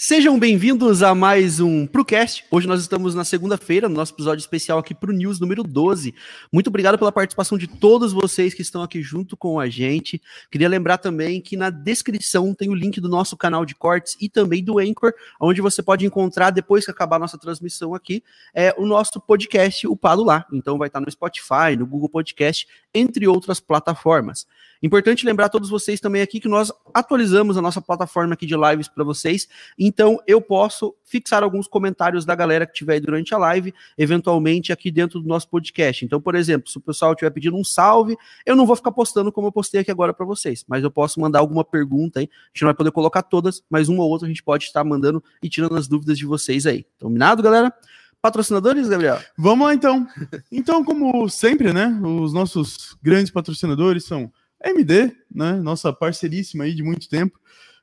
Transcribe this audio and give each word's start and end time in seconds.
Sejam 0.00 0.38
bem-vindos 0.38 1.02
a 1.02 1.12
mais 1.12 1.58
um 1.58 1.84
ProCast. 1.84 2.44
Hoje 2.52 2.68
nós 2.68 2.80
estamos 2.80 3.16
na 3.16 3.24
segunda-feira, 3.24 3.88
no 3.88 3.96
nosso 3.96 4.14
episódio 4.14 4.40
especial 4.40 4.78
aqui 4.78 4.94
para 4.94 5.10
o 5.10 5.12
News 5.12 5.40
número 5.40 5.64
12. 5.64 6.14
Muito 6.52 6.68
obrigado 6.68 6.96
pela 6.96 7.10
participação 7.10 7.58
de 7.58 7.66
todos 7.66 8.12
vocês 8.12 8.54
que 8.54 8.62
estão 8.62 8.80
aqui 8.80 9.02
junto 9.02 9.36
com 9.36 9.58
a 9.58 9.68
gente. 9.68 10.22
Queria 10.52 10.68
lembrar 10.68 10.98
também 10.98 11.40
que 11.40 11.56
na 11.56 11.68
descrição 11.68 12.54
tem 12.54 12.70
o 12.70 12.76
link 12.76 13.00
do 13.00 13.08
nosso 13.08 13.36
canal 13.36 13.64
de 13.64 13.74
cortes 13.74 14.16
e 14.20 14.28
também 14.28 14.62
do 14.62 14.78
Anchor, 14.78 15.12
onde 15.40 15.60
você 15.60 15.82
pode 15.82 16.06
encontrar, 16.06 16.50
depois 16.50 16.84
que 16.84 16.92
acabar 16.92 17.16
a 17.16 17.18
nossa 17.18 17.36
transmissão 17.36 17.92
aqui, 17.92 18.22
é, 18.54 18.72
o 18.78 18.86
nosso 18.86 19.20
podcast 19.20 19.84
upado 19.84 20.22
lá. 20.22 20.46
Então 20.52 20.78
vai 20.78 20.86
estar 20.86 21.00
no 21.00 21.10
Spotify, 21.10 21.74
no 21.76 21.84
Google 21.84 22.08
Podcast, 22.08 22.68
entre 22.94 23.26
outras 23.26 23.58
plataformas. 23.58 24.46
Importante 24.82 25.26
lembrar 25.26 25.48
todos 25.48 25.68
vocês 25.68 26.00
também 26.00 26.22
aqui 26.22 26.38
que 26.38 26.48
nós 26.48 26.72
atualizamos 26.94 27.56
a 27.56 27.62
nossa 27.62 27.80
plataforma 27.80 28.34
aqui 28.34 28.46
de 28.46 28.54
lives 28.56 28.88
para 28.88 29.02
vocês. 29.02 29.48
Então 29.78 30.20
eu 30.26 30.40
posso 30.40 30.94
fixar 31.04 31.42
alguns 31.42 31.66
comentários 31.66 32.24
da 32.24 32.34
galera 32.34 32.66
que 32.66 32.72
tiver 32.72 32.94
aí 32.94 33.00
durante 33.00 33.34
a 33.34 33.38
live, 33.38 33.74
eventualmente 33.96 34.72
aqui 34.72 34.90
dentro 34.90 35.20
do 35.20 35.26
nosso 35.26 35.48
podcast. 35.48 36.04
Então, 36.04 36.20
por 36.20 36.34
exemplo, 36.34 36.70
se 36.70 36.78
o 36.78 36.80
pessoal 36.80 37.12
estiver 37.12 37.30
pedindo 37.30 37.56
um 37.56 37.64
salve, 37.64 38.16
eu 38.46 38.54
não 38.54 38.66
vou 38.66 38.76
ficar 38.76 38.92
postando 38.92 39.32
como 39.32 39.48
eu 39.48 39.52
postei 39.52 39.80
aqui 39.80 39.90
agora 39.90 40.14
para 40.14 40.24
vocês, 40.24 40.64
mas 40.68 40.84
eu 40.84 40.90
posso 40.90 41.20
mandar 41.20 41.40
alguma 41.40 41.64
pergunta 41.64 42.20
aí. 42.20 42.24
A 42.24 42.48
gente 42.48 42.62
não 42.62 42.68
vai 42.68 42.74
poder 42.74 42.92
colocar 42.92 43.22
todas, 43.22 43.62
mas 43.68 43.88
uma 43.88 44.04
ou 44.04 44.10
outra 44.10 44.26
a 44.26 44.28
gente 44.28 44.42
pode 44.42 44.64
estar 44.64 44.84
mandando 44.84 45.22
e 45.42 45.48
tirando 45.48 45.76
as 45.76 45.88
dúvidas 45.88 46.16
de 46.16 46.26
vocês 46.26 46.66
aí. 46.66 46.86
Combinado, 47.00 47.42
galera? 47.42 47.72
Patrocinadores, 48.20 48.88
Gabriel? 48.88 49.20
Vamos 49.36 49.66
lá 49.66 49.74
então. 49.74 50.06
Então, 50.50 50.84
como 50.84 51.28
sempre, 51.28 51.72
né? 51.72 51.86
Os 52.02 52.32
nossos 52.32 52.96
grandes 53.00 53.30
patrocinadores 53.30 54.04
são 54.04 54.32
AMD, 54.62 55.12
né? 55.34 55.52
Nossa 55.54 55.92
parceiríssima 55.92 56.64
aí 56.64 56.74
de 56.74 56.82
muito 56.82 57.08
tempo. 57.08 57.38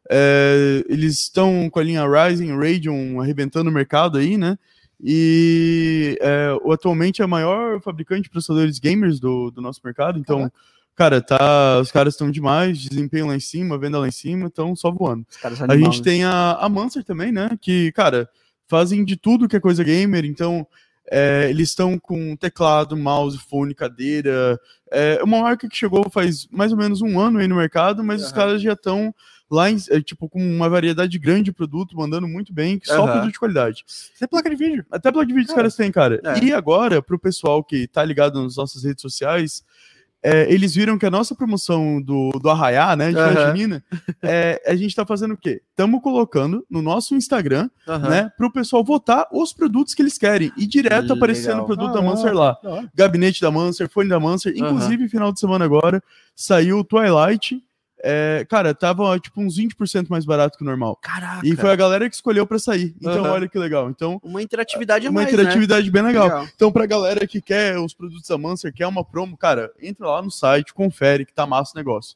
É, 0.10 0.84
eles 0.88 1.20
estão 1.20 1.70
com 1.70 1.80
a 1.80 1.84
linha 1.84 2.06
Ryzen, 2.06 2.56
Radeon 2.58 3.20
arrebentando 3.20 3.70
o 3.70 3.74
mercado 3.74 4.18
aí, 4.18 4.38
né? 4.38 4.58
E 5.04 6.18
é, 6.22 6.55
atualmente 6.72 7.22
é 7.22 7.26
a 7.26 7.27
maior 7.27 7.82
fabricante 7.82 8.24
de 8.24 8.30
processadores 8.30 8.80
gamers 8.80 9.20
do, 9.20 9.52
do 9.52 9.62
nosso 9.62 9.82
mercado. 9.84 10.20
Então, 10.20 10.49
Caraca. 10.96 11.22
cara, 11.22 11.22
tá, 11.22 11.80
os 11.82 11.91
caras 11.91 12.14
estão 12.14 12.32
demais, 12.32 12.77
desempenho 12.77 13.27
lá 13.27 13.36
em 13.36 13.40
cima, 13.40 13.77
venda 13.77 13.99
lá 13.99 14.08
em 14.08 14.12
cima, 14.12 14.48
estão 14.48 14.76
só 14.76 14.92
voando. 14.92 15.26
A 15.68 15.77
gente 15.77 16.02
tem 16.02 16.24
a, 16.24 16.54
a 16.54 16.70
Mancer 16.70 17.04
também, 17.04 17.32
né? 17.32 17.49
Que, 17.60 17.92
cara, 17.92 18.30
fazem 18.68 19.04
de 19.04 19.16
tudo 19.16 19.48
que 19.48 19.55
é 19.55 19.60
coisa 19.60 19.84
gamer. 19.84 20.26
Então, 20.26 20.66
é, 21.12 21.48
eles 21.50 21.70
estão 21.70 21.98
com 22.00 22.36
teclado, 22.36 22.98
mouse, 22.98 23.38
fone, 23.38 23.76
cadeira. 23.76 24.60
É 24.92 25.24
uma 25.24 25.42
marca 25.42 25.68
que 25.68 25.76
chegou 25.76 26.10
faz 26.10 26.48
mais 26.52 26.72
ou 26.72 26.78
menos 26.78 27.02
um 27.02 27.20
ano 27.20 27.40
aí 27.40 27.48
no 27.48 27.56
mercado, 27.56 28.04
mas 28.04 28.22
uhum. 28.22 28.28
os 28.28 28.34
caras 28.34 28.62
já 28.62 28.74
estão 28.74 29.14
lá, 29.50 29.70
em, 29.70 29.78
é, 29.90 30.02
tipo, 30.02 30.28
com 30.28 30.40
uma 30.40 30.68
variedade 30.68 31.18
grande 31.20 31.46
de 31.46 31.52
produto, 31.52 31.96
mandando 31.96 32.28
muito 32.28 32.52
bem, 32.52 32.80
só 32.84 33.02
uhum. 33.06 33.12
produto 33.12 33.34
de 33.34 33.40
qualidade. 33.40 33.86
Até 34.16 34.28
placa 34.28 34.50
de 34.50 34.56
vídeo. 34.56 34.86
Até 34.92 35.12
placa 35.12 35.28
de 35.28 35.34
vídeo 35.34 35.50
os 35.50 35.56
caras 35.56 35.76
têm, 35.76 35.92
cara. 35.92 36.20
É. 36.24 36.44
E 36.44 36.54
agora, 36.54 37.02
pro 37.02 37.20
pessoal 37.20 37.64
que 37.64 37.88
tá 37.88 38.04
ligado 38.04 38.42
nas 38.42 38.56
nossas 38.56 38.84
redes 38.84 39.02
sociais, 39.02 39.64
é, 40.26 40.51
eles 40.51 40.73
viram 40.73 40.98
que 40.98 41.05
a 41.05 41.12
nossa 41.12 41.35
promoção 41.35 42.01
do, 42.01 42.31
do 42.41 42.49
Arraiá, 42.49 42.95
né, 42.95 43.12
de 43.12 43.18
uhum. 43.18 43.81
é, 44.23 44.59
a 44.65 44.76
gente 44.76 44.95
tá 44.95 45.05
fazendo 45.05 45.35
o 45.35 45.37
quê? 45.37 45.62
Estamos 45.70 46.01
colocando 46.01 46.65
no 46.68 46.81
nosso 46.81 47.15
Instagram, 47.15 47.70
uhum. 47.87 47.99
né, 47.99 48.31
pro 48.35 48.51
pessoal 48.51 48.84
votar 48.84 49.27
os 49.31 49.53
produtos 49.53 49.93
que 49.93 50.01
eles 50.01 50.18
querem. 50.18 50.51
E 50.57 50.65
direto 50.65 51.13
aparecendo 51.13 51.62
o 51.62 51.65
produto 51.65 51.91
ah, 51.91 51.93
da 51.93 52.01
Mancer 52.01 52.34
lá. 52.34 52.57
Ah, 52.65 52.84
Gabinete 52.96 53.40
da 53.40 53.51
Mancer, 53.51 53.87
fone 53.87 54.09
da 54.09 54.20
Mancer. 54.20 54.53
Inclusive, 54.57 55.07
final 55.09 55.31
de 55.31 55.40
semana 55.40 55.63
agora, 55.63 56.01
saiu 56.35 56.79
o 56.79 56.84
Twilight, 56.84 57.63
é, 58.08 58.46
cara, 58.48 58.72
tava 58.76 59.20
tipo 59.20 59.42
uns 59.42 59.58
20% 59.58 60.08
mais 60.10 60.26
barato 60.26 60.60
que 60.60 60.64
o 60.64 60.68
normal. 60.68 60.96
Caraca. 60.98 61.42
E 61.44 61.56
foi 61.56 61.72
a 61.72 61.76
galera 61.76 62.08
que 62.08 62.14
escolheu 62.14 62.46
para 62.46 62.60
sair. 62.60 62.96
Então, 63.02 63.24
uhum. 63.24 63.32
olha 63.32 63.50
que 63.50 63.58
legal. 63.58 63.90
Então, 63.90 64.22
uma 64.24 64.44
interatividade 64.44 65.08
a 65.08 65.09
uma 65.09 65.24
mais, 65.24 65.34
interatividade 65.34 65.88
né? 65.88 65.92
bem 65.92 66.03
legal. 66.03 66.26
legal. 66.26 66.48
Então, 66.56 66.72
pra 66.72 66.86
galera 66.86 67.26
que 67.26 67.42
quer 67.42 67.80
os 67.80 67.96
produtos 67.96 68.28
da 68.28 68.38
Mancer, 68.38 68.72
quer 68.72 68.86
uma 68.86 69.03
promo, 69.03 69.36
cara, 69.36 69.72
entra 69.82 70.08
lá 70.08 70.22
no 70.22 70.30
site, 70.30 70.72
confere 70.72 71.26
que 71.26 71.34
tá 71.34 71.48
massa 71.48 71.72
o 71.74 71.80
negócio. 71.80 72.16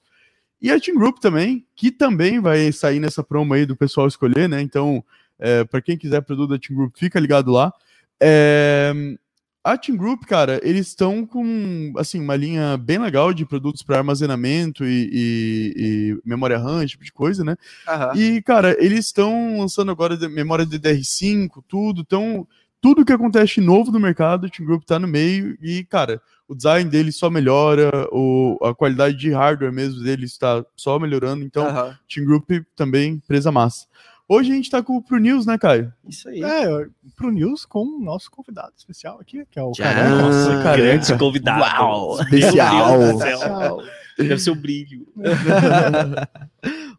E 0.62 0.72
a 0.72 0.80
Team 0.80 0.96
Group 0.96 1.18
também, 1.18 1.66
que 1.76 1.90
também 1.90 2.40
vai 2.40 2.72
sair 2.72 3.00
nessa 3.00 3.24
promo 3.24 3.56
aí 3.56 3.66
do 3.66 3.76
pessoal 3.76 4.08
escolher, 4.08 4.48
né? 4.48 4.62
Então, 4.62 5.04
é, 5.40 5.64
para 5.64 5.82
quem 5.82 5.98
quiser 5.98 6.22
produto 6.22 6.52
da 6.52 6.60
Team 6.60 6.78
Group, 6.78 6.94
fica 6.98 7.20
ligado 7.20 7.52
lá. 7.52 7.74
É, 8.22 8.94
a 9.64 9.78
Team 9.78 9.98
Group, 9.98 10.24
cara, 10.24 10.60
eles 10.64 10.88
estão 10.88 11.26
com 11.26 11.94
assim 11.98 12.20
uma 12.20 12.36
linha 12.36 12.78
bem 12.78 12.98
legal 12.98 13.34
de 13.34 13.46
produtos 13.46 13.84
para 13.84 13.98
armazenamento 13.98 14.86
e, 14.86 15.10
e, 15.12 15.74
e, 15.76 16.20
memória 16.28 16.58
RAM, 16.58 16.80
esse 16.80 16.92
tipo 16.92 17.04
de 17.04 17.12
coisa, 17.12 17.44
né? 17.44 17.56
Uhum. 17.88 18.20
E, 18.20 18.42
cara, 18.42 18.76
eles 18.84 19.06
estão 19.06 19.60
lançando 19.60 19.92
agora 19.92 20.18
memória 20.30 20.66
DDR5, 20.66 21.64
tudo. 21.68 22.02
Então, 22.02 22.48
tudo 22.82 23.04
que 23.04 23.12
acontece 23.12 23.60
novo 23.60 23.92
no 23.92 24.00
mercado, 24.00 24.48
a 24.48 24.50
Team 24.50 24.66
Group 24.66 24.84
tá 24.86 24.98
no 24.98 25.08
meio 25.08 25.58
e, 25.62 25.84
cara, 25.84 26.22
o 26.48 26.56
design 26.56 26.90
deles 26.90 27.18
só 27.18 27.30
melhora, 27.30 28.08
o, 28.12 28.58
a 28.64 28.74
qualidade 28.74 29.18
de 29.18 29.32
hardware 29.32 29.74
mesmo 29.74 30.02
deles 30.02 30.32
está 30.32 30.66
só 30.76 30.98
melhorando. 30.98 31.44
Então, 31.44 31.66
uhum. 31.66 31.94
Team 32.08 32.26
Group 32.26 32.50
também 32.76 33.22
presa 33.28 33.52
massa. 33.52 33.86
Hoje 34.32 34.52
a 34.52 34.56
gente 34.56 34.70
tá 34.70 34.84
com 34.84 34.96
o 34.96 35.02
Pro 35.02 35.18
News, 35.18 35.48
né, 35.48 35.58
Caio? 35.58 35.92
Isso 36.08 36.30
aí. 36.30 36.44
É, 36.44 36.68
Pro 37.16 37.32
News 37.32 37.66
com 37.66 37.84
o 37.84 38.00
nosso 38.00 38.30
convidado 38.30 38.72
especial 38.78 39.20
aqui, 39.20 39.44
que 39.50 39.58
é 39.58 39.64
o 39.64 39.72
Careca. 39.72 40.10
Nossa, 40.10 40.64
Careca. 40.64 40.78
Grande 40.78 41.18
convidado. 41.18 41.62
Uau, 41.62 42.22
especial. 42.22 43.82
Deve 44.16 44.38
ser 44.38 44.52
o 44.52 44.56
brilho. 44.56 45.08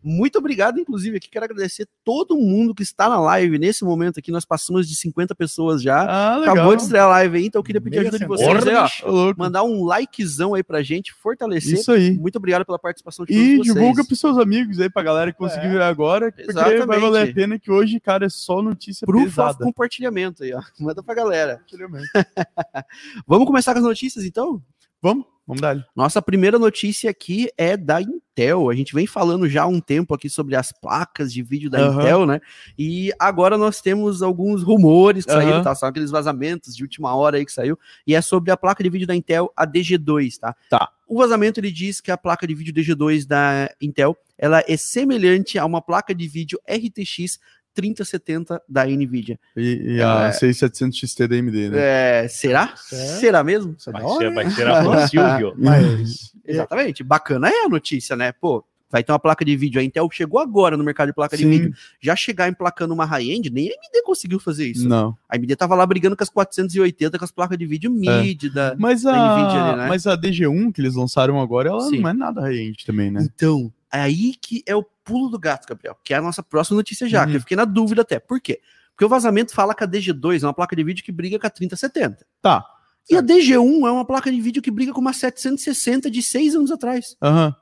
Muito 0.02 0.38
obrigado, 0.38 0.80
inclusive, 0.80 1.18
aqui 1.18 1.28
quero 1.28 1.44
agradecer 1.44 1.86
todo 2.02 2.36
mundo 2.36 2.74
que 2.74 2.82
está 2.82 3.08
na 3.08 3.20
live 3.20 3.58
nesse 3.58 3.84
momento 3.84 4.18
aqui. 4.18 4.32
Nós 4.32 4.44
passamos 4.44 4.88
de 4.88 4.94
50 4.94 5.34
pessoas 5.34 5.82
já. 5.82 6.02
Ah, 6.02 6.36
Acabou 6.42 6.74
de 6.74 6.82
estrear 6.82 7.04
a 7.04 7.10
live 7.10 7.38
aí, 7.38 7.46
então 7.46 7.58
eu 7.58 7.64
queria 7.64 7.80
pedir 7.80 7.98
Meia 7.98 8.08
ajuda 8.08 8.18
de 8.18 8.26
vocês 8.26 8.66
aí, 8.66 8.74
ó. 9.04 9.34
Mandar 9.36 9.62
um 9.62 9.84
likezão 9.84 10.54
aí 10.54 10.62
pra 10.62 10.82
gente, 10.82 11.12
fortalecer. 11.12 11.74
Isso 11.74 11.92
aí. 11.92 12.12
Muito 12.12 12.36
obrigado 12.36 12.64
pela 12.64 12.78
participação 12.78 13.24
de 13.26 13.32
todos 13.32 13.44
e 13.44 13.56
vocês. 13.56 13.68
E 13.68 13.74
divulga 13.74 14.04
pros 14.04 14.18
seus 14.18 14.38
amigos 14.38 14.80
aí, 14.80 14.88
pra 14.88 15.02
galera 15.02 15.32
que 15.32 15.38
conseguir 15.38 15.66
é. 15.66 15.70
ver 15.70 15.82
agora, 15.82 16.32
porque 16.32 16.50
Exatamente. 16.50 16.86
vai 16.86 17.00
valer 17.00 17.30
a 17.30 17.34
pena 17.34 17.58
que 17.58 17.70
hoje, 17.70 18.00
cara, 18.00 18.26
é 18.26 18.30
só 18.30 18.62
notícia 18.62 19.06
Proof 19.06 19.24
pesada. 19.24 19.64
compartilhamento 19.64 20.42
aí, 20.42 20.54
ó. 20.54 20.62
Manda 20.78 21.02
pra 21.02 21.14
galera. 21.14 21.60
Vamos 23.26 23.46
começar 23.46 23.72
com 23.72 23.78
as 23.78 23.84
notícias, 23.84 24.24
então? 24.24 24.62
Vamos, 25.02 25.24
vamos 25.50 25.60
dar. 25.60 25.84
Nossa 25.94 26.22
primeira 26.22 26.58
notícia 26.58 27.10
aqui 27.10 27.50
é 27.58 27.76
da 27.76 28.00
Intel. 28.00 28.70
A 28.70 28.74
gente 28.74 28.94
vem 28.94 29.06
falando 29.06 29.48
já 29.48 29.64
há 29.64 29.66
um 29.66 29.80
tempo 29.80 30.14
aqui 30.14 30.30
sobre 30.30 30.54
as 30.54 30.72
placas 30.72 31.32
de 31.32 31.42
vídeo 31.42 31.68
da 31.68 31.90
uhum. 31.90 32.00
Intel, 32.00 32.26
né? 32.26 32.40
E 32.78 33.12
agora 33.18 33.58
nós 33.58 33.80
temos 33.80 34.22
alguns 34.22 34.62
rumores 34.62 35.24
que 35.24 35.32
uhum. 35.32 35.38
saíram, 35.38 35.62
tá? 35.62 35.74
São 35.74 35.88
aqueles 35.88 36.10
vazamentos 36.10 36.74
de 36.76 36.82
última 36.82 37.14
hora 37.14 37.36
aí 37.36 37.44
que 37.44 37.52
saiu. 37.52 37.78
E 38.06 38.14
é 38.14 38.20
sobre 38.20 38.50
a 38.50 38.56
placa 38.56 38.82
de 38.82 38.88
vídeo 38.88 39.06
da 39.06 39.14
Intel, 39.14 39.52
a 39.56 39.66
DG2, 39.66 40.38
tá? 40.38 40.54
Tá. 40.68 40.90
O 41.06 41.18
vazamento 41.18 41.58
ele 41.58 41.72
diz 41.72 42.00
que 42.00 42.12
a 42.12 42.16
placa 42.16 42.46
de 42.46 42.54
vídeo 42.54 42.72
DG2 42.72 43.26
da 43.26 43.68
Intel 43.80 44.16
ela 44.38 44.64
é 44.66 44.76
semelhante 44.76 45.58
a 45.58 45.66
uma 45.66 45.82
placa 45.82 46.14
de 46.14 46.26
vídeo 46.26 46.58
RTX 46.66 47.38
3070 47.74 48.62
da 48.68 48.84
Nvidia. 48.86 49.38
E, 49.56 49.96
e 49.96 50.02
a 50.02 50.28
é, 50.28 50.32
6700 50.32 50.98
XT 50.98 51.28
da 51.28 51.36
AMD, 51.36 51.68
né? 51.70 51.78
É, 51.78 52.28
será? 52.28 52.74
É. 52.92 52.96
Será 52.96 53.44
mesmo? 53.44 53.76
Vai, 53.86 54.02
ser, 54.18 54.32
vai 54.32 54.50
ser 54.50 54.68
a 54.68 55.06
Silvio. 55.08 55.54
Mas, 55.56 56.32
exatamente. 56.46 57.02
Bacana 57.02 57.48
é 57.48 57.64
a 57.64 57.68
notícia, 57.68 58.16
né? 58.16 58.32
Pô, 58.32 58.64
vai 58.90 59.04
ter 59.04 59.12
uma 59.12 59.18
placa 59.18 59.44
de 59.44 59.56
vídeo. 59.56 59.80
A 59.80 59.84
Intel 59.84 60.08
chegou 60.10 60.40
agora 60.40 60.76
no 60.76 60.82
mercado 60.82 61.08
de 61.08 61.14
placa 61.14 61.36
Sim. 61.36 61.44
de 61.44 61.50
vídeo. 61.50 61.74
Já 62.00 62.16
chegar 62.16 62.48
emplacando 62.48 62.92
uma 62.92 63.04
high-end, 63.04 63.48
nem 63.50 63.68
a 63.68 63.72
AMD 63.72 64.02
conseguiu 64.04 64.40
fazer 64.40 64.66
isso. 64.66 64.88
Não. 64.88 65.16
A 65.28 65.36
AMD 65.36 65.54
tava 65.56 65.74
lá 65.74 65.86
brigando 65.86 66.16
com 66.16 66.22
as 66.22 66.30
480, 66.30 67.18
com 67.18 67.24
as 67.24 67.30
placas 67.30 67.56
de 67.56 67.66
vídeo 67.66 67.90
mid 67.90 68.44
é. 68.44 68.48
da, 68.48 68.76
mas 68.78 69.06
a, 69.06 69.12
da 69.12 69.36
Nvidia 69.36 69.64
ali, 69.64 69.76
né? 69.78 69.88
Mas 69.88 70.06
a 70.06 70.16
DG1 70.16 70.72
que 70.72 70.80
eles 70.80 70.94
lançaram 70.94 71.40
agora, 71.40 71.68
ela 71.68 71.80
Sim. 71.82 72.00
não 72.00 72.10
é 72.10 72.12
nada 72.12 72.40
high-end 72.40 72.84
também, 72.84 73.10
né? 73.10 73.26
Então, 73.34 73.72
é 73.92 74.00
aí 74.00 74.34
que 74.40 74.62
é 74.66 74.74
o 74.74 74.84
pulo 75.10 75.28
do 75.28 75.38
gato, 75.38 75.66
Gabriel, 75.66 75.96
que 76.04 76.14
é 76.14 76.18
a 76.18 76.22
nossa 76.22 76.42
próxima 76.42 76.76
notícia 76.76 77.08
já, 77.08 77.24
uhum. 77.24 77.30
que 77.30 77.36
eu 77.36 77.40
fiquei 77.40 77.56
na 77.56 77.64
dúvida 77.64 78.02
até. 78.02 78.18
Por 78.18 78.40
quê? 78.40 78.60
Porque 78.90 79.04
o 79.04 79.08
vazamento 79.08 79.52
fala 79.52 79.74
que 79.74 79.82
a 79.82 79.88
DG2 79.88 80.42
é 80.42 80.46
uma 80.46 80.54
placa 80.54 80.76
de 80.76 80.84
vídeo 80.84 81.04
que 81.04 81.10
briga 81.10 81.38
com 81.38 81.46
a 81.46 81.50
3070. 81.50 82.26
Tá. 82.40 82.64
E 83.08 83.16
a 83.16 83.22
DG1 83.22 83.88
é 83.88 83.90
uma 83.90 84.04
placa 84.04 84.30
de 84.30 84.40
vídeo 84.40 84.62
que 84.62 84.70
briga 84.70 84.92
com 84.92 85.00
uma 85.00 85.12
760 85.12 86.10
de 86.10 86.22
seis 86.22 86.54
anos 86.54 86.70
atrás. 86.70 87.16
Aham. 87.22 87.46
Uhum. 87.46 87.54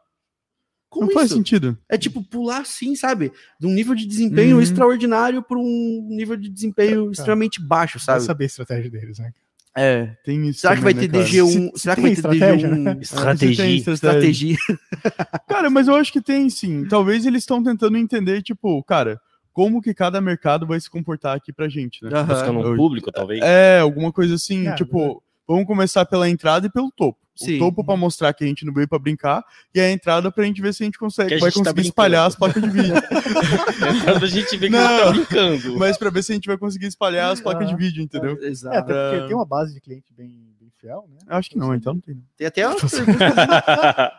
Como 0.90 1.04
não 1.04 1.10
isso? 1.10 1.18
faz 1.18 1.30
sentido. 1.30 1.78
É 1.88 1.98
tipo 1.98 2.22
pular 2.22 2.62
assim, 2.62 2.96
sabe? 2.96 3.30
De 3.60 3.66
um 3.66 3.70
nível 3.70 3.94
de 3.94 4.06
desempenho 4.06 4.56
uhum. 4.56 4.62
extraordinário 4.62 5.42
para 5.42 5.58
um 5.58 6.08
nível 6.10 6.36
de 6.36 6.48
desempenho 6.48 7.08
é, 7.08 7.12
extremamente 7.12 7.60
baixo, 7.60 8.00
sabe? 8.00 8.22
Saber 8.22 8.44
a 8.44 8.46
estratégia 8.46 8.90
deles, 8.90 9.18
né? 9.18 9.32
É. 9.78 10.16
Tem 10.24 10.48
isso. 10.48 10.60
Será 10.60 10.76
que 10.76 10.82
vai 10.82 10.94
ter 10.94 11.10
né, 11.10 11.18
DG1? 11.18 11.70
Será 11.76 11.94
que 11.94 12.02
vai 12.02 12.14
ter 12.14 12.22
DG1? 12.22 12.78
Né? 12.78 12.98
Estratégia. 13.00 13.92
Estratégia. 13.92 14.56
cara, 15.48 15.70
mas 15.70 15.88
eu 15.88 15.94
acho 15.94 16.12
que 16.12 16.20
tem 16.20 16.48
sim. 16.50 16.86
Talvez 16.86 17.24
eles 17.24 17.42
estão 17.42 17.62
tentando 17.62 17.96
entender, 17.96 18.42
tipo, 18.42 18.82
cara, 18.84 19.20
como 19.52 19.82
que 19.82 19.92
cada 19.92 20.20
mercado 20.20 20.66
vai 20.66 20.80
se 20.80 20.88
comportar 20.88 21.36
aqui 21.36 21.52
pra 21.52 21.68
gente, 21.68 22.04
né? 22.04 22.22
Buscando 22.22 22.60
um 22.60 22.76
público, 22.76 23.10
talvez. 23.10 23.40
É, 23.42 23.80
alguma 23.80 24.12
coisa 24.12 24.34
assim, 24.34 24.68
é, 24.68 24.74
tipo. 24.74 25.22
Vamos 25.48 25.66
começar 25.66 26.04
pela 26.04 26.28
entrada 26.28 26.66
e 26.66 26.70
pelo 26.70 26.90
topo. 26.92 27.18
Sim. 27.34 27.54
O 27.54 27.58
topo 27.60 27.84
para 27.84 27.96
mostrar 27.96 28.32
que 28.34 28.42
a 28.42 28.46
gente 28.48 28.64
não 28.66 28.72
veio 28.74 28.88
para 28.88 28.98
brincar 28.98 29.44
e 29.72 29.80
a 29.80 29.88
entrada 29.90 30.28
pra 30.30 30.42
gente 30.44 30.60
ver 30.60 30.74
se 30.74 30.82
a 30.82 30.86
gente 30.86 30.98
consegue, 30.98 31.34
a 31.34 31.38
vai 31.38 31.50
gente 31.52 31.62
tá 31.62 31.70
conseguir 31.70 31.86
espalhar 31.88 32.26
as 32.26 32.34
placas 32.34 32.60
de 32.60 32.68
vídeo. 32.68 32.94
Quando 34.04 34.24
a 34.24 34.28
gente 34.28 34.56
vê 34.56 34.66
que 34.66 34.72
Não. 34.72 35.04
tá 35.04 35.10
brincando. 35.12 35.78
Mas 35.78 35.96
para 35.96 36.10
ver 36.10 36.24
se 36.24 36.32
a 36.32 36.34
gente 36.34 36.48
vai 36.48 36.58
conseguir 36.58 36.86
espalhar 36.86 37.30
as 37.32 37.40
placas 37.40 37.68
de 37.68 37.76
vídeo, 37.76 38.02
entendeu? 38.02 38.36
É, 38.42 38.46
Exato. 38.48 38.76
até 38.76 38.92
porque 38.92 39.24
Ah. 39.24 39.26
tem 39.28 39.36
uma 39.36 39.46
base 39.46 39.72
de 39.72 39.80
cliente 39.80 40.12
bem, 40.16 40.28
bem 40.60 40.68
fiel, 40.80 41.04
né? 41.08 41.18
Acho 41.28 41.50
que 41.50 41.56
não, 41.56 41.72
então 41.76 41.94
não 41.94 42.00
tem. 42.00 42.20
Tem 42.36 42.46
até 42.48 42.66
uma. 42.66 42.76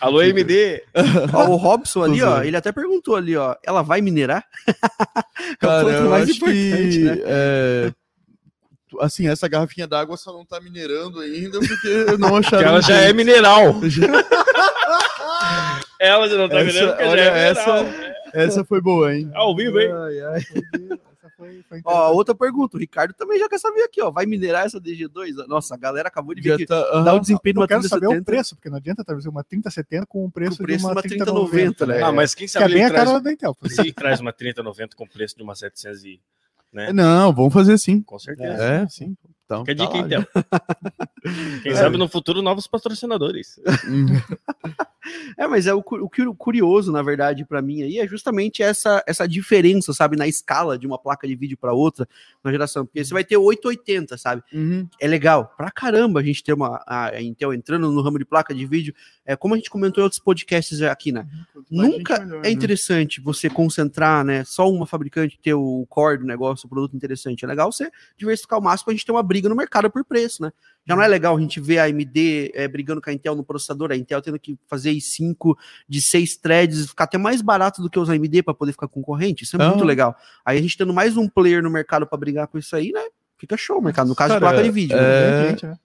Alô, 0.00 0.22
MD. 0.22 0.82
Ó, 1.34 1.48
o 1.50 1.56
Robson 1.56 2.02
ali, 2.04 2.22
ó, 2.22 2.42
ele 2.42 2.56
até 2.56 2.70
perguntou 2.72 3.16
ali, 3.16 3.36
ó, 3.36 3.54
ela 3.64 3.82
vai 3.82 4.00
minerar? 4.00 4.44
É 4.66 4.72
o 5.52 5.56
Cara, 5.58 5.84
ponto 5.84 5.94
eu 5.96 6.10
mais 6.10 6.24
acho 6.30 6.36
importante, 6.36 6.98
que 6.98 6.98
né? 7.04 7.18
é, 7.24 7.92
assim, 9.00 9.28
essa 9.28 9.48
garrafinha 9.48 9.86
d'água 9.86 10.16
só 10.16 10.32
não 10.32 10.44
tá 10.44 10.60
minerando 10.60 11.20
ainda 11.20 11.58
porque 11.58 12.16
não 12.18 12.40
Que 12.40 12.46
acharam. 12.46 12.68
ela 12.68 12.82
já 12.82 12.96
é 12.96 13.12
mineral. 13.12 13.74
Ela 15.98 16.28
já 16.28 16.36
não 16.36 16.48
tá 16.48 16.56
Essa- 16.56 16.64
minerando 16.66 16.92
porque 16.92 17.04
já 17.04 17.10
olha, 17.10 17.20
é 17.20 17.48
mineral. 17.50 17.84
Essa 18.32 18.64
foi 18.64 18.80
boa, 18.80 19.14
hein? 19.14 19.30
Ao 19.34 19.54
vivo, 19.54 19.78
hein? 19.80 19.90
Ai, 19.92 20.20
ai. 20.22 20.38
Essa 20.40 21.30
foi, 21.36 21.62
foi 21.68 21.80
Ó, 21.84 22.12
outra 22.12 22.34
pergunta, 22.34 22.76
o 22.76 22.80
Ricardo 22.80 23.12
também 23.12 23.38
já 23.38 23.48
quer 23.48 23.58
saber 23.58 23.82
aqui, 23.82 24.00
ó, 24.00 24.10
vai 24.10 24.24
minerar 24.24 24.64
essa 24.64 24.80
DG2? 24.80 25.46
Nossa, 25.46 25.74
a 25.74 25.76
galera 25.76 26.08
acabou 26.08 26.34
de 26.34 26.40
ver 26.40 26.50
Já 26.50 26.56
que 26.56 26.66
tá, 26.66 26.80
dá 26.80 27.10
aham. 27.10 27.14
o 27.16 27.20
desempenho 27.20 27.54
de 27.54 27.58
Eu 27.58 27.62
uma 27.62 27.68
quero 27.68 27.82
saber 27.82 28.06
o 28.06 28.10
3070 28.10 28.24
preço, 28.24 28.56
porque 28.56 28.70
não 28.70 28.76
adianta 28.78 29.04
trazer 29.04 29.28
uma 29.28 29.44
3070 29.44 30.06
com 30.06 30.24
o 30.24 30.30
preço, 30.30 30.56
Com 30.56 30.62
o 30.62 30.66
preço 30.66 30.78
de 30.78 30.84
uma 30.86 30.92
uma 30.92 31.02
3090, 31.02 31.74
3090, 31.74 31.86
né? 31.86 32.02
Ah, 32.02 32.12
mas 32.12 32.34
quem 32.34 32.46
Que 32.46 32.52
sabe 32.52 32.64
é 32.72 32.74
bem 32.74 32.84
a 32.84 32.88
traz, 32.88 33.08
cara 33.08 33.20
da 33.20 33.32
Intel. 33.32 33.56
se 33.66 33.80
ele 33.80 33.92
traz 33.92 34.20
uma 34.20 34.32
3090 34.32 34.96
com 34.96 35.06
preço 35.06 35.36
de 35.36 35.42
uma 35.42 35.54
700 35.54 36.04
e... 36.04 36.20
Né? 36.72 36.92
Não, 36.92 37.32
vamos 37.32 37.52
fazer 37.52 37.78
sim. 37.78 38.02
Com 38.02 38.18
certeza. 38.18 38.62
É, 38.62 38.88
sim. 38.88 39.16
Então, 39.50 39.66
Fica 39.66 39.82
a 39.82 39.86
tá 39.88 39.92
dica, 40.02 40.06
então. 40.06 40.42
Quem 41.62 41.72
É. 41.72 41.74
sabe 41.74 41.96
no 41.96 42.08
futuro 42.08 42.40
novos 42.40 42.66
patrocinadores. 42.68 43.58
É, 45.38 45.46
mas 45.46 45.66
é 45.66 45.72
o, 45.72 45.78
o 45.78 45.82
cu- 45.82 46.34
curioso, 46.36 46.92
na 46.92 47.00
verdade, 47.02 47.44
pra 47.46 47.62
mim 47.62 47.82
aí, 47.82 47.98
é 47.98 48.06
justamente 48.06 48.62
essa, 48.62 49.02
essa 49.06 49.26
diferença, 49.26 49.94
sabe, 49.94 50.14
na 50.14 50.28
escala 50.28 50.78
de 50.78 50.86
uma 50.86 50.98
placa 50.98 51.26
de 51.26 51.34
vídeo 51.34 51.56
pra 51.56 51.72
outra 51.72 52.06
na 52.44 52.50
geração. 52.50 52.84
Porque 52.84 53.02
você 53.02 53.14
vai 53.14 53.24
ter 53.24 53.38
880, 53.38 54.18
sabe? 54.18 54.42
Uhum. 54.52 54.86
É 55.00 55.08
legal 55.08 55.54
pra 55.56 55.70
caramba 55.70 56.20
a 56.20 56.22
gente 56.22 56.44
ter 56.44 56.52
uma 56.52 56.82
a 56.86 57.18
Intel 57.20 57.54
entrando 57.54 57.90
no 57.90 58.02
ramo 58.02 58.18
de 58.18 58.26
placa 58.26 58.54
de 58.54 58.66
vídeo. 58.66 58.94
É 59.24 59.34
como 59.34 59.54
a 59.54 59.56
gente 59.56 59.70
comentou 59.70 60.02
em 60.02 60.04
outros 60.04 60.20
podcasts 60.20 60.82
aqui, 60.82 61.12
né? 61.12 61.26
Nunca 61.70 62.20
melhor, 62.20 62.40
é 62.40 62.42
né? 62.42 62.50
interessante 62.50 63.22
você 63.22 63.48
concentrar, 63.48 64.22
né? 64.22 64.44
Só 64.44 64.70
uma 64.70 64.86
fabricante 64.86 65.38
ter 65.42 65.54
o 65.54 65.86
core 65.88 66.18
do 66.18 66.26
negócio, 66.26 66.66
o 66.66 66.68
produto 66.68 66.94
interessante. 66.94 67.42
É 67.44 67.48
legal 67.48 67.72
você 67.72 67.90
diversificar 68.18 68.58
o 68.58 68.62
máximo 68.62 68.84
pra 68.86 68.92
gente 68.94 69.06
ter 69.06 69.12
uma 69.12 69.22
briga 69.22 69.39
no 69.48 69.56
mercado 69.56 69.90
por 69.90 70.04
preço, 70.04 70.42
né? 70.42 70.52
Já 70.86 70.96
não 70.96 71.02
é 71.02 71.08
legal 71.08 71.36
a 71.36 71.40
gente 71.40 71.60
ver 71.60 71.78
a 71.78 71.84
AMD 71.84 72.50
é, 72.54 72.66
brigando 72.66 73.00
com 73.00 73.10
a 73.10 73.12
Intel 73.12 73.34
no 73.36 73.44
processador, 73.44 73.92
a 73.92 73.96
Intel 73.96 74.20
tendo 74.22 74.38
que 74.38 74.58
fazer 74.66 74.90
i5 74.92 75.54
de 75.88 76.00
6 76.00 76.36
threads, 76.38 76.88
ficar 76.88 77.04
até 77.04 77.18
mais 77.18 77.42
barato 77.42 77.80
do 77.82 77.88
que 77.90 77.98
os 77.98 78.08
AMD 78.10 78.42
para 78.42 78.54
poder 78.54 78.72
ficar 78.72 78.88
concorrente. 78.88 79.44
Isso 79.44 79.56
é 79.60 79.62
Ah. 79.64 79.68
muito 79.70 79.84
legal. 79.84 80.16
Aí 80.44 80.58
a 80.58 80.62
gente 80.62 80.76
tendo 80.76 80.92
mais 80.92 81.16
um 81.16 81.28
player 81.28 81.62
no 81.62 81.70
mercado 81.70 82.06
para 82.06 82.18
brigar 82.18 82.46
com 82.48 82.58
isso 82.58 82.74
aí, 82.74 82.90
né? 82.92 83.02
Fica 83.38 83.56
show 83.56 83.78
o 83.78 83.82
mercado. 83.82 84.08
No 84.08 84.14
caso 84.16 84.34
de 84.34 84.40
Cara, 84.40 84.52
placa 84.52 84.62
de 84.64 84.70
vídeo. 84.70 84.96
né? 84.96 85.02
é- 85.02 85.30
Ganha 85.30 85.42
cliente, 85.56 85.66
né? 85.66 85.76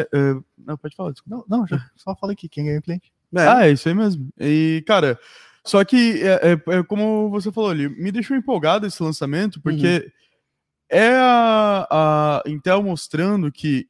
É, 0.00 0.08
é, 0.12 0.36
não, 0.66 0.76
pode 0.76 0.96
falar. 0.96 1.12
Não, 1.26 1.44
não, 1.48 1.66
já, 1.66 1.78
só 1.96 2.14
falei 2.16 2.34
aqui, 2.34 2.48
quem 2.48 2.64
ganha 2.64 2.82
cliente. 2.82 3.12
É. 3.34 3.46
Ah, 3.46 3.66
é 3.68 3.72
isso 3.72 3.88
aí 3.88 3.94
mesmo. 3.94 4.28
E, 4.40 4.82
cara, 4.86 5.18
só 5.64 5.84
que 5.84 6.20
é, 6.22 6.52
é- 6.52 6.78
é 6.78 6.82
como 6.82 7.30
você 7.30 7.52
falou 7.52 7.70
ali, 7.70 7.88
me 7.88 8.10
deixou 8.10 8.36
empolgado 8.36 8.86
esse 8.86 9.02
lançamento, 9.02 9.60
porque 9.60 10.10
é 10.90 11.10
a, 11.10 11.86
a 11.90 12.42
Intel 12.46 12.82
mostrando 12.82 13.50
que, 13.52 13.86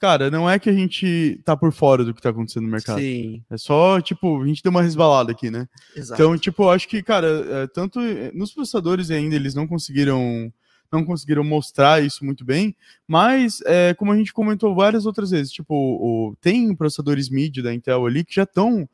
cara, 0.00 0.30
não 0.30 0.48
é 0.48 0.58
que 0.58 0.68
a 0.68 0.72
gente 0.72 1.40
tá 1.44 1.56
por 1.56 1.72
fora 1.72 2.04
do 2.04 2.12
que 2.12 2.20
tá 2.20 2.30
acontecendo 2.30 2.64
no 2.64 2.70
mercado. 2.70 3.00
Sim, 3.00 3.42
É 3.50 3.56
só, 3.56 4.00
tipo, 4.00 4.42
a 4.42 4.46
gente 4.46 4.62
deu 4.62 4.70
uma 4.70 4.82
resbalada 4.82 5.32
aqui, 5.32 5.50
né? 5.50 5.66
exato. 5.96 6.20
Então, 6.20 6.38
tipo, 6.38 6.64
eu 6.64 6.70
acho 6.70 6.88
que, 6.88 7.02
cara, 7.02 7.26
é, 7.26 7.66
tanto 7.66 8.00
eh, 8.00 8.30
nos 8.34 8.52
processadores 8.52 9.10
ainda 9.10 9.36
eles 9.36 9.54
não 9.54 9.66
conseguiram 9.66 10.52
não 10.92 11.06
conseguiram 11.06 11.42
mostrar 11.42 12.04
isso 12.04 12.22
muito 12.22 12.44
bem, 12.44 12.76
mas 13.08 13.62
é, 13.64 13.94
como 13.94 14.12
a 14.12 14.16
gente 14.16 14.30
comentou 14.30 14.74
várias 14.74 15.06
outras 15.06 15.30
vezes, 15.30 15.50
tipo, 15.50 15.74
o, 15.74 16.36
tem 16.38 16.74
processadores 16.76 17.30
mid 17.30 17.62
da 17.62 17.72
Intel 17.72 18.04
ali 18.04 18.22
que 18.22 18.34
já 18.34 18.42
estão 18.42 18.86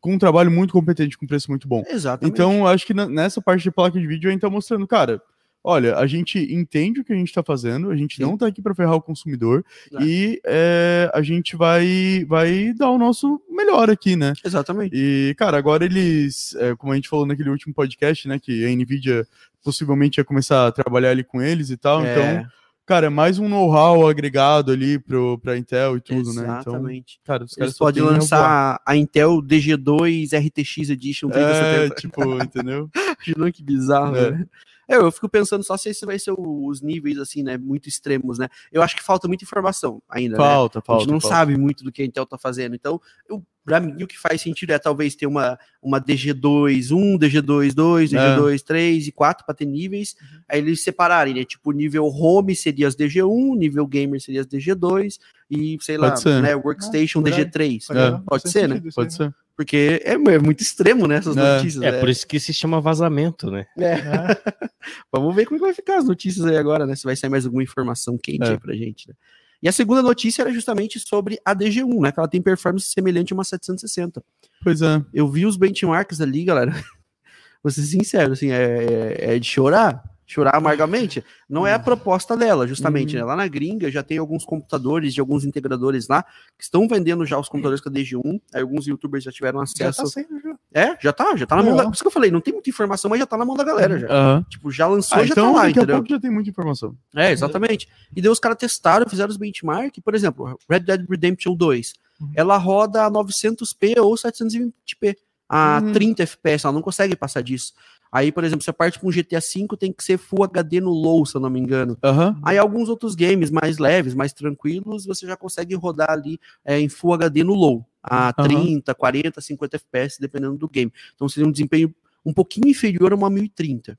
com 0.00 0.14
um 0.14 0.18
trabalho 0.18 0.50
muito 0.50 0.72
competente, 0.72 1.16
com 1.16 1.26
preço 1.26 1.50
muito 1.50 1.68
bom. 1.68 1.84
Exatamente. 1.86 2.32
Então, 2.32 2.66
acho 2.66 2.84
que 2.84 2.94
nessa 2.94 3.40
parte 3.40 3.62
de 3.62 3.70
placa 3.70 4.00
de 4.00 4.06
vídeo 4.06 4.32
a 4.32 4.38
tá 4.38 4.50
mostrando, 4.50 4.86
cara, 4.86 5.22
olha, 5.64 5.96
a 5.96 6.06
gente 6.06 6.38
entende 6.52 7.00
o 7.00 7.04
que 7.04 7.12
a 7.12 7.16
gente 7.16 7.32
tá 7.32 7.42
fazendo, 7.42 7.90
a 7.90 7.96
gente 7.96 8.16
Sim. 8.16 8.22
não 8.22 8.36
tá 8.36 8.46
aqui 8.46 8.60
para 8.60 8.74
ferrar 8.74 8.94
o 8.94 9.02
consumidor 9.02 9.64
É. 9.94 10.02
e 10.04 10.40
é, 10.44 11.10
a 11.14 11.22
gente 11.22 11.54
vai, 11.56 12.24
vai 12.28 12.72
dar 12.72 12.90
o 12.90 12.98
nosso 12.98 13.40
melhor 13.50 13.88
aqui, 13.90 14.16
né? 14.16 14.32
Exatamente. 14.44 14.92
E, 14.94 15.34
cara, 15.38 15.56
agora 15.56 15.84
eles, 15.84 16.54
é, 16.56 16.74
como 16.74 16.92
a 16.92 16.96
gente 16.96 17.08
falou 17.08 17.26
naquele 17.26 17.50
último 17.50 17.72
podcast, 17.74 18.26
né, 18.26 18.38
que 18.38 18.64
a 18.66 18.70
Nvidia 18.74 19.26
possivelmente 19.64 20.18
ia 20.18 20.24
começar 20.24 20.66
a 20.66 20.72
trabalhar 20.72 21.10
ali 21.10 21.22
com 21.22 21.40
eles 21.40 21.70
e 21.70 21.76
tal, 21.76 22.04
É, 22.04 22.12
então, 22.12 22.50
cara, 22.84 23.06
é 23.06 23.08
mais 23.10 23.38
um 23.38 23.48
know-how 23.48 24.08
agregado 24.08 24.72
ali 24.72 24.98
pro, 24.98 25.38
pra 25.38 25.56
Intel 25.56 25.96
e 25.96 26.00
tudo, 26.00 26.32
né? 26.34 26.42
Então, 26.60 26.74
Exatamente. 26.74 27.20
cara, 27.24 27.44
os 27.44 27.54
caras 27.54 27.78
podem 27.78 28.02
lançar 28.02 28.80
a 28.84 28.96
Intel 28.96 29.40
DG2 29.40 30.32
RTX 30.36 30.90
Edition 30.90 31.28
É, 31.30 31.88
3070. 31.88 31.94
tipo, 31.94 32.42
entendeu? 32.42 32.90
Que 33.54 33.62
bizarro, 33.62 34.16
É. 34.16 34.30
né? 34.32 34.46
É, 34.88 34.96
eu 34.96 35.10
fico 35.12 35.28
pensando 35.28 35.62
só 35.64 35.76
se 35.76 35.88
esse 35.88 36.04
vai 36.04 36.18
ser 36.18 36.32
o- 36.32 36.66
os 36.66 36.80
níveis, 36.82 37.18
assim, 37.18 37.42
né, 37.42 37.56
muito 37.56 37.88
extremos, 37.88 38.38
né? 38.38 38.48
Eu 38.72 38.82
acho 38.82 38.96
que 38.96 39.02
falta 39.02 39.28
muita 39.28 39.44
informação 39.44 40.02
ainda, 40.08 40.32
né? 40.36 40.42
Falta, 40.42 40.78
A 40.80 40.82
falta. 40.82 41.02
gente 41.04 41.12
não 41.12 41.20
falta. 41.20 41.36
sabe 41.36 41.56
muito 41.56 41.84
do 41.84 41.92
que 41.92 42.02
a 42.02 42.04
Intel 42.04 42.26
tá 42.26 42.36
fazendo. 42.36 42.74
Então, 42.74 43.00
eu, 43.28 43.42
pra 43.64 43.78
mim, 43.80 44.02
o 44.02 44.06
que 44.06 44.18
faz 44.18 44.40
sentido 44.42 44.70
é 44.72 44.78
talvez 44.78 45.14
ter 45.14 45.26
uma, 45.26 45.56
uma 45.82 46.00
DG2 46.00 46.90
1, 46.90 47.16
DG2 47.18 47.74
2, 47.74 48.12
É. 48.12 48.16
DG2 48.36 48.62
3 48.62 49.06
e 49.06 49.12
4 49.12 49.46
para 49.46 49.54
ter 49.54 49.66
níveis. 49.66 50.16
Aí 50.48 50.58
eles 50.58 50.82
separarem, 50.82 51.34
né? 51.34 51.44
Tipo, 51.44 51.70
nível 51.72 52.04
home 52.06 52.54
seria 52.56 52.88
as 52.88 52.96
DG1, 52.96 53.56
nível 53.56 53.86
gamer 53.86 54.20
seria 54.20 54.40
as 54.40 54.46
DG2 54.46 55.18
e, 55.50 55.78
sei 55.80 55.96
lá, 55.96 56.08
Pode 56.10 56.22
ser. 56.22 56.42
né, 56.42 56.54
workstation 56.56 57.20
Ah, 57.20 57.22
por 57.22 57.32
aí. 57.32 57.44
DG3. 57.44 57.86
Faz- 57.86 57.98
É, 57.98 58.20
Pode 58.26 58.50
ser, 58.50 58.68
né? 58.68 58.74
sentido 58.76 58.88
isso 58.88 59.00
aí, 59.00 59.04
Pode 59.06 59.14
ser. 59.14 59.34
Porque 59.62 60.02
é, 60.04 60.12
é 60.14 60.38
muito 60.38 60.60
extremo, 60.60 61.06
né? 61.06 61.16
Essas 61.16 61.36
É. 61.36 61.56
notícias. 61.56 61.82
É 61.84 61.92
né? 61.92 62.00
por 62.00 62.08
isso 62.08 62.26
que 62.26 62.40
se 62.40 62.52
chama 62.52 62.80
vazamento, 62.80 63.50
né? 63.50 63.66
É. 63.78 64.02
né? 64.02 64.02
Vamos 65.12 65.34
ver 65.34 65.46
como 65.46 65.56
é 65.56 65.58
que 65.60 65.64
vai 65.66 65.74
ficar 65.74 65.98
as 65.98 66.04
notícias 66.04 66.44
aí 66.46 66.56
agora, 66.56 66.84
né? 66.86 66.96
Se 66.96 67.04
vai 67.04 67.14
sair 67.14 67.30
mais 67.30 67.44
alguma 67.46 67.62
informação 67.62 68.18
quente 68.18 68.42
É. 68.42 68.50
aí 68.52 68.58
pra 68.58 68.74
gente, 68.74 69.08
né? 69.08 69.14
E 69.62 69.68
a 69.68 69.72
segunda 69.72 70.02
notícia 70.02 70.42
era 70.42 70.52
justamente 70.52 70.98
sobre 70.98 71.38
a 71.44 71.54
DG1, 71.54 72.02
né? 72.02 72.10
Que 72.10 72.18
ela 72.18 72.28
tem 72.28 72.42
performance 72.42 72.86
semelhante 72.86 73.32
a 73.32 73.36
uma 73.36 73.44
760. 73.44 74.20
Pois 74.64 74.82
é. 74.82 75.00
Eu 75.14 75.28
vi 75.28 75.46
os 75.46 75.56
benchmarks 75.56 76.20
ali, 76.20 76.44
galera. 76.44 76.72
Vou 77.62 77.70
ser 77.70 77.82
sincero, 77.82 78.32
assim, 78.32 78.50
é, 78.50 79.16
é- 79.20 79.34
é 79.36 79.38
de 79.38 79.46
chorar. 79.46 80.02
Chorar 80.32 80.56
amargamente. 80.56 81.22
Não 81.48 81.66
é 81.66 81.74
a 81.74 81.78
proposta 81.78 82.34
dela, 82.36 82.66
justamente. 82.66 83.14
Uhum. 83.16 83.20
Né? 83.20 83.26
Lá 83.26 83.36
na 83.36 83.46
gringa 83.46 83.90
já 83.90 84.02
tem 84.02 84.16
alguns 84.16 84.44
computadores 84.46 85.12
de 85.12 85.20
alguns 85.20 85.44
integradores 85.44 86.08
lá 86.08 86.22
que 86.56 86.64
estão 86.64 86.88
vendendo 86.88 87.26
já 87.26 87.38
os 87.38 87.48
computadores 87.50 87.82
com 87.82 87.90
a 87.90 87.92
DG1. 87.92 88.40
Aí 88.54 88.62
alguns 88.62 88.86
youtubers 88.86 89.22
já 89.24 89.30
tiveram 89.30 89.58
Já 89.58 89.64
acesso. 89.90 90.02
tá 90.02 90.06
saindo, 90.08 90.40
já. 90.40 90.54
É, 90.72 90.96
já 91.00 91.12
tá, 91.12 91.36
já 91.36 91.46
tá 91.46 91.56
na 91.56 91.62
mão 91.62 91.72
da. 91.72 91.76
Legal. 91.78 91.90
Por 91.90 91.94
isso 91.96 92.02
que 92.02 92.06
eu 92.08 92.12
falei, 92.12 92.30
não 92.30 92.40
tem 92.40 92.54
muita 92.54 92.70
informação, 92.70 93.10
mas 93.10 93.18
já 93.20 93.26
tá 93.26 93.36
na 93.36 93.44
mão 93.44 93.54
da 93.56 93.64
galera 93.64 93.98
já. 93.98 94.06
Aham. 94.08 94.46
Tipo, 94.48 94.70
já 94.70 94.86
lançou, 94.86 95.18
Ah, 95.18 95.24
já 95.26 95.32
então 95.32 95.52
tá 95.52 95.60
lá, 95.60 95.70
entendeu? 95.70 96.04
já 96.08 96.18
tem 96.20 96.30
muita 96.30 96.48
informação. 96.48 96.96
É, 97.14 97.30
exatamente. 97.30 97.86
E 98.16 98.22
daí 98.22 98.30
os 98.30 98.38
caras 98.40 98.56
testaram, 98.56 99.06
fizeram 99.08 99.28
os 99.30 99.36
benchmark, 99.36 99.96
por 100.02 100.14
exemplo, 100.14 100.58
Red 100.68 100.80
Dead 100.80 101.04
Redemption 101.10 101.54
2, 101.54 101.92
Uhum. 102.20 102.30
ela 102.34 102.56
roda 102.56 103.04
a 103.04 103.10
900p 103.10 103.98
ou 104.00 104.14
720p, 104.16 105.16
a 105.48 105.80
Uhum. 105.82 105.92
30 105.92 106.22
fps, 106.26 106.64
ela 106.64 106.72
não 106.72 106.80
consegue 106.82 107.14
passar 107.16 107.42
disso. 107.42 107.72
Aí, 108.12 108.30
por 108.30 108.44
exemplo, 108.44 108.62
você 108.62 108.72
parte 108.74 109.00
um 109.02 109.10
GTA 109.10 109.40
V, 109.40 109.74
tem 109.78 109.90
que 109.90 110.04
ser 110.04 110.18
Full 110.18 110.44
HD 110.44 110.82
no 110.82 110.90
low, 110.90 111.24
se 111.24 111.34
eu 111.34 111.40
não 111.40 111.48
me 111.48 111.58
engano. 111.58 111.96
Aham. 112.04 112.38
Aí 112.42 112.58
alguns 112.58 112.90
outros 112.90 113.14
games 113.14 113.50
mais 113.50 113.78
leves, 113.78 114.12
mais 114.12 114.34
tranquilos, 114.34 115.06
você 115.06 115.26
já 115.26 115.34
consegue 115.34 115.74
rodar 115.74 116.10
ali 116.10 116.38
é, 116.62 116.78
em 116.78 116.90
Full 116.90 117.14
HD 117.14 117.42
no 117.42 117.54
low, 117.54 117.86
a 118.02 118.26
Aham. 118.28 118.48
30, 118.48 118.94
40, 118.94 119.40
50 119.40 119.78
fps, 119.78 120.18
dependendo 120.20 120.58
do 120.58 120.68
game. 120.68 120.92
Então 121.14 121.26
seria 121.26 121.48
um 121.48 121.50
desempenho 121.52 121.94
um 122.24 122.34
pouquinho 122.34 122.68
inferior 122.68 123.12
a 123.12 123.16
uma 123.16 123.30
1030 123.30 123.98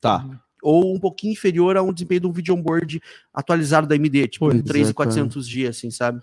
Tá. 0.00 0.26
ou 0.60 0.94
um 0.94 0.98
pouquinho 0.98 1.32
inferior 1.32 1.76
a 1.76 1.82
um 1.82 1.92
desempenho 1.92 2.22
de 2.22 2.26
um 2.26 2.32
video 2.32 2.56
onboard 2.56 3.00
atualizado 3.32 3.86
da 3.86 3.94
AMD, 3.94 4.26
tipo 4.26 4.46
Pois 4.46 4.56
um 4.56 4.58
é, 4.58 4.62
3400G, 4.62 5.68
assim, 5.68 5.90
sabe? 5.92 6.20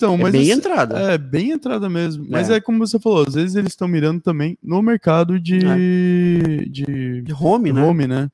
Então, 0.00 0.14
É 0.14 0.18
mas 0.18 0.30
bem 0.32 0.42
esse- 0.42 0.52
entrada. 0.52 0.96
É, 0.96 1.18
bem 1.18 1.50
entrada 1.50 1.88
mesmo. 1.88 2.24
Mas 2.30 2.48
É. 2.48 2.54
é. 2.54 2.60
como 2.60 2.78
você 2.78 3.00
falou, 3.00 3.24
às 3.26 3.34
vezes 3.34 3.56
eles 3.56 3.72
estão 3.72 3.88
mirando 3.88 4.20
também 4.20 4.56
no 4.62 4.80
mercado 4.80 5.40
de. 5.40 5.58
de 6.70 7.22
De 7.22 7.32
home, 7.32 7.72
né? 7.72 7.82
home, 7.82 8.06
né? 8.06 8.30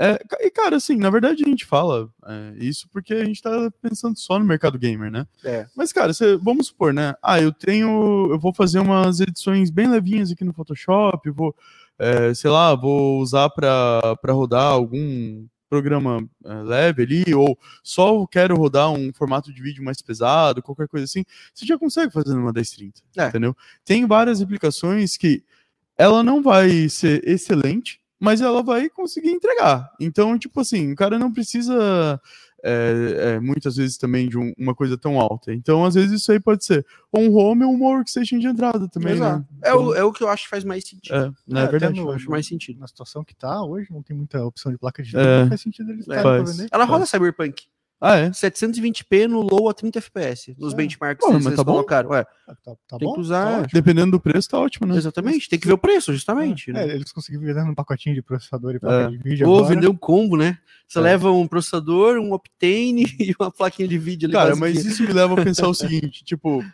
É, 0.00 0.16
e, 0.42 0.50
cara, 0.52 0.76
assim, 0.76 0.96
na 0.96 1.10
verdade 1.10 1.42
a 1.44 1.48
gente 1.48 1.66
fala 1.66 2.08
é, 2.24 2.52
isso 2.64 2.88
porque 2.92 3.12
a 3.12 3.24
gente 3.24 3.42
tá 3.42 3.68
pensando 3.82 4.16
só 4.16 4.38
no 4.38 4.44
mercado 4.44 4.78
gamer, 4.78 5.10
né? 5.10 5.26
É. 5.44 5.66
Mas, 5.76 5.92
cara, 5.92 6.14
cê- 6.14 6.36
vamos 6.36 6.68
supor, 6.68 6.94
né? 6.94 7.14
Ah, 7.20 7.40
eu 7.40 7.50
tenho. 7.52 8.28
Eu 8.30 8.38
vou 8.38 8.54
fazer 8.54 8.78
umas 8.78 9.18
edições 9.18 9.70
bem 9.70 9.90
levinhas 9.90 10.30
aqui 10.30 10.44
no 10.44 10.52
Photoshop, 10.54 11.28
vou, 11.30 11.52
é, 11.98 12.32
sei 12.32 12.48
lá, 12.48 12.76
vou 12.76 13.18
usar 13.20 13.50
pra 13.50 14.16
rodar 14.28 14.66
algum 14.72 15.44
programa 15.68 16.26
eh, 16.44 16.62
leve 16.62 17.02
ali, 17.02 17.34
ou 17.34 17.58
só 17.82 18.26
quero 18.26 18.56
rodar 18.56 18.90
um 18.92 19.12
formato 19.12 19.52
de 19.52 19.62
vídeo 19.62 19.84
mais 19.84 20.00
pesado, 20.02 20.62
qualquer 20.62 20.88
coisa 20.88 21.04
assim, 21.04 21.24
você 21.54 21.66
já 21.66 21.78
consegue 21.78 22.12
fazer 22.12 22.34
numa 22.34 22.52
1030, 22.52 23.00
É. 23.16 23.28
entendeu? 23.28 23.56
Tem 23.84 24.06
várias 24.06 24.40
aplicações 24.40 25.16
que 25.16 25.42
ela 25.96 26.22
não 26.22 26.42
vai 26.42 26.88
ser 26.88 27.26
excelente, 27.28 28.00
mas 28.20 28.40
ela 28.40 28.62
vai 28.62 28.88
conseguir 28.88 29.30
entregar. 29.30 29.90
Então, 30.00 30.38
tipo 30.38 30.60
assim, 30.60 30.92
o 30.92 30.96
cara 30.96 31.18
não 31.18 31.32
precisa 31.32 32.20
é, 32.64 33.34
é, 33.36 33.40
muitas 33.40 33.76
vezes 33.76 33.96
também 33.96 34.28
de 34.28 34.36
um- 34.38 34.52
uma 34.58 34.74
coisa 34.74 34.96
tão 34.98 35.20
alta. 35.20 35.52
Então, 35.52 35.84
às 35.84 35.94
vezes, 35.94 36.20
isso 36.20 36.32
aí 36.32 36.40
pode 36.40 36.64
ser 36.64 36.84
ou 37.12 37.22
um 37.22 37.36
home 37.36 37.64
ou 37.64 37.72
uma 37.72 37.88
workstation 37.88 38.38
de 38.38 38.46
entrada 38.46 38.88
também, 38.88 39.12
Exato. 39.14 39.38
né? 39.40 39.44
É 39.62 39.74
o, 39.74 39.94
é 39.94 40.02
o 40.04 40.12
que 40.12 40.22
eu 40.22 40.28
acho 40.28 40.44
que 40.44 40.50
faz 40.50 40.64
mais 40.64 40.86
sentido. 40.86 41.14
É, 41.14 41.30
não 41.46 41.60
é, 41.60 41.64
É, 41.64 41.68
verdade. 41.68 41.98
Eu 41.98 42.10
acho 42.10 42.30
mais 42.30 42.46
sentido. 42.46 42.80
Na 42.80 42.86
situação 42.86 43.22
que 43.24 43.34
tá 43.34 43.62
hoje, 43.64 43.88
não 43.92 44.02
tem 44.02 44.16
muita 44.16 44.44
opção 44.44 44.70
de 44.72 44.78
placa 44.78 45.02
de 45.02 45.16
É. 45.16 45.46
faz 45.48 45.60
sentido 45.60 45.90
eles 45.92 46.04
pra 46.06 46.22
Faz. 46.22 46.56
vender. 46.56 46.68
Ela 46.72 46.84
roda 46.84 47.06
Cyberpunk. 47.06 47.66
Ah, 48.00 48.16
é? 48.16 48.30
720p 48.30 49.26
no 49.26 49.40
low 49.40 49.68
a 49.68 49.74
30 49.74 49.98
FPS. 49.98 50.54
Nos 50.56 50.72
É. 50.72 50.76
benchmarks 50.76 51.24
Porra, 51.26 51.40
que 51.40 51.46
eles 51.46 51.56
tá 51.56 51.64
bom. 51.64 51.72
colocaram. 51.72 52.10
Ué, 52.10 52.24
Tá, 52.24 52.54
tá- 52.64 52.76
tá 52.88 52.98
tem 52.98 53.08
bom? 53.08 53.14
que 53.14 53.20
usar. 53.20 53.44
Tá 53.62 53.64
é. 53.64 53.66
Dependendo 53.72 54.12
do 54.12 54.20
preço, 54.20 54.48
tá 54.48 54.58
ótimo, 54.58 54.86
né? 54.86 54.96
Exatamente, 54.96 55.48
tem 55.48 55.58
que 55.58 55.66
ver 55.66 55.72
o 55.72 55.78
preço, 55.78 56.12
justamente. 56.12 56.72
né? 56.72 56.88
É, 56.88 56.94
eles 56.94 57.10
conseguiram 57.10 57.44
vender 57.44 57.62
um 57.68 57.74
pacotinho 57.74 58.14
de 58.14 58.22
processador 58.22 58.74
e 58.74 58.78
placa 58.78 59.08
É. 59.08 59.10
de 59.10 59.18
vídeo 59.18 59.48
Ou 59.48 59.64
vender 59.64 59.88
um 59.88 59.96
combo, 59.96 60.36
né? 60.36 60.58
Você 60.86 60.98
É. 61.00 61.02
leva 61.02 61.30
um 61.32 61.46
processador, 61.48 62.18
um 62.18 62.32
Optane 62.32 63.02
e 63.20 63.34
uma 63.38 63.50
plaquinha 63.50 63.88
de 63.88 63.98
vídeo 63.98 64.26
ali. 64.26 64.32
Cara, 64.34 64.54
mas 64.54 64.84
isso 64.84 65.02
me 65.02 65.12
leva 65.12 65.34
a 65.40 65.44
pensar 65.44 65.66
o 65.68 65.74
seguinte, 65.74 66.22
tipo, 66.24 66.64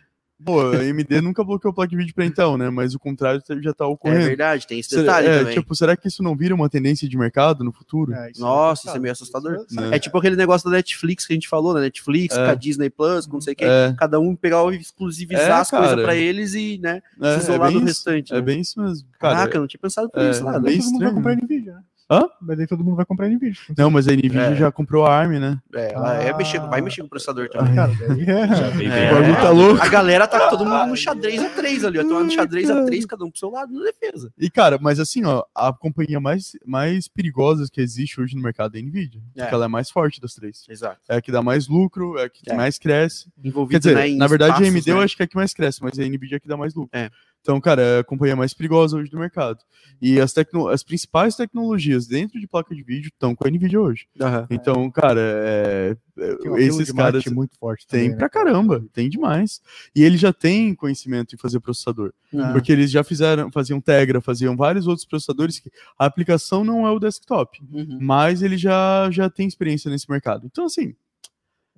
pô, 0.43 0.61
a 0.61 0.77
AMD 0.79 1.21
nunca 1.21 1.43
bloqueou 1.43 1.73
placa 1.73 1.89
de 1.89 1.95
vídeo 1.97 2.13
pra 2.13 2.25
Intel, 2.25 2.57
né? 2.57 2.69
Mas 2.69 2.93
o 2.93 2.99
contrário 2.99 3.41
já 3.61 3.73
tá 3.73 3.85
É 3.85 3.87
ocorrendo. 3.87 4.25
verdade, 4.25 4.67
tem 4.67 4.79
esse 4.79 4.89
Será- 4.89 5.01
detalhe 5.03 5.27
é, 5.27 5.39
também. 5.39 5.53
tipo, 5.55 5.75
será 5.75 5.95
que 5.95 6.07
isso 6.07 6.21
não 6.21 6.35
vira 6.35 6.53
uma 6.53 6.69
tendência 6.69 7.07
de 7.07 7.17
mercado 7.17 7.63
no 7.63 7.71
futuro? 7.71 8.13
É, 8.13 8.31
isso 8.31 8.41
Nossa, 8.41 8.87
é 8.87 8.89
isso 8.89 8.97
é 8.97 8.99
meio 8.99 9.11
assustador. 9.11 9.65
Né? 9.71 9.89
É 9.95 9.99
tipo 9.99 10.17
aquele 10.17 10.35
negócio 10.35 10.69
da 10.69 10.75
Netflix 10.77 11.25
que 11.25 11.33
a 11.33 11.35
gente 11.35 11.47
falou, 11.47 11.73
né? 11.73 11.81
Netflix, 11.81 12.35
É. 12.35 12.45
com 12.45 12.51
a 12.51 12.55
Disney 12.55 12.89
Plus, 12.89 13.25
com 13.25 13.33
não 13.33 13.41
sei 13.41 13.53
o 13.53 13.55
quê. 13.55 13.65
É, 13.65 13.95
Cada 13.97 14.19
um 14.19 14.35
pegar 14.35 14.61
o 14.63 14.71
exclusivizar 14.71 15.45
É, 15.47 15.51
as 15.61 15.69
coisas 15.69 15.95
pra 16.01 16.15
eles 16.15 16.53
e, 16.53 16.77
né, 16.79 17.01
é, 17.21 17.39
se 17.39 17.51
é 17.51 17.53
isolar 17.53 17.69
bem 17.71 17.79
do 17.79 17.85
isso, 17.85 17.85
restante. 18.09 18.31
é 18.33 18.35
né? 18.35 18.41
bem 18.41 18.59
isso 18.61 18.81
mesmo. 18.81 19.07
Cara, 19.19 19.35
Caraca, 19.35 19.57
eu 19.57 19.61
não 19.61 19.67
tinha 19.67 19.79
pensado 19.79 20.09
por 20.09 20.21
é, 20.21 20.29
isso 20.31 20.43
lá. 20.43 20.53
bem? 20.59 20.61
Daí 20.63 20.77
todo 20.77 20.85
mundo 20.91 20.99
vai 20.99 21.07
estranho, 21.07 21.15
comprar 21.15 21.35
né? 21.35 21.41
Nvidia, 21.43 21.73
né? 21.75 21.81
Hã? 22.09 22.21
Mas 22.39 22.57
daí 22.57 22.67
todo 22.67 22.83
mundo 22.83 22.95
vai 22.95 23.05
comprar 23.05 23.27
Nvidia. 23.27 23.59
Não, 23.75 23.89
mas 23.89 24.07
a 24.07 24.11
Nvidia 24.11 24.41
É. 24.41 24.55
já 24.55 24.71
comprou 24.71 25.05
a 25.07 25.11
ARM, 25.17 25.39
né? 25.39 25.59
É, 25.73 25.93
ela 25.93 26.13
é 26.21 26.29
Ah. 26.29 26.37
mexer, 26.37 26.59
vai 26.59 26.79
mexer 26.79 27.01
com 27.01 27.07
o 27.07 27.09
processador 27.09 27.49
também. 27.49 27.73
Cara, 27.73 27.91
é. 27.99 29.07
É. 29.07 29.11
O 29.11 29.15
bagulho 29.15 29.35
tá 29.35 29.49
louco. 29.49 29.81
A 29.81 29.87
galera 29.89 30.27
tá 30.27 30.47
todo 30.49 30.63
mundo 30.65 30.85
no 30.87 30.95
xadrez 30.95 31.41
A3 31.41 31.83
ali, 31.87 31.97
ó. 31.99 32.03
Tô 32.03 32.23
no 32.23 32.29
xadrez 32.31 32.69
A3, 32.69 33.05
cada 33.07 33.25
um 33.25 33.31
pro 33.31 33.39
seu 33.39 33.49
lado 33.49 33.73
na 33.73 33.83
defesa. 33.83 34.31
E, 34.37 34.49
cara, 34.51 34.77
mas 34.79 34.99
assim, 34.99 35.25
ó, 35.25 35.43
a 35.55 35.73
companhia 35.73 36.19
mais, 36.19 36.51
mais 36.65 37.07
perigosa 37.07 37.65
que 37.71 37.81
existe 37.81 38.21
hoje 38.21 38.35
no 38.35 38.41
mercado 38.43 38.75
é 38.75 38.79
a 38.79 38.83
Nvidia. 38.83 39.21
É. 39.35 39.41
Porque 39.41 39.55
ela 39.55 39.65
é 39.65 39.69
mais 39.69 39.89
forte 39.89 40.21
das 40.21 40.35
três. 40.35 40.63
Exato. 40.69 40.99
É 41.09 41.15
a 41.17 41.21
que 41.21 41.31
dá 41.31 41.41
mais 41.41 41.67
lucro, 41.67 42.19
é 42.19 42.25
a 42.25 42.29
que 42.29 42.51
É. 42.51 42.53
mais 42.55 42.77
cresce. 42.77 43.29
Envolvido 43.43 43.81
Quer 43.81 43.93
dizer, 43.95 43.95
né, 44.11 44.15
na 44.15 44.27
verdade, 44.27 44.51
a 44.51 44.55
espaços, 44.57 44.75
AMD 44.75 44.89
eu 44.91 44.97
né? 44.97 45.03
acho 45.03 45.15
que 45.17 45.23
é 45.23 45.25
a 45.25 45.27
que 45.27 45.35
mais 45.35 45.53
cresce, 45.55 45.81
mas 45.81 45.97
a 45.97 46.03
Nvidia 46.03 46.35
é 46.35 46.37
a 46.37 46.39
que 46.39 46.47
dá 46.47 46.55
mais 46.55 46.75
lucro. 46.75 46.89
É. 46.97 47.09
Então, 47.45 47.61
cara, 47.61 47.79
é 47.79 47.99
a 47.99 48.03
companhia 48.03 48.35
mais 48.35 48.55
perigosa 48.55 48.97
hoje 48.97 49.11
do 49.11 49.19
mercado. 49.19 49.59
E 50.01 50.19
as, 50.19 50.33
tecno 50.33 50.67
as 50.67 50.81
principais 50.81 51.35
tecnologias 51.35 52.07
dentro 52.07 52.39
de 52.39 52.47
placa 52.47 52.73
de 52.73 52.81
vídeo 52.81 53.09
estão 53.09 53.35
com 53.35 53.47
a 53.47 53.51
Nvidia 53.51 53.79
hoje. 53.79 54.07
Aham. 54.19 54.47
Então, 54.49 54.89
cara, 54.89 55.21
é- 55.21 55.95
é- 56.17 56.35
Tem 56.37 56.49
um 56.51 56.57
esses 56.57 56.91
caras 56.91 57.23
muito 57.25 57.55
forte 57.59 57.85
tem 57.85 57.99
também, 57.99 58.09
né, 58.13 58.17
pra 58.17 58.29
cara? 58.29 58.45
caramba, 58.45 58.83
tem 58.91 59.07
demais. 59.07 59.61
E 59.95 60.01
eles 60.01 60.19
já 60.19 60.33
têm 60.33 60.73
conhecimento 60.73 61.35
em 61.35 61.37
fazer 61.37 61.59
processador. 61.59 62.11
Uhum. 62.33 62.51
Porque 62.53 62.71
eles 62.71 62.89
já 62.89 63.03
fizeram, 63.03 63.51
faziam 63.51 63.79
Tegra, 63.79 64.19
faziam 64.21 64.55
vários 64.57 64.87
outros 64.87 65.05
processadores 65.05 65.59
que 65.59 65.69
a 65.99 66.05
aplicação 66.07 66.63
não 66.63 66.87
é 66.87 66.89
o 66.89 66.97
desktop, 66.99 67.59
Uhum. 67.71 67.99
mas 68.01 68.41
ele 68.41 68.57
já, 68.57 69.07
já 69.11 69.29
tem 69.29 69.47
experiência 69.47 69.91
nesse 69.91 70.09
mercado. 70.09 70.47
Então, 70.47 70.65
assim, 70.65 70.95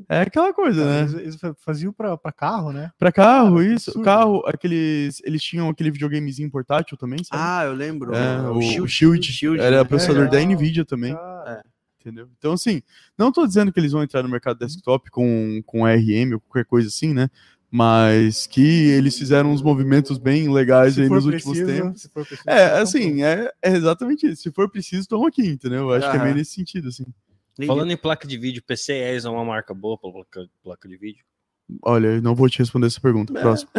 é 0.10 0.22
aquela 0.22 0.54
coisa, 0.54 0.86
né? 0.86 1.00
Eles, 1.02 1.14
eles 1.14 1.36
fa- 1.38 1.56
faziam 1.60 1.92
pra, 1.92 2.18
pra 2.18 2.32
carro, 2.32 2.72
né? 2.72 2.92
Pra 2.98 3.12
carro, 3.12 3.62
isso. 3.62 3.90
absurdo. 3.92 4.06
Carro, 4.06 4.44
aqueles. 4.46 5.22
Eles 5.24 5.42
tinham 5.42 5.70
aquele 5.70 5.92
videogamezinho 5.92 6.50
portátil 6.52 6.98
também, 6.98 7.24
sabe? 7.24 7.42
Ah, 7.44 7.64
eu 7.66 7.74
lembro. 7.74 8.14
É, 8.16 8.50
o, 8.50 8.62
Shield. 8.62 8.90
Shield, 8.92 9.32
Shield, 9.32 9.60
era 9.62 9.78
né? 9.78 9.84
processador 9.84 10.30
da 10.30 10.38
Legal. 10.38 10.54
Nvidia 10.56 10.86
também, 10.86 11.14
Cara, 11.16 11.64
entendeu? 12.00 12.30
Então, 12.38 12.54
assim, 12.54 12.82
não 13.18 13.32
tô 13.32 13.46
dizendo 13.48 13.72
que 13.72 13.80
eles 13.80 13.92
vão 13.92 14.04
entrar 14.04 14.22
no 14.24 14.30
mercado 14.30 14.60
desktop 14.60 15.10
com, 15.10 15.62
com 15.66 15.86
RM 15.88 16.34
ou 16.34 16.40
qualquer 16.42 16.66
coisa 16.66 16.88
assim, 16.88 17.14
né? 17.14 17.30
Mas 17.70 18.48
que 18.48 18.62
eles 18.92 19.18
fizeram 19.18 19.52
uns 19.52 19.62
movimentos 19.62 20.18
bem 20.18 20.50
legais 20.50 20.94
se 20.94 21.02
aí 21.02 21.10
nos 21.10 21.26
últimos 21.26 21.58
preciso, 21.58 21.84
tempos. 21.84 22.02
se 22.02 22.10
for 22.10 22.26
preciso, 22.26 22.50
É, 22.50 22.80
assim, 22.80 23.24
é, 23.24 23.52
é 23.62 23.76
exatamente 23.76 24.26
isso. 24.26 24.44
Se 24.44 24.52
for 24.52 24.70
preciso, 24.72 25.02
estão 25.02 25.26
aqui, 25.26 25.46
entendeu? 25.46 25.80
Eu 25.82 25.92
acho 25.94 26.10
que 26.10 26.16
é 26.16 26.24
meio 26.24 26.36
nesse 26.36 26.52
sentido, 26.52 26.88
assim. 26.88 27.04
Nem- 27.58 27.68
Falando 27.68 27.92
em 27.92 27.98
placa 27.98 28.28
de 28.28 28.38
vídeo, 28.38 28.64
PCIe 28.66 29.26
é 29.26 29.30
uma 29.30 29.46
marca 29.46 29.74
boa 29.74 29.98
para 29.98 30.12
placa, 30.12 30.50
placa 30.64 30.88
de 30.88 30.98
vídeo. 30.98 31.24
Olha, 31.84 32.08
eu 32.08 32.22
não 32.22 32.34
vou 32.34 32.48
te 32.50 32.60
responder 32.60 32.88
essa 32.88 33.02
pergunta. 33.02 33.34
Próximo. 33.34 33.70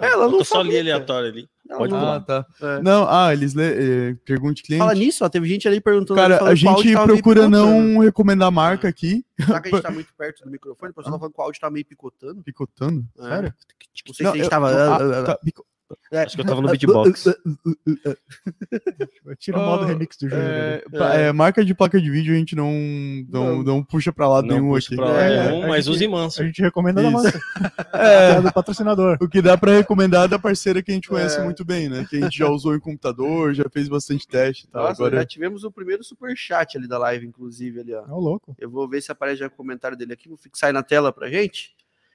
É, 0.00 0.06
ela 0.10 0.28
não 0.28 0.38
Eu 0.38 0.44
só 0.44 0.60
li 0.60 0.76
aleatório 0.76 1.28
ali. 1.28 1.48
Ela 1.68 1.78
Pode 1.78 1.92
não-. 1.92 2.12
Ah, 2.12 2.20
tá. 2.20 2.46
É. 2.60 2.82
Não, 2.82 3.06
ah, 3.08 3.32
eles 3.32 3.54
lê, 3.54 4.10
eh, 4.10 4.16
pergunte 4.24 4.60
cliente. 4.62 4.80
Fala 4.80 4.94
nisso, 4.94 5.24
ó, 5.24 5.28
teve 5.28 5.46
gente 5.48 5.68
ali 5.68 5.80
perguntando. 5.80 6.18
Cara, 6.18 6.42
a 6.44 6.54
gente 6.54 6.92
procura 6.92 7.48
não 7.48 7.98
recomendar 8.00 8.50
marca 8.50 8.88
aqui. 8.88 9.24
Será 9.38 9.60
que 9.60 9.68
a 9.68 9.70
gente 9.70 9.82
tá 9.82 9.90
muito 9.92 10.12
perto 10.18 10.44
do 10.44 10.50
microfone? 10.50 10.90
O 10.90 10.94
pessoal 10.94 11.12
tá 11.12 11.18
falando 11.20 11.32
que 11.32 11.40
o 11.40 11.44
áudio 11.44 11.60
tá 11.60 11.70
meio 11.70 11.84
picotando. 11.86 12.42
Picotando? 12.42 13.06
É. 13.20 13.22
Sério? 13.22 13.54
Não 14.08 14.14
sei 14.14 14.26
se 14.26 14.32
a 14.32 14.34
gente 14.34 14.42
eu- 14.44 14.50
tava. 14.50 14.70
ah, 14.72 15.22
tá, 15.22 15.36
pico- 15.36 15.64
É. 16.12 16.22
Acho 16.22 16.34
que 16.36 16.40
eu 16.42 16.46
tava 16.46 16.60
no 16.60 16.68
beatbox. 16.70 17.24
Tira 19.38 19.58
o 19.58 19.60
modo 19.64 19.82
Oh, 19.84 19.86
remix 19.86 20.16
do 20.16 20.28
jogo. 20.28 20.40
É, 20.40 20.82
né? 20.90 20.98
pa- 20.98 21.14
é, 21.14 21.32
marca 21.32 21.64
de 21.64 21.74
placa 21.74 22.00
de 22.00 22.10
vídeo 22.10 22.34
a 22.34 22.38
gente 22.38 22.54
não, 22.56 22.72
não, 23.28 23.56
Não. 23.56 23.62
não 23.62 23.84
puxa 23.84 24.12
pra 24.12 24.28
lado 24.28 24.46
Não 24.46 24.56
nenhum 24.56 24.74
aqui. 24.74 24.96
pra 24.96 25.08
É, 25.22 25.50
nenhum, 25.50 25.64
a 25.64 25.68
mas 25.68 25.84
gente- 25.84 25.94
use 26.10 26.42
A 26.42 26.44
gente 26.46 26.62
recomenda 26.62 27.02
da 27.02 27.08
Isso. 27.08 27.16
massa. 27.16 27.40
É, 27.94 28.30
É 28.32 28.40
do 28.40 28.52
patrocinador. 28.52 29.16
o 29.20 29.28
que 29.28 29.40
dá 29.42 29.56
pra 29.56 29.72
recomendar 29.72 30.24
é 30.24 30.28
da 30.28 30.38
parceira 30.38 30.82
que 30.82 30.90
a 30.90 30.94
gente 30.94 31.08
conhece 31.08 31.38
É. 31.38 31.44
muito 31.44 31.64
bem, 31.64 31.88
né? 31.88 32.06
Que 32.08 32.16
a 32.16 32.20
gente 32.22 32.36
já 32.38 32.48
usou 32.48 32.74
em 32.74 32.80
computador, 32.80 33.54
já 33.54 33.64
fez 33.72 33.88
bastante 33.88 34.26
teste 34.26 34.64
e 34.64 34.68
tal. 34.68 34.82
Nossa, 34.84 35.02
Agora, 35.02 35.16
já 35.18 35.24
tivemos 35.26 35.64
o 35.64 35.70
primeiro 35.70 36.02
superchat 36.02 36.76
ali 36.76 36.88
da 36.88 36.98
live, 36.98 37.26
inclusive, 37.26 37.80
ali, 37.80 37.94
ó. 37.94 38.04
É 38.06 38.10
o 38.12 38.18
louco. 38.18 38.54
Eu 38.58 38.70
vou 38.70 38.88
ver 38.88 39.00
se 39.02 39.12
aparece 39.12 39.40
já 39.40 39.46
o 39.46 39.50
comentário 39.50 39.96
dele 39.96 40.12
aqui, 40.12 40.28
vou 40.28 40.36
fixar 40.38 40.68
aí 40.68 40.72
na 40.72 40.82
tela 40.82 41.12
pra 41.12 41.28
gente. 41.28 41.74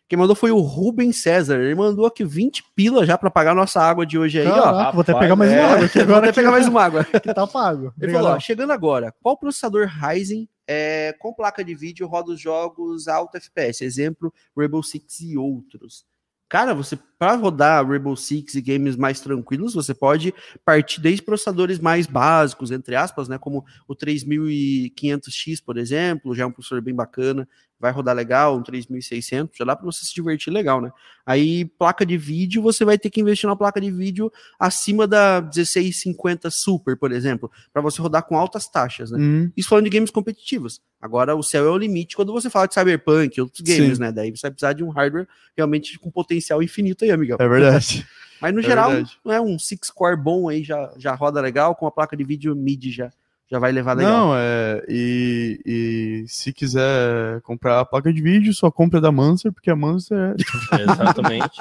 Quem 0.10 0.18
mandou 0.18 0.36
foi 0.36 0.50
o 0.50 0.58
Rubens 0.58 1.18
César. 1.18 1.60
Ele 1.62 1.76
mandou 1.76 2.08
aqui 2.08 2.26
20 2.26 2.64
pila 2.76 3.06
já 3.06 3.16
pra 3.16 3.30
pagar 3.30 3.54
nossa 3.54 3.80
água 3.80 4.08
de 4.08 4.18
hoje 4.18 4.40
aí, 4.40 4.48
ó. 4.48 4.64
Caraca, 4.64 4.92
vou 4.92 5.02
até 5.02 5.12
rapaz, 5.12 5.26
pegar 5.26 5.36
mais 5.36 5.52
É, 5.52 5.60
uma 5.60 5.70
água 5.72 5.86
aqui 5.86 5.98
vou 6.00 6.04
agora 6.04 6.26
até 6.26 6.34
pegar 6.34 6.52
mais 6.52 6.68
uma 6.68 6.84
água. 6.84 7.04
que 7.22 7.34
tá 7.34 7.46
pago. 7.46 7.82
Ele 7.82 7.88
Obrigadão. 7.96 8.22
falou, 8.24 8.38
ó, 8.38 8.40
chegando 8.40 8.74
agora, 8.74 9.14
qual 9.22 9.38
processador 9.38 9.88
Ryzen 9.88 10.50
é, 10.68 11.14
com 11.20 11.32
placa 11.32 11.64
de 11.64 11.76
vídeo 11.76 12.08
roda 12.08 12.32
os 12.32 12.42
jogos 12.42 13.08
alto 13.08 13.38
FPS? 13.38 13.84
Exemplo, 13.86 14.34
Rainbow 14.58 14.82
Six 14.82 15.20
e 15.20 15.38
outros. 15.38 16.04
Cara, 16.50 16.74
você 16.74 16.98
para 17.20 17.36
rodar 17.36 17.86
Rainbow 17.86 18.16
Six 18.16 18.56
e 18.56 18.62
games 18.62 18.96
mais 18.96 19.20
tranquilos, 19.20 19.74
você 19.74 19.94
pode 19.94 20.34
partir 20.64 21.02
desde 21.02 21.22
processadores 21.22 21.78
mais 21.78 22.08
básicos, 22.08 22.72
entre 22.72 22.96
aspas, 22.96 23.28
né, 23.28 23.38
como 23.38 23.66
o 23.86 23.94
3500X, 23.94 25.62
por 25.64 25.78
exemplo, 25.78 26.34
já 26.34 26.44
é 26.44 26.46
um 26.46 26.52
processador 26.52 26.82
bem 26.82 26.96
bacana, 26.96 27.46
vai 27.80 27.92
rodar 27.92 28.16
legal, 28.16 28.58
um 28.58 28.62
3600, 28.64 29.58
já 29.58 29.64
dá 29.64 29.76
para 29.76 29.86
você 29.86 30.06
se 30.06 30.14
divertir 30.14 30.52
legal, 30.52 30.82
né? 30.82 30.92
Aí 31.26 31.64
placa 31.64 32.06
de 32.06 32.18
vídeo, 32.18 32.62
você 32.62 32.84
vai 32.84 32.98
ter 32.98 33.10
que 33.10 33.22
investir 33.22 33.48
na 33.48 33.56
placa 33.56 33.80
de 33.80 33.90
vídeo 33.90 34.32
acima 34.60 35.08
da 35.08 35.40
1650 35.42 36.50
Super, 36.52 36.98
por 36.98 37.12
exemplo, 37.12 37.50
para 37.72 37.82
você 37.82 38.02
rodar 38.02 38.24
com 38.24 38.38
altas 38.38 38.68
taxas, 38.68 39.12
né? 39.12 39.18
Hum, 39.20 39.52
Isso 39.56 39.70
falando 39.70 39.86
de 39.86 39.92
games 39.92 40.12
competitivos. 40.12 40.82
Agora, 41.02 41.34
o 41.36 41.42
céu 41.42 41.66
é 41.66 41.70
o 41.70 41.78
limite 41.78 42.18
quando 42.18 42.34
você 42.34 42.50
fala 42.50 42.68
de 42.68 42.74
Cyberpunk 42.74 43.38
e 43.38 43.42
outros 43.42 43.62
games, 43.62 43.98
Sim. 43.98 44.04
né? 44.04 44.12
Daí 44.12 44.32
você 44.32 44.42
vai 44.42 44.52
precisar 44.52 44.74
de 44.74 44.84
um 44.84 44.90
hardware 44.90 45.28
realmente 45.56 45.98
com 45.98 46.12
potencial 46.12 46.62
infinito 46.62 47.06
aí, 47.06 47.09
amigão. 47.12 47.38
é 47.40 47.48
verdade. 47.48 48.08
Mas 48.42 48.54
no 48.54 48.60
é 48.60 48.64
geral, 48.64 48.90
verdade. 48.92 49.18
não 49.24 49.34
é 49.34 49.42
um 49.42 49.60
six 49.60 49.90
core 49.90 50.16
bom 50.16 50.48
aí, 50.48 50.64
já, 50.64 50.92
já 50.98 51.14
roda 51.14 51.42
legal, 51.42 51.76
com 51.76 51.86
a 51.86 51.92
placa 51.92 52.16
de 52.16 52.24
vídeo 52.24 52.56
mid 52.56 52.86
já, 52.86 53.12
já 53.50 53.60
vai 53.60 53.72
levar 53.72 53.94
legal. 53.94 54.28
Não, 54.28 54.34
é. 54.36 54.84
E, 54.88 55.60
e 55.66 56.26
se 56.28 56.54
quiser 56.54 57.42
comprar 57.42 57.80
a 57.80 57.86
placa 57.86 58.14
de 58.14 58.22
vídeo, 58.22 58.54
só 58.54 58.72
compra 58.72 59.02
da 59.02 59.12
Mancer, 59.12 59.52
porque 59.52 59.70
a 59.70 59.76
Mancer 59.76 60.18
é. 60.18 60.36
Exatamente. 60.82 61.60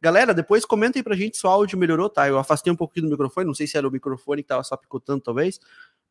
Galera, 0.00 0.34
depois 0.34 0.64
comenta 0.64 0.98
aí 0.98 1.02
pra 1.02 1.16
gente 1.16 1.38
se 1.38 1.46
o 1.46 1.50
áudio 1.50 1.78
melhorou, 1.78 2.10
tá? 2.10 2.28
Eu 2.28 2.38
afastei 2.38 2.72
um 2.72 2.76
pouquinho 2.76 3.06
do 3.06 3.10
microfone, 3.10 3.46
não 3.46 3.54
sei 3.54 3.66
se 3.66 3.78
era 3.78 3.88
o 3.88 3.90
microfone 3.90 4.42
que 4.42 4.48
tava 4.48 4.62
só 4.62 4.76
picotando, 4.76 5.22
talvez. 5.22 5.58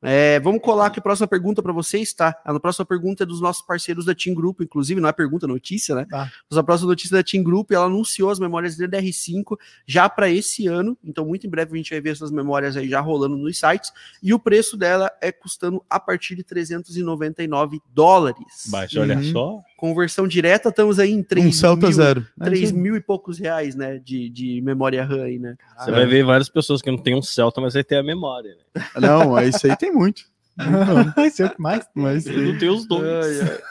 É, 0.02 0.40
vamos 0.40 0.62
colar 0.62 0.88
aqui 0.88 1.00
a 1.00 1.02
próxima 1.02 1.28
pergunta 1.28 1.64
para 1.64 1.74
vocês, 1.74 2.14
tá? 2.14 2.36
A 2.46 2.60
próxima 2.60 2.86
pergunta 2.86 3.24
é 3.24 3.26
dos 3.26 3.42
nossos 3.42 3.66
parceiros 3.66 4.06
da 4.06 4.14
Team 4.14 4.36
Group, 4.36 4.62
inclusive, 4.62 5.02
não 5.02 5.10
é 5.10 5.12
pergunta, 5.12 5.46
é 5.46 5.50
notícia, 5.50 5.96
né? 5.96 6.06
Tá. 6.10 6.30
Mas 6.50 6.58
a 6.58 6.64
próxima 6.64 6.90
notícia 6.90 7.18
da 7.18 7.24
Team 7.24 7.44
Group, 7.44 7.72
ela 7.72 7.86
anunciou 7.86 8.30
as 8.30 8.38
memórias 8.40 8.78
DDR5 8.78 9.58
já 9.88 10.08
para 10.08 10.30
esse 10.30 10.68
ano, 10.68 10.96
então 11.04 11.26
muito 11.26 11.48
em 11.48 11.50
breve 11.50 11.74
a 11.74 11.78
gente 11.78 11.90
vai 11.90 12.02
ver 12.02 12.12
essas 12.12 12.30
memórias 12.30 12.78
aí 12.78 12.88
já 12.88 13.00
rolando 13.00 13.36
nos 13.36 13.58
sites, 13.58 13.92
e 14.22 14.34
o 14.34 14.38
preço 14.40 14.78
dela 14.78 15.12
é 15.22 15.32
custando 15.32 15.84
a 15.90 16.00
partir 16.00 16.36
de 16.36 16.44
399 16.44 17.80
dólares. 17.94 18.68
Mas 18.70 18.96
olha 18.96 19.16
Uhum. 19.18 19.24
só. 19.32 19.62
Conversão 19.78 20.28
direta, 20.28 20.70
estamos 20.70 21.00
aí 21.00 21.12
em 21.12 21.24
3 21.24 21.46
Um 21.48 21.52
Celta 21.52 21.88
mil, 21.88 21.94
Zero. 21.96 22.26
É 22.42 22.46
3 22.46 22.62
isso 22.62 22.74
aí. 22.76 22.80
mil 22.80 22.96
e 22.96 23.02
poucos 23.02 23.38
reais, 23.40 23.76
né, 23.76 24.00
de, 24.04 24.30
de 24.30 24.62
memória 24.62 25.04
RAM 25.04 25.24
aí, 25.24 25.40
né? 25.40 25.56
Você 25.80 25.92
vai 25.92 26.06
ver 26.06 26.24
várias 26.24 26.50
pessoas 26.50 26.82
que 26.82 26.90
não 26.92 26.98
tem 26.98 27.16
um 27.16 27.22
Celta, 27.22 27.60
mas 27.62 27.74
vai 27.74 27.84
ter 27.84 27.98
a 27.98 28.04
memória. 28.04 28.56
Né? 28.76 28.84
Não, 29.00 29.38
é 29.38 29.48
isso 29.48 29.66
aí 29.68 29.76
tem 29.78 29.85
muito. 29.92 30.24
Sei 31.34 31.46
o 31.46 31.50
que 31.50 31.62
mais. 31.62 31.86
Mas 31.94 32.26
Eu 32.26 32.42
não 32.42 32.58
tenho 32.58 32.74
os 32.76 32.88
dois. 32.88 33.06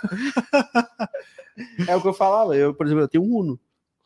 É 1.87 1.95
o 1.95 2.03
que 2.03 2.09
eu 2.09 2.13
falava. 2.15 2.57
Eu, 2.57 2.75
por 2.75 2.85
exemplo, 2.85 3.05
eu 3.05 3.09
tenho 3.09 3.23
um 3.23 3.33
Uno. 3.37 3.61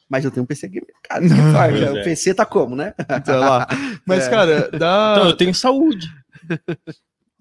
Mas 0.07 0.23
eu 0.25 0.31
tenho 0.31 0.45
um 0.45 0.47
PC 0.47 0.69
gamer. 0.69 0.89
Cara, 1.03 1.23
o 1.93 1.99
é. 1.99 2.05
PC 2.05 2.35
tá 2.35 2.45
como, 2.45 2.77
né? 2.77 2.93
Então, 3.11 3.41
lá. 3.41 3.67
Mas, 4.07 4.27
É. 4.27 4.31
cara, 4.31 4.71
dá... 4.71 5.15
Então, 5.17 5.29
eu 5.29 5.37
tenho 5.37 5.55
saúde. 5.55 6.09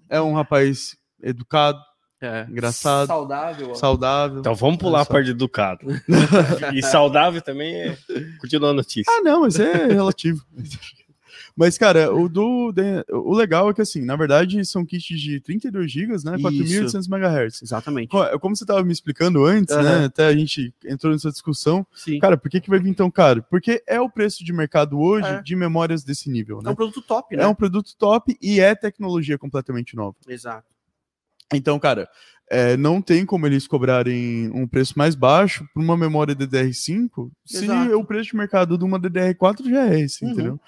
é 0.08 0.18
um 0.20 0.32
rapaz 0.34 0.96
educado, 1.22 1.78
É. 2.22 2.46
Engraçado. 2.50 3.06
Saudável. 3.06 3.74
saudável. 3.74 4.40
Então 4.40 4.54
vamos 4.54 4.78
pular 4.78 5.00
Olha 5.00 5.02
a 5.02 5.06
parte 5.06 5.26
de 5.26 5.30
educado. 5.32 5.80
e 6.74 6.82
saudável 6.82 7.42
também 7.42 7.74
é. 7.74 7.98
Continuando 8.40 8.72
a 8.72 8.82
notícia. 8.82 9.12
Ah, 9.14 9.20
não, 9.22 9.42
mas 9.42 9.60
é 9.60 9.86
relativo. 9.88 10.42
Mas, 11.58 11.76
cara, 11.76 12.14
o 12.14 12.28
do. 12.28 12.72
O 13.10 13.34
legal 13.34 13.68
é 13.68 13.74
que, 13.74 13.82
assim, 13.82 14.02
na 14.04 14.14
verdade, 14.14 14.64
são 14.64 14.84
kits 14.86 15.18
de 15.18 15.40
32 15.40 15.90
GB, 15.90 16.12
né? 16.24 16.38
4.800 16.38 17.08
MHz. 17.08 17.62
Exatamente. 17.62 18.08
Co- 18.10 18.38
Como 18.38 18.54
você 18.54 18.62
estava 18.62 18.84
me 18.84 18.92
explicando 18.92 19.44
antes, 19.44 19.74
né? 19.74 19.82
Aham. 19.82 20.04
Até 20.04 20.26
a 20.26 20.32
gente 20.36 20.72
entrou 20.86 21.12
nessa 21.12 21.32
discussão. 21.32 21.84
Sim. 21.92 22.20
Cara, 22.20 22.36
por 22.36 22.48
que, 22.48 22.60
que 22.60 22.70
vai 22.70 22.78
vir 22.78 22.94
tão 22.94 23.10
caro? 23.10 23.44
Porque 23.50 23.82
é 23.88 24.00
o 24.00 24.08
preço 24.08 24.44
de 24.44 24.52
mercado 24.52 25.00
hoje 25.00 25.26
É. 25.26 25.42
de 25.42 25.56
memórias 25.56 26.04
desse 26.04 26.30
nível, 26.30 26.60
É 26.60 26.64
né? 26.66 26.70
um 26.70 26.74
produto 26.76 27.02
top, 27.02 27.36
né? 27.36 27.42
É 27.42 27.46
um 27.48 27.54
produto 27.54 27.96
top 27.98 28.36
e 28.40 28.60
é 28.60 28.74
tecnologia 28.76 29.36
completamente 29.36 29.96
nova. 29.96 30.14
Exato. 30.28 30.66
Então, 31.52 31.76
cara, 31.80 32.08
é, 32.50 32.76
não 32.76 33.02
tem 33.02 33.26
como 33.26 33.46
eles 33.46 33.66
cobrarem 33.66 34.48
um 34.54 34.66
preço 34.66 34.94
mais 34.96 35.14
baixo 35.14 35.66
para 35.74 35.82
uma 35.82 35.96
memória 35.96 36.36
DDR5 36.36 37.30
se 37.44 37.64
Exato. 37.64 37.98
o 37.98 38.04
preço 38.04 38.30
de 38.30 38.36
mercado 38.36 38.78
de 38.78 38.84
uma 38.84 39.00
DDR4 39.00 39.68
já 39.68 39.88
é 39.88 40.00
esse, 40.00 40.24
Uhum. 40.24 40.30
entendeu? 40.30 40.60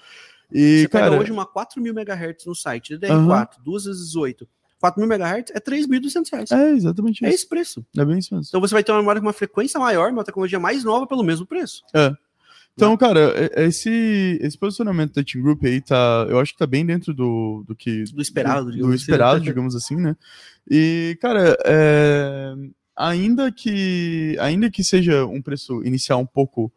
E, 0.51 0.81
Você 0.81 0.87
cara, 0.89 1.09
pega 1.09 1.21
hoje 1.21 1.31
uma 1.31 1.45
4.000 1.45 1.87
MHz 1.89 2.45
no 2.45 2.55
site, 2.55 2.95
DDR4, 2.97 3.49
duas 3.63 3.85
vezes 3.85 4.15
8. 4.15 4.47
4.000 4.83 5.03
MHz 5.03 5.51
é 5.53 5.59
3.200 5.59 6.31
reais. 6.31 6.51
É, 6.51 6.69
é 6.71 6.75
exatamente 6.75 7.23
isso. 7.23 7.33
esse 7.35 7.47
preço. 7.47 7.85
É 7.97 8.03
bem 8.03 8.17
isso 8.17 8.33
mesmo. 8.33 8.47
Então 8.49 8.59
você 8.59 8.73
vai 8.73 8.83
ter 8.83 8.91
uma 8.91 8.97
memória 8.99 9.21
com 9.21 9.27
uma 9.27 9.33
frequência 9.33 9.79
maior, 9.79 10.11
uma 10.11 10.23
tecnologia 10.23 10.59
mais 10.59 10.83
nova 10.83 11.05
pelo 11.05 11.23
mesmo 11.23 11.45
preço. 11.45 11.83
Então, 12.73 12.95
cara, 12.97 13.19
é- 13.55 13.65
esse, 13.65 14.39
esse 14.41 14.57
posicionamento 14.57 15.13
da 15.13 15.23
Team 15.23 15.43
Group 15.43 15.63
aí 15.65 15.81
tá, 15.81 16.25
eu 16.29 16.39
acho 16.39 16.53
que 16.53 16.57
tá 16.59 16.65
bem 16.65 16.85
dentro 16.85 17.13
do, 17.13 17.63
do 17.67 17.75
que 17.75 18.05
Do 18.13 18.21
esperado, 18.21 18.65
do, 18.65 18.71
digamos 18.71 18.89
do 18.91 18.95
assim. 18.95 19.01
esperado, 19.03 19.39
digamos 19.41 19.75
assim, 19.75 19.95
né? 19.97 20.15
E, 20.69 21.17
cara, 21.21 21.55
é, 21.65 22.53
ainda 22.95 23.51
que 23.51 24.37
ainda 24.39 24.69
que 24.71 24.83
seja 24.83 25.25
um 25.25 25.41
preço 25.41 25.83
inicial 25.83 26.21
um 26.21 26.25
pouco 26.25 26.71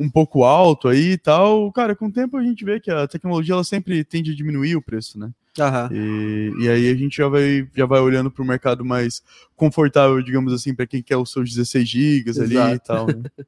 um 0.00 0.08
pouco 0.08 0.44
alto 0.44 0.88
aí 0.88 1.12
e 1.12 1.18
tal, 1.18 1.70
cara, 1.70 1.94
com 1.94 2.06
o 2.06 2.12
tempo 2.12 2.38
a 2.38 2.42
gente 2.42 2.64
vê 2.64 2.80
que 2.80 2.90
a 2.90 3.06
tecnologia 3.06 3.52
ela 3.52 3.62
sempre 3.62 4.02
tende 4.02 4.32
a 4.32 4.34
diminuir 4.34 4.74
o 4.74 4.80
preço, 4.80 5.18
né? 5.18 5.30
Aham. 5.58 5.90
E, 5.92 6.52
e 6.64 6.68
aí 6.70 6.88
a 6.90 6.94
gente 6.94 7.18
já 7.18 7.28
vai, 7.28 7.68
já 7.76 7.84
vai 7.84 8.00
olhando 8.00 8.30
para 8.30 8.42
o 8.42 8.46
mercado 8.46 8.82
mais 8.82 9.22
confortável, 9.54 10.22
digamos 10.22 10.54
assim, 10.54 10.74
para 10.74 10.86
quem 10.86 11.02
quer 11.02 11.18
os 11.18 11.30
seus 11.30 11.50
16 11.50 11.86
GB 11.86 12.30
ali 12.40 12.74
e 12.74 12.78
tal. 12.78 13.06
Né? 13.06 13.22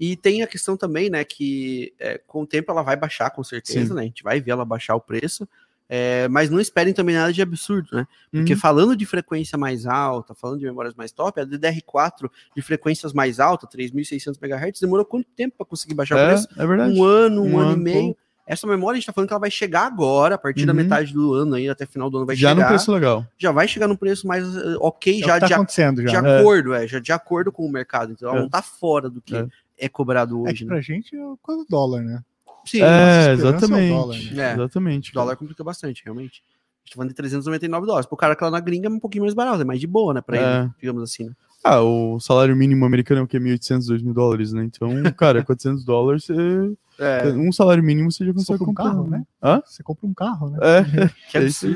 E 0.00 0.16
tem 0.16 0.42
a 0.42 0.46
questão 0.46 0.74
também, 0.74 1.10
né, 1.10 1.22
que 1.22 1.92
é, 1.98 2.16
com 2.16 2.42
o 2.42 2.46
tempo 2.46 2.72
ela 2.72 2.82
vai 2.82 2.96
baixar, 2.96 3.28
com 3.30 3.44
certeza, 3.44 3.88
Sim. 3.88 3.94
né? 3.94 4.00
A 4.00 4.04
gente 4.04 4.22
vai 4.22 4.40
ver 4.40 4.52
ela 4.52 4.64
baixar 4.64 4.94
o 4.94 5.00
preço. 5.00 5.46
É, 5.92 6.28
mas 6.28 6.48
não 6.48 6.60
esperem 6.60 6.94
também 6.94 7.16
nada 7.16 7.32
de 7.32 7.42
absurdo, 7.42 7.88
né? 7.92 8.06
Porque 8.30 8.52
Uhum. 8.54 8.58
falando 8.60 8.94
de 8.94 9.04
frequência 9.04 9.58
mais 9.58 9.86
alta, 9.86 10.34
falando 10.36 10.60
de 10.60 10.64
memórias 10.64 10.94
mais 10.94 11.10
top, 11.10 11.40
a 11.40 11.44
DDR4 11.44 12.30
de 12.54 12.62
frequências 12.62 13.12
mais 13.12 13.40
alta, 13.40 13.66
3.600 13.66 14.38
MHz, 14.40 14.78
demorou 14.80 15.04
quanto 15.04 15.26
tempo 15.34 15.56
para 15.58 15.66
conseguir 15.66 15.94
baixar 15.94 16.14
o 16.14 16.26
preço? 16.28 16.48
É, 16.56 16.62
é 16.62 16.66
verdade. 16.66 16.96
Um 16.98 17.02
ano, 17.02 17.42
um, 17.42 17.54
Um 17.54 17.58
ano, 17.58 17.68
ano, 17.70 17.80
e 17.80 17.84
meio. 17.84 18.16
Essa 18.46 18.66
memória 18.66 18.96
a 18.96 19.00
gente 19.00 19.06
tá 19.06 19.12
falando 19.12 19.28
que 19.28 19.32
ela 19.32 19.40
vai 19.40 19.50
chegar 19.50 19.86
agora, 19.86 20.34
a 20.34 20.38
partir 20.38 20.66
da 20.66 20.72
Uhum. 20.72 20.76
metade 20.78 21.12
do 21.12 21.34
ano 21.34 21.54
aí, 21.54 21.68
até 21.68 21.86
final 21.86 22.08
do 22.10 22.16
ano 22.18 22.26
vai 22.26 22.34
já 22.34 22.48
chegar. 22.50 22.62
no 22.62 22.68
preço 22.68 22.92
legal. 22.92 23.26
Já 23.38 23.52
vai 23.52 23.68
chegar 23.68 23.86
num 23.86 23.94
preço 23.96 24.26
mais 24.26 24.44
eh, 24.56 24.76
ok, 24.80 25.20
É 25.22 25.26
já 25.26 25.38
tá 25.40 25.46
de, 25.46 25.54
acontecendo 25.54 26.02
de 26.04 26.08
já. 26.10 26.20
né? 26.20 26.40
acordo, 26.40 26.74
é, 26.74 26.86
já 26.88 26.98
de 26.98 27.12
acordo 27.12 27.52
com 27.52 27.64
o 27.64 27.70
mercado. 27.70 28.12
Então 28.12 28.28
ela 28.28 28.38
É. 28.38 28.42
não 28.42 28.48
tá 28.48 28.60
fora 28.60 29.08
do 29.08 29.20
que 29.20 29.36
é, 29.36 29.46
É. 29.78 29.88
cobrado 29.88 30.34
É 30.46 30.50
hoje, 30.50 30.54
que 30.58 30.64
né? 30.64 30.68
pra 30.68 30.80
gente 30.80 31.14
é 31.14 31.20
quase 31.40 31.62
o 31.62 31.66
dólar, 31.68 32.02
né? 32.02 32.22
Sim, 32.70 32.82
é, 32.82 33.32
esperança 33.32 33.32
é 33.32 33.34
o 33.34 33.56
exatamente. 33.56 33.88
dólar, 33.92 34.16
né? 34.32 34.50
É. 34.50 34.54
Exatamente. 34.54 35.10
o 35.10 35.14
dólar 35.14 35.36
complica 35.36 35.64
bastante, 35.64 36.02
realmente. 36.04 36.42
A 36.42 36.80
gente 36.84 36.92
tá 36.92 36.94
falando 36.96 37.08
de 37.10 37.14
399 37.14 37.86
dólares. 37.86 38.06
Pro 38.06 38.16
cara 38.16 38.34
que 38.36 38.42
lá 38.44 38.50
na 38.50 38.60
gringa 38.60 38.88
é 38.88 38.90
um 38.90 38.98
pouquinho 38.98 39.22
mais 39.24 39.34
barato, 39.34 39.60
é 39.60 39.64
mais 39.64 39.80
de 39.80 39.86
boa, 39.86 40.14
né? 40.14 40.20
Pra 40.20 40.36
É. 40.36 40.60
ele, 40.62 40.70
digamos 40.80 41.02
assim. 41.02 41.24
Né? 41.28 41.32
Ah, 41.62 41.82
o 41.82 42.18
salário 42.18 42.56
mínimo 42.56 42.86
americano 42.86 43.20
é 43.20 43.24
o 43.24 43.26
que? 43.26 43.38
1.800, 43.38 43.86
2.000 43.86 44.14
dólares, 44.14 44.52
né? 44.52 44.64
Então, 44.64 44.90
cara, 45.16 45.42
400 45.44 45.84
dólares, 45.84 46.24
você- 46.24 46.72
É, 46.98 47.28
um 47.28 47.50
salário 47.52 47.82
mínimo 47.82 48.10
você 48.12 48.24
já 48.24 48.32
Você 48.32 48.38
consegue 48.52 48.58
compra 48.58 48.70
um 48.70 48.74
comprar. 48.74 48.84
carro, 48.90 49.10
né? 49.10 49.24
Hã? 49.42 49.62
Você 49.64 49.82
compra 49.82 50.06
um 50.06 50.14
carro, 50.14 50.50
né? 50.50 50.58
É, 50.60 50.82
que 51.30 51.38
é 51.38 51.44
isso 51.44 51.66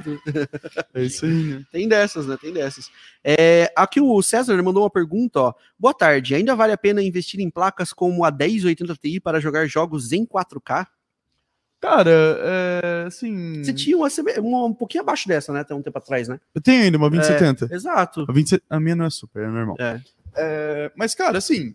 é 0.95 1.03
isso 1.05 1.25
aí, 1.27 1.43
né? 1.45 1.65
Tem 1.73 1.89
dessas, 1.89 2.27
né? 2.27 2.37
Tem 2.41 2.53
dessas. 2.53 2.91
É, 3.23 3.73
aqui 3.77 4.01
o 4.01 4.23
César 4.23 4.61
mandou 4.63 4.83
uma 4.83 4.91
pergunta, 4.91 5.41
ó. 5.41 5.55
Boa 5.79 5.95
tarde. 5.95 6.35
Ainda 6.35 6.55
vale 6.55 6.73
a 6.73 6.79
pena 6.79 7.03
investir 7.03 7.41
em 7.41 7.51
placas 7.51 7.93
como 7.93 8.25
a 8.25 8.31
1080 8.31 8.95
Ti 8.97 9.19
para 9.21 9.41
jogar 9.41 9.67
jogos 9.67 10.13
em 10.13 10.27
4K? 10.27 10.87
Cara, 11.85 12.11
é, 12.11 13.05
assim... 13.07 13.63
Você 13.63 13.75
tinha 13.75 13.95
uma, 13.95 14.09
uma 14.39 14.65
um 14.65 14.73
pouquinho 14.73 15.03
abaixo 15.03 15.29
dessa, 15.29 15.53
né? 15.53 15.61
Até 15.61 15.75
um 15.75 15.83
tempo 15.83 15.99
atrás, 15.99 16.29
né? 16.29 16.41
Eu 16.55 16.61
tenho 16.63 16.83
ainda 16.83 16.97
uma 16.97 17.11
2070. 17.11 17.69
Exato. 17.75 18.25
A, 18.27 18.33
20, 18.33 18.63
a 18.71 18.81
minha 18.81 18.97
não 18.97 19.05
é 19.05 19.11
super, 19.11 19.43
é 19.43 19.49
normal. 19.49 19.77
É. 19.79 20.01
É, 20.35 20.93
mas, 20.97 21.15
cara, 21.15 21.37
assim, 21.37 21.75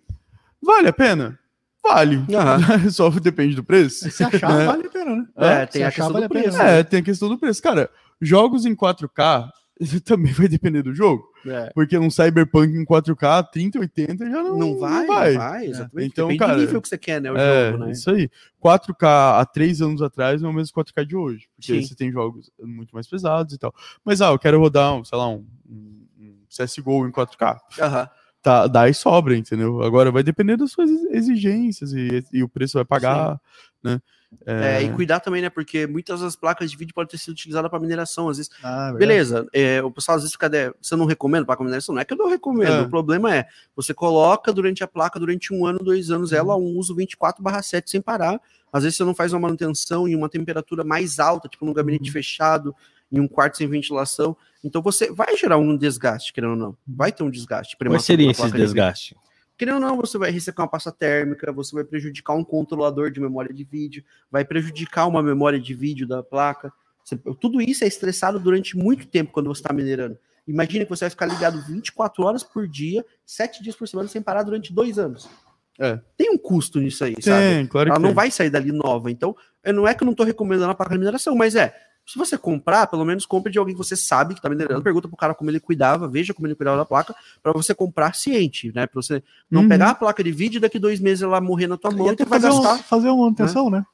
vale 0.59 0.87
a 0.87 0.93
pena? 0.93 1.37
Vale. 1.83 2.25
Aham. 2.33 2.89
Só 2.89 3.07
depende 3.11 3.55
do 3.55 3.63
preço. 3.63 4.09
Se 4.09 4.23
achar, 4.23 4.49
É. 4.61 4.65
vale 4.65 4.87
a 4.87 4.89
pena, 4.89 5.15
né? 5.15 5.25
É, 5.37 5.65
Se 5.67 5.71
tem 5.73 5.83
a 5.83 5.91
questão 5.91 6.11
vale 6.11 6.27
do 6.27 6.31
a 6.31 6.41
pena. 6.41 6.43
preço. 6.53 6.61
É, 6.61 6.83
tem 6.83 6.99
a 7.01 7.03
questão 7.03 7.29
do 7.29 7.37
preço. 7.37 7.61
Cara, 7.61 7.87
jogos 8.19 8.65
em 8.65 8.73
4K 8.75 9.47
também 10.03 10.33
vai 10.33 10.47
depender 10.47 10.81
do 10.81 10.93
jogo. 10.93 11.28
É. 11.45 11.71
Porque 11.73 11.97
um 11.97 12.09
Cyberpunk 12.09 12.73
em 12.73 12.85
4K, 12.85 13.49
3080 13.51 14.29
já 14.29 14.43
não, 14.43 14.57
Não 14.57 14.77
vai, 14.77 15.05
não 15.05 15.37
vai, 15.37 15.65
exatamente. 15.65 16.11
Então, 16.11 16.27
Depende 16.27 16.39
cara, 16.39 16.55
do 16.55 16.61
nível 16.61 16.81
que 16.81 16.89
você 16.89 16.97
quer, 16.97 17.21
né? 17.21 17.31
O 17.31 17.37
é, 17.37 17.71
jogo, 17.71 17.85
né? 17.85 17.91
isso 17.91 18.09
aí. 18.09 18.29
4K 18.63 19.39
há 19.39 19.45
três 19.45 19.81
anos 19.81 20.01
atrás 20.01 20.41
não 20.41 20.49
é 20.49 20.51
o 20.51 20.55
mesmo 20.55 20.73
4K 20.73 21.05
de 21.05 21.15
hoje. 21.15 21.47
Porque 21.55 21.81
Sim. 21.81 21.87
você 21.87 21.95
tem 21.95 22.11
jogos 22.11 22.51
muito 22.59 22.93
mais 22.93 23.07
pesados 23.07 23.53
e 23.53 23.57
tal. 23.57 23.73
Mas, 24.03 24.21
ah, 24.21 24.31
eu 24.31 24.39
quero 24.39 24.59
rodar, 24.59 24.93
um, 24.95 25.03
sei 25.03 25.17
lá, 25.17 25.27
um, 25.29 25.45
um 25.69 26.35
CSGO 26.49 27.07
em 27.07 27.11
4K. 27.11 27.57
Aham. 27.79 28.09
Tá, 28.41 28.67
dá 28.67 28.87
e 28.87 28.93
sobra, 28.93 29.35
entendeu? 29.35 29.83
Agora 29.83 30.11
vai 30.11 30.23
depender 30.23 30.55
das 30.55 30.71
suas 30.71 30.89
exigências 31.11 31.91
e, 31.91 32.23
e 32.31 32.41
o 32.41 32.47
preço 32.47 32.77
vai 32.77 32.85
pagar, 32.85 33.39
né? 33.83 34.01
É, 34.45 34.83
e 34.83 34.89
cuidar 34.93 35.19
também, 35.19 35.41
né? 35.41 35.49
Porque 35.49 35.87
muitas 35.87 36.21
das 36.21 36.35
placas 36.35 36.69
de 36.69 36.77
vídeo 36.77 36.93
podem 36.93 37.09
ter 37.09 37.17
sido 37.17 37.31
utilizadas 37.33 37.69
para 37.69 37.79
mineração. 37.79 38.29
Às 38.29 38.37
vezes, 38.37 38.51
Ah, 38.63 38.93
beleza, 38.95 39.47
é, 39.51 39.81
o 39.81 39.89
pessoal 39.91 40.17
às 40.17 40.21
vezes 40.23 40.33
fica. 40.33 40.47
de- 40.49 40.71
Você 40.81 40.95
não 40.95 41.05
recomenda 41.05 41.45
placa 41.45 41.59
de 41.61 41.65
mineração? 41.65 41.95
Não 41.95 42.01
é 42.01 42.05
que 42.05 42.13
eu 42.13 42.17
não 42.17 42.29
recomendo. 42.29 42.71
É. 42.71 42.81
O 42.81 42.89
problema 42.89 43.35
é 43.35 43.47
você 43.75 43.93
coloca 43.93 44.53
durante 44.53 44.83
a 44.83 44.87
placa, 44.87 45.19
durante 45.19 45.53
um 45.53 45.65
ano, 45.65 45.79
dois 45.79 46.11
anos, 46.11 46.31
ela 46.31 46.55
um 46.55 46.77
uso 46.77 46.95
24/7 46.95 47.89
sem 47.89 48.01
parar. 48.01 48.39
Às 48.71 48.83
vezes 48.83 48.97
você 48.97 49.03
não 49.03 49.15
faz 49.15 49.33
uma 49.33 49.39
manutenção 49.39 50.07
em 50.07 50.15
uma 50.15 50.29
temperatura 50.29 50.83
mais 50.83 51.17
alta, 51.19 51.49
tipo 51.49 51.65
num 51.65 51.73
gabinete 51.73 52.07
Uhum. 52.09 52.13
fechado, 52.13 52.75
em 53.11 53.19
um 53.19 53.27
quarto 53.27 53.57
sem 53.57 53.67
ventilação. 53.67 54.37
Então 54.63 54.81
você 54.81 55.11
vai 55.11 55.35
gerar 55.37 55.57
um 55.57 55.75
desgaste, 55.75 56.31
querendo 56.31 56.51
ou 56.51 56.55
não. 56.55 56.77
Vai 56.87 57.11
ter 57.11 57.23
um 57.23 57.31
desgaste. 57.31 57.75
Quais 57.75 58.03
seriam 58.05 58.29
esses 58.29 58.41
placa 58.43 58.57
de 58.57 58.63
desgastes? 58.63 59.17
Querendo 59.59 59.75
ou 59.75 59.79
não, 59.81 59.97
você 59.97 60.17
vai 60.17 60.31
ressecar 60.31 60.63
uma 60.65 60.71
pasta 60.71 60.89
térmica, 60.89 61.51
você 61.51 61.75
vai 61.75 61.83
prejudicar 61.83 62.33
um 62.33 62.45
controlador 62.45 63.11
de 63.11 63.19
memória 63.19 63.53
de 63.53 63.65
vídeo, 63.65 64.01
vai 64.31 64.45
prejudicar 64.45 65.05
uma 65.05 65.21
memória 65.21 65.59
de 65.59 65.73
vídeo 65.73 66.07
da 66.07 66.23
placa. 66.23 66.71
Você- 67.03 67.17
tudo 67.41 67.61
isso 67.61 67.83
é 67.83 67.87
estressado 67.87 68.39
durante 68.39 68.77
muito 68.77 69.05
tempo 69.05 69.33
quando 69.33 69.47
você 69.47 69.59
está 69.61 69.73
minerando. 69.73 70.17
Imagina 70.47 70.85
que 70.85 70.89
você 70.89 71.03
vai 71.05 71.09
ficar 71.09 71.25
ligado 71.25 71.61
24 71.67 72.23
horas 72.23 72.41
por 72.41 72.65
dia, 72.69 73.05
7 73.25 73.61
dias 73.61 73.75
por 73.75 73.85
semana, 73.85 74.07
sem 74.07 74.21
parar 74.21 74.43
durante 74.43 74.71
dois 74.71 74.97
anos. 74.97 75.29
É. 75.77 75.99
Tem 76.17 76.29
um 76.31 76.37
custo 76.37 76.79
nisso 76.79 77.03
aí, 77.03 77.15
sabe? 77.21 77.41
Tem, 77.41 77.67
claro 77.67 77.87
que 77.87 77.91
Ela 77.91 77.99
não 77.99 78.09
tem. 78.09 78.15
vai 78.15 78.31
sair 78.31 78.49
dali 78.49 78.71
nova. 78.71 79.11
Então, 79.11 79.35
eu- 79.63 79.73
não 79.73 79.85
é 79.87 79.93
que 79.93 80.03
eu 80.03 80.05
não 80.05 80.11
estou 80.13 80.25
recomendando 80.25 80.71
a 80.71 80.75
placa 80.75 80.93
de 80.93 80.99
mineração, 80.99 81.35
mas 81.35 81.55
é. 81.55 81.75
Se 82.11 82.17
você 82.17 82.39
comprar, 82.39 82.87
pelo 82.87 83.05
menos 83.05 83.23
compre 83.23 83.51
de 83.51 83.59
alguém 83.59 83.75
que 83.75 83.77
você 83.77 83.95
sabe 83.95 84.33
que 84.33 84.39
está 84.39 84.49
minerando. 84.49 84.81
Pergunta 84.81 85.07
pro 85.07 85.15
cara 85.15 85.35
como 85.35 85.51
ele 85.51 85.59
cuidava, 85.59 86.07
veja 86.07 86.33
como 86.33 86.47
ele 86.47 86.55
cuidava 86.55 86.75
da 86.75 86.83
placa, 86.83 87.13
para 87.43 87.51
você 87.53 87.75
comprar 87.75 88.15
ciente, 88.15 88.71
né? 88.73 88.87
Para 88.87 88.99
você 88.99 89.21
não 89.51 89.61
Uhum. 89.61 89.69
pegar 89.69 89.91
a 89.91 89.95
placa 89.95 90.23
de 90.23 90.31
vídeo 90.31 90.57
e 90.57 90.59
daqui 90.59 90.79
dois 90.79 90.99
meses 90.99 91.21
ela 91.21 91.39
morrer 91.39 91.67
na 91.67 91.77
tua 91.77 91.91
mão 91.91 92.07
E 92.07 92.13
e 92.13 92.15
tu 92.15 92.25
vai 92.25 92.39
fazer, 92.39 92.51
gastar. 92.51 92.73
um, 92.73 92.77
fazer 92.79 93.09
uma 93.09 93.25
manutenção, 93.25 93.69
né? 93.69 93.85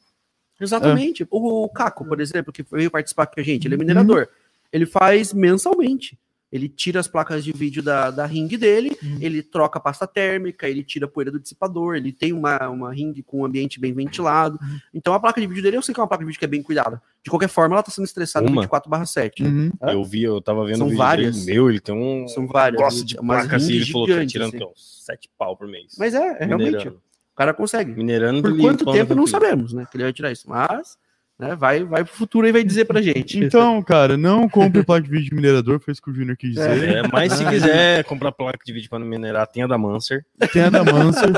Exatamente. 0.61 1.27
O, 1.29 1.65
o 1.65 1.69
Caco, 1.69 2.05
por 2.05 2.21
exemplo, 2.21 2.53
que 2.53 2.63
veio 2.71 2.89
participar 2.89 3.25
com 3.25 3.37
a 3.37 3.43
gente, 3.43 3.67
ele 3.67 3.75
é 3.75 3.77
minerador. 3.77 4.29
Ele 4.71 4.85
faz 4.85 5.33
mensalmente. 5.33 6.17
Ele 6.55 6.69
tira 6.69 6.99
as 6.99 7.07
placas 7.07 7.43
de 7.43 7.51
vídeo 7.51 7.83
da, 7.83 8.09
da 8.11 8.25
ring 8.25 8.47
dele, 8.47 8.97
Uhum. 9.03 9.17
ele 9.19 9.43
troca 9.43 9.77
a 9.77 9.81
pasta 9.81 10.07
térmica, 10.07 10.67
ele 10.69 10.83
tira 10.83 11.05
a 11.05 11.09
poeira 11.09 11.29
do 11.31 11.39
dissipador, 11.39 11.95
ele 11.95 12.11
tem 12.11 12.31
uma, 12.33 12.57
uma 12.69 12.93
ring 12.93 13.13
com 13.25 13.41
um 13.41 13.45
ambiente 13.45 13.79
bem 13.79 13.93
ventilado. 13.93 14.57
Uhum. 14.61 14.79
Então 14.93 15.13
a 15.13 15.19
placa 15.19 15.39
de 15.41 15.47
vídeo 15.47 15.61
dele, 15.61 15.77
eu 15.77 15.81
sei 15.81 15.93
que 15.93 15.99
é 15.99 16.03
uma 16.03 16.07
placa 16.07 16.23
de 16.23 16.27
vídeo 16.27 16.39
que 16.39 16.45
é 16.45 16.47
bem 16.47 16.63
cuidada. 16.63 17.01
De 17.23 17.29
qualquer 17.29 17.49
forma, 17.49 17.75
ela 17.75 17.83
tá 17.83 17.91
sendo 17.91 18.05
estressada 18.05 18.47
Uma? 18.49 18.61
24/7. 18.67 19.43
né? 19.43 19.49
Uhum. 19.49 19.71
Hã? 19.81 19.91
Eu 19.91 20.03
vi, 20.03 20.23
eu 20.23 20.39
tava 20.41 20.65
vendo 20.65 20.77
São 20.77 20.87
um 20.87 20.89
vídeo 20.91 20.97
várias. 21.03 21.35
dele, 21.45 21.57
meu, 21.57 21.69
ele 21.69 21.79
tem 21.79 21.93
um 21.95 22.27
São 22.27 22.47
várias. 22.47 22.81
gosto 22.81 23.05
de 23.05 23.15
placa 23.17 23.55
assim, 23.57 23.73
ele 23.73 23.85
falou 23.91 24.07
que 24.07 24.15
tá 24.15 24.25
tirando 24.25 24.55
assim. 24.55 24.71
sete 24.75 25.29
pau 25.37 25.57
por 25.57 25.67
mês. 25.67 25.95
Mas 25.99 26.13
é, 26.13 26.37
é 26.39 26.45
realmente. 26.45 26.87
O 26.87 27.35
cara 27.35 27.53
consegue. 27.53 27.91
Minerando 27.93 28.41
Por 28.41 28.57
e 28.57 28.61
quanto 28.61 28.89
tempo 28.93 29.13
não 29.13 29.27
sabemos, 29.27 29.73
né? 29.73 29.85
Que 29.91 29.97
ele 29.97 30.03
vai 30.05 30.13
tirar 30.13 30.31
isso. 30.31 30.49
Mas 30.49 30.97
né? 31.37 31.55
Vai, 31.55 31.83
vai 31.83 32.03
pro 32.03 32.13
futuro 32.13 32.47
e 32.47 32.51
vai 32.51 32.63
dizer 32.63 32.85
pra 32.85 33.01
gente. 33.01 33.37
Então, 33.43 33.81
cara, 33.81 34.15
não 34.17 34.47
compre 34.47 34.83
placa 34.83 35.03
de 35.03 35.09
vídeo 35.09 35.29
de 35.29 35.35
minerador, 35.35 35.79
foi 35.79 35.91
isso 35.91 36.01
que 36.01 36.09
o 36.09 36.13
Júnior 36.13 36.37
quis 36.37 36.51
dizer. 36.55 36.95
É, 36.97 37.03
mas 37.11 37.33
se 37.33 37.45
quiser 37.45 38.03
comprar 38.05 38.31
placa 38.31 38.59
de 38.65 38.71
vídeo 38.73 38.89
para 38.89 38.99
minerar, 38.99 39.45
tem 39.47 39.63
a 39.63 39.67
da 39.67 39.77
Manser. 39.77 40.25
Tem 40.53 40.61
a 40.63 40.69
da 40.69 40.83
Manser. 40.83 41.31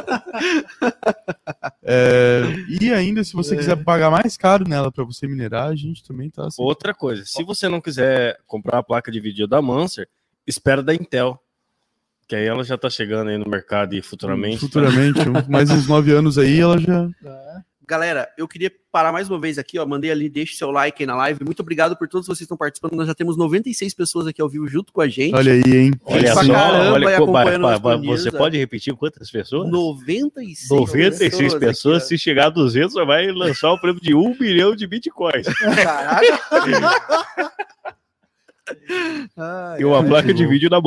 É, 1.83 2.41
e 2.81 2.93
ainda, 2.93 3.23
se 3.23 3.33
você 3.33 3.55
quiser 3.55 3.83
pagar 3.83 4.11
mais 4.11 4.35
caro 4.37 4.67
nela 4.67 4.91
pra 4.91 5.03
você 5.03 5.27
minerar, 5.27 5.69
a 5.69 5.75
gente 5.75 6.03
também 6.03 6.29
tá 6.29 6.47
assim. 6.47 6.61
Outra 6.61 6.93
coisa, 6.93 7.23
se 7.25 7.43
você 7.43 7.67
não 7.67 7.79
quiser 7.81 8.37
comprar 8.45 8.79
a 8.79 8.83
placa 8.83 9.11
de 9.11 9.19
vídeo 9.19 9.47
da 9.47 9.61
Manser, 9.61 10.07
espera 10.45 10.83
da 10.83 10.93
Intel. 10.93 11.41
Que 12.27 12.35
aí 12.35 12.45
ela 12.45 12.61
já 12.61 12.77
tá 12.77 12.89
chegando 12.89 13.29
aí 13.29 13.37
no 13.37 13.49
mercado 13.49 13.93
e 13.95 14.01
futuramente. 14.01 14.57
Futuramente, 14.59 15.19
um- 15.21 15.49
mais 15.49 15.69
uns 15.71 15.87
nove 15.87 16.11
anos 16.11 16.37
aí, 16.37 16.59
ela 16.59 16.77
já. 16.77 17.07
Galera, 17.89 18.27
eu 18.37 18.47
queria 18.49 18.69
parar 18.91 19.13
mais 19.13 19.29
uma 19.29 19.39
vez 19.39 19.57
aqui, 19.57 19.79
ó. 19.79 19.85
Mandei 19.85 20.11
ali, 20.11 20.27
deixe 20.27 20.55
seu 20.55 20.69
like 20.71 21.01
aí 21.01 21.07
na 21.07 21.15
live. 21.15 21.45
Muito 21.45 21.61
obrigado 21.61 21.95
por 21.95 22.05
todos 22.09 22.27
vocês 22.27 22.39
que 22.39 22.43
estão 22.43 22.57
participando. 22.57 22.93
Nós 22.95 23.07
já 23.07 23.15
temos 23.15 23.37
96 23.37 23.93
pessoas 23.93 24.27
aqui 24.27 24.41
ao 24.41 24.49
vivo 24.49 24.67
junto 24.67 24.91
com 24.91 24.99
a 24.99 25.07
gente. 25.07 25.33
Olha 25.33 25.53
aí, 25.53 25.63
hein? 25.65 25.91
Olha 26.03 26.33
só, 26.33 26.45
caramba 26.45 26.91
olha, 26.93 27.17
pa- 27.17 27.97
por 27.97 28.05
você 28.05 28.29
pode 28.29 28.57
repetir 28.57 28.93
quantas 28.93 29.31
pessoas? 29.31 29.71
96, 29.71 30.67
96 30.69 31.53
pessoas, 31.55 31.99
aqui, 32.03 32.07
se 32.09 32.17
chegar 32.17 32.47
a 32.47 32.49
200, 32.49 32.91
você 32.93 33.05
vai 33.05 33.31
lançar 33.31 33.71
o 33.71 33.79
prêmio 33.79 34.01
de 34.01 34.13
1 34.13 34.35
milhão 34.37 34.75
de 34.75 34.85
bitcoins. 34.85 35.47
Caraca. 35.47 36.21
Ai, 39.37 39.81
E 39.81 39.85
uma 39.85 40.03
placa 40.03 40.33
de 40.33 40.45
vídeo 40.45 40.69
da 40.69 40.79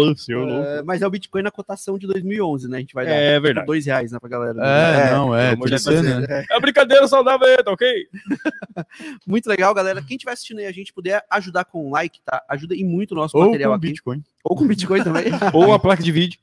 louco. 0.45 0.66
É, 0.66 0.83
mas 0.83 1.03
é 1.03 1.07
o 1.07 1.11
Bitcoin 1.11 1.43
na 1.43 1.51
cotação 1.51 1.99
de 1.99 2.07
2011, 2.07 2.69
né? 2.69 2.79
A 2.79 2.81
gente 2.81 2.95
vai 2.95 3.07
dar 3.07 3.12
É 3.12 3.33
tipo, 3.35 3.43
verdade. 3.43 3.66
dois 3.66 3.87
reais 3.87 4.12
né, 4.12 4.19
pra 4.19 4.29
galera. 4.29 4.59
É, 4.64 5.11
não, 5.12 5.35
é, 5.35 5.55
ser, 5.79 6.03
Deus. 6.03 6.29
né? 6.29 6.45
É 6.51 6.61
brincadeira 6.61 7.07
saudável, 7.09 7.47
aí, 7.47 7.57
tá 7.62 7.73
ok? 7.73 8.07
Muito 9.27 9.47
legal, 9.49 9.75
galera. 9.75 10.03
Quem 10.03 10.16
estiver 10.16 10.33
assistindo 10.33 10.59
aí, 10.59 10.66
a 10.66 10.73
gente 10.73 10.93
puder 10.93 11.25
ajudar 11.31 11.64
com 11.64 11.87
um 11.87 11.90
like, 11.90 12.21
tá? 12.25 12.43
Ajuda 12.49 12.75
e 12.75 12.85
muito 12.85 13.12
o 13.12 13.14
nosso 13.14 13.37
Ou 13.37 13.47
material 13.47 13.71
com 13.73 13.77
aqui. 13.77 13.87
Bitcoin. 13.88 14.23
Ou 14.42 14.57
com 14.57 14.66
Bitcoin 14.66 15.05
também. 15.05 15.26
Ou 15.53 15.72
a 15.72 15.79
placa 15.79 16.03
de 16.03 16.11
vídeo. 16.11 16.40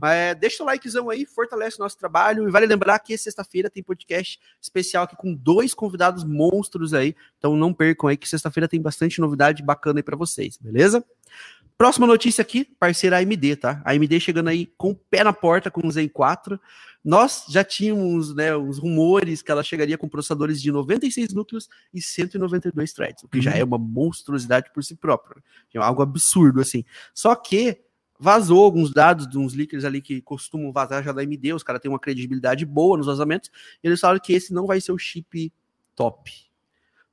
Mas 0.00 0.12
é, 0.12 0.34
deixa 0.34 0.62
o 0.62 0.66
likezão 0.66 1.08
aí, 1.08 1.24
fortalece 1.24 1.78
o 1.78 1.82
nosso 1.82 1.96
trabalho. 1.96 2.46
E 2.46 2.50
vale 2.50 2.66
lembrar 2.66 2.98
que 2.98 3.16
sexta-feira 3.16 3.70
tem 3.70 3.82
podcast 3.82 4.38
especial 4.60 5.04
aqui 5.04 5.16
com 5.16 5.32
dois 5.34 5.72
convidados 5.72 6.24
monstros 6.24 6.92
aí. 6.92 7.16
Então 7.38 7.56
não 7.56 7.72
percam 7.72 8.08
aí 8.08 8.16
que 8.16 8.28
sexta-feira 8.28 8.68
tem 8.68 8.80
bastante 8.80 9.20
novidade 9.20 9.62
bacana 9.62 10.00
aí 10.00 10.02
pra 10.02 10.16
vocês, 10.16 10.58
beleza? 10.60 11.04
Próxima 11.78 12.08
notícia 12.08 12.42
aqui, 12.42 12.64
parceira 12.64 13.18
AMD, 13.18 13.54
tá? 13.54 13.80
A 13.84 13.92
AMD 13.92 14.18
chegando 14.18 14.48
aí 14.48 14.66
com 14.76 14.90
o 14.90 14.94
pé 14.96 15.22
na 15.22 15.32
porta 15.32 15.70
com 15.70 15.86
o 15.86 15.90
Zen 15.92 16.08
4. 16.08 16.60
Nós 17.04 17.44
já 17.48 17.62
tínhamos, 17.62 18.34
né, 18.34 18.56
os 18.56 18.78
rumores 18.78 19.42
que 19.42 19.52
ela 19.52 19.62
chegaria 19.62 19.96
com 19.96 20.08
processadores 20.08 20.60
de 20.60 20.72
96 20.72 21.32
núcleos 21.32 21.68
e 21.94 22.02
192 22.02 22.92
threads, 22.92 23.22
o 23.22 23.28
que 23.28 23.40
já 23.40 23.52
é 23.52 23.62
uma 23.62 23.78
monstruosidade 23.78 24.72
por 24.74 24.82
si 24.82 24.96
próprio. 24.96 25.40
É 25.72 25.78
algo 25.78 26.02
absurdo, 26.02 26.60
assim. 26.60 26.84
Só 27.14 27.36
que 27.36 27.80
vazou 28.18 28.64
alguns 28.64 28.92
dados 28.92 29.28
de 29.28 29.38
uns 29.38 29.54
leakers 29.54 29.84
ali 29.84 30.02
que 30.02 30.20
costumam 30.20 30.72
vazar 30.72 31.04
já 31.04 31.12
da 31.12 31.22
AMD, 31.22 31.52
os 31.52 31.62
caras 31.62 31.80
têm 31.80 31.88
uma 31.88 32.00
credibilidade 32.00 32.66
boa 32.66 32.98
nos 32.98 33.06
vazamentos, 33.06 33.52
e 33.84 33.86
eles 33.86 34.00
falaram 34.00 34.18
que 34.18 34.32
esse 34.32 34.52
não 34.52 34.66
vai 34.66 34.80
ser 34.80 34.90
o 34.90 34.98
chip 34.98 35.52
top. 35.94 36.32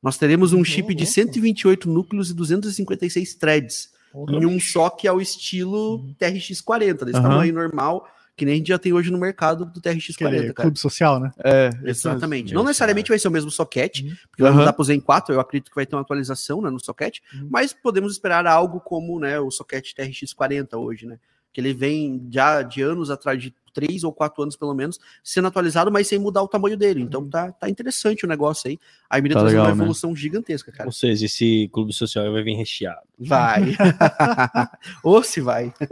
Nós 0.02 0.18
teremos 0.18 0.54
um 0.54 0.62
Ô, 0.62 0.66
chip 0.66 0.88
de 0.96 1.04
louco. 1.04 1.14
128 1.14 1.88
núcleos 1.88 2.32
e 2.32 2.34
256 2.34 3.36
threads, 3.36 3.95
Porra. 4.16 4.38
em 4.38 4.46
um 4.46 4.58
só 4.60 4.90
que 4.90 5.08
é 5.08 5.12
o 5.12 5.20
estilo 5.20 6.06
TRX40, 6.20 7.04
desse 7.06 7.18
Aham. 7.20 7.30
tamanho 7.30 7.54
normal, 7.54 8.08
que 8.38 8.46
nem 8.46 8.54
a 8.56 8.58
gente 8.58 8.68
já 8.68 8.80
tem 8.80 8.94
hoje 8.94 9.12
no 9.12 9.18
mercado 9.18 9.66
do 9.66 9.80
Aquele 9.80 10.00
TRX40, 10.00 10.54
cara. 10.54 10.54
clube 10.54 10.80
social, 10.80 11.20
né? 11.20 11.32
É, 11.44 11.70
Exatamente. 11.84 12.48
Isso, 12.48 12.56
Não 12.56 12.64
necessariamente 12.64 13.10
vai 13.10 13.20
ser 13.20 13.28
o 13.28 13.32
mesmo 13.32 13.52
socket, 13.52 14.02
Uhum. 14.02 14.16
porque 14.30 14.42
vai 14.42 14.52
Aham. 14.52 14.60
mudar 14.60 14.74
para 14.74 14.82
o 14.82 14.86
Zen 14.86 15.00
4, 15.02 15.34
eu 15.36 15.40
acredito 15.40 15.70
que 15.70 15.76
vai 15.76 15.86
ter 15.86 15.96
uma 15.96 16.02
atualização 16.02 16.62
né, 16.62 16.70
no 16.70 16.80
socket, 16.84 17.20
Uhum. 17.34 17.48
mas 17.52 17.74
podemos 17.74 18.14
esperar 18.14 18.48
algo 18.48 18.80
como 18.80 19.20
né, 19.20 19.38
o 19.40 19.52
socket 19.52 19.92
TRX40 19.94 20.78
hoje, 20.78 21.06
né? 21.06 21.18
Que 21.56 21.62
ele 21.62 21.74
vem 21.74 22.28
já 22.30 22.62
de 22.62 22.82
anos 22.82 23.10
atrás, 23.10 23.42
de 23.42 23.56
três 23.74 24.04
ou 24.04 24.12
quatro 24.12 24.44
anos 24.44 24.58
pelo 24.58 24.74
menos, 24.74 25.00
sendo 25.24 25.48
atualizado, 25.48 25.90
mas 25.90 26.06
sem 26.06 26.20
mudar 26.20 26.44
o 26.44 26.50
tamanho 26.50 26.76
dele. 26.76 27.02
Então 27.02 27.26
tá, 27.30 27.50
tá 27.54 27.70
interessante 27.70 28.26
o 28.26 28.28
negócio 28.28 28.70
aí. 28.70 28.78
A 29.10 29.16
AMD 29.16 29.30
Tá 29.30 29.40
trazendo 29.40 29.48
legal, 29.48 29.66
uma 29.68 29.76
né? 29.76 29.82
evolução 29.84 30.14
gigantesca, 30.14 30.70
cara. 30.70 30.90
Ou 30.90 30.92
seja, 30.92 31.26
esse 31.26 31.70
clube 31.72 31.94
social 31.94 32.30
vai 32.30 32.44
vir 32.44 32.56
recheado. 32.56 33.08
Vai. 33.18 33.74
Ou 35.02 35.24
se 35.24 35.40
vai. 35.40 35.74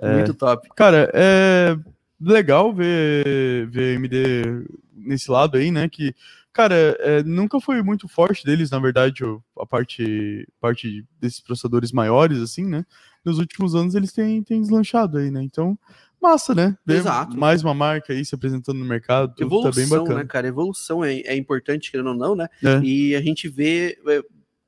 É. 0.00 0.14
Muito 0.14 0.32
top. 0.32 0.68
Cara, 0.76 1.10
é 1.12 1.76
legal 2.20 2.72
ver, 2.72 3.66
ver 3.66 3.96
a 3.96 3.98
AMD 3.98 4.68
nesse 4.94 5.28
lado 5.28 5.56
aí, 5.56 5.72
né? 5.72 5.88
Que, 5.88 6.14
cara, 6.58 6.74
é, 6.98 7.22
nunca 7.22 7.60
foi 7.60 7.80
muito 7.84 8.08
forte 8.08 8.44
deles, 8.44 8.68
na 8.72 8.80
verdade, 8.80 9.22
a 9.56 9.64
parte, 9.64 10.44
parte 10.60 11.04
desses 11.20 11.38
processadores 11.40 11.92
maiores, 11.92 12.38
assim, 12.40 12.64
né? 12.66 12.84
Nos 13.24 13.38
últimos 13.38 13.76
anos 13.76 13.94
eles 13.94 14.12
têm, 14.12 14.42
têm 14.42 14.60
deslanchado 14.60 15.18
aí, 15.18 15.30
né? 15.30 15.40
Então, 15.40 15.78
massa, 16.20 16.56
né? 16.56 16.76
Exato. 16.88 17.36
Mais 17.38 17.62
uma 17.62 17.72
marca 17.74 18.12
aí 18.12 18.24
se 18.24 18.34
apresentando 18.34 18.78
no 18.80 18.84
mercado, 18.84 19.40
Evolução, 19.40 19.70
tá 19.70 19.76
bem 19.76 19.88
bacana. 19.88 20.18
né, 20.18 20.24
cara? 20.24 20.48
Evolução 20.48 21.04
é, 21.04 21.20
é 21.20 21.36
importante, 21.36 21.92
querendo 21.92 22.08
ou 22.08 22.16
não, 22.16 22.34
né? 22.34 22.48
É. 22.64 22.80
E 22.82 23.14
a 23.14 23.20
gente 23.22 23.48
vê. 23.48 23.96
é, 24.08 24.20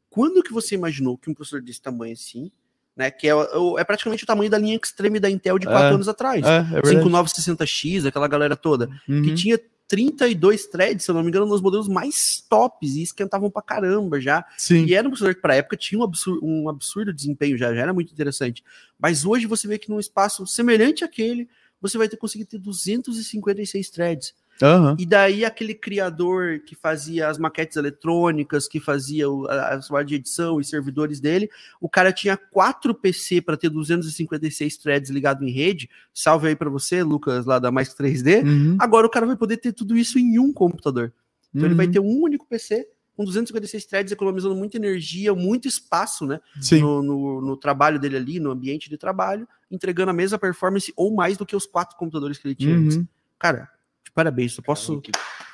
quando 0.08 0.42
que 0.44 0.52
você 0.52 0.76
imaginou 0.76 1.18
que 1.18 1.28
um 1.28 1.34
processador 1.34 1.64
desse 1.64 1.82
tamanho 1.82 2.12
assim, 2.12 2.52
né? 2.96 3.10
Que 3.10 3.28
é, 3.28 3.32
é 3.78 3.84
praticamente 3.84 4.22
o 4.22 4.26
tamanho 4.28 4.48
da 4.50 4.58
linha 4.58 4.78
Extreme 4.80 5.18
da 5.18 5.28
Intel 5.28 5.58
de 5.58 5.66
quatro 5.66 5.88
É. 5.88 5.94
anos 5.94 6.06
atrás. 6.08 6.46
É, 6.46 6.58
é 6.58 6.62
verdade. 6.82 6.96
5960X, 7.04 8.06
aquela 8.06 8.28
galera 8.28 8.54
toda, 8.56 8.86
que 9.06 9.12
Uhum. 9.12 9.34
tinha 9.34 9.58
32 9.90 10.66
threads, 10.66 11.04
se 11.04 11.10
eu 11.10 11.14
não 11.16 11.22
me 11.24 11.30
engano, 11.30 11.46
nos 11.46 11.60
modelos 11.60 11.88
mais 11.88 12.46
tops 12.48 12.94
e 12.94 13.02
esquentavam 13.02 13.50
pra 13.50 13.60
caramba 13.60 14.20
já. 14.20 14.46
Sim. 14.56 14.84
E 14.84 14.94
era 14.94 15.06
um 15.06 15.10
processador 15.10 15.34
que, 15.34 15.42
para 15.42 15.56
época, 15.56 15.76
tinha 15.76 16.00
um 16.00 16.04
absurdo, 16.04 16.46
um 16.46 16.68
absurdo 16.68 17.12
desempenho 17.12 17.58
já, 17.58 17.74
já 17.74 17.80
era 17.82 17.92
muito 17.92 18.12
interessante. 18.12 18.62
Mas 18.96 19.26
hoje 19.26 19.48
você 19.48 19.66
vê 19.66 19.78
que 19.78 19.90
num 19.90 19.98
espaço 19.98 20.46
semelhante 20.46 21.02
àquele, 21.02 21.48
você 21.80 21.98
vai 21.98 22.08
ter 22.08 22.16
conseguido 22.16 22.50
ter 22.50 22.58
256 22.58 23.90
threads. 23.90 24.32
Aham. 24.62 24.96
E 24.98 25.06
daí 25.06 25.44
aquele 25.44 25.74
criador 25.74 26.60
que 26.60 26.74
fazia 26.74 27.28
as 27.28 27.38
maquetes 27.38 27.76
eletrônicas, 27.76 28.68
que 28.68 28.78
fazia 28.80 29.28
o- 29.30 29.46
a, 29.46 29.74
a 29.74 29.82
sua 29.82 30.02
de 30.02 30.14
edição 30.16 30.60
e 30.60 30.64
servidores 30.64 31.20
dele, 31.20 31.48
o 31.80 31.88
cara 31.88 32.12
tinha 32.12 32.36
quatro 32.36 32.94
PC 32.94 33.40
para 33.40 33.56
ter 33.56 33.68
256 33.70 34.76
threads 34.76 35.10
ligado 35.10 35.44
em 35.44 35.50
rede. 35.50 35.88
Salve 36.12 36.48
aí 36.48 36.56
para 36.56 36.68
você, 36.70 37.02
Lucas, 37.02 37.46
lá 37.46 37.58
da 37.58 37.70
Mais 37.70 37.88
que 37.88 37.96
3D. 38.02 38.42
Uhum. 38.44 38.76
Agora 38.78 39.06
o 39.06 39.10
cara 39.10 39.26
vai 39.26 39.36
poder 39.36 39.56
ter 39.56 39.72
tudo 39.72 39.96
isso 39.96 40.18
em 40.18 40.38
um 40.38 40.52
computador. 40.52 41.12
Então 41.54 41.66
ele 41.66 41.74
vai 41.74 41.86
Uhum. 41.86 41.92
ter 41.92 42.00
um 42.00 42.20
único 42.22 42.46
PC 42.46 42.86
com 43.16 43.24
256 43.24 43.84
threads, 43.84 44.12
economizando 44.12 44.54
muita 44.54 44.76
energia, 44.78 45.34
muito 45.34 45.68
espaço, 45.68 46.24
né? 46.26 46.40
No, 46.80 47.02
no, 47.02 47.40
no 47.40 47.56
trabalho 47.56 47.98
dele 47.98 48.16
ali, 48.16 48.40
no 48.40 48.50
ambiente 48.50 48.88
de 48.88 48.96
trabalho, 48.96 49.46
entregando 49.70 50.10
a 50.10 50.14
mesma 50.14 50.38
performance 50.38 50.92
ou 50.96 51.14
mais 51.14 51.36
do 51.36 51.44
que 51.44 51.54
os 51.54 51.66
quatro 51.66 51.96
computadores 51.98 52.38
que 52.38 52.46
ele 52.48 52.54
tinha 52.54 52.74
antes. 52.76 52.96
Uhum. 52.96 53.06
Cara, 53.38 53.68
de 54.10 54.14
parabéns, 54.14 54.52
só 54.52 54.62
posso 54.62 55.00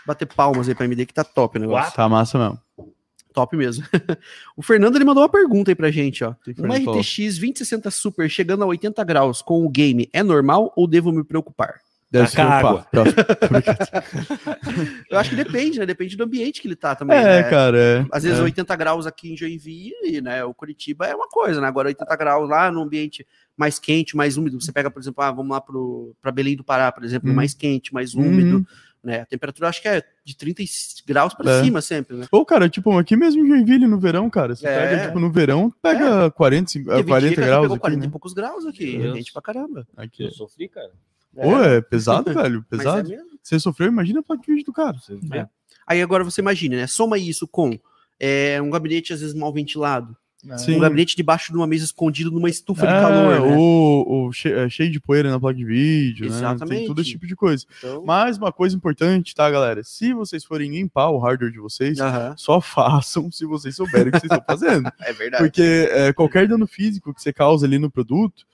bater 0.06 0.26
palmas 0.26 0.68
aí 0.68 0.74
pra 0.74 0.86
MD 0.86 1.06
que 1.06 1.14
tá 1.14 1.22
top 1.22 1.58
o 1.58 1.60
negócio. 1.60 1.94
Tá 1.94 2.08
massa 2.08 2.38
mesmo. 2.38 2.60
Top 3.32 3.54
mesmo. 3.54 3.84
o 4.56 4.62
Fernando 4.62 4.96
ele 4.96 5.04
mandou 5.04 5.22
uma 5.22 5.28
pergunta 5.28 5.70
aí 5.70 5.74
pra 5.74 5.90
gente, 5.90 6.24
ó. 6.24 6.34
que 6.42 6.54
Uma? 6.58 6.76
RTX 6.76 7.16
2060 7.38 7.90
Super 7.90 8.30
chegando 8.30 8.64
a 8.64 8.66
80 8.66 9.04
graus 9.04 9.42
com 9.42 9.64
o 9.64 9.68
game 9.68 10.08
é 10.12 10.22
normal 10.22 10.72
ou 10.74 10.86
devo 10.86 11.12
me 11.12 11.22
preocupar? 11.22 11.80
Deve 12.10 12.28
se 12.28 12.34
preocupar. 12.36 12.60
água. 12.60 12.86
Eu 15.10 15.18
acho 15.18 15.30
que 15.30 15.36
depende, 15.36 15.78
né? 15.78 15.86
Depende 15.86 16.16
do 16.16 16.24
ambiente 16.24 16.60
que 16.60 16.68
ele 16.68 16.76
tá 16.76 16.94
também. 16.94 17.16
É, 17.16 17.42
né? 17.42 17.50
cara. 17.50 17.78
É, 17.78 18.06
Às 18.12 18.24
vezes 18.24 18.38
é. 18.38 18.42
80 18.42 18.76
graus 18.76 19.06
aqui 19.06 19.32
em 19.32 19.36
Joinville, 19.36 20.20
né? 20.22 20.44
O 20.44 20.54
Curitiba 20.54 21.06
é 21.06 21.14
uma 21.14 21.28
coisa, 21.28 21.60
né? 21.60 21.66
Agora 21.66 21.88
80 21.88 22.16
graus 22.16 22.48
lá 22.48 22.70
no 22.70 22.82
ambiente 22.82 23.26
mais 23.56 23.78
quente, 23.78 24.16
mais 24.16 24.36
úmido. 24.36 24.60
Você 24.60 24.72
pega, 24.72 24.90
por 24.90 25.00
exemplo, 25.00 25.22
ah, 25.24 25.30
vamos 25.32 25.50
lá 25.50 25.60
para 26.20 26.32
Belém 26.32 26.56
do 26.56 26.64
Pará, 26.64 26.92
por 26.92 27.04
exemplo, 27.04 27.30
Uhum. 27.30 27.36
mais 27.36 27.54
quente, 27.54 27.92
mais 27.92 28.14
úmido, 28.14 28.58
Uhum. 28.58 28.64
né? 29.02 29.20
A 29.22 29.26
temperatura 29.26 29.68
acho 29.68 29.80
que 29.82 29.88
é 29.88 30.02
de 30.24 30.36
30 30.36 30.62
graus 31.06 31.34
para 31.34 31.50
É. 31.50 31.64
cima 31.64 31.80
sempre, 31.80 32.16
né? 32.16 32.26
Ou, 32.30 32.44
cara, 32.44 32.68
tipo, 32.68 32.96
aqui 32.98 33.16
mesmo 33.16 33.44
em 33.44 33.48
Joinville, 33.48 33.86
no 33.86 33.98
verão, 33.98 34.28
cara, 34.28 34.54
você 34.54 34.66
É. 34.66 34.88
pega, 34.90 35.06
tipo, 35.06 35.18
no 35.18 35.30
verão, 35.32 35.72
pega 35.82 36.30
40, 36.30 36.72
dia 36.74 36.84
40 36.84 37.06
que 37.06 37.12
a 37.12 37.20
gente 37.20 37.36
graus 37.36 37.62
pegou 37.62 37.74
aqui, 37.76 37.80
40 37.80 38.00
né? 38.02 38.06
e 38.06 38.10
poucos 38.10 38.32
graus 38.34 38.66
aqui, 38.66 38.92
Meu 38.92 39.02
Deus. 39.04 39.16
gente 39.16 39.32
pra 39.32 39.42
caramba. 39.42 39.86
Aqui. 39.96 40.24
Eu 40.24 40.30
sofri, 40.30 40.68
cara. 40.68 40.90
Pô, 41.42 41.58
é 41.62 41.80
pesado, 41.80 42.32
velho, 42.34 42.64
pesado. 42.68 43.12
é 43.12 43.16
mesmo. 43.16 43.30
Você 43.42 43.60
sofreu, 43.60 43.88
imagina 43.88 44.20
a 44.20 44.22
placa 44.22 44.42
de 44.42 44.50
vídeo 44.52 44.66
do 44.66 44.72
cara. 44.72 44.96
É. 45.32 45.46
Aí 45.86 46.02
agora 46.02 46.24
você 46.24 46.40
imagina, 46.40 46.76
né? 46.76 46.86
Soma 46.86 47.16
isso 47.18 47.46
com 47.46 47.78
é, 48.18 48.60
um 48.60 48.70
gabinete 48.70 49.12
às 49.12 49.20
vezes 49.20 49.34
mal 49.36 49.52
ventilado, 49.52 50.16
né? 50.42 50.58
Sim. 50.58 50.76
um 50.76 50.80
gabinete 50.80 51.14
debaixo 51.14 51.52
de 51.52 51.58
uma 51.58 51.66
mesa 51.66 51.84
escondido 51.84 52.30
numa 52.32 52.48
estufa 52.50 52.84
de 52.86 52.92
É, 52.92 53.00
calor, 53.00 53.40
né? 53.48 53.56
ou, 53.56 54.08
ou 54.08 54.32
che- 54.32 54.52
é, 54.52 54.68
cheio 54.68 54.90
de 54.90 54.98
poeira 54.98 55.30
na 55.30 55.38
placa 55.38 55.56
de 55.56 55.64
vídeo, 55.64 56.28
né? 56.28 56.36
Exatamente. 56.36 56.78
Tem 56.78 56.86
todo 56.88 57.00
esse 57.00 57.10
tipo 57.10 57.24
de 57.26 57.36
coisa. 57.36 57.64
Então, 57.78 58.02
Mas 58.04 58.36
uma 58.36 58.50
coisa 58.52 58.74
importante, 58.74 59.32
tá, 59.34 59.48
galera? 59.48 59.84
Se 59.84 60.12
vocês 60.12 60.44
forem 60.44 60.70
limpar 60.72 61.10
o 61.10 61.18
hardware 61.18 61.52
de 61.52 61.60
vocês, 61.60 62.00
aham, 62.00 62.34
só 62.36 62.58
façam 62.60 63.30
se 63.30 63.44
vocês 63.46 63.76
souberem 63.76 64.08
o 64.08 64.12
que 64.12 64.18
vocês 64.20 64.32
estão 64.32 64.44
fazendo. 64.44 64.90
é 65.00 65.12
verdade. 65.12 65.44
Porque 65.44 65.88
é, 65.92 66.12
qualquer 66.12 66.48
dano 66.48 66.66
físico 66.66 67.14
que 67.14 67.22
você 67.22 67.32
causa 67.32 67.64
ali 67.64 67.78
no 67.78 67.90
produto, 67.90 68.44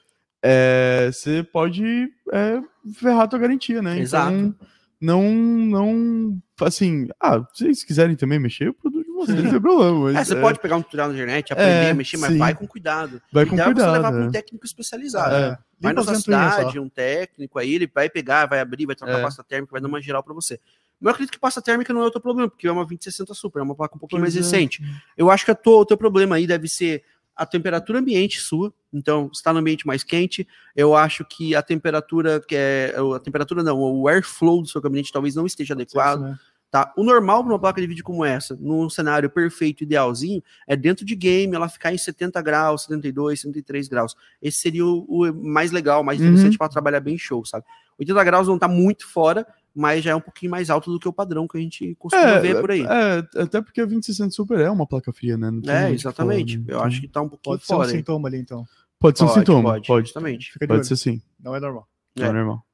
é, 0.42 1.10
você 1.12 1.42
pode 1.42 2.12
é, 2.32 2.60
ferrar 2.94 3.22
a 3.22 3.28
tua 3.28 3.38
garantia, 3.38 3.80
né? 3.80 3.98
Exato. 3.98 4.32
Então, 4.32 4.54
não, 5.00 5.22
não, 5.32 6.38
assim, 6.60 7.08
ah, 7.20 7.44
se 7.52 7.64
vocês 7.64 7.84
quiserem 7.84 8.14
também 8.14 8.38
mexer, 8.38 8.68
eu 8.68 8.74
produzo 8.74 9.04
de 9.04 9.10
vocês, 9.10 9.42
não 9.42 9.50
tem 9.50 9.60
problema. 9.60 10.00
Mas, 10.12 10.16
É, 10.16 10.24
você 10.24 10.34
é, 10.34 10.40
pode 10.40 10.58
pegar 10.60 10.76
um 10.76 10.82
tutorial 10.82 11.08
na 11.08 11.14
internet, 11.14 11.52
aprender 11.52 11.70
É, 11.86 11.90
a 11.90 11.94
mexer, 11.94 12.16
mas 12.18 12.32
sim. 12.32 12.38
vai 12.38 12.54
com 12.54 12.66
cuidado. 12.66 13.20
vai 13.32 13.44
O 13.44 13.46
com 13.48 13.54
é 13.54 13.58
você 13.58 13.68
levar 13.68 13.82
cuidado. 13.84 14.12
para 14.14 14.24
um 14.24 14.28
é. 14.28 14.30
técnico 14.30 14.64
especializado. 14.64 15.34
É. 15.34 15.58
Vai 15.80 15.92
na 15.92 16.02
sua 16.04 16.14
cidade, 16.14 16.78
um 16.78 16.88
técnico 16.88 17.58
aí, 17.58 17.74
ele 17.74 17.90
vai 17.92 18.08
pegar, 18.08 18.46
vai 18.46 18.60
abrir, 18.60 18.86
vai 18.86 18.94
trocar 18.94 19.18
É. 19.18 19.22
pasta 19.22 19.42
térmica, 19.42 19.72
vai 19.72 19.80
dar 19.80 19.88
uma 19.88 20.00
geral 20.00 20.22
para 20.22 20.32
você. 20.34 20.60
Mas 21.00 21.06
eu 21.06 21.10
acredito 21.10 21.32
que 21.32 21.40
pasta 21.40 21.60
térmica 21.60 21.92
não 21.92 22.02
é 22.02 22.06
o 22.06 22.10
teu 22.12 22.20
problema, 22.20 22.48
porque 22.48 22.68
é 22.68 22.70
uma 22.70 22.84
2060 22.84 23.34
Super, 23.34 23.58
é 23.58 23.62
uma 23.62 23.74
placa 23.74 23.96
um 23.96 23.98
pouquinho 23.98 24.22
Pois 24.22 24.34
mais 24.36 24.36
é. 24.52 24.56
recente. 24.56 24.80
Eu 25.16 25.30
acho 25.32 25.44
que 25.44 25.50
a 25.50 25.54
tua- 25.56 25.78
o 25.80 25.84
teu 25.84 25.96
problema 25.96 26.36
aí 26.36 26.46
deve 26.46 26.68
ser 26.68 27.02
a 27.36 27.46
temperatura 27.46 27.98
ambiente 27.98 28.40
sua. 28.40 28.72
Então, 28.92 29.30
está 29.32 29.52
no 29.52 29.58
ambiente 29.60 29.86
mais 29.86 30.02
quente. 30.04 30.46
Eu 30.76 30.94
acho 30.94 31.24
que 31.24 31.54
a 31.54 31.62
temperatura 31.62 32.40
que 32.40 32.54
é 32.54 32.94
a 33.14 33.18
temperatura 33.18 33.62
não, 33.62 33.80
o 33.80 34.06
airflow 34.08 34.60
do 34.62 34.68
seu 34.68 34.80
gabinete 34.80 35.12
talvez 35.12 35.34
não 35.34 35.46
esteja 35.46 35.74
adequado. 35.74 36.20
né? 36.20 36.38
Tá? 36.70 36.90
O 36.96 37.04
normal 37.04 37.44
para 37.44 37.52
uma 37.52 37.58
placa 37.58 37.80
de 37.82 37.86
vídeo 37.86 38.02
como 38.02 38.24
essa, 38.24 38.56
num 38.58 38.88
cenário 38.88 39.28
perfeito, 39.28 39.82
idealzinho, 39.84 40.42
é 40.66 40.74
dentro 40.74 41.04
de 41.04 41.14
game 41.14 41.54
ela 41.54 41.68
ficar 41.68 41.92
em 41.92 41.98
70 41.98 42.40
graus, 42.40 42.84
72, 42.84 43.40
73 43.40 43.88
graus. 43.88 44.16
Esse 44.40 44.58
seria 44.58 44.86
o, 44.86 45.04
o 45.06 45.34
mais 45.34 45.70
legal, 45.70 46.02
mais 46.02 46.18
Uhum. 46.18 46.28
interessante 46.28 46.56
para 46.56 46.70
trabalhar 46.70 47.00
bem 47.00 47.18
show, 47.18 47.44
sabe? 47.44 47.66
80 47.98 48.24
graus 48.24 48.48
não 48.48 48.58
tá 48.58 48.68
muito 48.68 49.06
fora, 49.06 49.46
mas 49.74 50.02
já 50.04 50.10
é 50.12 50.14
um 50.14 50.20
pouquinho 50.20 50.50
mais 50.50 50.68
alto 50.70 50.90
do 50.92 50.98
que 50.98 51.08
o 51.08 51.12
padrão 51.12 51.46
que 51.48 51.56
a 51.56 51.60
gente 51.60 51.94
costuma 51.98 52.38
ver 52.38 52.60
por 52.60 52.70
aí. 52.70 52.82
É, 52.82 53.42
até 53.42 53.60
porque 53.62 53.80
a 53.80 53.84
2060 53.84 54.30
Super 54.30 54.60
é 54.60 54.70
uma 54.70 54.86
placa 54.86 55.12
fria, 55.12 55.36
né? 55.36 55.50
É, 55.66 55.90
exatamente. 55.90 56.58
né? 56.58 56.64
Eu 56.68 56.74
Então, 56.76 56.82
acho 56.84 57.00
que 57.00 57.08
tá 57.08 57.20
um 57.22 57.28
pouquinho 57.28 57.54
Pode 57.56 57.66
ser 57.66 57.72
um 57.72 57.76
fora. 57.76 57.88
aí. 57.88 57.96
sintoma 57.96 58.28
ali, 58.28 58.38
então. 58.38 58.64
Pode 58.98 59.18
ser 59.18 59.24
um 59.24 59.26
Pode, 59.28 59.38
sintoma, 59.40 59.70
pode, 59.70 59.86
pode. 59.86 60.06
Justamente. 60.06 60.52
Fica 60.52 60.66
de 60.66 60.72
Pode 60.72 60.86
ser 60.86 60.96
sim, 60.96 61.20
Não 61.40 61.56
é 61.56 61.60
normal. 61.60 61.88
não 62.16 62.26
É. 62.26 62.28
é 62.28 62.32
normal. 62.32 62.64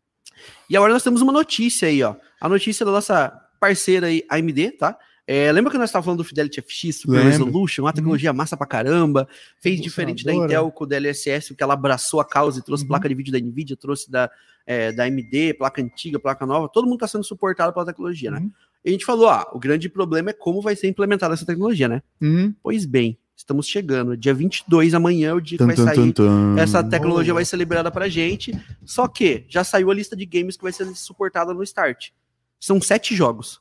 E 0.69 0.77
agora 0.77 0.93
nós 0.93 1.03
temos 1.03 1.23
uma 1.23 1.33
notícia 1.33 1.89
aí, 1.89 2.03
ó. 2.03 2.15
A 2.41 2.49
notícia 2.49 2.85
da 2.87 2.93
nossa 2.93 3.31
parceira 3.61 4.07
aí, 4.09 4.23
AMD, 4.31 4.73
tá? 4.73 4.97
É, 5.31 5.53
lembra 5.53 5.71
que 5.71 5.77
nós 5.77 5.91
estávamos 5.91 6.07
falando 6.07 6.19
do 6.21 6.25
Fidelity 6.25 6.63
FX 6.63 7.01
Super 7.03 7.19
Lembro. 7.19 7.29
Resolution, 7.31 7.85
uma 7.85 7.93
tecnologia 7.93 8.33
massa 8.33 8.57
pra 8.57 8.67
caramba, 8.67 9.29
fez 9.61 9.79
diferente 9.79 10.25
da. 10.25 10.33
Intel 10.33 10.71
com 10.73 10.85
o 10.85 10.87
DLSS, 10.87 11.55
que 11.55 11.63
ela 11.63 11.75
abraçou 11.75 12.19
a 12.19 12.25
causa 12.25 12.61
e 12.61 12.63
trouxe 12.63 12.85
Uhum. 12.85 12.89
placa 12.89 13.07
de 13.07 13.15
vídeo 13.15 13.31
da 13.31 13.39
Nvidia, 13.39 13.77
trouxe 13.77 14.11
da, 14.11 14.31
é, 14.67 14.91
da 14.91 15.05
AMD, 15.05 15.53
placa 15.59 15.83
antiga, 15.83 16.19
placa 16.19 16.47
nova, 16.47 16.67
todo 16.73 16.87
mundo 16.87 16.95
está 16.95 17.07
sendo 17.07 17.25
suportado 17.25 17.75
pela 17.75 17.85
tecnologia, 17.85 18.31
né? 18.31 18.39
Uhum. 18.39 18.51
E 18.83 18.89
a 18.89 18.93
gente 18.93 19.05
falou, 19.05 19.29
ah, 19.29 19.47
o 19.53 19.59
grande 19.59 19.91
problema 19.91 20.31
é 20.31 20.33
como 20.33 20.63
vai 20.63 20.75
ser 20.75 20.89
implementada 20.89 21.35
essa 21.35 21.45
tecnologia, 21.45 21.89
né? 21.89 22.03
Uhum. 22.23 22.55
Pois 22.63 22.87
bem, 22.87 23.19
estamos 23.37 23.67
chegando, 23.67 24.17
dia 24.17 24.33
22, 24.33 24.95
amanhã 24.95 25.29
é 25.31 25.35
o 25.35 25.41
dia 25.43 25.59
que 25.59 25.63
Tum, 25.65 25.67
vai 25.67 25.77
sair 25.77 25.95
tum, 25.95 26.11
tum. 26.13 26.57
essa 26.59 26.83
tecnologia 26.83 27.35
vai 27.35 27.45
ser 27.45 27.57
liberada 27.59 27.91
pra 27.91 28.09
gente. 28.09 28.59
Só 28.83 29.07
que 29.07 29.45
já 29.47 29.63
saiu 29.63 29.91
a 29.91 29.95
lista 29.95 30.17
de 30.17 30.25
games 30.25 30.57
que 30.57 30.63
vai 30.63 30.73
ser 30.73 30.87
suportada 30.95 31.53
no 31.53 31.63
Start. 31.63 32.13
São 32.59 32.81
sete 32.81 33.15
jogos. 33.15 33.61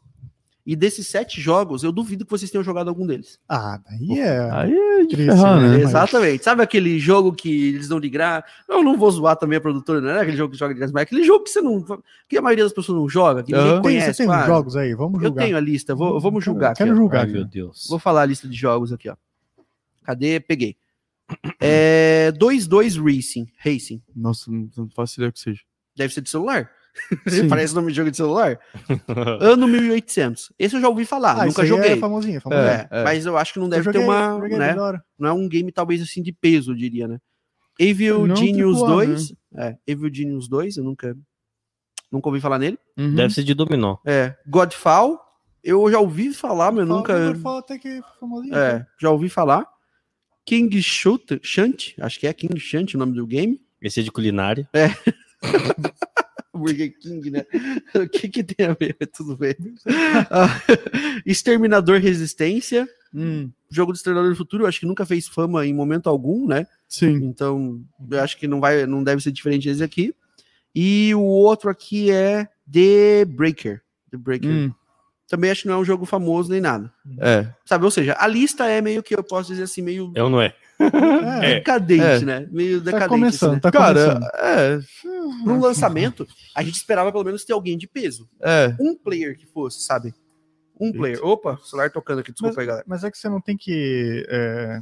E 0.70 0.76
desses 0.76 1.08
sete 1.08 1.40
jogos, 1.40 1.82
eu 1.82 1.94
duvido 1.94 2.26
que 2.26 2.30
vocês 2.32 2.52
tenham 2.52 2.62
jogado 2.62 2.90
algum 2.90 3.08
deles. 3.08 3.40
Ah, 3.48 3.80
daí 3.90 4.20
é. 4.20 4.50
Aí 4.52 4.74
é 4.74 5.06
Triste, 5.06 5.16
ferrar, 5.28 5.62
né? 5.62 5.68
né? 5.70 5.74
Mas- 5.78 5.84
Exatamente. 5.90 6.44
Sabe 6.44 6.62
aquele 6.62 7.00
jogo 7.00 7.32
que 7.32 7.70
eles 7.70 7.88
dão 7.88 8.02
de 8.02 8.10
graça? 8.10 8.46
Eu 8.68 8.84
não 8.84 8.98
vou 8.98 9.10
zoar 9.10 9.38
também 9.38 9.58
a 9.58 9.62
produtora, 9.62 10.02
não 10.02 10.10
é 10.10 10.20
aquele 10.22 10.36
jogo 10.36 10.52
que 10.52 10.60
joga 10.60 10.74
de 10.74 10.80
graça, 10.82 10.92
mas 10.94 11.00
é 11.00 11.04
aquele 11.04 11.24
jogo 11.24 11.46
que 11.46 11.52
você 11.52 11.62
não. 11.62 11.86
que 12.28 12.38
a 12.38 12.42
maioria 12.42 12.66
das 12.66 12.74
pessoas 12.74 12.98
não 13.00 13.08
joga, 13.08 13.44
que 13.44 13.54
ninguém. 13.54 13.72
Tem, 13.76 13.82
conhece. 13.82 14.14
você 14.14 14.18
tem 14.18 14.26
quase. 14.28 14.46
jogos 14.48 14.76
aí? 14.76 14.94
Vamos 14.94 15.22
Eu 15.24 15.30
julgar. 15.30 15.44
tenho 15.46 15.56
a 15.56 15.60
lista, 15.62 15.96
vou- 15.96 16.20
vamos 16.20 16.44
julgar. 16.44 16.76
Quero 16.76 16.90
aqui, 16.92 17.00
julgar. 17.00 17.26
Ai, 17.26 17.32
meu 17.32 17.46
Deus. 17.46 17.88
Vou 17.90 17.98
falar 17.98 18.24
a 18.24 18.26
lista 18.26 18.46
de 18.46 18.56
jogos 18.58 18.92
aqui, 18.92 19.08
ó. 19.10 19.16
Cadê? 20.04 20.38
Peguei. 20.42 20.76
É 21.62 22.32
22 22.34 22.98
Racing. 22.98 23.48
Racing. 23.58 24.02
Nossa, 24.16 24.52
não 24.52 24.70
não 24.76 24.90
faço 24.90 25.18
ideia 25.20 25.32
que 25.32 25.40
seja. 25.40 25.62
Deve 25.96 26.14
ser 26.14 26.22
de 26.22 26.30
celular. 26.30 26.70
Parece 27.50 27.76
nome 27.76 27.92
de 27.92 27.98
jogo 27.98 28.12
de 28.12 28.18
celular. 28.18 28.60
Ano 29.42 29.68
1800. 29.68 30.54
Esse 30.58 30.76
eu 30.76 30.82
já 30.82 30.90
ouvi 30.90 31.06
falar, 31.06 31.42
Ah, 31.42 31.46
nunca 31.46 31.62
aí 31.62 31.68
joguei. 31.68 31.92
É 31.92 31.98
famosinho, 31.98 32.38
é 32.38 32.40
famosinho. 32.40 32.68
É, 32.68 32.88
é. 32.90 33.04
Mas 33.04 33.26
eu 33.26 33.38
acho 33.38 33.54
que 33.54 33.60
não 33.60 33.70
deve 33.70 33.84
joguei, 33.84 34.02
ter 34.02 34.08
uma. 34.08 34.40
joguei 34.40 34.58
né? 34.58 34.76
Não 35.18 35.30
é 35.30 35.34
um 35.34 35.48
game 35.48 35.72
talvez 35.72 36.02
assim 36.02 36.22
de 36.22 36.32
peso, 36.32 36.72
eu 36.72 36.76
diria, 36.76 37.08
né? 37.08 37.18
Evil 37.80 38.28
Não 38.28 38.36
Genius 38.36 38.78
triplo 38.78 39.00
A, 39.00 39.06
2. 39.06 39.34
É, 39.58 39.78
Evil 39.86 40.14
Genius 40.14 40.48
2, 40.48 40.78
eu 40.78 40.84
nunca. 40.84 41.16
Nunca 42.12 42.30
ouvi 42.30 42.40
falar 42.40 42.58
nele. 42.58 42.80
Uhum. 42.98 43.16
Deve 43.16 43.34
ser 43.34 43.44
de 43.44 43.54
dominó. 43.54 43.98
É. 44.06 44.34
Godfall, 44.48 45.20
eu 45.64 45.92
já 45.92 46.00
ouvi 46.00 46.34
falar, 46.34 46.72
mas 46.72 46.80
eu 46.80 46.86
nunca. 46.86 47.36
Fala 47.36 47.60
até 47.60 47.78
que 47.78 47.88
é 47.88 48.02
famosinho. 48.20 48.56
É, 48.56 48.86
já 49.00 49.10
ouvi 49.10 49.30
falar. 49.30 49.68
King 50.46 50.82
Shoot, 50.82 51.42
Shunt, 51.44 51.94
acho 52.00 52.18
que 52.18 52.26
é 52.26 52.34
King 52.34 52.58
Shunt 52.58 52.96
o 52.96 52.98
nome 52.98 53.14
do 53.14 53.28
game. 53.28 53.60
Esse 53.82 54.00
é 54.00 54.04
de 54.04 54.12
culinária. 54.12 54.68
Burger 56.58 56.94
King, 57.00 57.32
né? 57.32 57.46
o 57.96 58.08
que 58.10 58.28
que 58.30 58.44
tem 58.44 58.68
a 58.68 58.74
ver? 58.74 58.96
Tudo 59.16 59.38
bem. 59.38 59.56
Ah, 60.30 60.50
Exterminador 61.26 62.00
Resistência. 62.00 62.88
Hum, 63.14 63.50
Jogo 63.70 63.92
do 63.94 63.96
Exterminador 63.96 64.32
do 64.32 64.38
Futuro, 64.38 64.64
eu 64.64 64.68
acho 64.68 64.80
que 64.80 64.86
nunca 64.86 65.06
fez 65.06 65.28
fama 65.28 65.66
em 65.66 65.74
momento 65.74 66.08
algum, 66.08 66.48
né? 66.48 66.68
sim. 66.88 67.16
Então, 67.16 67.82
eu 68.10 68.22
acho 68.22 68.38
que 68.38 68.48
não 68.48 68.60
vai, 68.60 68.86
não 68.86 69.04
deve 69.04 69.22
ser 69.22 69.32
diferente 69.32 69.68
desse 69.68 69.84
aqui. 69.84 70.14
E 70.76 71.14
o 71.16 71.22
outro 71.22 71.70
aqui 71.70 72.12
é 72.12 72.48
The 72.72 73.26
Breaker. 73.26 73.82
The 74.12 74.18
Breaker. 74.18 74.50
Hum, 74.50 74.72
Também 75.28 75.50
acho 75.52 75.64
que 75.64 75.68
não 75.68 75.76
é 75.76 75.78
um 75.80 75.86
jogo 75.86 76.06
famoso 76.06 76.50
nem 76.52 76.62
nada. 76.62 76.92
é. 77.20 77.48
Sabe, 77.66 77.84
ou 77.86 77.92
seja, 77.92 78.16
a 78.20 78.28
lista 78.28 78.66
é 78.68 78.82
meio 78.82 79.02
que 79.04 79.16
eu 79.16 79.24
posso 79.24 79.50
dizer 79.50 79.64
assim, 79.64 79.82
meio 79.82 80.12
É 80.16 80.22
ou 80.24 80.30
não 80.30 80.40
é? 80.42 80.54
É, 81.42 81.56
decadente, 81.56 82.02
É. 82.04 82.20
né? 82.22 82.48
Meio 82.52 82.80
tá 82.80 82.86
decadente. 82.86 83.10
começando, 83.10 83.54
né? 83.54 83.60
tá 83.60 83.72
Cara, 83.72 84.14
começando. 84.14 84.24
é. 84.36 84.80
Para 85.44 85.54
um 85.54 85.60
lançamento, 85.60 86.28
a 86.56 86.64
gente 86.64 86.76
esperava 86.76 87.12
pelo 87.12 87.24
menos 87.24 87.44
ter 87.44 87.54
alguém 87.54 87.78
de 87.78 87.88
peso. 87.88 88.30
É. 88.42 88.76
Um 88.80 88.96
player 88.96 89.38
que 89.38 89.46
fosse, 89.48 89.82
sabe? 89.84 90.14
Um 90.80 90.92
player. 90.92 91.20
Opa, 91.26 91.58
celular 91.64 91.90
tocando 91.92 92.20
aqui, 92.20 92.32
desculpa 92.32 92.62
aí, 92.62 92.68
galera. 92.68 92.86
Mas 92.88 93.04
é 93.04 93.10
que 93.10 93.18
você 93.18 93.28
não 93.28 93.42
tem 93.42 93.58
que 93.58 94.26
é, 94.30 94.80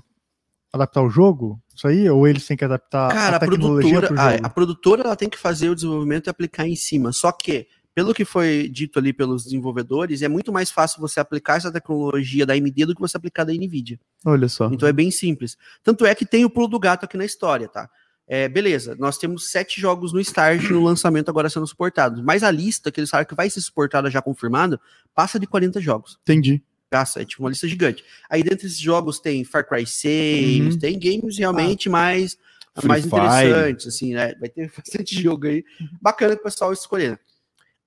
adaptar 0.73 1.01
o 1.01 1.09
jogo? 1.09 1.57
Isso 1.73 1.87
aí? 1.87 2.09
Ou 2.09 2.27
eles 2.27 2.45
têm 2.45 2.57
que 2.57 2.65
adaptar 2.65 3.09
Cara, 3.13 3.35
a 3.35 3.37
a 3.37 3.39
produtora, 3.39 4.07
pro 4.07 4.17
jogo? 4.17 4.39
a 4.43 4.49
produtora 4.49 5.01
ela 5.03 5.15
tem 5.15 5.29
que 5.29 5.37
fazer 5.37 5.69
o 5.69 5.75
desenvolvimento 5.75 6.27
e 6.27 6.29
aplicar 6.29 6.67
em 6.67 6.75
cima. 6.75 7.13
Só 7.13 7.31
que, 7.31 7.65
pelo 7.95 8.13
que 8.13 8.25
foi 8.25 8.67
dito 8.69 8.99
ali 8.99 9.13
pelos 9.13 9.45
desenvolvedores, 9.45 10.21
é 10.21 10.27
muito 10.27 10.51
mais 10.51 10.69
fácil 10.69 10.99
você 10.99 11.19
aplicar 11.19 11.55
essa 11.55 11.71
tecnologia 11.71 12.45
da 12.45 12.53
AMD 12.53 12.85
do 12.85 12.93
que 12.93 12.99
você 13.01 13.15
aplicar 13.15 13.45
da 13.45 13.53
NVIDIA. 13.53 13.97
Olha 14.25 14.49
só. 14.49 14.67
Então 14.71 14.87
é 14.87 14.91
bem 14.93 15.09
simples. 15.09 15.57
Tanto 15.81 16.05
é 16.05 16.13
que 16.13 16.25
tem 16.25 16.43
o 16.43 16.49
pulo 16.49 16.67
do 16.67 16.77
gato 16.77 17.05
aqui 17.05 17.15
na 17.15 17.23
história, 17.25 17.69
tá? 17.69 17.89
É, 18.27 18.49
beleza, 18.49 18.95
nós 18.99 19.17
temos 19.17 19.49
sete 19.51 19.79
jogos 19.79 20.11
no 20.11 20.19
start 20.19 20.69
no 20.71 20.83
lançamento 20.83 21.29
agora 21.29 21.49
sendo 21.49 21.65
suportados. 21.67 22.21
Mas 22.21 22.43
a 22.43 22.51
lista 22.51 22.91
que 22.91 22.99
eles 22.99 23.09
falaram 23.09 23.27
que 23.29 23.35
vai 23.35 23.49
ser 23.49 23.61
suportada 23.61 24.09
já 24.11 24.21
confirmado, 24.21 24.79
passa 25.13 25.39
de 25.39 25.47
40 25.47 25.79
jogos. 25.79 26.19
Entendi. 26.23 26.61
Passa, 26.89 27.21
é 27.21 27.25
tipo 27.25 27.43
uma 27.43 27.49
lista 27.49 27.67
gigante. 27.67 28.03
Aí 28.29 28.43
dentro 28.43 28.63
desses 28.63 28.79
jogos 28.79 29.19
tem 29.19 29.43
Far 29.45 29.65
Cry 29.67 29.85
6, 29.85 30.73
Uhum. 30.73 30.79
tem 30.79 30.99
games 30.99 31.37
realmente 31.37 31.87
mais, 31.87 32.35
Free 32.77 32.87
mais 32.87 33.03
Fire. 33.05 33.15
interessantes, 33.15 33.87
assim, 33.87 34.13
né? 34.13 34.33
Vai 34.39 34.49
ter 34.49 34.69
bastante 34.75 35.21
jogo 35.21 35.47
aí. 35.47 35.63
Bacana 36.01 36.35
que 36.35 36.41
o 36.41 36.43
pessoal 36.43 36.73
escolher. 36.73 37.19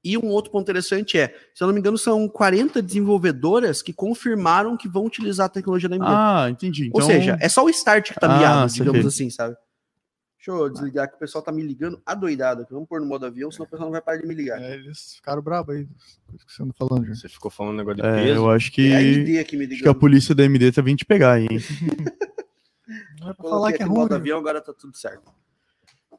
E 0.05 0.17
um 0.17 0.27
outro 0.29 0.51
ponto 0.53 0.63
interessante 0.63 1.19
é, 1.19 1.35
se 1.55 1.63
eu 1.63 1.67
não 1.67 1.75
me 1.75 1.81
engano, 1.81 1.99
são 1.99 2.29
40 2.29 2.81
desenvolvedoras 2.81 3.83
que 3.83 3.93
confirmaram 3.93 4.77
que 4.77 4.89
vão 4.89 5.05
utilizar 5.05 5.47
a 5.47 5.49
tecnologia 5.49 5.89
da 5.89 5.97
AMD. 5.97 6.07
Ah, 6.09 6.47
entendi. 6.51 6.87
Então, 6.87 7.01
Ou 7.01 7.07
seja, 7.07 7.37
é 7.41 7.49
só 7.49 7.65
o 7.65 7.69
start 7.71 8.13
que 8.13 8.21
tá 8.21 8.33
Ah, 8.33 8.39
miado, 8.39 8.73
digamos 8.73 9.05
assim, 9.07 9.29
sabe? 9.29 9.57
Deixa 10.39 10.53
eu 10.53 10.71
desligar 10.71 11.09
que 11.11 11.17
o 11.17 11.19
pessoal 11.19 11.43
tá 11.43 11.51
me 11.51 11.63
ligando 11.63 12.01
adoidado. 12.07 12.65
Vamos 12.71 12.89
pôr 12.89 13.01
no 13.01 13.07
modo 13.07 13.27
avião, 13.27 13.51
senão 13.51 13.67
o 13.67 13.69
pessoal 13.69 13.89
não 13.89 13.93
vai 13.93 14.01
parar 14.01 14.19
de 14.19 14.27
me 14.27 14.35
ligar. 14.35 14.63
É, 14.63 14.75
eles 14.75 15.15
ficaram 15.17 15.43
bravos 15.43 15.75
aí. 15.75 15.89
Você 16.47 16.65
falando, 16.79 17.07
já. 17.07 17.15
Você 17.17 17.29
ficou 17.29 17.51
falando 17.51 17.75
um 17.75 17.77
negócio 17.79 18.01
de 18.01 18.09
é, 18.09 18.15
peso. 18.15 18.35
eu 18.37 18.51
acho 18.51 18.71
que, 18.71 18.93
É 18.93 18.97
a 18.97 18.99
AMD 19.01 19.39
aqui 19.41 19.57
me 19.57 19.67
acho 19.67 19.83
que 19.83 19.89
a 19.89 19.95
polícia 19.95 20.35
da 20.37 20.45
MD 20.45 20.71
tá 20.71 20.81
vindo 20.81 20.99
te 20.99 21.05
pegar, 21.05 21.41
hein? 21.41 21.49
Não 23.21 23.31
é 23.31 23.35
pra 23.35 23.43
Coloquei 23.43 23.51
falar 23.51 23.73
que 23.73 23.83
é 23.83 23.87
no 23.87 23.91
ruim. 23.93 24.01
modo 24.01 24.15
avião, 24.15 24.39
agora 24.39 24.61
tá 24.61 24.73
tudo 24.73 24.97
certo. 24.97 25.31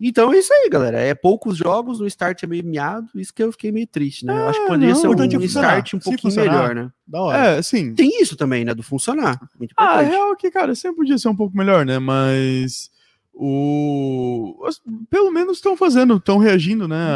Então 0.02 0.32
é 0.34 0.38
isso 0.40 0.54
aí, 0.54 0.70
galera. 0.70 1.00
É 1.00 1.14
poucos 1.14 1.58
jogos, 1.58 2.00
no 2.00 2.08
start 2.08 2.44
é 2.44 2.48
meio 2.48 2.64
miado, 2.64 3.08
isso 3.16 3.34
que 3.34 3.44
eu 3.44 3.52
fiquei 3.52 3.72
meio 3.72 3.86
triste, 3.88 4.26
né? 4.26 4.34
Eu 4.34 4.48
acho 4.50 4.60
que 4.62 4.68
poderia 4.68 4.94
não, 4.94 5.02
ser 5.02 5.08
um 5.08 5.14
é 5.14 5.16
funcionar. 5.40 5.68
start 5.80 5.94
um 5.94 6.00
pouquinho 6.00 6.36
melhor, 6.36 6.76
né? 6.76 6.92
Da 7.06 7.22
hora. 7.22 7.38
É, 7.38 7.58
assim. 7.58 7.94
Tem 7.96 8.22
isso 8.22 8.36
também, 8.38 8.64
né? 8.64 8.74
Do 8.74 8.82
funcionar. 8.84 9.40
Muito 9.58 9.74
Ah, 9.76 9.84
é 9.84 10.06
importante. 10.06 10.12
real 10.12 10.36
que, 10.38 10.52
cara, 10.52 10.74
sempre 10.76 10.98
podia 10.98 11.18
ser 11.18 11.28
um 11.28 11.36
pouco 11.36 11.56
melhor, 11.58 11.86
né? 11.86 12.00
Mas 12.00 12.90
o 13.34 14.64
as- 14.68 14.82
pelo 15.10 15.32
menos 15.32 15.58
estão 15.58 15.76
fazendo, 15.76 16.18
estão 16.18 16.38
reagindo, 16.38 16.88
né, 16.88 17.08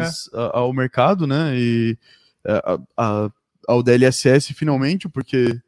às- 0.00 0.28
a- 0.32 0.58
ao 0.58 0.72
mercado, 0.72 1.26
né? 1.26 1.52
E 1.56 1.98
é, 2.46 2.52
a- 2.64 2.78
a- 2.96 3.30
ao 3.68 3.82
DLSS 3.82 4.54
finalmente, 4.54 5.08
porque 5.08 5.58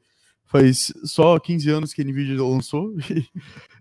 faz 0.53 0.93
só 1.05 1.39
15 1.39 1.71
anos 1.71 1.93
que 1.95 2.03
a 2.03 2.05
Nvidia 2.05 2.43
lançou, 2.43 2.95
e 3.11 3.27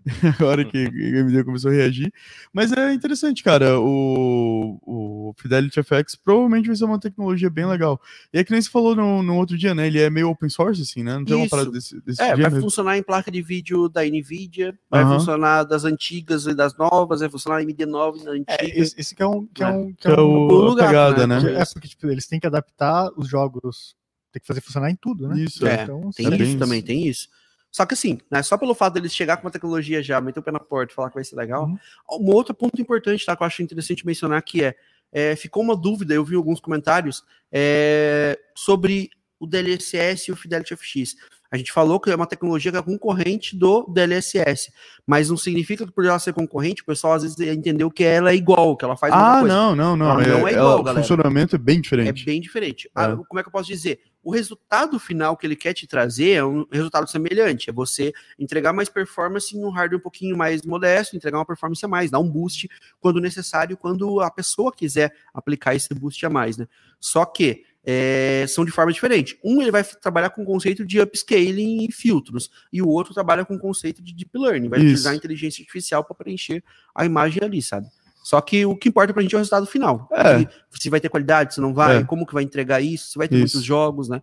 agora 0.40 0.64
que 0.64 0.78
a 0.88 1.20
AMD 1.20 1.44
começou 1.44 1.70
a 1.70 1.74
reagir. 1.74 2.12
Mas 2.52 2.72
é 2.72 2.92
interessante, 2.94 3.42
cara, 3.42 3.78
o, 3.78 4.78
o 4.82 5.34
Fidelity 5.38 5.80
FX 5.82 6.16
provavelmente 6.16 6.66
vai 6.66 6.74
ser 6.76 6.84
uma 6.86 6.98
tecnologia 6.98 7.50
bem 7.50 7.66
legal. 7.66 8.00
E 8.32 8.38
é 8.38 8.44
que 8.44 8.50
nem 8.50 8.60
você 8.60 8.70
falou 8.70 8.96
no, 8.96 9.22
no 9.22 9.36
outro 9.36 9.56
dia, 9.56 9.74
né? 9.74 9.86
Ele 9.86 10.00
é 10.00 10.08
meio 10.10 10.30
open 10.30 10.48
source, 10.48 10.80
assim, 10.82 11.02
né? 11.02 11.14
Não 11.18 11.24
tem 11.24 11.36
uma 11.36 11.42
Isso. 11.44 11.50
parada 11.50 11.70
desse, 11.70 12.00
desse 12.00 12.20
É, 12.22 12.28
vai 12.28 12.36
gênero. 12.44 12.60
funcionar 12.62 12.96
em 12.98 13.02
placa 13.02 13.30
de 13.30 13.42
vídeo 13.42 13.88
da 13.88 14.02
Nvidia, 14.04 14.76
vai 14.90 15.04
funcionar 15.04 15.64
das 15.64 15.84
antigas 15.84 16.46
e 16.46 16.54
das 16.54 16.76
novas, 16.76 17.20
vai 17.20 17.28
funcionar 17.28 17.58
AMD 17.58 17.86
nova 17.86 18.16
e 18.18 18.24
da 18.24 18.30
antiga. 18.32 18.56
É, 18.60 18.78
esse, 18.80 18.98
esse 18.98 19.14
que 19.14 19.22
é 19.22 19.26
um. 19.26 19.46
Que 19.46 19.62
é 19.62 19.66
É. 19.66 19.70
um, 19.70 19.88
que 19.92 19.96
Que 20.02 20.08
é 20.08 20.12
é 20.14 20.20
um- 20.20 20.46
o, 20.48 20.74
pegada, 20.76 21.26
né? 21.26 21.38
né? 21.40 21.60
É 21.60 21.64
porque 21.72 21.88
tipo, 21.88 22.06
eles 22.08 22.26
têm 22.26 22.40
que 22.40 22.46
adaptar 22.46 23.10
os 23.16 23.28
jogos, 23.28 23.94
tem 24.32 24.40
que 24.40 24.46
fazer 24.46 24.60
funcionar 24.60 24.90
em 24.90 24.96
tudo, 24.96 25.28
né? 25.28 25.40
Isso, 25.40 25.66
É, 25.66 25.82
Então, 25.82 26.10
Tem 26.10 26.26
É 26.26 26.30
isso 26.30 26.38
bem 26.38 26.58
também, 26.58 26.78
isso. 26.78 26.86
tem 26.86 27.06
isso. 27.06 27.28
Só 27.70 27.86
que 27.86 27.94
assim, 27.94 28.18
né, 28.30 28.42
só 28.42 28.58
pelo 28.58 28.74
fato 28.74 28.94
deles 28.94 29.14
chegar 29.14 29.38
com 29.38 29.46
uma 29.46 29.50
tecnologia 29.50 30.02
já, 30.02 30.20
meter 30.20 30.40
o 30.40 30.42
pé 30.42 30.50
na 30.50 30.60
porta 30.60 30.92
e 30.92 30.94
falar 30.94 31.08
que 31.08 31.14
vai 31.14 31.24
ser 31.24 31.36
legal. 31.36 31.64
Uhum. 31.64 31.78
Um 32.20 32.30
outro 32.30 32.54
ponto 32.54 32.80
importante, 32.80 33.24
tá, 33.24 33.34
que 33.34 33.42
eu 33.42 33.46
acho 33.46 33.62
interessante 33.62 34.04
mencionar 34.04 34.42
que 34.42 34.62
é, 34.62 34.74
é, 35.10 35.34
ficou 35.36 35.62
uma 35.62 35.74
dúvida, 35.74 36.12
eu 36.12 36.24
vi 36.24 36.34
alguns 36.34 36.60
comentários 36.60 37.24
é, 37.50 38.38
sobre 38.54 39.10
o 39.42 39.46
DLSS 39.46 40.28
e 40.28 40.32
o 40.32 40.36
Fidelity 40.36 40.76
FX. 40.76 41.16
A 41.50 41.56
gente 41.58 41.70
falou 41.70 42.00
que 42.00 42.10
é 42.10 42.14
uma 42.16 42.26
tecnologia 42.26 42.72
que 42.72 42.78
é 42.78 42.82
concorrente 42.82 43.54
do 43.54 43.84
DLSS, 43.92 44.72
mas 45.06 45.28
não 45.28 45.36
significa 45.36 45.84
que 45.84 45.92
por 45.92 46.02
ela 46.06 46.18
ser 46.18 46.32
concorrente, 46.32 46.80
o 46.80 46.86
pessoal 46.86 47.12
às 47.12 47.22
vezes 47.24 47.38
entendeu 47.40 47.90
que 47.90 48.02
ela 48.02 48.30
é 48.30 48.34
igual, 48.34 48.74
que 48.74 48.84
ela 48.86 48.96
faz 48.96 49.12
mesma 49.12 49.36
Ah, 49.36 49.40
coisa. 49.40 49.54
não, 49.54 49.76
não, 49.76 49.96
não. 49.96 50.06
Ela 50.12 50.38
não 50.38 50.48
é 50.48 50.52
é- 50.52 50.54
igual, 50.54 50.70
ela- 50.72 50.80
o 50.80 50.82
galera. 50.82 51.02
funcionamento 51.02 51.56
é 51.56 51.58
bem 51.58 51.76
É 51.76 51.80
diferente. 51.82 52.24
bem 52.24 52.40
diferente. 52.40 52.90
Ah, 52.94 53.10
É. 53.10 53.16
como 53.28 53.38
é 53.38 53.42
que 53.42 53.48
eu 53.48 53.52
posso 53.52 53.68
dizer? 53.68 54.00
O 54.24 54.30
resultado 54.32 54.98
final 54.98 55.36
que 55.36 55.44
ele 55.46 55.56
quer 55.56 55.74
te 55.74 55.86
trazer 55.86 56.30
é 56.30 56.44
um 56.44 56.64
resultado 56.72 57.10
semelhante. 57.10 57.68
É 57.68 57.72
você 57.72 58.14
entregar 58.38 58.72
mais 58.72 58.88
performance 58.88 59.54
em 59.54 59.62
um 59.62 59.68
hardware 59.68 59.98
um 59.98 60.02
pouquinho 60.02 60.36
mais 60.38 60.62
modesto, 60.62 61.16
entregar 61.16 61.36
uma 61.38 61.44
performance 61.44 61.84
a 61.84 61.88
mais, 61.88 62.10
dar 62.10 62.20
um 62.20 62.30
boost 62.30 62.66
quando 63.00 63.20
necessário, 63.20 63.76
quando 63.76 64.20
a 64.20 64.30
pessoa 64.30 64.72
quiser 64.72 65.12
aplicar 65.34 65.74
esse 65.74 65.92
boost 65.92 66.24
a 66.24 66.30
mais, 66.30 66.56
né? 66.56 66.66
Só 67.00 67.24
que 67.26 67.64
é, 67.84 68.44
são 68.48 68.64
de 68.64 68.70
forma 68.70 68.92
diferente. 68.92 69.38
Um 69.44 69.60
ele 69.60 69.70
vai 69.70 69.82
trabalhar 69.84 70.30
com 70.30 70.42
o 70.42 70.46
conceito 70.46 70.84
de 70.86 71.00
upscaling 71.00 71.84
e 71.88 71.92
filtros, 71.92 72.50
e 72.72 72.80
o 72.80 72.88
outro 72.88 73.12
trabalha 73.14 73.44
com 73.44 73.54
o 73.54 73.58
conceito 73.58 74.02
de 74.02 74.12
deep 74.14 74.30
learning, 74.38 74.68
vai 74.68 74.78
Isso. 74.78 74.86
utilizar 74.88 75.14
inteligência 75.14 75.62
artificial 75.62 76.04
para 76.04 76.14
preencher 76.14 76.62
a 76.94 77.04
imagem 77.04 77.42
ali, 77.42 77.60
sabe? 77.62 77.86
Só 78.22 78.40
que 78.40 78.64
o 78.64 78.76
que 78.76 78.88
importa 78.88 79.12
pra 79.12 79.20
gente 79.20 79.34
é 79.34 79.36
o 79.36 79.40
resultado 79.40 79.66
final. 79.66 80.08
É. 80.12 80.46
Se 80.78 80.88
vai 80.88 81.00
ter 81.00 81.08
qualidade, 81.08 81.54
se 81.54 81.60
não 81.60 81.74
vai, 81.74 81.98
É. 81.98 82.04
como 82.04 82.24
que 82.24 82.32
vai 82.34 82.44
entregar 82.44 82.80
isso, 82.80 83.10
se 83.10 83.18
vai 83.18 83.26
ter 83.26 83.34
Isso. 83.34 83.56
muitos 83.56 83.64
jogos, 83.64 84.08
né? 84.08 84.22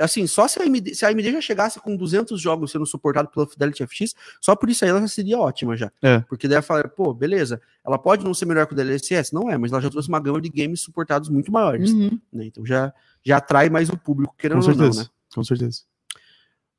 Assim, 0.00 0.26
só 0.26 0.48
se 0.48 0.58
a, 0.60 0.64
AMD, 0.64 0.94
se 0.94 1.04
a 1.04 1.08
AMD 1.08 1.32
já 1.32 1.40
chegasse 1.40 1.78
com 1.80 1.94
200 1.96 2.40
jogos 2.40 2.70
sendo 2.70 2.86
suportado 2.86 3.28
pela 3.28 3.46
Fidelity 3.46 3.86
FX, 3.86 4.14
só 4.40 4.56
por 4.56 4.70
isso 4.70 4.84
aí 4.84 4.90
ela 4.90 5.00
já 5.00 5.08
seria 5.08 5.38
ótima 5.38 5.76
já. 5.76 5.92
É. 6.02 6.20
Porque 6.20 6.48
daí 6.48 6.56
ela 6.56 6.62
fala, 6.62 6.88
pô, 6.88 7.12
beleza, 7.12 7.60
ela 7.84 7.98
pode 7.98 8.24
não 8.24 8.34
ser 8.34 8.46
melhor 8.46 8.66
que 8.66 8.72
o 8.72 8.76
DLSS? 8.76 9.32
Não 9.32 9.50
é, 9.50 9.58
mas 9.58 9.72
ela 9.72 9.80
já 9.80 9.90
trouxe 9.90 10.08
uma 10.08 10.20
gama 10.20 10.40
de 10.40 10.48
games 10.48 10.80
suportados 10.80 11.28
muito 11.28 11.52
maiores, 11.52 11.90
Uhum, 11.90 12.18
né? 12.32 12.46
Então 12.46 12.64
já, 12.64 12.92
já 13.22 13.36
atrai 13.36 13.68
mais 13.68 13.88
o 13.88 13.96
público, 13.96 14.34
querendo 14.38 14.66
ou 14.66 14.74
não, 14.74 14.90
né? 14.90 15.06
Com 15.34 15.44
certeza. 15.44 15.82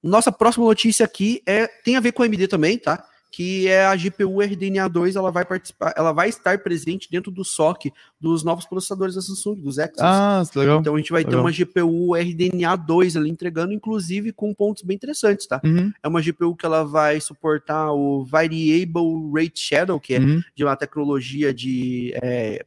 Nossa 0.04 0.32
próxima 0.32 0.66
notícia 0.66 1.06
aqui 1.06 1.44
é 1.46 1.68
tem 1.68 1.96
a 1.96 2.00
ver 2.00 2.12
com 2.12 2.24
a 2.24 2.26
AMD 2.26 2.48
também, 2.48 2.78
tá? 2.78 3.06
Que 3.32 3.68
é 3.68 3.86
a 3.86 3.96
GPU 3.96 4.42
RDNA 4.42 4.90
2, 4.90 5.16
ela 5.16 5.32
vai 5.32 5.46
participar, 5.46 5.94
ela 5.96 6.12
vai 6.12 6.28
estar 6.28 6.60
presente 6.60 7.10
dentro 7.10 7.32
do 7.32 7.46
SoC 7.46 7.92
dos 8.20 8.44
novos 8.44 8.66
processadores 8.66 9.16
da 9.16 9.22
Samsung, 9.22 9.56
dos 9.56 9.78
Exynos. 9.78 10.02
Ah, 10.02 10.44
legal. 10.54 10.80
Então 10.82 10.96
a 10.96 10.98
gente 10.98 11.12
vai 11.12 11.24
ter 11.24 11.30
legal. 11.30 11.46
uma 11.46 11.52
GPU 11.52 12.14
RDNA 12.14 12.76
2 12.76 13.16
ali 13.16 13.30
entregando, 13.30 13.74
inclusive 13.74 14.34
com 14.34 14.54
pontos 14.54 14.84
bem 14.84 14.96
interessantes, 14.96 15.48
tá? 15.48 15.62
Uhum, 15.64 15.92
É 16.04 16.08
uma 16.08 16.22
GPU 16.22 16.56
que 16.56 16.66
ela 16.66 16.84
vai 16.84 17.22
suportar 17.22 17.94
o 17.94 18.26
Variable 18.26 19.32
Rate 19.34 19.60
Shadow, 19.60 20.00
que 20.00 20.16
é 20.16 20.20
uhum. 20.20 20.42
de 20.54 20.64
uma 20.66 20.76
tecnologia 20.76 21.54
de 21.54 22.14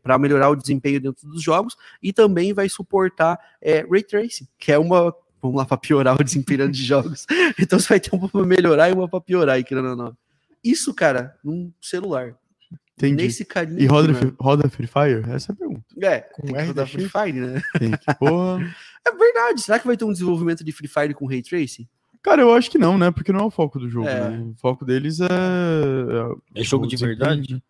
para 0.03 0.19
melhorar 0.19 0.49
o 0.49 0.57
desempenho 0.57 1.01
dentro 1.01 1.29
dos 1.29 1.43
jogos, 1.43 1.77
e 2.03 2.13
também 2.13 2.53
vai 2.53 2.69
suportar 2.69 3.39
é, 3.61 3.87
Ray 3.89 4.03
Tracing, 4.03 4.47
que 4.59 4.73
é 4.73 4.79
uma 4.79 5.15
vamos 5.45 5.59
lá 5.59 5.67
para 5.67 5.77
piorar 5.77 6.19
o 6.19 6.25
desempenho 6.25 6.71
de 6.71 6.83
jogos. 6.83 7.27
Então 7.59 7.79
você 7.79 7.89
vai 7.89 8.01
ter 8.01 8.15
uma 8.15 8.29
para 8.29 8.45
melhorar 8.45 8.89
e 8.89 8.93
uma 8.93 9.09
para 9.09 9.21
piorar, 9.21 9.57
aí, 9.57 9.65
querendo 9.65 9.91
ou 9.91 9.97
não. 9.97 10.17
Isso, 10.65 10.95
cara, 10.95 11.37
num 11.45 11.73
celular. 11.81 12.35
Entendi. 12.97 13.25
Nesse 13.25 13.45
carinho. 13.45 13.81
E 13.81 13.87
roda, 13.87 14.09
né? 14.09 14.15
Free- 14.15 14.35
roda 14.41 14.69
Free 14.71 14.87
Fire? 14.87 15.25
Essa 15.31 15.51
é 15.51 15.53
a 15.53 15.57
pergunta. 15.57 15.85
É, 16.01 16.21
Com 16.21 16.43
tem 16.47 16.55
que 16.55 16.63
rodar? 16.63 16.87
Free 16.87 17.09
Fire, 17.09 17.41
né? 17.41 17.63
Tem 17.79 17.91
que, 17.91 18.15
porra. 18.19 18.59
É 19.07 19.13
verdade. 19.15 19.61
Será 19.61 19.79
que 19.79 19.87
vai 19.87 19.97
ter 19.99 20.05
um 20.07 20.13
desenvolvimento 20.13 20.65
de 20.65 20.73
Free 20.73 20.89
Fire 20.89 21.13
com 21.13 21.27
Ray 21.27 21.43
Tracing? 21.43 21.87
Cara, 22.23 22.41
eu 22.41 22.55
acho 22.55 22.71
que 22.71 22.79
não, 22.79 22.97
né? 22.97 23.11
Porque 23.11 23.33
não 23.33 23.41
é 23.41 23.43
o 23.45 23.51
foco 23.51 23.79
do 23.79 23.87
jogo. 23.91 24.09
É. 24.09 24.31
né? 24.31 24.39
O 24.39 24.55
foco 24.57 24.83
deles 24.85 25.21
é. 25.21 25.29
É 26.55 26.63
jogo 26.65 26.87
o 26.87 26.89
de 26.89 26.97
verdade? 26.97 27.63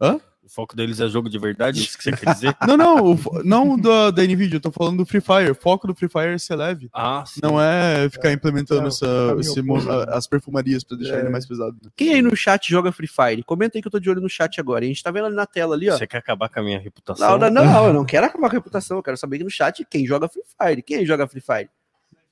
Hã? 0.00 0.18
O 0.50 0.52
foco 0.52 0.74
deles 0.74 0.98
é 0.98 1.06
jogo 1.08 1.30
de 1.30 1.38
verdade? 1.38 1.80
Isso 1.80 1.96
que 1.96 2.02
você 2.02 2.10
quer 2.10 2.34
dizer? 2.34 2.56
Não, 2.66 2.76
não, 2.76 3.04
o 3.12 3.16
fo- 3.16 3.40
não 3.44 3.78
da, 3.78 4.10
da 4.10 4.24
Nvidia, 4.24 4.56
eu 4.56 4.60
tô 4.60 4.72
falando 4.72 4.96
do 4.98 5.06
Free 5.06 5.20
Fire. 5.20 5.48
O 5.52 5.54
foco 5.54 5.86
do 5.86 5.94
Free 5.94 6.08
Fire 6.08 6.26
é 6.34 6.38
ser 6.38 6.56
leve. 6.56 6.90
Ah, 6.92 7.22
sim. 7.24 7.38
Não 7.40 7.60
é 7.60 8.10
ficar 8.10 8.32
implementando 8.32 8.82
É, 8.82 8.88
essa, 8.88 9.06
esse 9.38 9.62
as 10.08 10.26
perfumarias 10.26 10.82
pra 10.82 10.96
deixar 10.96 11.18
É. 11.18 11.20
ele 11.20 11.28
mais 11.28 11.46
pesado. 11.46 11.76
né? 11.80 11.88
Quem 11.96 12.14
aí 12.14 12.20
no 12.20 12.34
chat 12.34 12.68
joga 12.68 12.90
Free 12.90 13.06
Fire? 13.06 13.44
Comenta 13.44 13.78
aí 13.78 13.82
que 13.82 13.86
eu 13.86 13.92
tô 13.92 14.00
de 14.00 14.10
olho 14.10 14.20
no 14.20 14.28
chat 14.28 14.58
agora. 14.60 14.84
A 14.84 14.88
gente 14.88 15.00
tá 15.00 15.12
vendo 15.12 15.26
ali 15.26 15.36
na 15.36 15.46
tela 15.46 15.76
ali, 15.76 15.88
ó. 15.88 15.96
Você 15.96 16.04
quer 16.06 16.18
acabar 16.18 16.48
com 16.48 16.58
a 16.58 16.62
minha 16.64 16.80
reputação? 16.80 17.38
Não, 17.38 17.48
não, 17.48 17.62
não, 17.64 17.86
eu 17.86 17.92
não 17.92 18.04
quero 18.04 18.26
acabar 18.26 18.48
com 18.50 18.56
a 18.56 18.58
reputação. 18.58 18.96
Eu 18.96 19.02
quero 19.04 19.16
saber 19.16 19.36
aqui 19.36 19.44
no 19.44 19.50
chat 19.50 19.86
quem 19.88 20.04
joga 20.04 20.28
Free 20.28 20.42
Fire. 20.60 20.82
Quem 20.82 20.96
aí 20.96 21.06
joga 21.06 21.28
Free 21.28 21.40
Fire? 21.40 21.70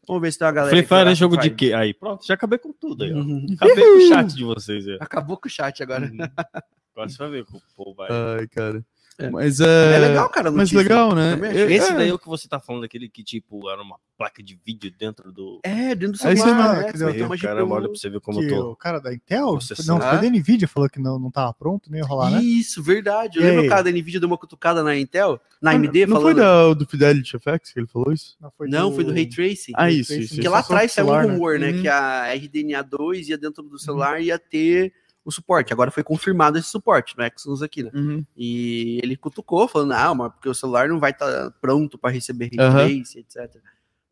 Vamos 0.09 0.22
ver 0.22 0.33
se 0.33 0.38
tem 0.40 0.46
uma 0.48 0.52
galera. 0.52 0.74
Free 0.76 0.85
Fire 0.87 1.09
é 1.09 1.14
jogo 1.14 1.37
de 1.37 1.42
Fire. 1.44 1.54
quê? 1.54 1.72
Aí, 1.72 1.94
pronto, 1.94 2.26
já 2.26 2.35
acabei 2.35 2.59
com 2.59 2.72
tudo 2.72 3.04
aí, 3.04 3.12
ó. 3.12 3.16
Uhum. 3.18 3.46
Acabei 3.61 3.85
com 3.85 3.96
o 3.98 4.09
chat 4.09 4.35
de 4.35 4.42
vocês 4.42 4.88
aí. 4.88 4.96
Acabou 5.00 5.37
com 5.37 5.46
o 5.46 5.50
chat 5.50 5.81
agora. 5.85 6.04
Uhum. 6.07 6.18
Agora 6.98 7.08
você 7.08 7.18
vai 7.18 7.30
ver 7.30 7.44
que 7.46 7.56
o 7.56 7.62
povo 7.76 7.94
vai. 7.94 8.08
Ai, 8.11 8.48
cara. 8.48 8.84
É. 9.20 9.28
Mas 9.30 9.58
é. 9.58 9.96
É, 9.96 9.98
legal, 9.98 10.28
cara. 10.28 10.48
Mas 10.48 10.70
legal, 10.70 11.12
né? 11.12 11.32
É, 11.42 11.48
achei. 11.48 11.76
Esse 11.76 11.90
é. 11.90 11.94
daí 11.96 12.08
é 12.08 12.14
o 12.14 12.18
que 12.20 12.28
você 12.28 12.46
tá 12.46 12.61
falando, 12.61 12.84
aquele 12.84 13.08
que, 13.08 13.24
tipo, 13.24 13.68
era 13.68 13.82
uma 13.82 13.96
placa 14.16 14.40
de 14.40 14.56
vídeo 14.64 14.92
dentro 14.96 15.32
do. 15.32 15.58
É, 15.64 15.92
dentro 15.96 16.16
do 16.18 16.28
É 16.28 16.37
celular. 16.37 16.70
aí, 16.70 16.76
né? 16.78 16.84
quer 16.84 16.92
dizer, 16.92 17.04
Você 17.06 17.12
ter 17.14 17.18
Meu, 17.18 17.26
uma 17.26 17.37
caramba, 17.37 17.62
GPU. 17.66 17.74
olha 17.74 17.88
pra 17.88 17.98
você 17.98 18.11
ver 18.11 18.20
como 18.20 18.38
Que 18.38 18.44
eu 18.46 18.50
tô. 18.62 18.70
o 18.70 18.76
cara 18.76 19.00
da 19.00 19.12
Intel, 19.12 19.58
não, 19.88 20.00
foi 20.00 20.18
da 20.18 20.30
Nvidia, 20.30 20.68
falou 20.68 20.88
que 20.88 21.00
não, 21.00 21.18
não 21.18 21.32
tava 21.32 21.52
pronto, 21.52 21.90
nem 21.90 22.00
ia 22.00 22.06
rolar, 22.06 22.30
né? 22.30 22.40
Isso, 22.40 22.80
verdade. 22.80 23.38
Eu 23.38 23.42
E 23.42 23.46
lembro 23.46 23.61
aí? 23.62 23.66
o 23.66 23.70
cara 23.70 23.82
da 23.82 23.90
Nvidia 23.90 24.20
deu 24.20 24.28
uma 24.28 24.38
cutucada 24.38 24.84
na 24.84 24.96
Intel, 24.96 25.40
na 25.61 25.72
Não- 25.72 25.80
AMD, 25.80 26.06
não 26.06 26.16
falando. 26.16 26.22
foi 26.22 26.34
da, 26.37 26.74
do 26.74 26.87
Fidelity 26.87 27.37
FX 27.40 27.72
que 27.72 27.80
ele 27.80 27.88
falou 27.88 28.12
isso? 28.12 28.37
Não, 28.40 28.52
foi 28.56 28.68
Não, 28.68 28.92
foi 28.94 29.02
do 29.02 29.12
Ray 29.12 29.26
Tracing. 29.26 29.72
Ah, 29.74 29.90
isso, 29.90 30.12
isso. 30.14 30.28
Porque 30.28 30.42
isso. 30.42 30.50
lá 30.50 30.61
atrás 30.61 30.92
saiu 30.92 31.06
um 31.06 31.08
celular, 31.08 31.26
né? 31.26 31.32
rumor, 31.34 31.58
né? 31.58 31.70
Uhum. 31.72 31.80
Que 31.82 31.88
a 31.88 32.32
RDNA2 32.37 33.30
ia 33.30 33.37
dentro 33.38 33.64
do 33.64 33.80
celular 33.80 34.20
e 34.20 34.26
ia 34.26 34.38
ter 34.38 34.92
o 35.24 35.31
suporte. 35.31 35.72
Agora 35.72 35.90
foi 35.90 36.02
confirmado 36.02 36.59
esse 36.59 36.68
suporte 36.68 37.16
no 37.16 37.24
Exynos 37.24 37.62
aqui, 37.62 37.83
né? 37.83 37.90
Uhum. 37.94 38.24
E 38.37 38.98
ele 39.02 39.16
cutucou, 39.16 39.68
falando, 39.68 39.92
ah, 39.92 40.14
mas 40.14 40.33
porque 40.33 40.48
o 40.48 40.54
celular 40.54 40.88
não 40.88 40.98
vai 40.98 41.11
estar 41.11 41.50
pronto 41.61 41.98
para 41.98 42.11
receber 42.11 42.50
Aham. 42.59 42.72
Tracing, 42.87 43.18
etc. 43.20 43.61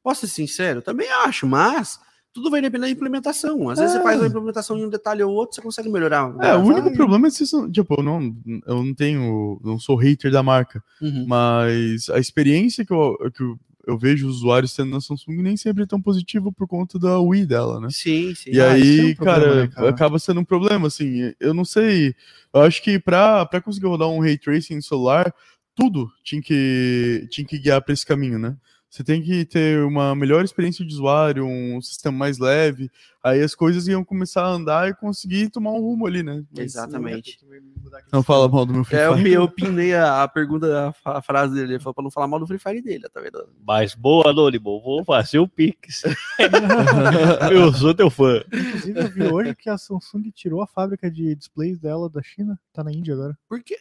Posso 0.03 0.21
ser 0.27 0.33
sincero? 0.33 0.83
Também 0.83 1.09
acho, 1.25 1.47
mas 1.47 1.99
tudo 2.33 2.51
vai 2.51 2.61
depender 2.61 2.87
da 2.87 2.91
implementação. 2.91 3.71
Às 3.71 3.79
vezes 3.79 3.95
É. 3.95 3.99
você 3.99 4.05
faz 4.05 4.21
uma 4.21 4.27
implementação 4.29 4.77
em 4.77 4.85
um 4.85 4.91
detalhe 4.91 5.23
ou 5.23 5.33
outro, 5.33 5.55
você 5.55 5.63
consegue 5.63 5.89
melhorar. 5.89 6.35
É, 6.43 6.55
o 6.55 6.61
único 6.61 6.93
problema 6.93 7.29
é 7.29 7.31
são. 7.31 7.71
Tipo, 7.71 7.95
eu 7.99 8.03
não, 8.05 8.37
eu 8.67 8.85
não 8.85 8.95
tenho. 8.95 9.59
Não 9.65 9.79
sou 9.79 9.97
hater 9.97 10.31
da 10.31 10.43
marca. 10.43 10.85
Uhum. 11.01 11.25
Mas 11.27 12.11
a 12.11 12.19
experiência 12.19 12.85
que 12.85 12.93
eu, 12.93 13.17
que 13.35 13.43
eu, 13.43 13.59
eu 13.87 13.97
vejo 13.97 14.27
os 14.29 14.39
usuários 14.39 14.75
tendo 14.75 14.91
na 14.91 15.01
Samsung 15.01 15.41
nem 15.43 15.57
sempre 15.57 15.85
é 15.85 15.87
tão 15.87 16.03
positiva 16.03 16.51
por 16.53 16.67
conta 16.67 16.99
da 16.99 17.21
Wii 17.21 17.47
dela, 17.47 17.81
né? 17.81 17.89
Sim, 17.91 18.35
sim. 18.35 18.51
E 18.51 18.61
Ah, 18.61 18.73
aí, 18.73 19.01
é 19.01 19.05
um 19.05 19.15
problema, 19.15 19.41
cara, 19.47 19.55
né, 19.63 19.69
cara? 19.69 19.89
acaba 19.91 20.19
sendo 20.19 20.41
um 20.41 20.45
problema, 20.45 20.89
assim, 20.89 21.33
eu 21.39 21.55
não 21.55 21.65
sei, 21.65 22.15
eu 22.53 22.63
acho 22.63 22.83
que 22.83 22.99
pra, 22.99 23.47
pra 23.47 23.61
conseguir 23.61 23.87
rodar 23.87 24.09
um 24.09 24.21
Ray 24.21 24.37
Tracing 24.37 24.75
no 24.77 24.83
celular, 24.83 25.33
tudo 25.75 26.11
tinha 26.25 26.43
que, 26.43 27.27
tinha 27.31 27.47
que 27.47 27.59
guiar 27.59 27.81
pra 27.83 27.93
esse 27.95 28.05
caminho, 28.05 28.39
né? 28.39 28.57
Você 28.89 29.05
tem 29.05 29.23
que 29.23 29.45
ter 29.45 29.83
uma 29.85 30.15
melhor 30.15 30.45
experiência 30.45 30.85
de 30.85 30.93
usuário, 30.95 31.45
um 31.45 31.81
sistema 31.83 32.17
mais 32.17 32.39
leve, 32.39 32.91
aí 33.23 33.43
as 33.43 33.55
coisas 33.55 33.87
iam 33.89 34.05
começar 34.05 34.43
a 34.43 34.49
andar 34.49 34.89
e 34.89 34.95
conseguir 34.95 35.51
tomar 35.51 35.73
um 35.73 35.81
rumo 35.81 36.07
ali, 36.07 36.23
né? 36.23 36.45
Mas, 36.57 36.75
Exatamente. 36.75 37.39
Não 38.13 38.23
fala 38.23 38.49
mal 38.49 38.65
do 38.65 38.73
meu 38.73 38.85
Free 38.85 38.97
É, 38.97 39.07
eu, 39.07 39.17
Fire. 39.17 39.33
eu 39.33 39.49
pinei 39.49 39.95
a, 39.95 40.23
a 40.23 40.29
pergunta, 40.29 40.95
a, 41.05 41.21
frase 41.21 41.55
dele. 41.55 41.75
Ele 41.75 41.81
falou 41.81 41.95
pra 41.95 42.05
não 42.05 42.11
falar 42.11 42.29
mal 42.29 42.39
do 42.39 42.47
Free 42.47 42.59
Fire 42.59 42.81
dele, 42.81 43.09
tá 43.09 43.21
vendo? 43.21 43.49
Mas 43.67 43.95
boa, 43.95 44.33
Dorival, 44.33 44.81
vou 44.81 45.05
fazer 45.05 45.41
o 45.41 45.49
Pix. 45.49 46.03
eu 47.53 47.73
sou 47.73 47.95
teu 47.95 48.09
fã. 48.09 48.43
Inclusive, 48.53 49.01
eu 49.01 49.11
vi 49.11 49.23
hoje 49.25 49.55
que 49.57 49.69
a 49.69 49.77
Samsung 49.77 50.31
tirou 50.33 50.63
a 50.63 50.67
fábrica 50.67 51.11
de 51.11 51.35
displays 51.35 51.79
dela 51.79 52.09
da 52.09 52.23
China, 52.23 52.59
tá 52.73 52.83
na 52.85 52.93
Índia 52.93 53.15
agora. 53.15 53.37
Por 53.49 53.63
quê? 53.63 53.79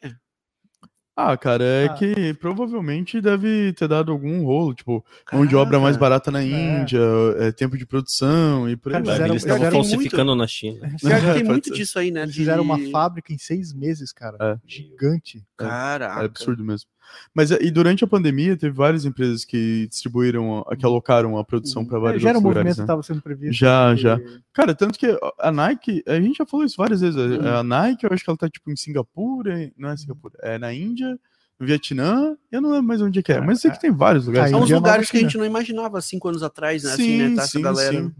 Ah, 1.17 1.37
cara, 1.37 1.63
é 1.63 1.85
Ah. 1.85 1.93
que 1.93 2.33
provavelmente 2.33 3.21
deve 3.21 3.71
ter 3.71 3.87
dado 3.87 4.11
algum 4.11 4.43
rolo, 4.43 4.73
tipo, 4.73 5.03
mão 5.31 5.45
de 5.45 5.55
obra 5.55 5.79
mais 5.79 5.95
Cara, 5.95 6.01
barata 6.09 6.29
na 6.29 6.43
Índia, 6.43 6.99
é, 7.39 7.51
tempo 7.53 7.77
de 7.77 7.85
produção 7.85 8.69
e 8.69 8.75
por 8.75 8.93
aí 8.93 9.01
Cara, 9.01 9.27
Eles 9.29 9.43
estavam 9.45 9.71
falsificando 9.71 10.35
na 10.35 10.45
China. 10.45 10.79
Que 10.99 11.33
tem 11.33 11.43
muito 11.45 11.71
disso 11.71 11.97
aí, 11.99 12.11
né? 12.11 12.23
Eles 12.23 12.33
de- 12.33 12.39
fizeram 12.41 12.63
uma 12.63 12.77
fábrica 12.91 13.31
em 13.33 13.37
seis 13.37 13.73
meses, 13.73 14.11
cara. 14.11 14.37
É. 14.41 14.57
Gigante. 14.67 15.41
Caraca. 15.55 16.21
É 16.21 16.25
absurdo 16.25 16.63
mesmo. 16.65 16.89
Mas 17.33 17.51
e 17.51 17.69
durante 17.71 18.03
a 18.03 18.07
pandemia 18.07 18.55
teve 18.57 18.73
várias 18.75 19.05
empresas 19.05 19.43
que 19.45 19.87
distribuíram, 19.87 20.65
que 20.79 20.85
alocaram 20.85 21.37
a 21.37 21.43
produção 21.43 21.85
para 21.85 21.99
vários 21.99 22.21
já 22.23 22.29
era 22.29 22.37
um 22.37 22.41
outros 22.41 22.55
movimento 22.55 22.57
lugares, 22.63 22.75
que 22.75 22.81
né? 22.81 22.83
estava 22.85 23.03
sendo 23.03 23.21
previsto. 23.21 23.53
Já, 23.53 23.87
porque- 23.89 24.01
já. 24.01 24.19
Cara, 24.53 24.73
tanto 24.75 24.97
que 24.99 25.07
a 25.39 25.51
Nike, 25.51 26.03
a 26.07 26.19
gente 26.19 26.37
já 26.37 26.45
falou 26.45 26.65
isso 26.65 26.77
várias 26.77 27.01
vezes. 27.01 27.15
Uhum. 27.19 27.47
A 27.47 27.63
Nike, 27.63 28.05
eu 28.05 28.09
acho 28.13 28.23
que 28.23 28.29
ela 28.29 28.37
tá 28.37 28.49
tipo 28.49 28.71
em 28.71 28.75
Singapura, 28.75 29.71
não 29.77 29.89
é 29.89 29.97
Singapura, 29.97 30.35
é 30.41 30.57
na 30.57 30.73
Índia, 30.73 31.19
no 31.59 31.65
Vietnã, 31.65 32.35
eu 32.51 32.61
não 32.61 32.69
lembro 32.71 32.87
mais 32.87 33.01
onde 33.01 33.19
é 33.19 33.21
que 33.23 33.31
é, 33.31 33.39
mas 33.39 33.57
eu 33.57 33.61
sei 33.63 33.71
que 33.71 33.79
tem 33.81 33.91
vários 33.91 34.27
lugares. 34.27 34.51
a 34.51 34.55
São 34.55 34.63
uns 34.65 34.71
é 34.71 34.75
lugares 34.75 35.09
que 35.09 35.17
a 35.17 35.19
gente 35.21 35.37
não 35.37 35.45
imaginava 35.45 36.01
cinco 36.01 36.27
anos 36.27 36.43
atrás, 36.43 36.83
né? 36.83 36.91
Assim, 36.93 37.03
Sim, 37.03 37.29
né? 37.29 37.35
Tá 37.35 37.47
sim, 37.47 37.61
galera 37.61 37.91
sim. 37.93 38.11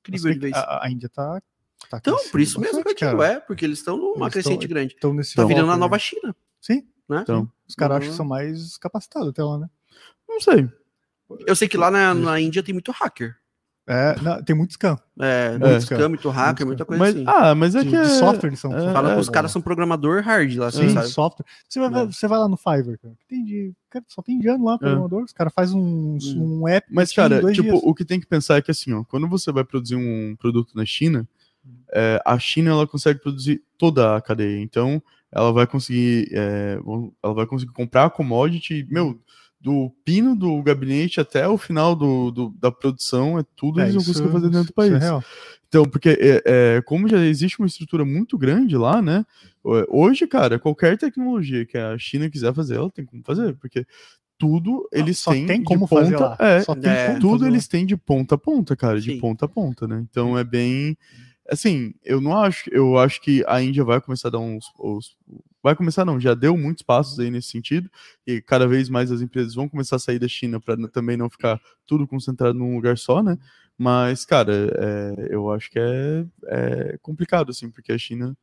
incrível 0.00 0.32
de 0.32 0.38
vez. 0.38 0.54
A, 0.54 0.84
a 0.86 0.90
Índia 0.90 1.08
tá. 1.08 1.40
tá 1.90 1.98
Então, 1.98 2.16
por 2.30 2.40
isso 2.40 2.60
mesmo 2.60 2.82
que 2.82 2.90
eu 3.04 3.10
digo, 3.10 3.22
é, 3.22 3.40
porque 3.40 3.64
eles 3.64 3.78
estão 3.78 3.96
numa 3.96 4.24
Eles 4.26 4.32
crescente 4.32 4.60
tão- 4.60 4.68
grande. 4.68 4.94
Estão 4.94 5.12
nesse 5.14 5.34
Tá 5.34 5.44
virando 5.44 5.70
a 5.70 5.76
nova 5.76 5.96
né? 5.96 5.98
China, 5.98 6.34
Sim, 6.60 6.82
né? 7.08 7.20
Então, 7.22 7.46
os 7.72 7.76
caras 7.76 7.96
acham 7.96 8.06
Uhum. 8.08 8.12
que 8.12 8.16
são 8.16 8.26
mais 8.26 8.76
capacitados 8.78 9.28
até 9.30 9.42
lá, 9.42 9.58
né? 9.58 9.68
não 10.28 10.40
sei. 10.40 10.68
Eu 11.46 11.54
sei 11.56 11.68
que 11.68 11.76
lá 11.76 11.90
na, 11.90 12.14
na 12.14 12.40
Índia 12.40 12.62
tem 12.62 12.72
muito 12.72 12.90
hacker. 12.92 13.34
É, 13.86 14.14
não, 14.22 14.42
tem 14.44 14.54
muito 14.54 14.70
scam. 14.74 14.96
É, 15.20 15.54
É. 15.54 15.58
muito 15.58 15.80
scam, 15.84 16.08
muito 16.08 16.28
hacker, 16.30 16.64
Muito 16.66 16.78
muita 16.78 16.84
coisa 16.84 17.02
Mas, 17.02 17.16
assim. 17.16 17.24
ah, 17.26 17.54
mas 17.54 17.74
é 17.74 17.80
De, 17.82 17.84
que 17.86 17.90
de 17.90 17.96
é... 17.96 18.04
software 18.04 18.48
eles 18.50 18.60
são. 18.60 18.72
é, 18.72 18.92
Fala 18.92 19.10
é, 19.10 19.14
que 19.14 19.20
os 19.20 19.28
caras 19.28 19.50
são 19.50 19.60
programador 19.60 20.22
hard 20.22 20.54
lá, 20.56 20.70
Sim, 20.70 20.88
sabe? 20.90 21.08
software. 21.08 21.44
Você 21.68 21.80
vai, 21.80 22.02
É. 22.02 22.06
você 22.06 22.28
vai 22.28 22.38
lá 22.38 22.48
no 22.48 22.56
Fiverr, 22.56 22.98
cara. 23.00 23.14
Tem 23.28 23.44
de, 23.44 23.72
cara, 23.90 24.04
só 24.08 24.22
tem 24.22 24.36
indiano 24.36 24.64
lá, 24.64 24.78
programador. 24.78 25.24
Os 25.24 25.32
caras 25.32 25.52
fazem 25.52 25.76
um, 25.78 26.16
Hum. 26.22 26.60
um 26.62 26.68
app. 26.68 26.86
Mas, 26.90 27.12
cara, 27.12 27.40
dois 27.40 27.56
tipo, 27.56 27.70
dias. 27.70 27.80
o 27.82 27.92
que 27.94 28.04
tem 28.04 28.20
que 28.20 28.26
pensar 28.26 28.56
é 28.56 28.62
que 28.62 28.70
assim, 28.70 28.92
ó, 28.92 29.02
quando 29.04 29.26
você 29.28 29.50
vai 29.50 29.64
produzir 29.64 29.96
um 29.96 30.36
produto 30.38 30.74
na 30.76 30.84
China, 30.86 31.28
é, 31.92 32.22
a 32.24 32.38
China 32.38 32.70
ela 32.70 32.86
consegue 32.86 33.18
produzir 33.20 33.62
toda 33.76 34.16
a 34.16 34.20
cadeia. 34.20 34.60
Então, 34.62 35.02
ela 35.32 35.52
vai 35.52 35.66
conseguir, 35.66 36.28
é, 36.32 36.78
ela 37.22 37.34
vai 37.34 37.46
conseguir 37.46 37.72
comprar 37.72 38.04
a 38.04 38.10
commodity, 38.10 38.86
meu, 38.90 39.18
do 39.60 39.90
pino 40.04 40.34
do 40.34 40.60
gabinete 40.62 41.20
até 41.20 41.46
o 41.46 41.56
final 41.56 41.94
do, 41.94 42.30
do- 42.32 42.50
da 42.58 42.70
produção, 42.72 43.38
é 43.38 43.44
tudo 43.56 43.80
É, 43.80 43.84
eles 43.84 43.94
vão 43.94 44.02
isso- 44.02 44.12
conseguir 44.12 44.32
fazer 44.32 44.50
dentro 44.50 44.64
do 44.74 44.82
isso 44.82 44.82
é 44.82 44.88
país. 44.90 45.02
real. 45.04 45.24
Então, 45.68 45.84
porque 45.84 46.08
é, 46.10 46.42
é, 46.76 46.82
como 46.82 47.08
já 47.08 47.18
existe 47.24 47.58
uma 47.60 47.66
estrutura 47.66 48.04
muito 48.04 48.36
grande 48.36 48.76
lá, 48.76 49.00
né? 49.00 49.24
é, 49.64 49.86
Hoje, 49.88 50.26
cara, 50.26 50.58
qualquer 50.58 50.98
tecnologia 50.98 51.64
que 51.64 51.78
a 51.78 51.96
China 51.96 52.28
quiser 52.28 52.52
fazer, 52.52 52.74
ela 52.76 52.90
tem 52.90 53.04
como 53.04 53.22
fazer, 53.24 53.54
porque 53.56 53.86
tudo 54.36 54.88
eles 54.92 55.18
Só 55.20 55.30
têm 55.32 55.46
tem 55.46 55.58
de 55.60 55.64
como 55.64 55.86
ponta, 55.86 56.02
fazer 56.02 56.16
lá. 56.18 56.36
É, 56.40 56.60
Só 56.62 56.74
tem 56.74 56.90
é, 56.90 57.18
tudo 57.20 57.46
eles 57.46 57.68
têm 57.68 57.86
de 57.86 57.96
ponta 57.96 58.34
a 58.34 58.38
ponta, 58.38 58.74
cara, 58.74 59.00
de 59.00 59.12
Sim. 59.12 59.20
ponta 59.20 59.44
a 59.44 59.48
ponta, 59.48 59.86
né? 59.86 60.04
Então 60.10 60.36
é 60.36 60.42
bem 60.42 60.96
assim, 61.52 61.94
eu 62.04 62.20
não 62.20 62.36
acho, 62.40 62.68
eu 62.70 62.98
acho 62.98 63.20
que 63.20 63.44
a 63.46 63.62
Índia 63.62 63.84
vai 63.84 64.00
começar 64.00 64.28
a 64.28 64.30
dar 64.32 64.38
uns, 64.38 64.64
os- 64.78 65.16
vai 65.62 65.76
começar 65.76 66.04
não, 66.04 66.18
já 66.18 66.34
deu 66.34 66.56
muitos 66.56 66.82
passos 66.82 67.18
aí 67.20 67.30
nesse 67.30 67.48
sentido 67.48 67.90
e 68.26 68.40
cada 68.40 68.66
vez 68.66 68.88
mais 68.88 69.12
as 69.12 69.20
empresas 69.20 69.54
vão 69.54 69.68
começar 69.68 69.96
a 69.96 69.98
sair 69.98 70.18
da 70.18 70.26
China 70.28 70.58
para 70.60 70.76
também 70.88 71.16
não 71.16 71.30
ficar 71.30 71.60
tudo 71.86 72.06
concentrado 72.06 72.58
num 72.58 72.74
lugar 72.74 72.98
só, 72.98 73.22
né? 73.22 73.38
Mas 73.78 74.24
cara, 74.24 74.52
é, 74.78 75.28
eu 75.30 75.50
acho 75.52 75.70
que 75.70 75.78
é, 75.78 76.24
é 76.46 76.98
complicado 77.00 77.50
assim, 77.50 77.70
porque 77.70 77.92
a 77.92 77.98
China 77.98 78.36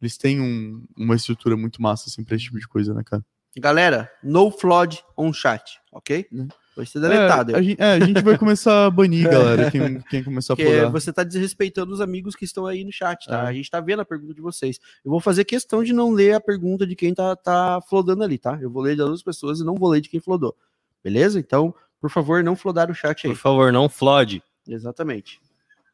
eles 0.00 0.16
têm 0.18 0.40
um- 0.40 0.84
uma 0.96 1.14
estrutura 1.16 1.56
muito 1.56 1.80
massa 1.80 2.08
assim 2.08 2.24
para 2.24 2.34
esse 2.34 2.44
tipo 2.46 2.58
de 2.58 2.66
coisa, 2.68 2.92
né, 2.92 3.02
cara? 3.04 3.24
Galera, 3.56 4.10
no 4.22 4.50
flood 4.50 5.02
on 5.16 5.32
chat, 5.32 5.78
ok? 5.92 6.26
Né? 6.32 6.48
Vai 6.76 6.84
ser 6.86 7.00
deletado. 7.00 7.52
É, 7.52 7.58
a, 7.58 7.62
gente, 7.62 7.80
é, 7.80 7.92
a 7.92 8.00
gente 8.00 8.22
vai 8.22 8.36
começar 8.36 8.86
a 8.86 8.90
banir, 8.90 9.30
galera, 9.30 9.70
quem, 9.70 10.00
quem 10.10 10.24
começar 10.24 10.54
a 10.54 10.56
podar. 10.56 10.90
você 10.90 11.12
tá 11.12 11.22
desrespeitando 11.22 11.92
os 11.92 12.00
amigos 12.00 12.34
que 12.34 12.44
estão 12.44 12.66
aí 12.66 12.84
no 12.84 12.90
chat, 12.90 13.26
tá? 13.26 13.44
É. 13.44 13.46
A 13.46 13.52
gente 13.52 13.70
tá 13.70 13.80
vendo 13.80 14.00
a 14.00 14.04
pergunta 14.04 14.34
de 14.34 14.40
vocês. 14.40 14.80
Eu 15.04 15.10
vou 15.10 15.20
fazer 15.20 15.44
questão 15.44 15.84
de 15.84 15.92
não 15.92 16.10
ler 16.10 16.34
a 16.34 16.40
pergunta 16.40 16.84
de 16.84 16.96
quem 16.96 17.14
tá, 17.14 17.36
tá 17.36 17.80
flodando 17.88 18.24
ali, 18.24 18.38
tá? 18.38 18.58
Eu 18.60 18.70
vou 18.70 18.82
ler 18.82 18.96
de 18.96 19.02
outras 19.02 19.22
pessoas 19.22 19.60
e 19.60 19.64
não 19.64 19.76
vou 19.76 19.88
ler 19.88 20.00
de 20.00 20.08
quem 20.08 20.18
flodou. 20.18 20.56
Beleza? 21.02 21.38
Então, 21.38 21.72
por 22.00 22.10
favor, 22.10 22.42
não 22.42 22.56
flodar 22.56 22.90
o 22.90 22.94
chat 22.94 23.26
aí. 23.26 23.32
Por 23.32 23.38
favor, 23.38 23.72
não 23.72 23.88
flode. 23.88 24.42
Exatamente. 24.66 25.40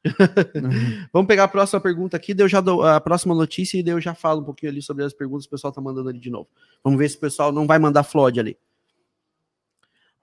Vamos 1.12 1.28
pegar 1.28 1.44
a 1.44 1.48
próxima 1.48 1.78
pergunta 1.78 2.16
aqui, 2.16 2.32
daí 2.32 2.44
eu 2.44 2.48
já 2.48 2.60
dou 2.60 2.82
a 2.82 2.98
próxima 3.00 3.34
notícia 3.34 3.78
e 3.78 3.82
daí 3.82 3.92
eu 3.92 4.00
já 4.00 4.14
falo 4.14 4.40
um 4.40 4.44
pouquinho 4.44 4.72
ali 4.72 4.80
sobre 4.80 5.04
as 5.04 5.12
perguntas 5.12 5.44
que 5.44 5.48
o 5.48 5.56
pessoal 5.56 5.72
tá 5.72 5.80
mandando 5.80 6.08
ali 6.08 6.18
de 6.18 6.30
novo. 6.30 6.48
Vamos 6.82 6.98
ver 6.98 7.08
se 7.10 7.16
o 7.16 7.20
pessoal 7.20 7.52
não 7.52 7.66
vai 7.66 7.78
mandar 7.78 8.02
flood 8.02 8.40
ali. 8.40 8.56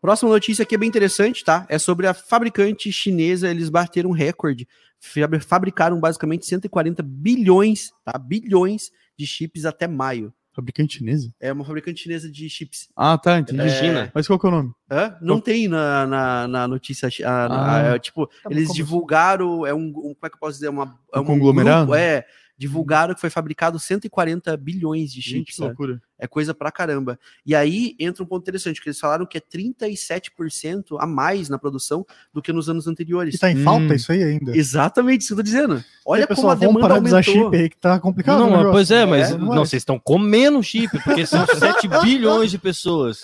Próxima 0.07 0.31
notícia 0.31 0.63
aqui 0.63 0.73
é 0.73 0.77
bem 0.77 0.87
interessante, 0.87 1.43
tá? 1.43 1.65
É 1.67 1.77
sobre 1.77 2.07
a 2.07 2.13
fabricante 2.13 2.89
chinesa, 2.93 3.49
eles 3.51 3.67
bateram 3.67 4.11
um 4.11 4.13
recorde. 4.13 4.65
Fabri- 5.01 5.41
Fabricaram 5.41 5.99
basicamente 5.99 6.45
140 6.45 7.03
bilhões, 7.03 7.91
tá? 8.05 8.17
Bilhões 8.17 8.89
de 9.19 9.27
chips 9.27 9.65
até 9.65 9.85
maio. 9.85 10.33
Fabricante 10.55 10.99
chinesa? 10.99 11.29
É 11.41 11.51
uma 11.51 11.65
fabricante 11.65 12.03
chinesa 12.03 12.31
de 12.31 12.49
chips. 12.49 12.87
Ah, 12.95 13.17
tá, 13.17 13.37
entendi. 13.37 13.59
É 13.59 13.67
China. 13.67 14.09
Mas 14.15 14.25
qual 14.25 14.39
que 14.39 14.45
é 14.45 14.49
o 14.49 14.51
nome? 14.53 14.71
Hã? 14.89 15.17
Não 15.21 15.41
tem 15.41 15.67
na, 15.67 16.07
na, 16.07 16.47
na 16.47 16.67
notícia. 16.69 17.09
a- 17.25 17.49
na- 17.49 17.75
Ah. 17.75 17.95
é, 17.95 17.99
tipo, 17.99 18.27
Tá, 18.27 18.33
eles 18.49 18.67
como 18.67 18.75
divulgaram. 18.77 19.65
É 19.67 19.73
um, 19.73 19.87
um- 19.87 19.91
Como 19.91 20.17
é 20.23 20.29
que 20.29 20.35
eu 20.35 20.39
posso 20.39 20.53
dizer? 20.53 20.69
Uma, 20.69 20.97
é 21.13 21.19
Um 21.19 21.25
conglomerado? 21.25 21.87
grupo, 21.87 21.95
é. 21.95 22.23
Divulgaram 22.57 23.13
que 23.13 23.21
foi 23.21 23.29
fabricado 23.29 23.77
140 23.77 24.57
bilhões 24.57 25.11
de 25.13 25.21
Gente, 25.21 25.37
chips. 25.51 25.55
que 25.55 25.61
né? 25.61 25.67
loucura. 25.67 26.01
É 26.19 26.25
coisa 26.25 26.51
pra 26.55 26.71
caramba. 26.71 27.19
E 27.45 27.53
aí 27.53 27.95
entra 27.99 28.23
um 28.23 28.25
ponto 28.25 28.41
interessante, 28.41 28.81
que 28.81 28.89
eles 28.89 28.97
falaram 28.99 29.23
que 29.27 29.37
é 29.37 29.41
37% 29.41 30.97
a 30.99 31.05
mais 31.05 31.49
na 31.49 31.59
produção 31.59 32.03
do 32.33 32.41
que 32.41 32.51
nos 32.51 32.67
anos 32.69 32.87
anteriores. 32.87 33.35
E 33.35 33.37
tá 33.37 33.51
em 33.51 33.57
Hum. 33.59 33.63
falta 33.63 33.93
isso 33.93 34.11
aí 34.11 34.23
ainda. 34.23 34.57
Exatamente 34.57 35.21
isso 35.21 35.27
que 35.27 35.33
eu 35.33 35.37
tô 35.37 35.43
dizendo. 35.43 35.83
Olha 36.05 36.23
Aí, 36.23 36.27
como 36.27 36.35
pessoal, 36.35 36.51
a 36.51 36.55
vamos 36.55 36.73
demanda 36.75 36.87
parar 36.87 36.99
de 36.99 37.05
usar 37.05 37.17
aumentou. 37.17 37.51
chip 37.51 37.55
aí 37.63 37.69
que 37.69 37.77
tá 37.77 37.99
complicado. 37.99 38.39
Não, 38.39 38.47
o 38.47 38.49
mas, 38.49 38.57
negócio. 38.59 38.71
pois 38.73 38.91
é, 38.91 39.05
mas 39.05 39.31
É, 39.31 39.37
não, 39.37 39.47
vocês 39.65 39.81
estão 39.81 39.99
comendo 39.99 40.63
chip, 40.63 40.89
porque 41.03 41.25
são 41.27 41.45
7 41.55 41.87
bilhões 42.03 42.49
de 42.49 42.57
pessoas. 42.57 43.19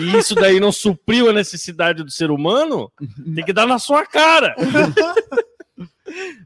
E 0.00 0.16
isso 0.18 0.34
daí 0.34 0.60
não 0.60 0.70
supriu 0.72 1.30
a 1.30 1.32
necessidade 1.32 2.02
do 2.04 2.10
ser 2.10 2.30
humano? 2.30 2.92
Tem 3.34 3.44
que 3.44 3.52
dar 3.54 3.66
na 3.66 3.78
sua 3.78 4.04
cara. 4.04 4.54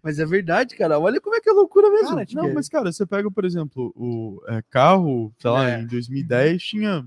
Mas 0.02 0.18
é 0.18 0.26
verdade, 0.26 0.76
cara. 0.76 0.98
Olha 0.98 1.20
como 1.20 1.36
é 1.36 1.40
que 1.40 1.48
é 1.48 1.52
loucura 1.52 1.90
mesmo. 1.90 2.10
Cara, 2.10 2.26
tipo, 2.26 2.42
Não, 2.42 2.52
mas 2.52 2.68
cara, 2.68 2.92
você 2.92 3.06
pega, 3.06 3.30
por 3.30 3.44
exemplo, 3.44 3.92
o 3.96 4.42
é, 4.48 4.62
carro, 4.70 5.32
sei 5.38 5.50
lá, 5.50 5.70
É. 5.70 5.80
em 5.80 5.86
2010 5.86 6.62
tinha, 6.62 7.04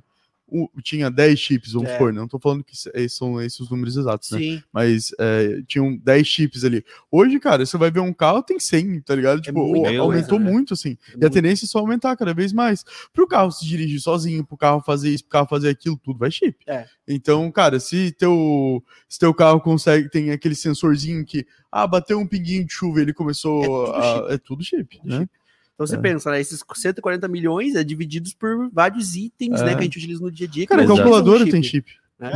o- 0.47 0.69
tinha 0.83 1.09
10 1.09 1.39
chips, 1.39 1.71
vamos 1.73 1.89
É. 1.89 1.93
supor, 1.93 2.13
não 2.13 2.27
tô 2.27 2.37
falando 2.39 2.63
que 2.63 2.75
são 3.09 3.41
esses 3.41 3.59
os 3.59 3.69
números 3.69 3.97
exatos, 3.97 4.29
né? 4.31 4.37
Sim. 4.39 4.63
Mas 4.71 5.11
é, 5.19 5.61
tinham 5.67 5.97
10 5.97 6.27
chips 6.27 6.63
ali. 6.63 6.83
Hoje, 7.11 7.39
cara, 7.39 7.65
você 7.65 7.77
vai 7.77 7.89
ver 7.89 7.99
um 7.99 8.13
carro, 8.13 8.43
tem 8.43 8.59
100, 8.59 9.01
tá 9.01 9.15
ligado? 9.15 9.41
Tipo, 9.41 9.65
muita 9.67 9.91
o- 9.91 10.01
aumentou 10.01 10.29
coisa, 10.37 10.43
né? 10.45 10.51
muito, 10.51 10.73
assim. 10.73 10.97
E 11.09 11.15
a 11.15 11.17
Muito. 11.17 11.33
tendência 11.33 11.65
é 11.65 11.67
só 11.67 11.79
aumentar 11.79 12.15
cada 12.15 12.33
vez 12.33 12.53
mais. 12.53 12.85
Pro 13.11 13.27
carro 13.27 13.51
se 13.51 13.65
dirigir 13.65 13.99
sozinho, 13.99 14.45
pro 14.45 14.55
carro 14.57 14.81
fazer 14.81 15.09
isso, 15.09 15.23
pro 15.23 15.31
carro 15.31 15.47
fazer 15.49 15.69
aquilo, 15.69 15.97
tudo 16.03 16.19
vai 16.19 16.29
chip. 16.29 16.57
É. 16.67 16.85
Então, 17.07 17.51
cara, 17.51 17.79
se 17.79 18.11
teu, 18.11 18.83
se 19.09 19.17
teu 19.19 19.33
carro 19.33 19.59
consegue, 19.61 20.09
tem 20.09 20.31
aquele 20.31 20.55
sensorzinho 20.55 21.25
que, 21.25 21.45
ah, 21.71 21.87
bateu 21.87 22.19
um 22.19 22.27
pinguinho 22.27 22.65
de 22.65 22.71
chuva 22.73 22.99
e 22.99 23.01
ele 23.01 23.13
começou 23.13 23.63
É 23.63 23.65
tudo 23.67 23.91
a. 24.29 24.33
É 24.33 24.37
tudo 24.37 24.63
chip, 24.63 24.97
Tudo 24.99 25.09
né? 25.09 25.19
chip. 25.21 25.29
Então 25.75 25.85
você 25.85 25.95
É. 25.95 25.99
pensa, 25.99 26.31
né? 26.31 26.39
Esses 26.39 26.63
140 26.73 27.27
milhões 27.27 27.75
é 27.75 27.83
divididos 27.83 28.33
por 28.33 28.69
vários 28.71 29.15
itens, 29.15 29.59
É. 29.61 29.65
né? 29.65 29.73
Que 29.75 29.81
a 29.81 29.83
gente 29.83 29.97
utiliza 29.97 30.21
no 30.21 30.31
dia 30.31 30.47
a 30.47 30.49
dia. 30.49 30.65
Cara, 30.65 30.81
não 30.83 30.95
utilizam 30.95 31.11
calculadora 31.21 31.51
tem 31.51 31.61
chip. 31.61 31.91
né? 32.17 32.31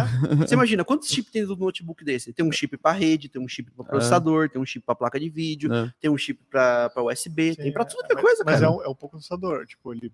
Você 0.46 0.56
imagina, 0.56 0.84
quantos 0.84 1.08
chips 1.10 1.32
tem 1.32 1.44
no 1.46 1.56
notebook 1.56 2.04
desse? 2.04 2.34
Tem 2.34 2.46
um 2.46 2.52
chip 2.52 2.76
para 2.76 2.92
rede, 2.92 3.30
tem 3.30 3.42
um 3.42 3.48
chip 3.48 3.70
É. 3.72 3.76
para 3.76 3.86
processador, 3.86 4.50
tem 4.50 4.62
um 4.62 4.66
chip 4.66 4.86
para 4.86 4.94
placa 4.94 5.18
de 5.18 5.30
vídeo, 5.30 5.70
né? 5.70 5.90
tem 6.02 6.12
um 6.12 6.18
chip 6.18 6.38
para 6.50 6.92
USB, 6.98 7.54
Sim, 7.54 7.62
tem 7.64 7.72
para 7.72 7.84
é, 7.84 7.86
tudo 7.86 8.06
que 8.06 8.12
é 8.12 8.16
mas- 8.16 8.24
coisa, 8.24 8.44
Mas 8.46 8.56
cara. 8.60 8.66
é 8.66 8.70
um, 8.70 8.84
é 8.84 8.90
um 8.90 8.96
pouco 8.96 9.16
assustador. 9.16 9.66
Tipo, 9.66 9.94
ele. 9.94 10.12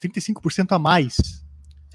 35% 0.00 0.72
a 0.72 0.78
mais. 0.78 1.44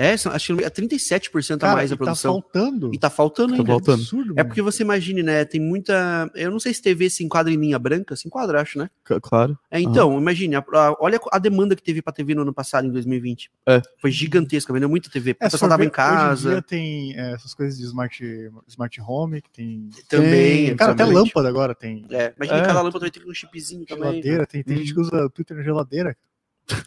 É, 0.01 0.13
acho 0.13 0.55
que 0.57 0.63
é 0.63 0.69
37% 0.69 1.55
a 1.55 1.57
Cara, 1.59 1.75
mais 1.75 1.91
a 1.91 1.95
e 1.95 1.97
tá 1.97 2.03
produção. 2.03 2.33
faltando. 2.33 2.91
E 2.93 2.97
tá 2.97 3.09
faltando 3.09 3.49
Tá 3.53 3.59
ainda. 3.59 3.71
faltando. 3.71 4.01
Absurdo, 4.01 4.33
É 4.37 4.43
porque 4.43 4.61
você 4.61 4.83
imagine, 4.83 5.21
né? 5.23 5.45
Tem 5.45 5.59
muita. 5.61 6.29
Eu 6.35 6.49
não 6.51 6.59
sei 6.59 6.73
se 6.73 6.81
TV 6.81 7.09
se 7.09 7.23
enquadra 7.23 7.51
em 7.53 7.57
linha 7.57 7.77
branca, 7.77 8.15
se 8.15 8.27
enquadra, 8.27 8.61
acho, 8.61 8.79
né? 8.79 8.89
C- 9.07 9.19
Claro. 9.21 9.57
É, 9.69 9.79
então, 9.79 10.17
imagine, 10.17 10.55
a- 10.55 10.59
a- 10.73 10.95
olha 10.99 11.19
a 11.31 11.39
demanda 11.39 11.75
que 11.75 11.83
teve 11.83 12.01
pra 12.01 12.11
TV 12.13 12.33
no 12.33 12.41
ano 12.41 12.53
passado, 12.53 12.87
em 12.87 12.91
2020. 12.91 13.51
É. 13.67 13.81
Foi 13.99 14.09
gigantesca, 14.11 14.73
vendeu 14.73 14.89
muita 14.89 15.09
TV. 15.09 15.31
É, 15.31 15.33
pessoal 15.33 15.59
for 15.59 15.69
tava 15.69 15.83
em 15.83 15.87
ver, 15.87 15.91
Hoje 15.91 15.93
em 15.93 15.95
casa. 15.95 16.49
dia 16.51 16.61
tem 16.61 17.13
é, 17.19 17.33
essas 17.33 17.53
coisas 17.53 17.77
de 17.77 17.85
smart, 17.85 18.23
smart 18.67 19.01
home, 19.01 19.41
que 19.41 19.49
tem. 19.51 19.89
Também. 20.09 20.31
Tem, 20.67 20.75
Cara, 20.75 20.93
até 20.93 21.05
lâmpada 21.05 21.47
agora 21.47 21.75
tem. 21.75 22.05
É, 22.09 22.33
imagina 22.37 22.59
É. 22.59 22.65
cada 22.65 22.81
lâmpada 22.81 22.99
vai 23.05 23.11
ter 23.11 23.21
um 23.27 23.33
chipzinho 23.33 23.85
também. 23.85 24.03
Geladeira, 24.11 24.45
tem, 24.47 24.63
tem 24.63 24.75
Hum. 24.75 24.79
gente 24.79 24.93
que 24.93 24.99
usa 24.99 25.29
Twitter 25.29 25.55
na 25.57 25.63
geladeira. 25.63 26.15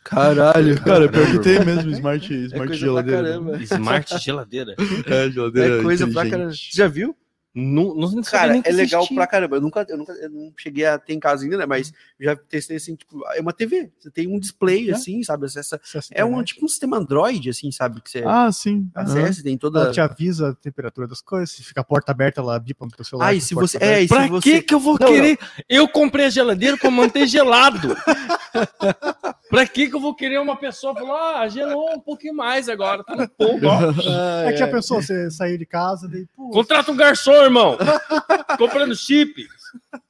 Caralho. 0.02 0.80
Cara, 0.82 1.08
pior 1.10 1.26
que 1.30 1.38
tem 1.40 1.64
mesmo 1.64 1.90
smart, 1.90 2.32
É 2.32 2.36
smart 2.46 2.66
coisa 2.68 2.74
geladeira. 2.76 3.22
pra 3.22 3.28
caramba. 3.30 3.58
Smart 3.64 4.18
geladeira. 4.18 4.74
É, 5.06 5.30
geladeira. 5.30 5.78
É 5.80 5.82
coisa 5.82 6.06
pra 6.08 6.28
caramba. 6.30 6.52
Você 6.52 6.70
já 6.72 6.88
viu? 6.88 7.14
Não, 7.56 7.94
não 7.94 8.20
Cara, 8.22 8.60
é 8.64 8.72
legal 8.72 9.06
pra 9.06 9.28
caramba. 9.28 9.54
Eu 9.56 9.60
nunca, 9.60 9.86
eu 9.88 9.96
nunca 9.96 10.12
eu 10.14 10.28
não 10.28 10.52
cheguei 10.58 10.86
a 10.86 10.98
ter 10.98 11.12
em 11.14 11.20
casa 11.20 11.44
ainda, 11.44 11.56
né? 11.56 11.64
Mas 11.64 11.92
já 12.18 12.34
testei 12.34 12.78
assim, 12.78 12.96
tipo, 12.96 13.22
é 13.32 13.40
uma 13.40 13.52
TV. 13.52 13.92
Você 13.96 14.10
tem 14.10 14.26
um 14.26 14.40
display, 14.40 14.90
É. 14.90 14.94
assim, 14.94 15.22
sabe? 15.22 15.46
Acessa, 15.46 15.80
é 16.10 16.24
um 16.24 16.42
tipo 16.42 16.64
um 16.64 16.68
sistema 16.68 16.96
Android, 16.96 17.48
assim, 17.48 17.70
sabe? 17.70 18.00
Que 18.00 18.10
você 18.10 18.24
Ah, 18.26 18.50
sim. 18.50 18.90
acessa, 18.92 19.40
tem 19.44 19.56
toda. 19.56 19.82
Ela 19.82 19.92
te 19.92 20.00
avisa 20.00 20.48
a 20.48 20.54
temperatura 20.54 21.06
das 21.06 21.20
coisas, 21.20 21.50
se 21.52 21.62
fica 21.62 21.80
a 21.80 21.84
porta 21.84 22.10
aberta, 22.10 22.40
ela 22.40 22.58
bipa 22.58 22.86
no 22.86 22.90
teu 22.90 23.04
celular. 23.04 23.28
Ah, 23.28 23.34
e 23.34 23.40
se 23.40 23.54
você. 23.54 23.78
É, 23.80 24.00
e 24.00 24.08
se 24.08 24.08
Pra 24.08 24.26
você. 24.26 24.50
que 24.50 24.62
que 24.62 24.74
eu 24.74 24.80
vou 24.80 24.96
Não, 25.00 25.06
querer? 25.06 25.38
Eu 25.68 25.86
comprei 25.86 26.26
a 26.26 26.30
geladeira 26.30 26.76
pra 26.76 26.90
manter 26.90 27.24
gelado. 27.28 27.94
Pra 29.54 29.68
que 29.68 29.88
que 29.88 29.94
eu 29.94 30.00
vou 30.00 30.12
querer 30.12 30.40
uma 30.40 30.56
pessoa 30.56 30.92
falar, 30.94 31.42
ah, 31.42 31.48
gelou 31.48 31.94
um 31.94 32.00
pouquinho 32.00 32.34
mais 32.34 32.68
agora, 32.68 33.04
tá 33.04 33.14
no 33.14 33.28
ponto, 33.28 33.64
ó. 33.64 33.78
É 34.50 34.52
que 34.52 34.60
a 34.60 34.68
pessoa, 34.68 35.00
você 35.00 35.30
sair 35.30 35.56
de 35.56 35.64
casa, 35.64 36.08
daí, 36.08 36.26
pô, 36.34 36.50
Contrata 36.50 36.90
um 36.90 36.96
garçom, 36.96 37.32
irmão. 37.34 37.78
Comprando 38.58 38.96
chip. 38.96 39.46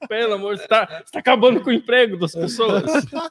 Pelo 0.09 0.35
amor, 0.35 0.57
você 0.57 0.67
tá, 0.67 0.87
você 1.05 1.13
tá 1.13 1.19
acabando 1.19 1.61
com 1.63 1.69
o 1.69 1.73
emprego 1.75 2.17
das 2.17 2.33
pessoas. 2.33 2.85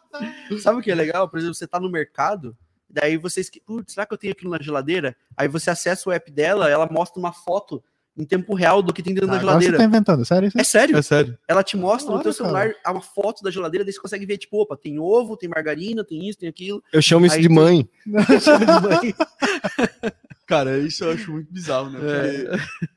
Sabe 0.61 0.77
o 0.77 0.81
que 0.83 0.91
é 0.91 0.95
legal? 0.95 1.27
Por 1.27 1.39
exemplo, 1.39 1.55
você 1.55 1.65
tá 1.65 1.79
no 1.79 1.89
mercado, 1.89 2.55
daí 2.87 3.17
você 3.17 3.41
esque... 3.41 3.59
Putz, 3.59 3.93
será 3.93 4.05
que 4.05 4.13
eu 4.13 4.17
tenho 4.17 4.33
aquilo 4.33 4.51
na 4.51 4.61
geladeira? 4.61 5.15
Aí 5.35 5.47
você 5.47 5.71
acessa 5.71 6.07
o 6.07 6.13
app 6.13 6.31
dela, 6.31 6.69
ela 6.69 6.87
mostra 6.91 7.19
uma 7.19 7.33
foto 7.33 7.83
em 8.15 8.23
tempo 8.25 8.53
real 8.53 8.81
do 8.83 8.93
que 8.93 9.01
tem 9.01 9.13
dentro 9.13 9.29
ah, 9.29 9.33
da 9.33 9.37
agora 9.39 9.53
você 9.59 9.65
geladeira. 9.65 9.77
tá 9.77 9.83
inventando, 9.85 10.23
sério? 10.25 10.51
É 10.55 10.63
sério? 10.63 10.97
É 10.97 11.01
sério. 11.01 11.37
Ela 11.47 11.63
te 11.63 11.75
mostra 11.75 12.11
no 12.13 12.21
teu 12.21 12.31
cara. 12.31 12.33
celular 12.33 12.71
uma 12.87 13.01
foto 13.01 13.41
da 13.43 13.49
geladeira, 13.49 13.83
daí 13.83 13.91
você 13.93 13.99
consegue 13.99 14.25
ver, 14.25 14.37
tipo, 14.37 14.61
opa, 14.61 14.77
tem 14.77 14.99
ovo, 14.99 15.35
tem 15.35 15.49
margarina, 15.49 16.03
tem 16.03 16.27
isso, 16.29 16.37
tem 16.37 16.47
aquilo. 16.49 16.83
Eu 16.93 17.01
chamo 17.01 17.25
isso 17.25 17.35
Aí 17.35 17.41
de 17.41 17.47
tu- 17.47 17.53
mãe. 17.53 17.89
Chama 18.41 18.65
de 18.65 18.87
mãe. 18.87 19.15
Cara, 20.45 20.77
isso 20.77 21.05
eu 21.05 21.11
acho 21.13 21.31
muito 21.31 21.51
bizarro, 21.51 21.89
né? 21.89 21.99
É. 22.03 22.43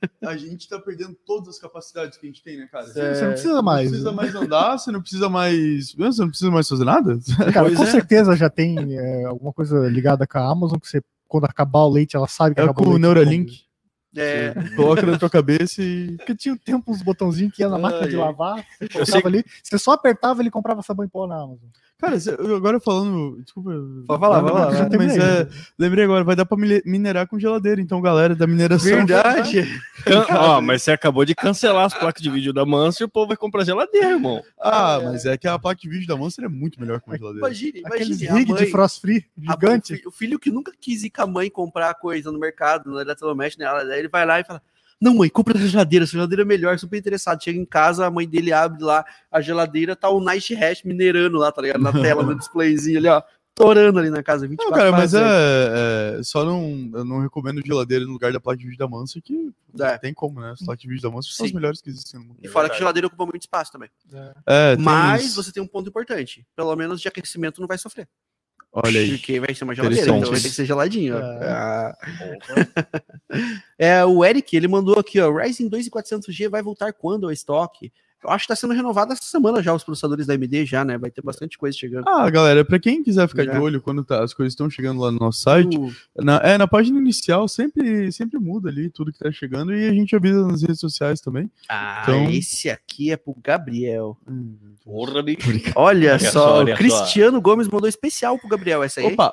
Porque 0.01 0.27
a 0.27 0.37
gente 0.37 0.69
tá 0.69 0.79
perdendo 0.81 1.17
todas 1.25 1.49
as 1.51 1.59
capacidades 1.61 2.19
que 2.19 2.27
a 2.27 2.29
gente 2.29 2.43
tem, 2.43 2.57
né, 2.59 2.69
cara? 2.71 2.87
Você 2.87 3.23
não 3.23 3.31
precisa 3.31 3.55
Não 3.55 3.63
mais. 3.63 3.89
precisa 3.89 4.13
mais 4.13 4.35
andar, 4.35 4.79
você 4.79 4.91
não 4.91 5.01
precisa 5.01 5.29
mais. 5.29 5.93
Você 5.95 6.21
não 6.23 6.29
precisa 6.29 6.51
mais 6.51 6.69
fazer 6.69 6.85
nada? 6.85 7.19
Cara, 7.55 7.67
Pois 7.69 7.77
com 7.79 7.85
é. 7.85 7.91
certeza 7.91 8.35
já 8.37 8.51
tem 8.51 8.99
é, 8.99 9.25
alguma 9.25 9.53
coisa 9.53 9.79
ligada 9.89 10.27
com 10.27 10.39
a 10.39 10.51
Amazon 10.51 10.79
que 10.79 10.89
você, 10.89 11.01
quando 11.29 11.45
acabar 11.45 11.81
o 11.85 11.89
leite, 11.89 12.17
ela 12.17 12.27
sabe 12.29 12.55
que 12.57 12.61
É 12.61 12.65
acabou 12.65 12.83
com 12.85 12.91
o 12.91 12.93
leite. 12.95 13.03
Neuralink. 13.03 13.66
É, 14.17 14.55
Coloca 14.75 15.03
na 15.03 15.19
tua 15.19 15.31
cabeça 15.31 15.83
e. 15.83 16.17
Porque 16.17 16.35
tinha 16.35 16.55
um 16.55 16.59
tempo 16.59 16.91
uns 16.91 17.03
botãozinhos 17.03 17.55
que 17.55 17.63
ia 17.63 17.69
na 17.69 17.79
máquina 17.79 18.05
Ai, 18.05 18.09
de 18.09 18.17
lavar, 18.17 18.67
você 18.81 19.07
sei 19.07 19.23
ali, 19.25 19.45
você 19.63 19.79
só 19.79 19.93
apertava 19.93 20.41
ele 20.43 20.51
comprava 20.51 20.83
sabão 20.83 21.05
em 21.05 21.09
pó 21.09 21.27
na 21.27 21.37
Amazon. 21.37 21.69
Cara, 21.99 22.15
agora 22.57 22.79
falando. 22.79 23.41
Desculpa. 23.43 23.71
Pode 24.07 24.21
falar, 24.21 24.41
vai 24.43 24.53
vai. 24.53 24.99
Mas 24.99 25.17
é, 25.17 25.49
lembrei 25.79 26.05
agora, 26.05 26.23
vai 26.25 26.37
dar 26.37 26.45
pra 26.45 26.57
mine- 26.59 26.83
minerar 26.85 27.27
com 27.27 27.39
geladeira. 27.39 27.81
Então, 27.81 28.03
galera 28.03 28.35
da 28.37 28.47
mineração. 28.47 28.85
verdade. 28.97 29.63
Can- 30.05 30.27
Ó, 30.31 30.61
mas 30.61 30.83
você 30.83 30.91
acabou 30.93 31.25
de 31.25 31.35
cancelar 31.35 31.87
as 31.87 31.95
placas 31.95 32.23
de 32.23 32.29
vídeo 32.29 32.53
da 32.53 32.67
Manso 32.67 33.03
e 33.03 33.05
o 33.05 33.09
povo 33.09 33.29
vai 33.29 33.37
comprar 33.37 33.65
geladeira, 33.65 34.11
irmão. 34.11 34.43
Ah, 34.61 35.01
mas 35.03 35.25
é 35.25 35.39
que 35.39 35.49
a 35.49 35.59
placa 35.59 35.81
de 35.81 35.89
vídeo 35.89 36.07
da 36.07 36.17
Monster 36.17 36.45
é 36.45 36.49
muito 36.49 36.79
melhor 36.79 37.01
que 37.01 37.09
uma 37.09 37.17
geladeira. 37.17 37.47
Imagine, 37.47 37.83
Aqueles 37.87 38.09
imagine. 38.21 38.29
a 38.29 38.35
rig 38.35 38.49
mãe- 38.53 38.65
de 38.65 38.71
frost 38.71 39.01
free 39.01 39.25
a- 39.49 39.53
gigante. 39.53 39.95
o, 39.95 39.97
fi- 39.97 40.07
o 40.09 40.11
filho 40.11 40.39
que 40.39 40.51
nunca 40.51 40.73
quis 40.79 41.03
ir 41.03 41.09
com 41.09 41.23
a 41.23 41.27
mãe 41.27 41.49
comprar 41.49 41.95
coisa 41.95 42.31
no 42.31 42.39
mercado, 42.39 42.91
no 42.91 43.01
eletrodoméstico, 43.01 43.63
né? 43.65 43.99
Ele 43.99 44.09
vai 44.09 44.27
lá 44.27 44.39
e 44.39 44.45
fala: 44.45 44.61
Não, 45.01 45.15
mãe, 45.15 45.29
compra 45.29 45.59
essa 45.59 45.69
geladeira, 45.69 46.05
essa 46.05 46.13
geladeira 46.13 46.43
é 46.43 46.45
melhor, 46.45 46.79
super 46.79 46.97
interessado. 46.99 47.43
Chega 47.43 47.59
em 47.59 47.67
casa, 47.67 48.07
a 48.07 48.11
mãe 48.11 48.27
dele 48.27 48.53
abre 48.53 48.83
lá 48.83 49.05
a 49.31 49.41
geladeira, 49.41 49.95
tá 49.95 50.09
o 50.09 50.21
Night 50.21 50.55
Hash 50.55 50.83
minerando 50.85 51.37
lá, 51.39 51.53
tá 51.53 51.61
ligado? 51.61 51.83
Na 51.83 51.93
tela, 51.93 52.23
no 52.23 52.35
displayzinho 52.39 52.99
ali, 52.99 53.09
ó. 53.09 53.23
Torando 53.55 53.99
ali 53.99 54.11
na 54.11 54.23
casa, 54.23 54.47
24 54.47 54.71
Não, 54.71 54.79
cara, 54.79 54.93
mas 54.95 55.15
horas, 55.15 55.31
é, 55.31 56.19
é, 56.19 56.23
Só 56.23 56.45
não. 56.45 56.91
Eu 56.93 57.05
não 57.07 57.21
recomendo 57.23 57.63
geladeira 57.65 58.05
no 58.05 58.13
lugar 58.13 58.31
da 58.31 58.39
placa 58.39 58.59
de 58.59 58.65
vídeo 58.65 58.79
da 58.79 58.87
Mansa, 58.87 59.19
que 59.19 59.51
É. 59.81 59.97
tem 59.97 60.13
como, 60.13 60.41
né? 60.43 60.51
As 60.51 60.61
placas 60.63 60.83
de 60.83 60.89
vídeo 60.89 61.03
da 61.03 61.11
Mansa 61.11 61.31
são 61.33 61.47
as 61.47 61.53
melhores 61.53 61.81
que 61.81 61.89
existem 61.89 62.21
no 62.21 62.27
mundo. 62.27 62.39
E 62.43 62.49
fora 62.49 62.69
que 62.69 62.77
geladeira 62.77 63.07
ocupa 63.07 63.25
muito 63.25 63.41
espaço 63.43 63.73
também. 63.73 63.89
É, 64.47 64.77
tem 64.77 64.85
Mas 64.85 65.25
isso. 65.25 65.43
você 65.43 65.51
tem 65.53 65.63
um 65.63 65.67
ponto 65.67 65.89
importante. 65.89 66.47
Pelo 66.55 66.77
menos 66.77 67.01
de 67.01 67.09
aquecimento 67.09 67.59
não 67.59 67.67
vai 67.67 67.79
sofrer. 67.79 68.07
Olha 68.79 69.01
aí. 69.01 69.13
Porque 69.13 69.41
vai 69.41 69.55
ser 69.55 69.65
uma 69.65 69.75
geladeira, 69.75 70.03
então 70.03 70.31
vai 70.31 70.41
ter 70.41 70.49
que 70.51 70.55
ser 70.55 70.67
geladinho. 70.67 71.17
ó. 71.17 71.19
É. 71.19 71.49
Ah. 71.49 71.97
É, 73.79 74.03
o 74.05 74.25
Eric, 74.25 74.57
ele 74.57 74.69
mandou 74.69 74.99
aqui, 74.99 75.21
ó, 75.21 75.31
Ryzen 75.31 75.69
2400G 75.69 76.49
vai 76.49 76.63
voltar 76.63 76.93
quando 76.95 77.25
ao 77.27 77.33
estoque? 77.33 77.93
Eu 78.25 78.31
acho 78.31 78.45
que 78.45 78.49
tá 78.49 78.57
sendo 78.57 78.73
renovado 78.75 79.13
essa 79.13 79.23
semana 79.23 79.63
já, 79.63 79.73
os 79.73 79.85
processadores 79.85 80.27
da 80.27 80.35
AMD 80.35 80.65
já, 80.65 80.85
né? 80.85 80.99
Vai 80.99 81.11
ter 81.11 81.23
bastante 81.23 81.57
coisa 81.57 81.77
chegando. 81.77 82.09
Ah, 82.09 82.29
galera, 82.31 82.65
pra 82.65 82.79
quem 82.79 83.03
quiser 83.03 83.29
ficar 83.29 83.45
Já. 83.45 83.53
de 83.53 83.59
olho 83.59 83.81
quando 83.81 84.03
tá- 84.05 84.25
as 84.25 84.35
coisas 84.35 84.53
estão 84.53 84.69
chegando 84.69 85.01
lá 85.01 85.13
no 85.13 85.19
nosso 85.19 85.41
site, 85.43 85.77
Uh, 85.77 85.93
na, 86.17 86.39
é, 86.39 86.59
na 86.59 86.67
página 86.67 86.99
inicial 86.99 87.47
sempre, 87.47 88.11
sempre 88.11 88.39
muda 88.41 88.69
ali 88.69 88.91
tudo 88.91 89.13
que 89.13 89.19
tá 89.19 89.31
chegando 89.31 89.73
e 89.75 89.87
a 89.89 89.93
gente 89.93 90.17
avisa 90.17 90.45
nas 90.47 90.63
redes 90.63 90.81
sociais 90.81 91.21
também. 91.21 91.49
Ah, 91.69 92.01
Então- 92.03 92.31
esse 92.31 92.69
aqui 92.71 93.13
é 93.13 93.17
pro 93.17 93.37
Gabriel. 93.43 94.17
Porra, 94.83 95.23
bicho. 95.23 95.39
Olha 95.77 96.13
Olha 96.13 96.19
só, 96.19 96.31
só, 96.31 96.55
olha 96.57 96.75
o 96.75 96.77
Cristiano 96.77 97.41
Gomes 97.41 97.69
mandou 97.69 97.89
especial 97.89 98.39
pro 98.39 98.49
Gabriel 98.49 98.83
essa 98.83 99.01
aí. 99.01 99.07
Opa! 99.13 99.33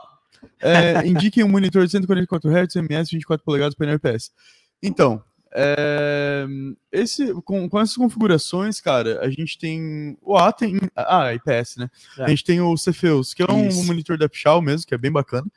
É, 0.62 1.08
indiquem 1.08 1.44
um 1.44 1.50
monitor 1.50 1.86
de 1.86 1.92
144 1.92 2.50
Hz, 2.52 2.76
MS, 2.76 3.10
24 3.12 3.44
polegadas, 3.46 3.76
painel 3.76 3.96
IPS. 3.96 4.30
Então, 4.82 5.24
é, 5.56 6.46
esse, 6.92 7.34
com, 7.44 7.70
com 7.70 7.80
essas 7.80 7.96
configurações, 7.96 8.80
cara, 8.82 9.20
a 9.22 9.30
gente 9.30 9.58
tem. 9.58 10.18
O 10.22 10.36
A 10.38 10.52
tem. 10.52 10.80
Ah, 10.96 11.34
IPS, 11.34 11.78
né? 11.78 11.90
É. 12.18 12.24
A 12.24 12.30
gente 12.30 12.44
tem 12.44 12.60
o 12.62 12.76
Cepheus, 12.78 13.34
que 13.34 13.44
é 13.44 13.52
um 13.52 13.68
Isso. 13.68 13.86
monitor 13.86 14.18
da 14.18 14.28
Pichal 14.30 14.62
mesmo, 14.62 14.88
que 14.88 14.94
é 14.94 14.98
bem 14.98 15.12
bacana. 15.12 15.48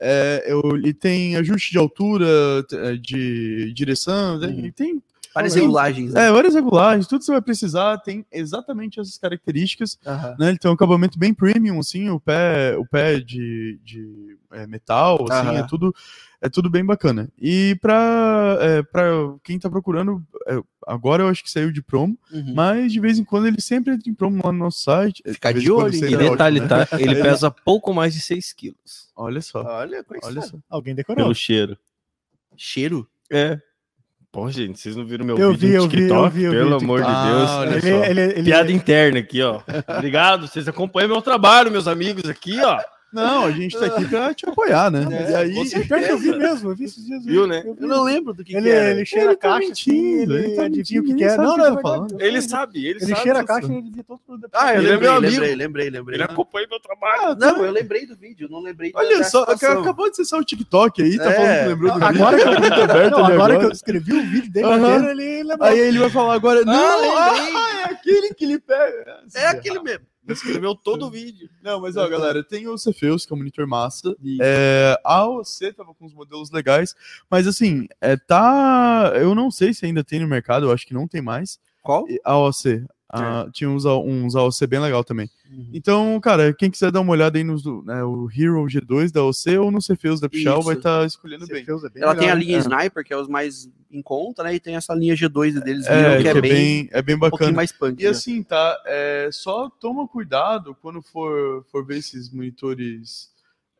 É, 0.00 0.44
eu- 0.48 0.74
ele 0.76 0.92
tem 0.92 1.36
ajuste 1.36 1.70
de 1.70 1.78
altura, 1.78 2.26
t- 2.68 2.98
de 2.98 3.72
direção, 3.74 4.38
né? 4.38 4.48
Uhum. 4.48 4.58
ele 4.58 4.72
tem 4.72 5.02
Várias 5.34 5.54
regulagens. 5.54 6.12
Né? 6.12 6.26
é, 6.26 6.30
várias 6.30 6.54
regulagens, 6.54 7.06
tudo 7.06 7.20
que 7.20 7.24
você 7.24 7.32
vai 7.32 7.40
precisar 7.40 7.96
tem 7.98 8.26
exatamente 8.30 9.00
essas 9.00 9.16
características 9.16 9.98
Aham. 10.06 10.36
né? 10.38 10.48
Ele 10.50 10.58
tem 10.58 10.70
um 10.70 10.74
acabamento 10.74 11.18
bem 11.18 11.32
premium, 11.32 11.78
assim, 11.78 12.10
o 12.10 12.20
pé, 12.20 12.76
o 12.76 12.84
pé 12.84 13.18
de, 13.18 13.78
de 13.82 14.36
é, 14.52 14.66
metal, 14.66 15.24
assim, 15.30 15.48
Aham. 15.48 15.58
é 15.58 15.62
tudo 15.62 15.94
é 16.42 16.48
tudo 16.50 16.68
bem 16.68 16.84
bacana. 16.84 17.28
E 17.40 17.74
pra, 17.80 18.58
é, 18.60 18.82
pra 18.82 19.04
quem 19.42 19.58
tá 19.58 19.70
procurando, 19.70 20.22
é, 20.48 20.60
agora 20.86 21.22
eu 21.22 21.28
acho 21.28 21.42
que 21.42 21.50
saiu 21.50 21.70
de 21.72 21.80
promo, 21.82 22.18
Uhum. 22.32 22.52
mas 22.54 22.92
de 22.92 23.00
vez 23.00 23.18
em 23.18 23.24
quando 23.24 23.46
ele 23.46 23.60
sempre 23.60 23.94
entra 23.94 24.10
em 24.10 24.14
promo 24.14 24.40
lá 24.44 24.52
no 24.52 24.58
nosso 24.58 24.80
site. 24.82 25.22
Ficar 25.32 25.50
De 25.52 25.60
vez 25.60 25.64
de 25.64 25.70
quando 25.70 25.84
olho, 25.84 25.94
E 25.94 26.14
é 26.14 26.30
detalhe, 26.30 26.60
ótimo, 26.60 26.76
né? 26.76 26.86
tá? 26.86 27.00
Ele 27.00 27.14
pesa 27.22 27.50
pouco 27.50 27.94
mais 27.94 28.12
de 28.12 28.20
6 28.20 28.52
quilos. 28.52 29.10
Olha 29.16 29.40
só, 29.40 29.62
Olha, 29.62 30.04
olha 30.24 30.42
só. 30.42 30.56
Alguém 30.68 30.94
decorou. 30.94 31.22
Pelo 31.24 31.34
cheiro. 31.34 31.78
Cheiro? 32.56 33.08
É. 33.30 33.58
Pô, 34.30 34.50
gente, 34.50 34.80
vocês 34.80 34.96
não 34.96 35.04
viram 35.04 35.26
meu 35.26 35.36
Eu 35.36 35.52
vídeo 35.52 35.68
vi, 35.68 35.68
no 35.68 35.74
eu 35.76 35.88
vi, 35.88 35.96
TikTok? 35.96 36.24
eu 36.24 36.30
vi, 36.30 36.42
eu 36.44 36.52
Pelo 36.52 36.76
amor 36.76 37.00
de 37.02 37.06
TikTok. 37.06 37.28
Deus. 37.28 37.50
Ah, 37.50 37.58
olha 37.58 37.70
Ele, 37.72 37.80
só. 37.80 38.04
ele, 38.04 38.20
ele, 38.22 38.42
Piada 38.42 38.72
interna 38.72 39.18
aqui, 39.18 39.42
ó. 39.42 39.60
Obrigado, 39.96 40.48
vocês 40.48 40.66
acompanham 40.66 41.08
meu 41.10 41.20
trabalho, 41.22 41.70
meus 41.70 41.86
amigos 41.86 42.28
aqui, 42.30 42.58
ó. 42.60 42.80
Não, 43.12 43.44
a 43.44 43.50
gente 43.50 43.78
tá 43.78 43.86
aqui 43.86 44.06
pra 44.06 44.32
te 44.34 44.48
apoiar, 44.48 44.90
né? 44.90 45.06
É, 45.10 45.30
e 45.30 45.34
aí, 45.34 45.54
com 45.54 45.64
certeza. 45.64 45.86
Pior 45.88 46.06
que 46.06 46.12
eu 46.12 46.18
vi 46.18 46.36
mesmo, 46.38 46.70
eu 46.70 46.74
vi 46.76 46.84
esses 46.84 47.04
dias. 47.04 47.24
Viu, 47.24 47.46
né? 47.46 47.62
Eu 47.64 47.74
vi. 47.74 47.82
Eu 47.82 47.88
não 47.88 48.02
lembro 48.04 48.32
do 48.32 48.42
que, 48.42 48.54
Ele, 48.56 48.62
que 48.62 48.68
era. 48.70 48.90
ele 48.90 49.04
cheira 49.04 49.24
Ele 49.26 49.32
a 49.32 49.36
tá 49.36 49.40
caixa, 49.48 49.58
assim, 49.58 49.68
mentindo, 49.92 50.34
ele, 50.38 50.46
ele 50.46 50.56
tá 50.56 50.62
adivinha 50.64 50.78
mentindo, 50.78 51.00
o 51.00 51.04
que, 51.04 51.12
ninguém 51.12 51.16
que 51.16 51.24
é. 51.24 51.36
sabe 51.36 51.42
Não, 51.46 51.54
o 51.54 51.56
não, 51.58 51.64
é 51.64 51.68
ele 51.68 51.76
tá 51.76 51.82
falando. 51.82 52.20
Ele 52.20 52.42
sabe, 52.42 52.78
ele, 52.86 52.88
Ele 52.98 53.06
sabe. 53.06 53.20
cheira 53.20 53.40
a 53.40 53.44
caixa 53.44 53.72
e 53.72 53.76
ele 53.76 53.90
vê 53.94 54.02
todo 54.02 54.16
o 54.16 54.18
produto. 54.20 54.50
Ah, 54.54 54.74
eu 54.74 54.78
Ele 54.80 54.88
é 54.88 54.92
lembrei, 54.92 55.10
lembrei, 55.18 55.54
lembrei, 55.54 55.90
lembrei. 55.90 56.16
Ele 56.16 56.22
acompanha 56.24 56.66
meu 56.70 56.80
trabalho. 56.80 57.36
Não, 57.38 57.64
eu 57.64 57.70
lembrei 57.72 58.06
do 58.06 58.16
vídeo, 58.16 58.48
não 58.50 58.60
lembrei 58.60 58.92
Olha 58.94 59.22
só, 59.24 59.42
acabou 59.42 60.06
de 60.06 60.12
acessar 60.12 60.40
o 60.40 60.44
TikTok 60.44 61.02
aí, 61.02 61.18
tá 61.18 61.30
É. 61.30 61.34
falando 61.34 61.62
que 61.62 61.68
lembrou 61.68 61.92
do 61.92 62.06
vídeo. 62.08 62.24
Agora 62.24 62.36
que, 62.36 62.42
eu, 62.48 62.52
Tá 62.72 62.84
aberto 62.84 63.10
não, 63.12 63.24
ali 63.24 63.32
agora 63.34 63.58
que 63.58 63.64
eu 63.66 63.70
escrevi 63.72 64.12
o 64.14 64.22
vídeo 64.22 64.50
dele, 64.52 64.66
inteiro, 64.74 65.10
ele 65.10 65.42
lembrou. 65.42 65.68
Aí 65.68 65.78
ele 65.78 65.98
vai 65.98 66.10
falar 66.10 66.34
agora, 66.34 66.64
não, 66.64 67.18
ah, 67.18 67.80
é 67.88 67.92
aquele 67.92 68.34
que 68.34 68.44
ele 68.44 68.58
pega. 68.58 69.20
É 69.34 69.46
aquele 69.48 69.80
mesmo. 69.82 70.06
Escreveu 70.28 70.74
todo 70.74 71.06
o 71.06 71.10
vídeo. 71.10 71.48
Não, 71.62 71.80
mas 71.80 71.96
ó, 71.96 72.08
galera, 72.08 72.44
tem 72.44 72.68
o 72.68 72.78
Cepheus, 72.78 73.26
que 73.26 73.32
é 73.32 73.34
um 73.34 73.38
monitor 73.38 73.66
massa. 73.66 74.14
É, 74.40 74.96
a 75.04 75.16
AOC 75.18 75.72
tava 75.76 75.92
com 75.94 76.06
uns 76.06 76.14
modelos 76.14 76.50
legais, 76.50 76.94
mas 77.30 77.46
assim, 77.46 77.86
é, 78.00 78.16
tá. 78.16 79.12
Eu 79.16 79.34
não 79.34 79.50
sei 79.50 79.74
se 79.74 79.84
ainda 79.84 80.04
tem 80.04 80.20
no 80.20 80.28
mercado, 80.28 80.66
eu 80.66 80.72
acho 80.72 80.86
que 80.86 80.94
não 80.94 81.08
tem 81.08 81.20
mais. 81.20 81.58
Qual? 81.82 82.06
A 82.24 82.32
AOC. 82.32 82.84
Ah, 83.12 83.46
tinha 83.52 83.68
uns, 83.68 83.84
uns 83.84 84.34
AOC 84.34 84.66
bem 84.66 84.80
legal 84.80 85.04
também. 85.04 85.28
Então, 85.72 86.18
cara, 86.18 86.54
quem 86.54 86.70
quiser 86.70 86.90
dar 86.90 87.02
uma 87.02 87.12
olhada 87.12 87.36
aí 87.36 87.44
nos, 87.44 87.62
né, 87.84 88.02
o 88.02 88.26
Hero 88.34 88.64
G2 88.64 89.12
da 89.12 89.20
AOC 89.20 89.58
ou 89.58 89.70
no 89.70 89.82
Cepheus 89.82 90.18
da 90.18 90.28
Pichal, 90.28 90.58
Isso. 90.60 90.66
vai 90.66 90.76
estar 90.76 91.04
escolhendo 91.06 91.44
Você 91.46 91.52
bem. 91.52 91.62
é 91.62 91.66
bem 91.90 92.02
Ela 92.02 92.14
tem 92.16 92.30
a 92.30 92.34
linha 92.34 92.56
É. 92.56 92.60
Sniper, 92.60 93.04
que 93.04 93.12
é 93.12 93.16
os 93.18 93.28
mais 93.28 93.70
em 93.90 94.00
conta, 94.00 94.42
né? 94.42 94.54
E 94.54 94.60
tem 94.60 94.76
essa 94.76 94.94
linha 94.94 95.14
G2 95.14 95.62
deles, 95.62 95.86
É, 95.86 96.22
que 96.22 96.28
é, 96.28 96.40
bem, 96.40 96.88
é 96.90 97.02
bem 97.02 97.16
um 97.16 97.18
pouquinho 97.18 97.38
bacana. 97.40 97.52
mais 97.56 97.70
punk. 97.70 98.00
E 98.00 98.04
né? 98.04 98.10
assim, 98.10 98.42
tá? 98.42 98.80
É, 98.86 99.28
só 99.30 99.68
toma 99.68 100.08
cuidado 100.08 100.74
quando 100.80 101.02
for, 101.02 101.66
for 101.70 101.84
ver 101.84 101.98
esses 101.98 102.30
monitores 102.30 103.30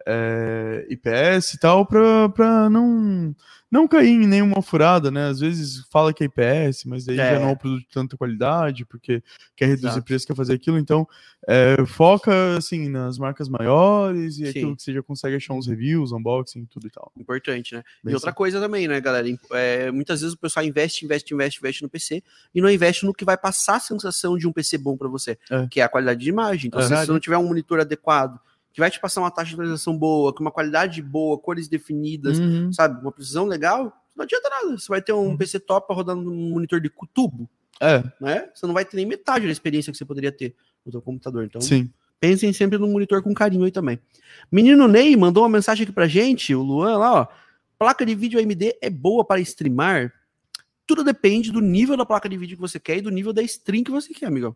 é, 0.07 0.87
IPS 0.91 1.55
e 1.55 1.59
tal, 1.59 1.87
pra 1.87 2.69
não, 2.71 3.35
não 3.71 3.87
cair 3.89 4.11
em 4.11 4.27
nenhuma 4.27 4.61
furada, 4.63 5.11
né? 5.11 5.29
Às 5.29 5.41
vezes 5.41 5.85
fala 5.91 6.13
que 6.13 6.25
é 6.25 6.27
IPS, 6.27 6.85
mas 6.87 7.09
aí 7.09 7.19
É. 7.19 7.35
já 7.35 7.41
não 7.41 7.49
é 7.51 7.53
um 7.53 7.57
produto 7.57 7.81
de 7.81 7.89
tanta 7.89 8.17
qualidade, 8.17 8.85
porque 8.85 9.23
quer 9.57 9.67
reduzir 9.67 9.87
Exato. 9.89 10.05
preço, 10.05 10.27
quer 10.27 10.37
fazer 10.37 10.55
aquilo. 10.55 10.79
Então, 10.79 11.07
é, 11.49 11.77
foca, 11.87 12.57
assim, 12.57 12.89
nas 12.89 13.19
marcas 13.19 13.49
maiores 13.49 14.35
e 14.39 14.45
Sim. 14.45 14.49
aquilo 14.51 14.77
que 14.77 14.83
você 14.83 14.93
já 14.93 15.03
consegue 15.03 15.37
achar 15.37 15.55
uns 15.55 15.67
reviews, 15.67 16.13
unboxing, 16.13 16.65
tudo 16.67 16.87
e 16.87 16.91
tal. 16.91 17.11
Importante, 17.17 17.75
né? 17.75 17.83
Bem 18.05 18.13
e 18.13 18.15
outra 18.15 18.33
coisa 18.33 18.61
também, 18.61 18.87
né, 18.87 19.01
galera? 19.01 19.27
É, 19.53 19.91
muitas 19.91 20.21
vezes 20.21 20.35
o 20.35 20.39
pessoal 20.39 20.65
investe, 20.65 21.05
investe, 21.05 21.33
investe, 21.35 21.59
investe 21.61 21.83
no 21.83 21.89
PC 21.89 22.23
e 22.55 22.61
não 22.61 22.71
investe 22.71 23.05
no 23.07 23.15
que 23.15 23.25
vai 23.25 23.37
passar 23.37 23.77
a 23.77 23.81
sensação 23.81 24.37
de 24.37 24.47
um 24.47 24.53
PC 24.53 24.79
bom 24.79 24.97
pra 24.97 25.09
você, 25.09 25.39
É. 25.51 25.67
que 25.69 25.81
é 25.81 25.85
a 25.85 25.89
qualidade 25.89 26.21
de 26.21 26.29
imagem. 26.29 26.69
Então, 26.69 26.81
É. 26.81 26.85
se 26.85 26.95
você 27.07 27.11
não 27.13 27.21
tiver 27.21 27.39
um 27.39 27.47
monitor 27.49 27.81
adequado, 27.81 28.39
que 28.73 28.81
vai 28.81 28.91
te 28.91 28.99
passar 29.01 29.21
uma 29.21 29.31
taxa 29.31 29.49
de 29.51 29.55
atualização 29.55 29.97
boa, 29.97 30.33
com 30.35 30.41
uma 30.41 30.51
qualidade 30.51 31.01
boa, 31.03 31.39
cores 31.39 31.69
definidas, 31.69 32.39
Uhum. 32.39 32.73
sabe? 32.73 33.01
Uma 33.03 33.13
precisão 33.13 33.45
legal, 33.45 33.93
não 34.17 34.25
adianta 34.25 34.49
nada. 34.49 34.79
Você 34.79 34.89
vai 34.89 35.03
ter 35.03 35.13
um 35.13 35.29
Uhum. 35.29 35.37
PC 35.37 35.61
top 35.61 35.93
rodando 35.95 36.31
um 36.31 36.51
monitor 36.51 36.81
de 36.81 36.91
tubo, 37.13 37.49
É, 37.81 38.03
né? 38.21 38.49
Você 38.55 38.67
não 38.67 38.75
vai 38.75 38.85
ter 38.85 38.97
nem 38.97 39.05
metade 39.07 39.45
da 39.47 39.51
experiência 39.53 39.91
que 39.91 39.99
você 39.99 40.05
poderia 40.05 40.31
ter 40.31 40.55
no 40.87 40.93
seu 40.93 41.03
computador. 41.03 41.45
Então, 41.45 41.61
sim. 41.61 41.91
Pensem 42.21 42.53
sempre 42.53 42.79
no 42.79 42.87
monitor 42.87 43.21
com 43.21 43.35
carinho 43.35 43.65
aí 43.65 43.73
também. 43.73 43.99
Menino 44.51 44.87
Ney 44.87 45.17
mandou 45.17 45.43
uma 45.43 45.49
mensagem 45.49 45.83
aqui 45.83 45.93
pra 45.93 46.07
gente, 46.07 46.55
o 46.55 46.63
Luan 46.63 46.97
lá, 46.97 47.13
ó. 47.23 47.27
Placa 47.77 48.07
de 48.07 48.15
vídeo 48.15 48.39
AMD 48.39 48.77
é 48.81 48.89
boa 48.89 49.25
para 49.25 49.41
streamar? 49.41 50.13
Tudo 50.87 51.03
depende 51.03 51.51
do 51.51 51.61
nível 51.61 51.97
da 51.97 52.07
placa 52.07 52.29
de 52.29 52.37
vídeo 52.37 52.57
que 52.57 52.61
você 52.61 52.79
quer 52.79 52.99
e 52.99 53.01
do 53.01 53.11
nível 53.11 53.33
da 53.33 53.43
stream 53.43 53.83
que 53.83 53.91
você 53.91 54.15
quer, 54.15 54.27
amigão. 54.27 54.55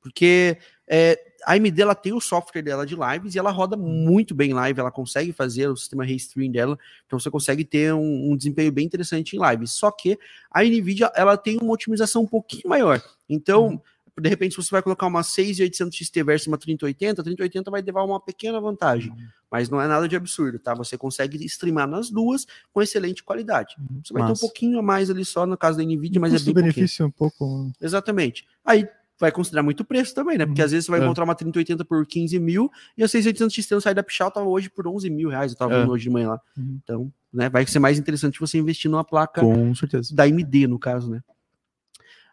Porque 0.00 0.56
é, 0.86 1.18
a 1.44 1.54
AMD 1.54 1.80
ela 1.80 1.94
tem 1.94 2.12
o 2.12 2.20
software 2.20 2.62
dela 2.62 2.86
de 2.86 2.96
lives 2.96 3.34
e 3.34 3.38
ela 3.38 3.50
roda 3.50 3.76
muito 3.76 4.34
bem 4.34 4.52
live, 4.52 4.80
ela 4.80 4.90
consegue 4.90 5.32
fazer 5.32 5.68
o 5.68 5.76
sistema 5.76 6.04
restream 6.04 6.50
dela, 6.50 6.78
então 7.06 7.18
você 7.18 7.30
consegue 7.30 7.64
ter 7.64 7.92
um, 7.92 8.32
um, 8.32 8.36
desempenho 8.36 8.72
bem 8.72 8.86
interessante 8.86 9.36
em 9.36 9.50
lives. 9.50 9.72
Só 9.72 9.90
que 9.90 10.18
a 10.50 10.62
Nvidia 10.62 11.10
ela 11.14 11.36
tem 11.36 11.58
uma 11.60 11.72
otimização 11.72 12.22
um 12.22 12.26
pouquinho 12.26 12.68
maior. 12.68 13.02
Então, 13.28 13.68
uhum. 13.68 13.80
de 14.20 14.28
repente, 14.28 14.52
se 14.54 14.62
você 14.62 14.70
vai 14.70 14.82
colocar 14.82 15.06
uma 15.06 15.22
6800 15.22 15.96
XT 15.96 16.22
versus 16.22 16.46
uma 16.48 16.58
3080, 16.58 17.20
a 17.20 17.24
3080 17.24 17.70
vai 17.70 17.82
levar 17.82 18.02
uma 18.02 18.20
pequena 18.20 18.60
vantagem, 18.60 19.10
uhum. 19.10 19.28
mas 19.50 19.68
não 19.68 19.80
é 19.80 19.86
nada 19.86 20.08
de 20.08 20.16
absurdo, 20.16 20.58
tá? 20.58 20.74
Você 20.74 20.98
consegue 20.98 21.44
streamar 21.44 21.86
nas 21.86 22.10
duas 22.10 22.46
com 22.72 22.82
excelente 22.82 23.22
qualidade. 23.22 23.76
Uhum. 23.78 24.00
Você 24.04 24.12
vai 24.12 24.26
ter 24.26 24.32
um 24.32 24.36
pouquinho 24.36 24.78
a 24.78 24.82
mais 24.82 25.10
ali 25.10 25.24
só 25.24 25.46
no 25.46 25.56
caso 25.56 25.78
da 25.78 25.84
Nvidia, 25.84 26.20
mas 26.20 26.34
é 26.34 26.38
bem 26.38 26.54
benefício 26.54 27.06
um 27.06 27.10
pouco. 27.10 27.70
Exatamente. 27.80 28.46
Aí 28.64 28.88
vai 29.18 29.32
considerar 29.32 29.62
muito 29.62 29.84
preço 29.84 30.14
também, 30.14 30.38
né? 30.38 30.46
Porque 30.46 30.60
uhum. 30.60 30.64
às 30.64 30.70
vezes 30.70 30.86
você 30.86 30.92
vai 30.92 31.00
é. 31.00 31.04
encontrar 31.04 31.24
uma 31.24 31.34
3080 31.34 31.84
por 31.84 32.06
15 32.06 32.38
mil 32.38 32.70
e 32.96 33.02
a 33.02 33.08
6800 33.08 33.54
XT 33.54 33.74
no 33.74 33.80
site 33.80 33.96
da 33.96 34.02
Pichal 34.02 34.30
tava 34.30 34.46
hoje 34.46 34.70
por 34.70 34.86
11 34.86 35.10
mil 35.10 35.28
reais, 35.28 35.52
eu 35.52 35.58
tava 35.58 35.74
é. 35.74 35.86
hoje 35.86 36.04
de 36.04 36.10
manhã 36.10 36.30
lá. 36.30 36.40
Uhum. 36.56 36.78
Então, 36.82 37.12
né, 37.32 37.48
vai 37.48 37.66
ser 37.66 37.78
mais 37.78 37.98
interessante 37.98 38.40
você 38.40 38.58
investir 38.58 38.90
numa 38.90 39.04
placa 39.04 39.40
Com 39.40 39.74
certeza. 39.74 40.14
da 40.14 40.24
AMD, 40.24 40.66
no 40.66 40.78
caso, 40.78 41.10
né? 41.10 41.20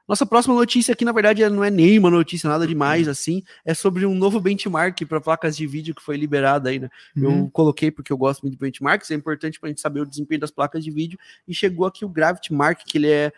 Nossa 0.08 0.24
próxima 0.24 0.54
notícia 0.54 0.94
aqui, 0.94 1.04
na 1.04 1.12
verdade, 1.12 1.48
não 1.50 1.64
é 1.64 1.72
nenhuma 1.72 2.12
notícia, 2.12 2.48
nada 2.48 2.68
demais, 2.68 3.08
assim. 3.08 3.42
É 3.66 3.74
sobre 3.74 4.06
um 4.06 4.14
novo 4.14 4.40
benchmark 4.40 5.04
para 5.06 5.20
placas 5.20 5.58
de 5.58 5.66
vídeo 5.66 5.96
que 5.96 6.02
foi 6.02 6.16
liberado 6.16 6.70
aí, 6.70 6.78
né? 6.78 6.90
Uhum. 7.18 7.24
Eu 7.24 7.50
coloquei 7.52 7.90
porque 7.90 8.14
eu 8.14 8.18
gosto 8.18 8.44
muito 8.44 8.54
de 8.54 8.60
benchmarks, 8.60 9.10
é 9.10 9.16
importante 9.16 9.60
para 9.60 9.68
a 9.68 9.72
gente 9.72 9.82
saber 9.82 10.02
o 10.02 10.06
desempenho 10.06 10.42
das 10.42 10.52
placas 10.52 10.84
de 10.84 10.92
vídeo. 10.92 11.18
E 11.48 11.56
chegou 11.56 11.88
aqui 11.88 12.06
o 12.06 12.10
Gravity 12.10 12.54
Mark, 12.54 12.82
que 12.86 13.00
ele 13.00 13.10
é 13.10 13.34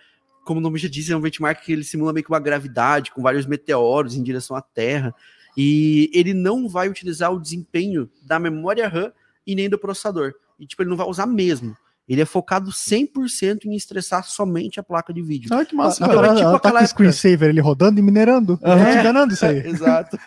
como 0.48 0.62
o 0.62 0.64
nome 0.64 0.80
já 0.80 0.88
diz, 0.88 1.10
é 1.10 1.16
um 1.16 1.20
benchmark 1.20 1.62
que 1.62 1.74
ele 1.74 1.84
simula 1.84 2.14
meio 2.14 2.24
que 2.24 2.32
uma 2.32 2.40
gravidade, 2.40 3.12
com 3.12 3.22
vários 3.22 3.46
meteoros 3.46 4.16
em 4.16 4.24
direção 4.24 4.56
à 4.56 4.62
Terra. 4.62 5.14
E 5.58 6.10
ele 6.14 6.34
não 6.34 6.70
vai 6.70 6.88
utilizar 6.88 7.34
o 7.34 7.40
desempenho 7.40 8.10
da 8.24 8.40
memória 8.40 8.88
RAM 8.88 9.12
e 9.46 9.54
nem 9.56 9.70
do 9.70 9.78
processador. 9.78 10.34
E, 10.58 10.66
tipo, 10.66 10.82
ele 10.82 10.90
não 10.90 10.96
vai 10.96 11.06
usar 11.06 11.28
mesmo. 11.28 11.76
Ele 12.08 12.22
é 12.22 12.26
focado 12.26 12.72
100% 12.72 13.66
em 13.66 13.76
estressar 13.76 14.24
somente 14.24 14.80
a 14.80 14.84
placa 14.84 15.12
de 15.12 15.22
vídeo. 15.22 15.54
Ah, 15.54 15.66
que 15.66 15.76
massa. 15.76 16.06
Então, 16.06 16.24
é 16.24 16.36
tipo 16.36 16.48
aquela 16.48 16.80
época... 16.80 16.88
screensaver, 16.88 17.50
ele 17.50 17.60
rodando 17.60 18.00
e 18.00 18.02
minerando. 18.02 18.58
Uhum. 18.64 18.72
É, 18.72 19.02
enganando 19.02 19.34
isso 19.34 19.46
aí. 19.46 19.58
Exato. 19.68 20.18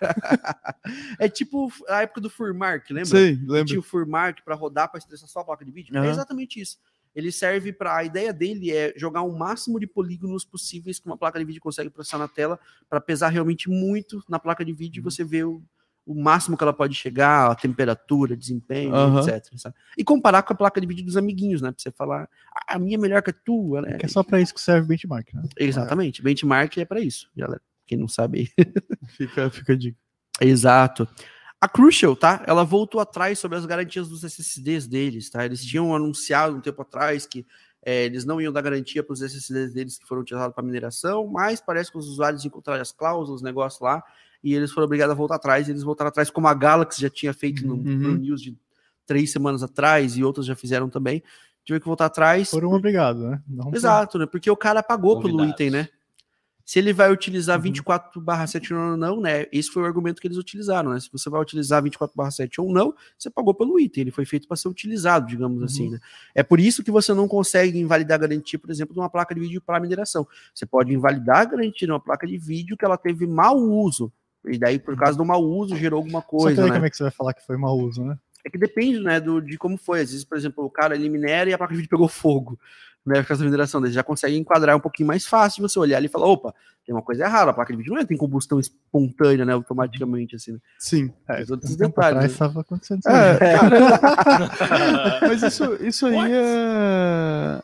é 1.19 1.31
tipo 1.31 1.73
a 1.89 2.03
época 2.03 2.21
do 2.21 2.29
Furmark, 2.29 2.91
lembra? 2.91 3.07
Sim, 3.07 3.43
lembro. 3.49 3.65
Tinha 3.65 3.81
o 3.81 3.83
Furmark 3.83 4.41
para 4.45 4.55
rodar, 4.55 4.91
para 4.91 4.99
estressar 4.99 5.31
só 5.31 5.41
a 5.41 5.45
placa 5.45 5.65
de 5.65 5.71
vídeo. 5.71 5.97
Uhum. 5.97 6.05
É 6.05 6.11
exatamente 6.11 6.61
isso 6.61 6.77
ele 7.15 7.33
serve 7.33 7.73
para 7.73 7.97
a 7.97 8.05
ideia 8.05 8.33
dele 8.33 8.71
é 8.71 8.93
jogar 8.97 9.23
o 9.23 9.37
máximo 9.37 9.81
de 9.81 9.87
polígonos 9.87 10.45
possíveis 10.45 10.99
que 10.99 11.07
uma 11.07 11.17
placa 11.17 11.39
de 11.39 11.45
vídeo 11.45 11.61
consegue 11.61 11.91
processar 11.91 12.19
na 12.19 12.29
tela 12.29 12.59
para 12.89 13.01
pesar 13.01 13.29
realmente 13.29 13.69
muito 13.69 14.23
na 14.29 14.39
placa 14.39 14.65
de 14.65 14.73
vídeo 14.73 15.01
e 15.01 15.03
você 15.03 15.25
vê 15.25 15.43
o, 15.43 15.63
o 16.07 16.15
máximo 16.15 16.57
que 16.57 16.63
ela 16.63 16.73
pode 16.73 16.95
chegar, 16.95 17.51
a 17.51 17.55
temperatura, 17.55 18.37
desempenho, 18.37 18.95
uhum. 18.95 19.21
etc. 19.21 19.45
Sabe? 19.57 19.75
E 19.97 20.05
comparar 20.05 20.43
com 20.43 20.53
a 20.53 20.57
placa 20.57 20.81
de 20.81 20.87
vídeo 20.87 21.05
dos 21.05 21.17
amiguinhos, 21.17 21.61
né? 21.61 21.71
Para 21.71 21.83
você 21.83 21.91
falar, 21.91 22.29
ah, 22.55 22.75
a 22.75 22.79
minha 22.79 22.97
é 22.97 23.01
melhor 23.01 23.23
que 23.23 23.31
a 23.31 23.35
tua, 23.35 23.83
né? 23.83 23.99
É, 24.01 24.07
é 24.07 24.09
só 24.09 24.23
para 24.23 24.41
isso 24.41 24.55
que 24.55 24.61
serve 24.61 24.85
o 24.85 24.89
benchmark, 24.89 25.33
né? 25.35 25.43
Exatamente, 25.59 26.23
benchmark 26.23 26.79
é 26.79 26.85
para 26.85 27.01
isso, 27.01 27.29
galera. 27.37 27.63
Quem 27.87 27.99
não 27.99 28.09
sabe 28.09 28.51
fica, 29.17 29.51
fica 29.51 29.73
a 29.73 29.77
dica. 29.77 29.99
Exato. 30.41 31.09
A 31.61 31.69
Crucial, 31.69 32.17
tá? 32.17 32.43
Ela 32.47 32.65
voltou 32.65 33.01
atrás 33.01 33.39
sobre 33.39 33.59
as 33.59 33.67
garantias 33.67 34.09
dos 34.09 34.25
SSDs 34.25 34.87
deles, 34.87 35.29
tá? 35.29 35.45
Eles 35.45 35.63
tinham 35.63 35.95
anunciado 35.95 36.57
um 36.57 36.61
tempo 36.61 36.81
atrás 36.81 37.27
que 37.27 37.47
é, 37.83 38.05
eles 38.05 38.25
não 38.25 38.41
iam 38.41 38.53
dar 38.53 38.63
garantia 38.63 39.03
para 39.03 39.13
os 39.13 39.21
SSDs 39.21 39.73
deles 39.75 39.99
que 39.99 40.07
foram 40.07 40.23
utilizados 40.23 40.55
para 40.55 40.65
mineração, 40.65 41.27
mas 41.27 41.61
parece 41.61 41.91
que 41.91 41.99
os 41.99 42.09
usuários 42.09 42.45
encontraram 42.45 42.81
as 42.81 42.93
cláusulas, 42.93 43.41
os 43.41 43.43
negócios 43.43 43.81
lá, 43.81 44.03
e 44.43 44.55
eles 44.55 44.71
foram 44.71 44.87
obrigados 44.87 45.13
a 45.13 45.17
voltar 45.17 45.35
atrás. 45.35 45.69
eles 45.69 45.83
voltaram 45.83 46.09
atrás, 46.09 46.31
como 46.31 46.49
a 46.49 46.55
Galaxy 46.55 47.01
já 47.01 47.11
tinha 47.11 47.35
feito 47.35 47.67
no, 47.67 47.75
uhum. 47.75 47.83
no 47.83 48.17
news 48.17 48.41
de 48.41 48.57
três 49.07 49.31
semanas 49.31 49.63
atrás, 49.63 50.17
e 50.17 50.25
outras 50.25 50.47
já 50.47 50.57
fizeram 50.57 50.89
também. 50.89 51.23
Tiveram 51.63 51.81
que 51.81 51.87
voltar 51.87 52.07
atrás. 52.07 52.51
Foram 52.51 52.73
obrigados, 52.73 53.23
né? 53.23 53.43
Não 53.47 53.71
Exato, 53.75 54.19
né? 54.19 54.25
Porque 54.25 54.51
o 54.51 54.57
cara 54.57 54.83
pagou 54.83 55.17
Convidados. 55.17 55.37
pelo 55.39 55.51
item, 55.51 55.71
né? 55.71 55.89
Se 56.71 56.79
ele 56.79 56.93
vai 56.93 57.11
utilizar 57.11 57.59
uhum. 57.59 57.65
24/7 57.65 58.73
ou 58.73 58.97
não, 58.97 59.21
né? 59.21 59.45
Esse 59.51 59.73
foi 59.73 59.83
o 59.83 59.87
argumento 59.87 60.21
que 60.21 60.29
eles 60.29 60.37
utilizaram, 60.37 60.93
né? 60.93 61.01
Se 61.01 61.11
você 61.11 61.29
vai 61.29 61.41
utilizar 61.43 61.83
24/7 61.83 62.61
ou 62.61 62.73
não, 62.73 62.95
você 63.19 63.29
pagou 63.29 63.53
pelo 63.53 63.81
item, 63.81 64.03
ele 64.03 64.13
foi 64.13 64.25
feito 64.25 64.47
para 64.47 64.57
ser 64.57 64.69
utilizado, 64.69 65.27
digamos 65.27 65.61
assim, 65.65 65.89
uhum. 65.89 65.95
assim, 65.95 65.95
né? 65.97 66.01
É 66.33 66.45
por 66.45 66.61
isso 66.61 66.85
que 66.85 66.91
você 66.93 67.13
não 67.13 67.27
consegue 67.27 67.77
invalidar 67.77 68.15
a 68.15 68.21
garantia, 68.21 68.57
por 68.57 68.71
exemplo, 68.71 68.95
de 68.95 69.01
uma 69.01 69.11
placa 69.11 69.35
de 69.35 69.41
vídeo 69.41 69.61
para 69.61 69.81
mineração. 69.81 70.25
Você 70.55 70.65
pode 70.65 70.95
invalidar 70.95 71.39
a 71.39 71.45
garantia 71.45 71.89
de 71.89 71.93
uma 71.93 71.99
placa 71.99 72.25
de 72.25 72.39
vídeo 72.39 72.77
que 72.77 72.85
ela 72.85 72.97
teve 72.97 73.27
mau 73.27 73.57
uso. 73.59 74.13
E 74.47 74.57
daí, 74.57 74.79
por 74.79 74.97
causa 74.97 75.19
do 75.19 75.25
mau 75.25 75.43
uso, 75.43 75.75
gerou 75.75 75.97
alguma 75.97 76.23
coisa. 76.23 76.55
Só 76.55 76.63
que 76.63 76.69
né? 76.69 76.77
como 76.77 76.87
é 76.87 76.91
que 76.91 76.97
você 76.97 77.03
vai 77.03 77.13
falar 77.13 77.35
que 77.35 77.45
foi 77.45 77.57
mau 77.57 77.77
uso, 77.77 78.05
né? 78.05 78.17
É 78.45 78.49
que 78.49 78.57
depende, 78.57 79.01
né, 79.01 79.19
do, 79.19 79.41
de 79.41 79.59
como 79.59 79.77
foi. 79.77 80.03
Às 80.03 80.13
vezes, 80.13 80.25
por 80.25 80.39
exemplo, 80.39 80.65
o 80.65 80.71
cara 80.71 80.95
ele 80.95 81.09
minera 81.09 81.51
e 81.51 81.53
a 81.53 81.59
placa 81.59 81.73
de 81.73 81.79
vídeo 81.79 81.91
pegou 81.91 82.07
fogo 82.07 82.57
né, 83.11 83.23
com 83.23 83.33
essa 83.33 83.45
mineração, 83.45 83.81
eles 83.81 83.95
já 83.95 84.03
consegue 84.03 84.37
enquadrar 84.37 84.77
um 84.77 84.81
pouquinho 84.81 85.07
mais 85.07 85.27
fácil 85.27 85.67
você 85.67 85.79
olhar 85.79 85.97
ali 85.97 86.07
e 86.07 86.11
falar, 86.11 86.27
opa, 86.27 86.55
tem 86.87 86.95
uma 86.95 87.03
coisa 87.03 87.25
errada, 87.25 87.51
a 87.51 87.55
placa 87.55 87.73
de 87.73 87.77
vídeo 87.77 87.93
não 87.93 88.01
é, 88.01 88.05
tem 88.05 88.17
combustão 88.17 88.59
espontânea, 88.59 89.45
né, 89.45 89.53
automaticamente, 89.53 90.37
assim. 90.37 90.53
Né? 90.53 90.59
Sim. 90.79 91.13
É, 91.29 91.43
os 91.43 91.51
outros 91.51 91.77
detalhes. 91.77 92.39
Né? 92.39 92.47
acontecendo 92.57 93.01
isso 93.01 93.09
é, 93.09 93.39
é. 93.43 93.59
Mas 95.29 95.43
isso, 95.43 95.77
isso 95.85 96.07
aí 96.07 96.15
What? 96.15 96.33
é... 96.33 97.63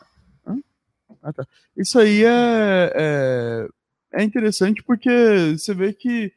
Ah, 1.22 1.32
tá. 1.32 1.44
Isso 1.76 1.98
aí 1.98 2.24
é, 2.24 2.92
é, 2.94 3.68
é 4.12 4.22
interessante 4.22 4.80
porque 4.84 5.56
você 5.58 5.74
vê 5.74 5.92
que 5.92 6.32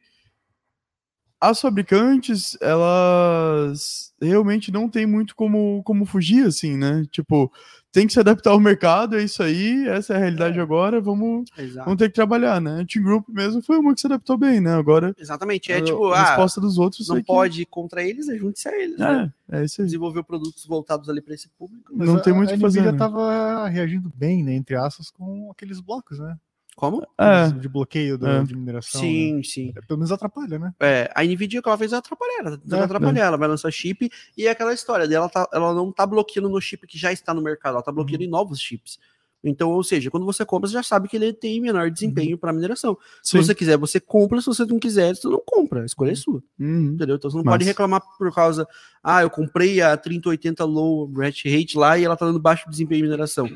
as 1.39 1.61
fabricantes, 1.61 2.57
elas 2.61 4.13
realmente 4.21 4.71
não 4.71 4.89
tem 4.89 5.05
muito 5.05 5.35
como, 5.35 5.81
como 5.83 6.05
fugir, 6.05 6.45
assim, 6.45 6.75
né? 6.75 7.05
Tipo, 7.09 7.51
tem 7.91 8.05
que 8.05 8.13
se 8.13 8.19
adaptar 8.19 8.51
ao 8.51 8.59
mercado, 8.59 9.17
é 9.17 9.23
isso 9.23 9.41
aí, 9.41 9.87
essa 9.87 10.13
é 10.13 10.17
a 10.17 10.19
realidade 10.19 10.59
é. 10.59 10.61
agora, 10.61 10.99
vamos, 10.99 11.49
vamos 11.75 11.97
ter 11.97 12.09
que 12.09 12.15
trabalhar, 12.15 12.59
né? 12.59 12.81
A 12.81 12.85
Team 12.85 13.03
Group 13.03 13.29
mesmo 13.29 13.61
foi 13.61 13.77
uma 13.77 13.95
que 13.95 14.01
se 14.01 14.07
adaptou 14.07 14.37
bem, 14.37 14.59
né? 14.59 14.73
Agora. 14.75 15.15
Exatamente, 15.17 15.71
é 15.71 15.77
a, 15.77 15.83
tipo, 15.83 16.11
a 16.11 16.23
resposta 16.23 16.59
ah, 16.59 16.63
dos 16.63 16.77
outros. 16.77 17.07
Não 17.07 17.23
pode 17.23 17.61
ir 17.61 17.65
contra 17.65 18.03
eles, 18.03 18.27
é 18.27 18.37
junte-se 18.37 18.67
a 18.67 18.77
eles, 18.77 18.99
é, 18.99 19.03
né? 19.03 19.33
É 19.51 19.63
isso 19.63 19.81
aí. 19.81 19.85
Desenvolver 19.85 20.23
produtos 20.23 20.65
voltados 20.65 21.09
ali 21.09 21.21
para 21.21 21.33
esse 21.33 21.47
público. 21.57 21.91
Mas 21.95 22.07
não 22.07 22.17
a, 22.17 22.21
tem 22.21 22.33
muito 22.33 22.51
o 22.51 22.53
que 22.53 22.59
fazer. 22.59 22.79
A 22.79 22.91
Nvidia 22.91 22.91
né? 22.91 22.97
tava 22.97 23.67
reagindo 23.69 24.11
bem, 24.13 24.43
né? 24.43 24.53
Entre 24.53 24.75
aspas, 24.75 25.09
com 25.09 25.49
aqueles 25.49 25.79
blocos, 25.79 26.19
né? 26.19 26.37
Como? 26.79 27.05
É. 27.17 27.51
De 27.51 27.67
bloqueio 27.67 28.17
do, 28.17 28.25
é. 28.25 28.41
de 28.41 28.55
mineração. 28.55 29.01
Sim, 29.01 29.35
né? 29.35 29.43
sim. 29.43 29.73
É, 29.75 29.81
pelo 29.81 29.99
menos 29.99 30.13
atrapalha, 30.13 30.57
né? 30.57 30.73
É, 30.79 31.11
a 31.13 31.25
Nvidia 31.25 31.61
que 31.61 31.67
ela 31.67 31.77
fez 31.77 31.91
atrapalhar, 31.91 32.39
ela 32.39 32.79
é, 32.79 32.83
atrapalhar, 32.85 33.21
é. 33.21 33.27
ela 33.27 33.35
vai 33.35 33.49
lançar 33.49 33.69
chip 33.69 34.09
e 34.37 34.47
é 34.47 34.49
aquela 34.49 34.73
história 34.73 35.05
dela, 35.05 35.27
tá, 35.27 35.45
ela 35.51 35.73
não 35.73 35.91
tá 35.91 36.05
bloqueando 36.05 36.47
no 36.47 36.61
chip 36.61 36.87
que 36.87 36.97
já 36.97 37.11
está 37.11 37.33
no 37.33 37.41
mercado, 37.41 37.73
ela 37.73 37.83
tá 37.83 37.91
bloqueando 37.91 38.23
uhum. 38.23 38.29
em 38.29 38.31
novos 38.31 38.61
chips. 38.61 38.97
Então, 39.43 39.71
ou 39.71 39.83
seja, 39.83 40.09
quando 40.09 40.25
você 40.25 40.45
compra, 40.45 40.69
você 40.69 40.73
já 40.73 40.83
sabe 40.83 41.09
que 41.09 41.17
ele 41.17 41.33
tem 41.33 41.59
menor 41.59 41.91
desempenho 41.91 42.31
uhum. 42.31 42.37
para 42.37 42.53
mineração. 42.53 42.97
Se 43.21 43.31
Sim. 43.31 43.37
você 43.39 43.53
quiser, 43.53 43.77
você 43.77 43.99
compra. 43.99 44.39
Se 44.39 44.47
você 44.47 44.65
não 44.65 44.79
quiser, 44.79 45.13
você 45.13 45.27
não 45.27 45.41
compra. 45.45 45.81
A 45.81 45.85
escolha 45.85 46.11
é 46.11 46.15
sua. 46.15 46.41
Uhum. 46.57 46.93
Entendeu? 46.93 47.17
Então 47.17 47.29
você 47.29 47.35
não 47.35 47.43
Mas... 47.43 47.55
pode 47.55 47.65
reclamar 47.65 48.01
por 48.17 48.33
causa. 48.33 48.65
Ah, 49.03 49.21
eu 49.21 49.29
comprei 49.29 49.81
a 49.81 49.97
3080 49.97 50.63
low 50.63 51.11
hash 51.13 51.43
rate 51.45 51.77
lá 51.77 51.97
e 51.97 52.05
ela 52.05 52.15
tá 52.15 52.25
dando 52.25 52.39
baixo 52.39 52.69
desempenho 52.69 52.99
em 52.99 53.03
mineração. 53.03 53.49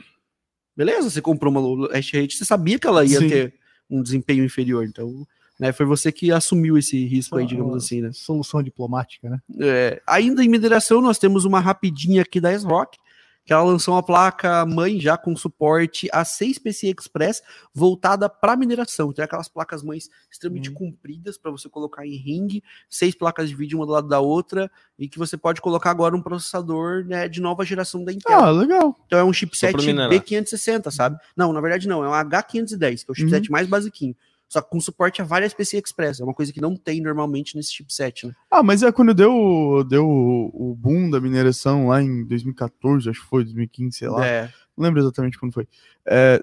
Beleza, 0.76 1.10
você 1.10 1.22
comprou 1.22 1.52
uma 1.52 1.88
hash 1.90 2.12
rate, 2.14 2.36
você 2.36 2.46
sabia 2.46 2.80
que 2.80 2.88
ela 2.88 3.06
ia 3.06 3.20
Sim. 3.20 3.30
ter 3.30 3.54
um 3.90 4.02
desempenho 4.02 4.44
inferior. 4.44 4.86
Então, 4.86 5.26
né, 5.60 5.72
foi 5.72 5.86
você 5.86 6.12
que 6.12 6.32
assumiu 6.32 6.78
esse 6.78 7.06
risco 7.06 7.38
aí, 7.38 7.46
digamos 7.46 7.76
assim, 7.76 8.02
né? 8.02 8.10
Solução 8.12 8.64
diplomática, 8.64 9.30
né? 9.30 9.40
É, 9.60 10.02
ainda 10.08 10.44
em 10.44 10.50
mineração, 10.50 11.02
nós 11.02 11.20
temos 11.20 11.46
uma 11.46 11.60
rapidinha 11.60 12.24
aqui 12.24 12.42
da 12.42 12.52
S-Rock, 12.52 12.98
que 13.46 13.52
ela 13.52 13.64
lançou 13.64 13.94
uma 13.94 14.04
placa 14.04 14.66
mãe 14.66 15.00
já 15.00 15.18
com 15.18 15.36
suporte 15.36 16.08
a 16.12 16.24
6 16.24 16.60
PCI 16.60 16.96
Express 16.98 17.42
voltada 17.74 18.30
para 18.30 18.56
mineração. 18.56 19.12
Tem 19.12 19.24
aquelas 19.24 19.48
placas 19.48 19.84
mães 19.84 20.10
extremamente 20.32 20.70
uhum. 20.70 20.76
compridas 20.76 21.38
para 21.38 21.52
você 21.52 21.68
colocar 21.68 22.06
em 22.06 22.16
ringue, 22.16 22.64
seis 22.90 23.14
placas 23.16 23.50
de 23.50 23.56
vídeo 23.56 23.78
uma 23.78 23.86
do 23.86 23.92
lado 23.92 24.08
da 24.08 24.20
outra 24.20 24.72
e 24.98 25.10
que 25.10 25.20
você 25.20 25.36
pode 25.36 25.60
colocar 25.60 25.92
agora 25.92 26.16
um 26.16 26.22
processador 26.22 27.04
né, 27.06 27.28
de 27.28 27.42
nova 27.42 27.66
geração 27.66 28.04
da 28.04 28.14
Intel. 28.14 28.34
Ah, 28.34 28.50
legal. 28.50 28.96
Então 29.06 29.20
é 29.20 29.24
um 29.24 29.34
chipset 29.34 29.76
B560, 29.76 30.92
sabe? 30.92 31.18
Não, 31.36 31.52
na 31.52 31.60
verdade 31.60 31.88
não, 31.88 32.04
é 32.04 32.10
um 32.10 32.30
H510, 32.30 33.04
que 33.04 33.10
é 33.10 33.12
o 33.12 33.16
chipset 33.16 33.48
uhum. 33.48 33.52
mais 33.52 33.68
basiquinho. 33.68 34.16
Só 34.54 34.62
com 34.62 34.80
suporte 34.80 35.20
a 35.20 35.26
várias 35.26 35.52
PCI 35.52 35.82
Express. 35.84 36.20
É 36.20 36.24
uma 36.24 36.34
coisa 36.34 36.54
que 36.54 36.62
não 36.62 36.76
tem 36.76 37.02
normalmente 37.02 37.56
nesse 37.56 37.74
chipset, 37.74 38.28
né? 38.28 38.36
Ah, 38.52 38.62
mas 38.62 38.84
é 38.84 38.92
quando 38.92 39.12
deu, 39.12 39.84
deu 39.84 40.06
o 40.08 40.78
boom 40.80 41.10
da 41.10 41.20
mineração 41.20 41.88
lá 41.88 42.04
em 42.04 42.24
2014, 42.24 43.10
acho 43.10 43.20
que 43.20 43.26
foi, 43.26 43.44
2015, 43.46 43.98
sei 43.98 44.10
lá. 44.10 44.24
É. 44.24 44.52
Não 44.78 44.86
lembro 44.86 45.02
exatamente 45.02 45.40
quando 45.40 45.54
foi. 45.54 45.68
É, 46.06 46.40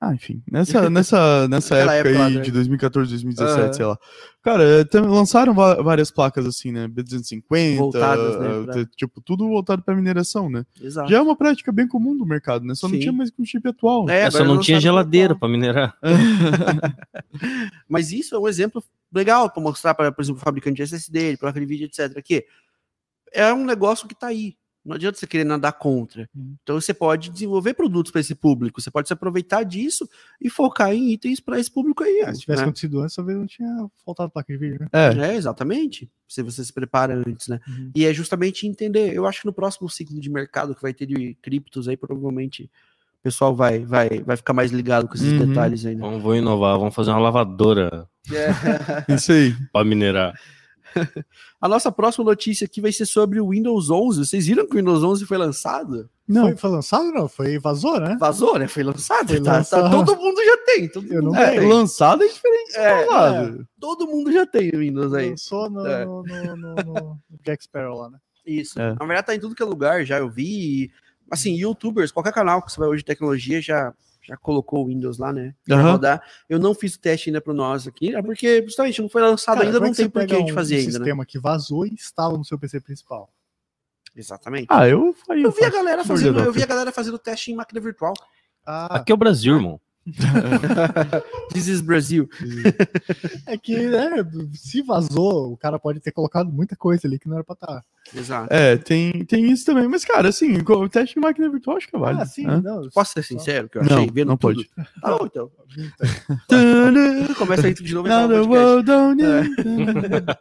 Ah, 0.00 0.14
enfim. 0.14 0.42
Nessa, 0.50 0.88
nessa, 0.90 1.46
nessa 1.48 1.76
época, 1.76 1.94
época 1.94 2.18
lá, 2.18 2.26
aí 2.26 2.34
né? 2.36 2.40
de 2.42 2.50
2014, 2.50 3.10
2017, 3.10 3.60
Aham. 3.60 3.72
sei 3.72 3.84
lá. 3.86 3.98
Cara, 4.42 4.84
tam- 4.86 5.06
lançaram 5.10 5.54
várias 5.54 6.10
placas 6.10 6.44
assim, 6.46 6.72
né? 6.72 6.88
B250, 6.88 7.76
Voltadas, 7.76 8.38
né, 8.40 8.48
eh, 8.48 8.64
pra- 8.64 8.84
tipo, 8.96 9.20
tudo 9.20 9.46
voltado 9.48 9.82
pra 9.82 9.94
mineração, 9.94 10.50
né? 10.50 10.64
Exato. 10.80 11.08
Já 11.10 11.18
é 11.18 11.20
uma 11.20 11.36
prática 11.36 11.70
bem 11.70 11.86
comum 11.86 12.16
do 12.16 12.26
mercado, 12.26 12.64
né? 12.64 12.74
Só 12.74 12.88
não 12.88 12.94
Sim. 12.96 13.00
tinha 13.00 13.12
mais 13.12 13.30
com 13.30 13.44
chip 13.44 13.68
atual. 13.68 14.08
É, 14.10 14.22
É, 14.22 14.30
só 14.30 14.44
não 14.44 14.58
tinha 14.58 14.80
geladeira 14.80 15.36
pra 15.36 15.48
minerar. 15.48 15.96
Mas 17.88 18.12
isso 18.12 18.34
é 18.34 18.38
um 18.38 18.48
exemplo 18.48 18.82
legal 19.12 19.50
para 19.50 19.62
mostrar 19.62 19.94
para, 19.94 20.10
por 20.10 20.22
exemplo, 20.22 20.40
o 20.40 20.44
fabricante 20.44 20.76
de 20.76 20.82
SSD, 20.82 21.36
placa 21.36 21.60
de 21.60 21.66
vídeo, 21.66 21.84
etc. 21.86 22.20
Que 22.22 22.44
é 23.32 23.52
um 23.52 23.64
negócio 23.64 24.08
que 24.08 24.14
tá 24.14 24.28
aí. 24.28 24.54
Não 24.84 24.96
adianta 24.96 25.16
você 25.16 25.26
querer 25.28 25.44
nadar 25.44 25.72
contra. 25.74 26.28
Uhum. 26.34 26.56
Então 26.62 26.80
você 26.80 26.92
pode 26.92 27.30
desenvolver 27.30 27.72
produtos 27.74 28.10
para 28.10 28.20
esse 28.20 28.34
público. 28.34 28.80
Você 28.80 28.90
pode 28.90 29.06
se 29.06 29.12
aproveitar 29.12 29.62
disso 29.62 30.08
e 30.40 30.50
focar 30.50 30.92
em 30.92 31.12
itens 31.12 31.38
para 31.38 31.60
esse 31.60 31.70
público 31.70 32.02
aí. 32.02 32.20
É, 32.24 32.34
se 32.34 32.40
tivesse 32.40 32.62
né? 32.62 32.64
acontecido 32.64 33.00
antes, 33.00 33.14
talvez 33.14 33.38
não 33.38 33.46
tinha 33.46 33.68
faltado 34.04 34.30
placa 34.30 34.52
de 34.52 34.58
vídeo, 34.58 34.80
né? 34.80 34.88
É, 34.92 35.32
É, 35.32 35.36
exatamente. 35.36 36.10
Se 36.26 36.42
você 36.42 36.64
se 36.64 36.72
prepara 36.72 37.14
antes, 37.14 37.46
né? 37.46 37.60
Uhum. 37.68 37.90
E 37.94 38.04
é 38.04 38.12
justamente 38.12 38.66
entender. 38.66 39.14
Eu 39.14 39.24
acho 39.26 39.40
que 39.42 39.46
no 39.46 39.52
próximo 39.52 39.88
ciclo 39.88 40.18
de 40.20 40.28
mercado 40.30 40.74
que 40.74 40.82
vai 40.82 40.92
ter 40.92 41.06
de 41.06 41.34
criptos 41.40 41.86
aí, 41.86 41.96
provavelmente 41.96 42.64
o 42.64 43.22
pessoal 43.22 43.54
vai, 43.54 43.84
vai, 43.84 44.08
vai 44.26 44.36
ficar 44.36 44.52
mais 44.52 44.72
ligado 44.72 45.06
com 45.06 45.14
esses 45.14 45.30
Uhum. 45.32 45.46
detalhes 45.46 45.86
aí, 45.86 45.94
né? 45.94 46.00
Vamos, 46.00 46.20
vou 46.20 46.34
inovar, 46.34 46.76
vamos 46.76 46.92
fazer 46.92 47.10
uma 47.10 47.20
lavadora 47.20 48.08
isso 49.08 49.30
aí. 49.32 49.54
pra 49.72 49.84
minerar. 49.84 50.34
A 51.60 51.68
nossa 51.68 51.90
próxima 51.92 52.24
notícia 52.24 52.64
aqui 52.64 52.80
vai 52.80 52.92
ser 52.92 53.06
sobre 53.06 53.40
o 53.40 53.48
Windows 53.50 53.90
11. 53.90 54.26
Vocês 54.26 54.46
viram 54.46 54.66
que 54.66 54.74
o 54.74 54.78
Windows 54.78 55.02
11 55.02 55.26
foi 55.26 55.38
lançado? 55.38 56.08
Não, 56.26 56.48
Foi, 56.48 56.56
foi 56.56 56.70
lançado 56.70 57.12
não? 57.12 57.28
Foi 57.28 57.58
vazou, 57.58 58.00
né? 58.00 58.16
Vazou, 58.18 58.58
né? 58.58 58.66
Foi 58.68 58.82
lançado. 58.82 59.28
Foi 59.28 59.42
tá- 59.42 59.62
tá- 59.64 59.90
todo 59.90 60.16
mundo 60.16 60.42
já 60.44 60.56
tem. 60.64 60.88
Todo 60.88 61.06
Eu 61.12 61.22
mundo 61.22 61.32
não 61.34 61.40
é, 61.40 61.58
tem. 61.58 61.68
lançado 61.68 62.22
é 62.22 62.28
diferente. 62.28 62.76
É, 62.76 63.06
falado. 63.06 63.68
todo 63.80 64.06
mundo 64.06 64.32
já 64.32 64.46
tem 64.46 64.70
o 64.74 64.78
Windows 64.78 65.12
aí. 65.14 65.30
Lançou 65.30 65.68
no, 65.70 65.86
É. 65.86 66.04
no, 66.04 66.22
no, 66.22 66.56
no, 66.56 66.74
no 66.74 67.20
Jack 67.44 67.64
Sparrow 67.64 67.98
lá, 67.98 68.10
né? 68.10 68.18
Isso. 68.46 68.80
É. 68.80 68.94
Na 68.94 69.06
verdade, 69.06 69.26
tá 69.26 69.34
em 69.34 69.40
tudo 69.40 69.54
que 69.54 69.62
é 69.62 69.66
lugar, 69.66 70.04
já 70.04 70.18
eu 70.18 70.30
vi. 70.30 70.84
e, 70.84 70.90
Assim, 71.30 71.54
youtubers, 71.54 72.12
qualquer 72.12 72.32
canal 72.32 72.60
que 72.62 72.70
você 72.70 72.78
vai 72.78 72.88
hoje 72.88 72.98
de 73.02 73.06
tecnologia 73.06 73.60
já, 73.62 73.94
já 74.22 74.36
colocou 74.36 74.84
o 74.84 74.86
Windows 74.88 75.18
lá, 75.18 75.32
né? 75.32 75.54
Pra 75.66 75.76
Aham. 75.76 75.92
rodar. 75.92 76.22
Eu 76.48 76.58
não 76.58 76.74
fiz 76.74 76.94
o 76.94 77.00
teste 77.00 77.28
ainda 77.30 77.40
pro 77.40 77.52
nós 77.52 77.86
aqui, 77.86 78.14
é 78.14 78.22
porque 78.22 78.62
justamente 78.64 79.02
não 79.02 79.08
foi 79.08 79.20
lançado 79.22 79.56
Cara, 79.56 79.66
ainda, 79.66 79.78
é 79.78 79.80
não 79.80 79.92
tem 79.92 80.08
por 80.08 80.24
que 80.26 80.34
a 80.34 80.38
gente 80.38 80.52
um- 80.52 80.54
fazer 80.54 80.74
um 80.76 80.78
ainda, 80.78 80.90
né? 80.90 80.96
sistema 80.98 81.26
que 81.26 81.38
vazou 81.38 81.84
e 81.86 81.90
instala 81.90 82.38
no 82.38 82.44
seu 82.44 82.58
PC 82.58 82.80
principal. 82.80 83.28
Exatamente. 84.14 84.66
Ah, 84.68 84.86
eu 84.88 85.14
faria. 85.26 85.44
eu 85.44 85.50
vi 85.50 85.64
a 85.64 85.70
galera 85.70 86.04
fazendo, 86.04 86.38
eu 86.40 86.52
vi 86.52 86.62
a 86.62 86.66
galera 86.66 86.92
fazendo 86.92 87.18
teste 87.18 87.50
em 87.50 87.54
máquina 87.56 87.80
virtual. 87.80 88.12
Ah, 88.64 88.96
Aqui 88.96 89.10
é 89.10 89.14
o 89.14 89.18
Brasil, 89.18 89.54
irmão. 89.56 89.80
This 91.52 91.66
is 91.68 91.80
Brasil. 91.80 92.28
é 93.46 93.56
que, 93.56 93.76
né, 93.88 94.10
se 94.54 94.82
vazou, 94.82 95.52
o 95.52 95.56
cara 95.56 95.78
pode 95.78 96.00
ter 96.00 96.12
colocado 96.12 96.50
muita 96.52 96.76
coisa 96.76 97.06
ali 97.06 97.18
que 97.18 97.28
não 97.28 97.36
era 97.36 97.44
pra 97.44 97.54
estar. 97.54 97.84
Exato. 98.14 98.52
É, 98.52 98.76
tem, 98.76 99.24
tem 99.24 99.50
isso 99.50 99.64
também. 99.64 99.88
Mas, 99.88 100.04
cara, 100.04 100.28
assim, 100.28 100.58
o 100.58 100.88
teste 100.88 101.14
de 101.14 101.20
máquina 101.20 101.48
virtual 101.48 101.76
acho 101.78 101.88
que 101.88 101.96
é 101.96 101.98
válido. 101.98 102.22
Ah, 102.22 102.26
sim, 102.26 102.46
né? 102.46 102.60
não. 102.62 102.88
Posso 102.90 103.12
ser 103.12 103.22
sincero, 103.22 103.68
que 103.68 103.78
eu 103.78 103.84
Não, 103.84 103.96
achei 103.96 104.10
vendo 104.12 104.28
não 104.28 104.36
tudo? 104.36 104.56
pode. 104.56 104.70
Tá 105.00 105.16
bom, 105.18 105.26
então. 105.26 105.50
Começa 107.36 107.66
aí 107.66 107.74
de 107.74 107.94
novo 107.94 108.06
e 108.06 108.10
now 108.10 108.20
fala 108.28 108.34
the 108.34 108.40
o 108.40 108.48
podcast. 108.48 108.66
world 108.66 108.86
don't 108.86 109.22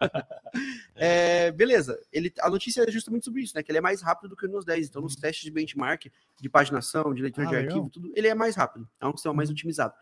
É, 0.96 1.52
beleza. 1.52 2.00
Ele, 2.12 2.32
a 2.42 2.50
notícia 2.50 2.84
é 2.88 2.92
justamente 2.92 3.26
sobre 3.26 3.42
isso, 3.42 3.54
né? 3.56 3.64
Que 3.64 3.72
ele 3.72 3.80
é 3.80 3.82
mais 3.82 4.02
rápido 4.02 4.30
do 4.30 4.36
que 4.36 4.46
o 4.46 4.48
Windows 4.48 4.66
10. 4.66 4.88
Então, 4.90 5.02
nos 5.02 5.16
testes 5.16 5.44
de 5.44 5.52
benchmark, 5.52 6.06
de 6.40 6.50
paginação, 6.50 7.14
de 7.14 7.22
leitura 7.24 7.48
Ah, 7.48 7.50
de 7.50 7.56
legal. 7.56 7.70
arquivo, 7.72 7.90
tudo, 7.90 8.12
ele 8.16 8.28
é 8.28 8.36
mais 8.36 8.56
rápido. 8.56 8.88
É 9.00 9.08
um 9.08 9.12
sistema 9.14 9.34
mais 9.34 9.50
otimizado. 9.50 9.94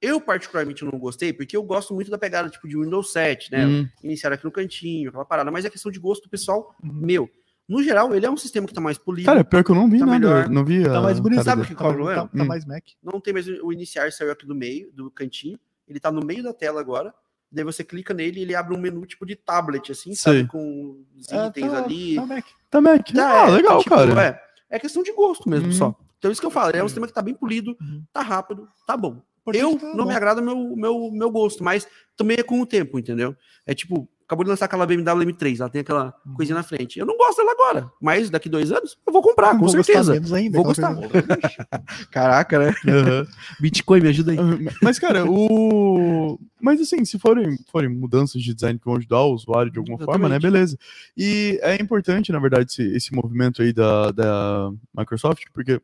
Eu, 0.00 0.20
particularmente, 0.20 0.84
não 0.84 0.98
gostei, 0.98 1.32
porque 1.32 1.56
eu 1.56 1.62
gosto 1.62 1.92
muito 1.94 2.10
da 2.10 2.16
pegada 2.16 2.48
tipo 2.48 2.66
de 2.66 2.76
Windows 2.76 3.12
7, 3.12 3.52
né? 3.52 3.66
Hum, 3.66 3.88
Iniciar 4.02 4.32
aqui 4.32 4.44
no 4.44 4.50
cantinho, 4.50 5.10
aquela 5.10 5.24
parada, 5.24 5.50
mas 5.50 5.64
é 5.64 5.70
questão 5.70 5.92
de 5.92 5.98
gosto 5.98 6.22
do 6.24 6.30
pessoal 6.30 6.74
Uhum. 6.82 6.92
meu. 6.92 7.30
No 7.68 7.82
geral, 7.82 8.12
ele 8.14 8.26
é 8.26 8.30
um 8.30 8.36
sistema 8.36 8.66
que 8.66 8.74
tá 8.74 8.80
mais 8.80 8.98
polido. 8.98 9.26
Cara, 9.26 9.44
pior 9.44 9.62
que 9.62 9.70
eu 9.70 9.74
não 9.76 9.88
vi 9.88 9.98
Tá 10.00 10.06
nada. 10.06 10.18
melhor. 10.18 10.48
Não 10.48 10.64
vi. 10.64 10.82
Tá 10.82 11.00
mais 11.02 11.20
bonito. 11.20 11.44
Sabe 11.44 11.62
dele. 11.62 11.68
que 11.68 11.74
qual 11.76 11.90
é 11.90 11.92
o 11.92 11.96
tá, 11.96 12.02
problema? 12.02 12.28
tá 12.28 12.42
Hum. 12.42 12.46
mais 12.46 12.64
Mac. 12.64 12.84
não 13.02 13.20
tem 13.20 13.32
mais 13.32 13.46
o 13.46 13.66
o 13.66 13.72
iniciar, 13.72 14.10
saiu 14.10 14.32
aqui 14.32 14.44
do 14.46 14.54
meio, 14.54 14.90
do 14.92 15.10
cantinho. 15.10 15.58
Ele 15.86 16.00
tá 16.00 16.10
no 16.10 16.24
meio 16.24 16.42
da 16.42 16.52
tela 16.52 16.80
agora. 16.80 17.14
Daí 17.52 17.64
você 17.64 17.84
clica 17.84 18.14
nele 18.14 18.40
e 18.40 18.42
ele 18.42 18.54
abre 18.54 18.74
um 18.76 18.80
menu 18.80 19.04
tipo 19.06 19.26
de 19.26 19.36
tablet, 19.36 19.90
assim, 19.92 20.14
sabe? 20.14 20.38
Sei. 20.38 20.46
Com 20.46 21.04
os 21.16 21.30
É, 21.30 21.46
itens 21.48 21.70
tá- 21.70 21.84
ali. 21.84 22.14
tá 22.16 22.26
Mac. 22.26 22.44
Tá, 22.70 22.80
Mac. 22.80 23.12
Tá, 23.12 23.44
ah, 23.44 23.48
é, 23.48 23.50
legal, 23.50 23.78
tipo, 23.82 23.90
cara. 23.94 24.22
É, 24.70 24.76
é 24.76 24.78
questão 24.78 25.02
de 25.02 25.12
gosto 25.12 25.48
mesmo 25.48 25.68
Hum. 25.68 25.72
só. 25.72 25.94
Então, 26.18 26.30
isso 26.30 26.40
que 26.40 26.46
eu 26.46 26.50
falo, 26.50 26.70
é 26.74 26.82
um 26.82 26.88
sistema 26.88 27.06
que 27.06 27.12
tá 27.12 27.22
bem 27.22 27.34
polido, 27.34 27.76
Uhum. 27.80 28.02
tá 28.12 28.20
rápido, 28.22 28.68
tá 28.86 28.96
bom. 28.96 29.22
Eu 29.58 29.78
tá 29.78 29.86
não 29.88 30.04
bom. 30.04 30.06
me 30.10 30.14
agrada 30.14 30.40
o 30.40 30.44
meu, 30.44 30.76
meu, 30.76 31.10
meu 31.12 31.30
gosto, 31.30 31.62
mas 31.64 31.86
também 32.16 32.36
é 32.38 32.42
com 32.42 32.60
o 32.60 32.66
tempo, 32.66 32.98
entendeu? 32.98 33.34
É 33.66 33.74
tipo, 33.74 34.08
acabou 34.24 34.44
de 34.44 34.50
lançar 34.50 34.66
aquela 34.66 34.86
BMW 34.86 35.24
M3, 35.32 35.58
ela 35.60 35.68
tem 35.68 35.80
aquela 35.80 36.14
Uhum. 36.24 36.34
coisinha 36.34 36.54
na 36.56 36.62
frente. 36.62 36.98
Eu 36.98 37.06
não 37.06 37.16
gosto 37.16 37.38
dela 37.38 37.50
agora, 37.52 37.90
mas 38.00 38.30
daqui 38.30 38.48
dois 38.48 38.70
anos 38.70 38.96
eu 39.06 39.12
vou 39.12 39.22
comprar, 39.22 39.52
com 39.58 39.66
Vou 39.66 39.74
gostar 39.74 39.82
certeza. 39.82 40.12
menos 40.12 40.32
ainda, 40.32 40.56
Vou 40.56 40.64
gostar. 40.66 40.94
certeza. 40.94 41.26
Caraca, 42.12 42.58
né? 42.58 42.74
Aham. 42.86 43.26
Bitcoin, 43.60 44.00
me 44.02 44.08
ajuda 44.08 44.32
aí. 44.32 44.38
Mas, 44.82 44.98
cara, 44.98 45.24
o. 45.28 46.38
Mas 46.60 46.78
assim, 46.80 47.04
se 47.06 47.18
forem, 47.18 47.56
forem 47.72 47.88
mudanças 47.88 48.42
de 48.42 48.52
design 48.54 48.78
que 48.78 48.84
vão 48.84 48.96
ajudar 48.96 49.22
o 49.22 49.32
usuário 49.32 49.72
de 49.72 49.78
alguma 49.78 49.96
forma, 49.98 50.28
né? 50.28 50.36
Exatamente. 50.36 50.52
Beleza. 50.52 50.78
E 51.16 51.58
é 51.62 51.74
importante, 51.80 52.30
na 52.30 52.38
verdade, 52.38 52.70
esse, 52.70 52.82
esse 52.94 53.14
movimento 53.14 53.62
aí 53.62 53.72
da, 53.72 54.10
da 54.12 54.70
Microsoft, 54.96 55.44
porque 55.54 55.80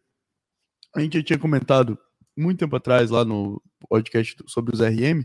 a 0.94 1.00
gente 1.00 1.16
já 1.18 1.24
tinha 1.24 1.38
comentado 1.38 1.98
muito 2.36 2.58
tempo 2.58 2.76
atrás 2.76 3.10
lá 3.10 3.24
no 3.24 3.60
podcast 3.88 4.36
sobre 4.46 4.74
os 4.74 4.80
RM, 4.80 5.22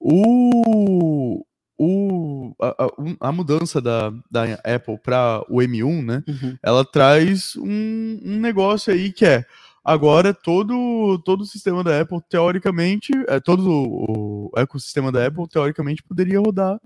o. 0.00 1.44
O, 1.84 2.54
a, 2.62 3.28
a- 3.28 3.32
mudança 3.32 3.80
da, 3.80 4.12
da 4.30 4.44
Apple 4.62 4.98
para 5.02 5.42
o 5.48 5.56
M1, 5.56 6.04
né? 6.04 6.22
Uhum. 6.28 6.56
ela 6.62 6.84
traz 6.84 7.56
um, 7.56 8.20
um 8.24 8.38
negócio 8.38 8.92
aí 8.92 9.10
que 9.10 9.24
é 9.24 9.44
agora 9.84 10.32
todo 10.32 11.18
todo 11.24 11.40
o 11.40 11.46
sistema 11.46 11.82
da 11.82 12.00
Apple 12.02 12.20
teoricamente 12.30 13.10
é, 13.26 13.40
todo 13.40 13.68
o, 13.68 14.50
o 14.54 14.60
ecossistema 14.60 15.10
da 15.10 15.26
Apple 15.26 15.48
teoricamente 15.48 16.04
poderia 16.04 16.38
rodar 16.38 16.78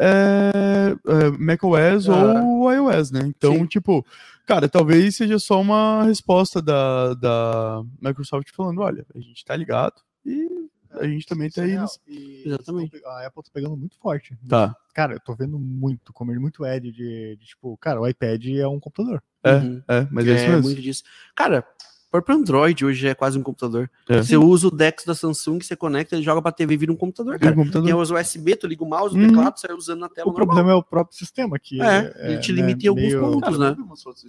é, 0.00 0.94
é, 1.06 1.30
macOS 1.38 2.08
Ah. 2.08 2.42
ou 2.42 2.72
iOS, 2.72 3.10
né? 3.10 3.20
Então 3.26 3.54
Sim. 3.54 3.66
tipo 3.66 4.06
cara 4.50 4.68
talvez 4.68 5.14
seja 5.16 5.38
só 5.38 5.60
uma 5.60 6.02
resposta 6.04 6.60
da, 6.60 7.14
da 7.14 7.82
Microsoft 8.00 8.48
falando 8.52 8.80
olha 8.80 9.06
a 9.14 9.20
gente 9.20 9.44
tá 9.44 9.54
ligado 9.54 9.94
e 10.26 10.48
a 10.92 11.06
gente 11.06 11.24
também 11.24 11.48
tá 11.48 11.62
aí 11.62 11.68
Isso 11.74 11.78
é 11.78 11.82
nesse... 11.82 12.00
E 12.08 12.48
Exatamente. 12.48 12.90
pe- 12.90 13.06
A 13.06 13.26
Apple 13.28 13.44
tá 13.44 13.50
pegando 13.54 13.76
muito 13.76 13.96
forte. 13.96 14.36
tá 14.48 14.74
Cara, 14.92 15.14
eu 15.14 15.20
tô 15.20 15.36
vendo 15.36 15.56
muito, 15.56 16.12
comendo 16.12 16.40
muito 16.40 16.64
ad 16.64 16.80
de, 16.90 17.36
de, 17.36 17.46
tipo, 17.46 17.76
cara, 17.76 18.00
o 18.00 18.08
iPad 18.08 18.44
é 18.46 18.66
um 18.66 18.80
computador. 18.80 19.22
É. 19.44 19.52
Uhum. 19.54 19.82
é 19.86 20.08
mas 20.10 20.26
é, 20.26 20.34
isso 20.34 20.44
É, 20.46 20.48
mesmo 20.48 20.62
muito 20.64 20.82
disso. 20.82 21.04
Cara, 21.36 21.64
o 22.10 22.12
próprio 22.12 22.36
Android 22.36 22.84
hoje 22.84 23.06
é 23.06 23.14
quase 23.14 23.38
um 23.38 23.42
computador. 23.42 23.88
É. 24.08 24.20
Você 24.20 24.36
usa 24.36 24.66
o 24.66 24.70
Dex 24.70 25.04
da 25.04 25.14
Samsung, 25.14 25.60
você 25.62 25.76
conecta, 25.76 26.16
ele 26.16 26.24
joga 26.24 26.42
pra 26.42 26.50
TV 26.50 26.74
e 26.74 26.76
vira 26.76 26.92
um 26.92 26.96
computador, 26.96 27.38
cara. 27.38 27.52
um 27.52 27.58
computador. 27.58 27.86
Tem 27.86 27.94
os 27.94 28.10
USB, 28.10 28.56
tu 28.56 28.66
liga 28.66 28.82
o 28.82 28.88
mouse, 28.88 29.16
o 29.16 29.18
Uhum. 29.20 29.28
teclado, 29.28 29.60
sai 29.60 29.72
usando 29.74 30.00
na 30.00 30.08
tela 30.08 30.28
O 30.28 30.32
normal. 30.32 30.46
problema 30.48 30.72
é 30.72 30.74
o 30.74 30.82
próprio 30.82 31.16
sistema 31.16 31.56
que 31.58 31.80
É, 31.80 32.12
ele 32.32 32.38
te 32.38 32.50
limita 32.50 32.84
em 32.84 32.88
alguns 32.88 33.04
meio- 33.04 33.20
pontos. 33.20 33.58
né? 33.58 33.70
Windows 33.78 34.06
11. 34.06 34.26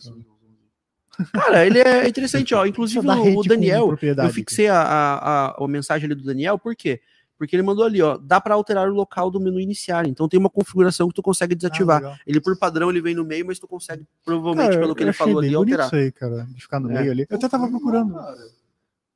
Cara, 1.33 1.65
ele 1.65 1.79
é 1.79 2.07
interessante, 2.07 2.53
ó. 2.55 2.65
Inclusive 2.65 2.99
o, 3.07 3.43
Daniel, 3.43 3.97
eu 4.01 4.29
fixei 4.29 4.67
a, 4.69 4.81
a, 4.81 5.47
a, 5.47 5.63
a 5.63 5.67
mensagem 5.67 6.05
ali 6.05 6.15
do 6.15 6.23
Daniel, 6.23 6.57
por 6.57 6.75
quê? 6.75 7.01
Porque 7.41 7.55
ele 7.55 7.63
mandou 7.63 7.83
ali, 7.83 7.99
ó, 8.03 8.19
dá 8.19 8.39
pra 8.39 8.53
alterar 8.53 8.87
o 8.87 8.93
local 8.93 9.31
do 9.31 9.39
menu 9.39 9.59
iniciar. 9.59 10.05
Então 10.07 10.29
tem 10.29 10.39
uma 10.39 10.47
configuração 10.47 11.07
que 11.07 11.15
tu 11.15 11.23
consegue 11.23 11.55
desativar. 11.55 12.05
Ah, 12.05 12.15
ele 12.27 12.39
por 12.39 12.55
padrão 12.55 12.91
ele 12.91 13.01
vem 13.01 13.15
no 13.15 13.25
meio, 13.25 13.47
mas 13.47 13.57
tu 13.57 13.67
consegue 13.67 14.05
provavelmente 14.23 14.67
Cara, 14.69 14.79
pelo 14.79 14.93
que 14.93 15.01
ele 15.01 15.11
falou 15.11 15.39
ali 15.39 15.47
bonito 15.47 15.57
alterar. 15.57 15.87
Isso 15.87 15.95
aí, 15.95 16.11
cara, 16.11 16.43
de 16.51 16.61
ficar 16.61 16.79
no 16.79 16.91
É. 16.91 16.99
meio 16.99 17.11
ali. 17.11 17.25
Eu 17.27 17.37
até 17.37 17.49
tava 17.49 17.67
procurando. 17.67 18.13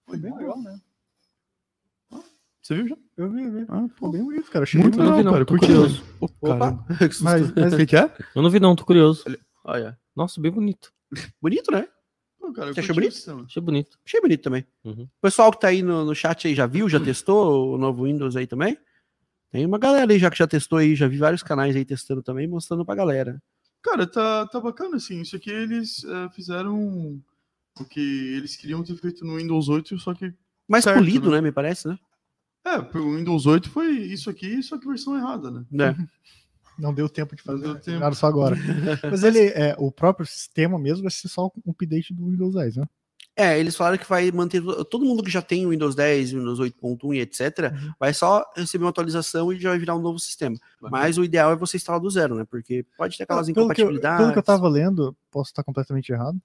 Foi 0.08 0.18
bem 0.18 0.36
legal, 0.36 0.60
né? 0.60 0.82
Você 2.64 2.74
viu 2.74 2.88
já? 2.88 2.98
Eu 3.16 3.30
vi, 3.30 3.44
eu 3.44 3.52
vi. 3.52 3.66
Ah, 3.70 3.86
Pô, 3.96 4.10
bem 4.10 4.24
bonito, 4.24 4.50
cara. 4.50 4.64
Achei 4.64 4.82
Muito 4.82 5.00
legal, 5.00 5.18
vi 5.18 5.24
não, 5.24 5.32
cara. 5.34 5.46
tô 5.46 5.56
curioso. 5.60 6.04
Opa. 6.20 6.84
Mas, 7.22 7.22
mas 7.22 7.74
O 7.74 7.78
que, 7.78 7.86
que 7.86 7.96
é? 7.96 8.12
Eu 8.34 8.42
não 8.42 8.50
vi 8.50 8.60
não, 8.60 8.76
tô 8.76 8.84
curioso. 8.86 9.24
Olha, 9.64 9.96
Nossa, 10.16 10.42
bem 10.42 10.52
bonito. 10.52 10.92
bonito, 11.40 11.72
né? 11.72 11.88
Pô, 12.46 12.54
cara, 12.54 12.74
Você 12.74 12.80
achou 12.80 12.94
bonito? 12.94 13.16
Achei 13.48 13.62
bonito. 13.62 14.00
Achei 14.06 14.22
bonito 14.22 14.42
também. 14.44 14.66
Uhum. 14.84 15.04
O 15.04 15.22
pessoal 15.22 15.52
que 15.52 15.60
tá 15.60 15.70
aí 15.70 15.82
no, 15.82 16.06
no 16.06 16.14
chat 16.14 16.48
aí 16.48 16.54
já 16.54 16.68
viu, 16.68 16.88
já 16.88 17.00
testou 17.04 17.74
o 17.74 17.78
novo 17.78 18.04
Windows 18.04 18.36
aí 18.36 18.46
também? 18.46 18.78
Tem 19.52 19.66
uma 19.66 19.80
galera 19.80 20.12
aí 20.12 20.20
já 20.20 20.30
que 20.30 20.38
já 20.38 20.46
testou 20.46 20.78
aí, 20.78 20.96
já 20.96 21.08
vi 21.08 21.18
vários 21.18 21.42
canais 21.42 21.76
aí 21.76 21.84
testando 21.84 22.22
também, 22.22 22.48
mostrando 22.48 22.86
pra 22.86 22.94
galera. 22.94 23.42
Cara, 23.82 24.06
tá, 24.06 24.46
tá 24.48 24.60
bacana, 24.60 24.98
assim. 24.98 25.22
Isso 25.22 25.36
aqui 25.36 25.50
eles 25.50 26.04
eh, 26.04 26.30
fizeram 26.36 27.20
o 27.80 27.86
que 27.86 28.36
eles 28.36 28.56
queriam 28.56 28.84
ter 28.84 28.96
feito 28.96 29.26
no 29.26 29.38
Windows 29.38 29.68
8, 29.68 29.98
só 29.98 30.14
que. 30.14 30.34
Mais 30.68 30.84
Certo, 30.84 30.98
polido, 30.98 31.30
né? 31.30 31.38
né? 31.38 31.42
Me 31.42 31.52
parece, 31.52 31.88
né? 31.88 31.98
É, 32.66 32.78
o 32.78 33.16
Windows 33.16 33.46
8 33.46 33.70
foi 33.70 33.92
isso 33.92 34.30
aqui, 34.30 34.62
só 34.62 34.78
que 34.78 34.88
versão 34.88 35.16
errada, 35.18 35.50
né? 35.50 35.66
É. 35.80 35.96
Não 36.78 36.94
deu 36.94 37.08
tempo 37.10 37.36
de 37.36 37.42
Não 37.46 37.54
fazer. 37.56 37.64
deu 37.74 37.80
tempo. 38.00 38.16
Só 38.16 38.28
agora. 38.28 38.56
Mas 39.10 39.24
ele, 39.24 39.40
é, 39.50 39.76
o 39.78 39.92
próprio 39.92 40.26
sistema 40.26 40.78
mesmo 40.80 41.04
vai 41.04 41.12
ser 41.12 41.28
só 41.30 41.46
um 41.66 41.72
update 41.72 42.14
do 42.14 42.26
Windows 42.30 42.54
10, 42.56 42.78
né? 42.78 42.86
É, 43.38 43.60
eles 43.60 43.76
falaram 43.76 43.98
que 43.98 44.08
vai 44.08 44.32
manter 44.32 44.62
todo 44.90 45.04
mundo 45.04 45.22
que 45.22 45.30
já 45.30 45.42
tem 45.42 45.66
o 45.66 45.72
Windows 45.72 45.94
10, 45.94 46.32
Windows 46.32 46.58
8.1 46.58 47.14
e 47.16 47.20
etc, 47.20 47.70
Uhum. 47.70 47.92
vai 48.00 48.14
só 48.14 48.46
receber 48.56 48.86
uma 48.86 48.92
atualização 48.92 49.52
e 49.52 49.60
já 49.60 49.72
vai 49.72 49.78
virar 49.80 49.94
um 49.96 50.02
novo 50.02 50.18
sistema. 50.20 50.56
Mas 50.82 51.18
o 51.18 51.24
ideal 51.24 51.52
é 51.52 51.56
você 51.58 51.76
instalar 51.76 52.00
do 52.00 52.10
zero, 52.10 52.34
né? 52.36 52.46
Porque 52.50 52.86
pode 52.98 53.18
ter 53.18 53.24
aquelas 53.24 53.46
Pelo 53.48 53.54
que, 53.56 53.60
eu, 53.60 53.64
incompatibilidades. 53.66 54.20
pelo 54.22 54.32
que 54.32 54.40
eu 54.40 54.44
tava 54.44 54.70
lendo, 54.70 55.14
posso 55.30 55.50
estar 55.50 55.64
completamente 55.64 56.14
errado, 56.14 56.38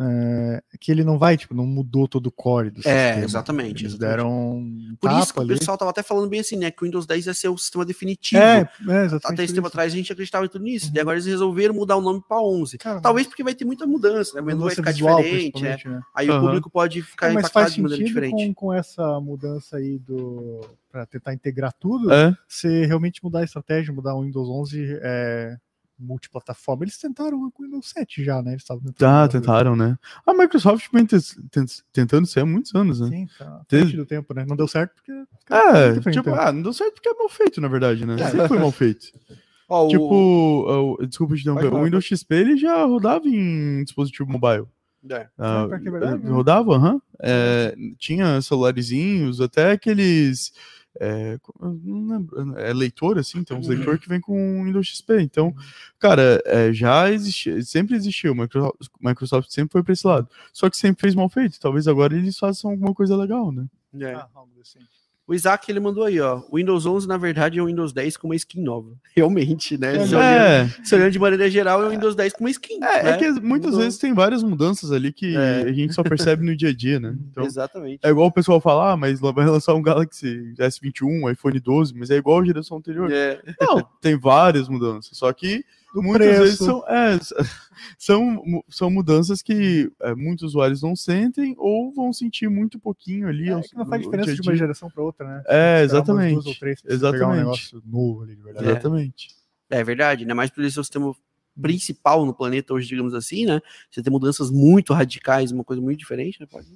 é, 0.00 0.60
que 0.80 0.90
ele 0.90 1.04
não 1.04 1.18
vai, 1.18 1.36
tipo, 1.36 1.54
não 1.54 1.64
mudou 1.66 2.08
todo 2.08 2.26
o 2.26 2.32
core 2.32 2.70
do 2.70 2.80
É, 2.80 2.82
sistema. 3.08 3.24
exatamente, 3.24 3.82
Eles 3.84 3.92
exatamente. 3.94 4.16
deram 4.16 4.56
um 4.56 4.96
Por 5.00 5.10
isso 5.12 5.20
que 5.20 5.26
tapa 5.28 5.40
o 5.40 5.42
ali. 5.42 5.58
pessoal 5.58 5.78
tava 5.78 5.90
até 5.92 6.02
falando 6.02 6.28
bem 6.28 6.40
assim, 6.40 6.56
né? 6.56 6.70
Que 6.70 6.82
o 6.82 6.84
Windows 6.84 7.06
10 7.06 7.26
ia 7.26 7.34
ser 7.34 7.48
o 7.48 7.56
sistema 7.56 7.84
definitivo. 7.84 8.42
É, 8.42 8.58
é, 8.88 9.04
exatamente. 9.04 9.26
Até 9.26 9.44
esse 9.44 9.54
tempo 9.54 9.66
atrás 9.68 9.92
a 9.92 9.96
gente 9.96 10.12
acreditava 10.12 10.44
em 10.44 10.48
tudo 10.48 10.64
nisso. 10.64 10.86
Uhum. 10.88 10.92
E 10.96 11.00
agora 11.00 11.16
eles 11.16 11.26
resolveram 11.26 11.74
mudar 11.74 11.96
o 11.96 12.00
nome 12.00 12.20
para 12.28 12.40
11. 12.42 12.76
Cara, 12.78 13.00
Talvez 13.00 13.26
porque 13.26 13.44
vai 13.44 13.54
ter 13.54 13.64
muita 13.64 13.86
mudança, 13.86 14.34
né? 14.34 14.40
O 14.40 14.44
menu 14.44 14.60
vai 14.64 14.74
ficar 14.74 14.90
visual, 14.90 15.22
diferente, 15.22 15.62
né? 15.62 15.78
né? 15.86 16.00
Aí 16.14 16.28
o 16.28 16.32
Aham. 16.32 16.44
público 16.46 16.70
pode 16.70 17.00
ficar 17.02 17.28
É, 17.28 17.32
impactado 17.34 17.70
de 17.70 17.82
maneira 17.82 18.04
diferente. 18.04 18.46
com, 18.48 18.54
com 18.54 18.72
essa 18.72 19.20
mudança 19.20 19.76
aí 19.76 19.98
do 19.98 20.60
para 20.90 21.06
tentar 21.06 21.34
integrar 21.34 21.72
tudo, 21.72 22.12
É. 22.12 22.32
você 22.46 22.86
realmente 22.86 23.22
mudar 23.22 23.40
a 23.40 23.44
estratégia, 23.44 23.92
mudar 23.92 24.14
o 24.14 24.22
Windows 24.22 24.48
11 24.48 24.96
é, 25.02 25.56
multiplataforma. 25.98 26.84
Eles 26.84 26.98
tentaram 26.98 27.50
com 27.50 27.62
o 27.62 27.66
Windows 27.66 27.90
7 27.90 28.24
já, 28.24 28.42
né? 28.42 28.52
Eles 28.52 28.62
estavam 28.62 28.82
tentando 28.82 28.96
Tá, 28.98 29.28
tentaram, 29.28 29.76
né? 29.76 29.96
A 30.26 30.34
Microsoft 30.34 30.88
vem 30.92 31.06
te- 31.06 31.16
tent- 31.50 31.82
tentando 31.92 32.24
isso 32.26 32.38
há 32.40 32.44
muitos 32.46 32.74
anos, 32.74 33.00
né? 33.00 33.08
Sim, 33.08 33.28
tá 33.38 33.62
frente 33.68 33.96
do 33.96 34.06
tempo, 34.06 34.34
né? 34.34 34.44
Não 34.46 34.56
deu 34.56 34.66
certo 34.68 34.94
porque 34.94 35.12
É, 35.52 35.92
bem, 36.00 36.14
tipo, 36.14 36.34
ah, 36.34 36.52
não 36.52 36.62
deu 36.62 36.72
certo 36.72 36.94
porque 36.94 37.08
é 37.08 37.14
mal 37.14 37.28
feito, 37.28 37.60
na 37.60 37.68
verdade, 37.68 38.04
né? 38.06 38.16
Sempre 38.30 38.48
foi 38.48 38.58
mal 38.58 38.72
feito. 38.72 39.06
Ó, 39.68 39.86
o- 39.86 39.88
Tipo, 39.88 40.96
o- 41.00 41.06
desculpa 41.06 41.34
te 41.34 41.40
interromper, 41.40 41.70
falar, 41.70 41.80
o 41.80 41.84
Windows 41.84 42.04
XP 42.04 42.34
ele 42.34 42.56
já 42.56 42.84
rodava 42.84 43.26
em 43.26 43.82
dispositivo 43.84 44.30
mobile. 44.30 44.66
É. 45.10 45.28
Ah, 45.38 45.66
é 45.70 45.78
verdade, 45.90 46.22
né? 46.22 46.30
rodava, 46.30 46.76
aham. 46.76 47.00
É, 47.20 47.74
tinha 47.98 48.40
celularizinhos, 48.42 49.40
até 49.40 49.72
aqueles. 49.72 50.52
É, 51.00 51.38
não 51.60 52.06
lembro, 52.06 52.56
é 52.58 52.72
leitor, 52.72 53.18
assim, 53.18 53.42
tem 53.42 53.56
uns 53.56 53.66
Uhum. 53.68 53.74
leitor 53.74 53.98
que 53.98 54.08
vem 54.08 54.20
com 54.20 54.60
o 54.60 54.64
Windows 54.64 54.86
XP. 54.86 55.20
Então, 55.22 55.54
cara, 55.98 56.40
é, 56.46 56.72
já 56.72 57.10
existia, 57.10 57.60
sempre 57.62 57.96
existiu. 57.96 58.34
Microsoft, 58.34 58.90
Microsoft 59.00 59.50
sempre 59.50 59.72
foi 59.72 59.82
pra 59.82 59.92
esse 59.92 60.06
lado. 60.06 60.28
Só 60.52 60.70
que 60.70 60.76
sempre 60.76 61.00
fez 61.00 61.14
mal 61.14 61.28
feito. 61.28 61.58
Talvez 61.58 61.88
agora 61.88 62.16
eles 62.16 62.38
façam 62.38 62.70
alguma 62.70 62.94
coisa 62.94 63.16
legal, 63.16 63.50
né? 63.50 63.66
é. 64.00 64.14
Ah, 64.14 64.28
algo 64.34 64.52
assim. 64.60 64.78
O 65.26 65.32
Isaac 65.32 65.70
ele 65.70 65.80
mandou 65.80 66.04
aí, 66.04 66.20
ó. 66.20 66.42
O 66.50 66.56
Windows 66.56 66.84
11, 66.84 67.08
na 67.08 67.16
verdade, 67.16 67.58
é 67.58 67.62
o 67.62 67.66
Windows 67.66 67.94
10 67.94 68.18
com 68.18 68.28
uma 68.28 68.36
skin 68.36 68.60
nova. 68.62 68.90
Realmente, 69.16 69.78
né? 69.78 69.96
É, 69.96 70.06
Se 70.06 70.14
olhando, 70.14 70.20
É, 70.22 70.68
se 70.84 70.94
olhando 70.94 71.10
de 71.12 71.18
maneira 71.18 71.50
geral, 71.50 71.82
é 71.82 71.86
o 71.86 71.90
Windows 71.90 72.14
10 72.14 72.32
com 72.34 72.40
uma 72.44 72.50
skin. 72.50 72.78
é, 72.84 72.98
é 72.98 73.02
né? 73.04 73.16
que 73.16 73.30
muitas 73.40 73.70
Mudou. 73.70 73.80
vezes 73.84 73.98
tem 73.98 74.12
várias 74.12 74.42
mudanças 74.42 74.92
ali 74.92 75.10
que 75.12 75.34
É. 75.34 75.62
a 75.62 75.72
gente 75.72 75.94
só 75.94 76.02
percebe 76.02 76.44
no 76.44 76.54
dia 76.54 76.68
a 76.68 76.74
dia, 76.74 77.00
né? 77.00 77.14
Então, 77.30 77.44
Exatamente. 77.46 78.00
é 78.04 78.10
igual 78.10 78.26
o 78.26 78.32
pessoal 78.32 78.60
falar, 78.60 78.92
ah, 78.92 78.96
mas 78.98 79.18
vai 79.18 79.46
lançar 79.46 79.72
um 79.74 79.82
Galaxy 79.82 80.52
S21, 80.58 81.32
iPhone 81.32 81.58
12, 81.58 81.94
mas 81.96 82.10
é 82.10 82.16
igual 82.16 82.40
a 82.40 82.44
geração 82.44 82.76
anterior. 82.76 83.10
É. 83.10 83.40
Não, 83.60 83.82
tem 84.00 84.18
várias 84.18 84.68
mudanças, 84.68 85.16
só 85.16 85.32
que 85.32 85.64
muitas 86.02 86.26
preço. 86.26 86.42
vezes 86.42 86.58
são, 86.58 86.88
é, 86.88 87.18
são, 87.98 88.42
são 88.68 88.90
mudanças 88.90 89.42
que 89.42 89.90
é, 90.00 90.14
muitos 90.14 90.44
usuários 90.44 90.82
não 90.82 90.94
sentem 90.96 91.54
ou 91.58 91.92
vão 91.92 92.12
sentir 92.12 92.48
muito 92.48 92.78
pouquinho 92.78 93.28
ali. 93.28 93.48
É, 93.48 93.52
ao- 93.52 93.62
que 93.62 93.74
não 93.76 93.86
faz 93.86 94.02
diferença 94.02 94.26
dia 94.32 94.34
de 94.42 94.48
uma 94.48 94.56
geração 94.56 94.90
para 94.90 95.02
outra, 95.02 95.26
né? 95.26 95.42
É, 95.46 95.82
exatamente. 95.82 96.32
Duas 96.34 96.46
ou 96.46 96.54
três 96.54 96.80
pra 96.80 96.90
você 96.90 96.96
pegar 96.98 97.08
um 97.08 97.14
Exatamente. 97.30 97.38
negócio 97.38 97.82
novo 97.84 98.22
ali, 98.22 98.34
de 98.36 98.42
verdade. 98.42 98.66
Exatamente. 98.66 99.28
É 99.70 99.82
verdade, 99.84 100.22
ainda 100.22 100.34
mais 100.34 100.50
por 100.50 100.68
ser 100.70 100.80
o 100.80 100.84
sistema 100.84 101.14
principal 101.60 102.26
no 102.26 102.34
planeta 102.34 102.74
hoje, 102.74 102.88
digamos 102.88 103.14
assim, 103.14 103.46
né? 103.46 103.60
Você 103.90 104.02
tem 104.02 104.12
mudanças 104.12 104.50
muito 104.50 104.92
radicais, 104.92 105.52
uma 105.52 105.64
coisa 105.64 105.80
muito 105.80 105.98
diferente, 105.98 106.40
né? 106.40 106.46
Pode 106.50 106.68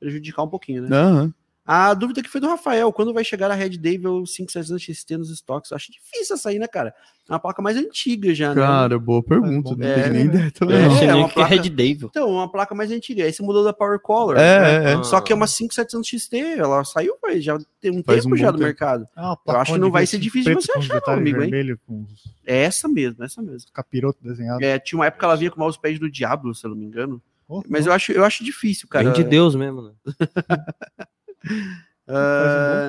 prejudicar 0.00 0.42
um 0.42 0.48
pouquinho, 0.48 0.82
né? 0.82 0.96
Aham. 0.96 1.34
A 1.66 1.94
dúvida 1.94 2.22
que 2.22 2.28
foi 2.28 2.42
do 2.42 2.46
Rafael, 2.46 2.92
quando 2.92 3.14
vai 3.14 3.24
chegar 3.24 3.50
a 3.50 3.54
Red 3.54 3.70
Devil 3.78 4.26
5700 4.26 4.82
XT 4.82 5.16
nos 5.16 5.30
estoques? 5.30 5.70
Eu 5.70 5.76
acho 5.76 5.90
difícil 5.90 6.34
essa 6.36 6.50
aí, 6.50 6.58
né, 6.58 6.66
cara? 6.66 6.94
É 7.26 7.32
uma 7.32 7.38
placa 7.40 7.62
mais 7.62 7.74
antiga 7.78 8.34
já, 8.34 8.54
né? 8.54 8.60
Cara, 8.60 8.98
boa 8.98 9.22
pergunta. 9.22 9.70
bom. 9.70 9.76
Não 9.76 9.86
É, 9.88 10.10
nem 10.10 10.26
ideia 10.26 10.50
também. 10.50 10.76
é, 10.76 11.04
é 11.06 11.14
uma 11.14 11.26
é 11.26 11.30
placa- 11.30 11.48
Red 11.54 11.70
Devil. 11.70 12.08
Então, 12.10 12.28
uma 12.30 12.50
placa 12.52 12.74
mais 12.74 12.90
antiga. 12.90 13.24
Aí 13.24 13.32
você 13.32 13.42
mudou 13.42 13.64
da 13.64 13.72
Power 13.72 13.98
Color. 13.98 14.36
É, 14.36 14.60
né? 14.60 14.90
é, 14.90 14.94
é. 14.94 15.02
Só 15.04 15.22
que 15.22 15.32
é 15.32 15.34
uma 15.34 15.46
5700 15.46 16.06
XT, 16.06 16.36
ela 16.58 16.84
saiu 16.84 17.16
faz 17.18 17.42
já 17.42 17.58
tem 17.80 17.90
um 17.92 18.02
Faz 18.02 18.24
tempo 18.24 18.34
um 18.34 18.36
já 18.38 18.50
do 18.50 18.58
tempo. 18.58 18.64
mercado. 18.66 19.08
Ah, 19.16 19.34
Eu 19.46 19.56
acho 19.56 19.72
que 19.72 19.78
não 19.78 19.90
vai 19.90 20.04
ser 20.06 20.18
difícil 20.18 20.54
de 20.54 20.62
você 20.66 20.78
achar, 20.78 21.00
não, 21.06 21.14
amigo, 21.14 21.42
hein? 21.42 21.48
vermelho 21.48 21.80
com 21.86 22.02
os 22.02 22.24
É 22.46 22.58
essa 22.64 22.86
mesmo, 22.88 23.24
essa 23.24 23.40
mesmo. 23.40 23.70
capiroto 23.72 24.18
desenhado. 24.22 24.62
É, 24.62 24.78
tinha 24.78 24.98
uma 24.98 25.06
época 25.06 25.20
que 25.20 25.24
ela 25.24 25.36
vinha 25.36 25.50
com 25.50 25.56
o 25.56 25.60
mousepad 25.64 25.98
do 25.98 26.10
Diablo, 26.10 26.54
se 26.54 26.66
eu 26.66 26.70
não 26.70 26.76
me 26.76 26.84
engano. 26.84 27.22
Oh, 27.48 27.62
Mas 27.68 27.86
oh. 27.86 27.88
eu 27.88 27.92
acho, 27.94 28.12
eu 28.12 28.22
acho 28.24 28.44
difícil, 28.44 28.86
cara. 28.86 29.04
Vem 29.04 29.14
de 29.14 29.24
Deus 29.24 29.54
mesmo, 29.54 29.80
né? 29.80 29.92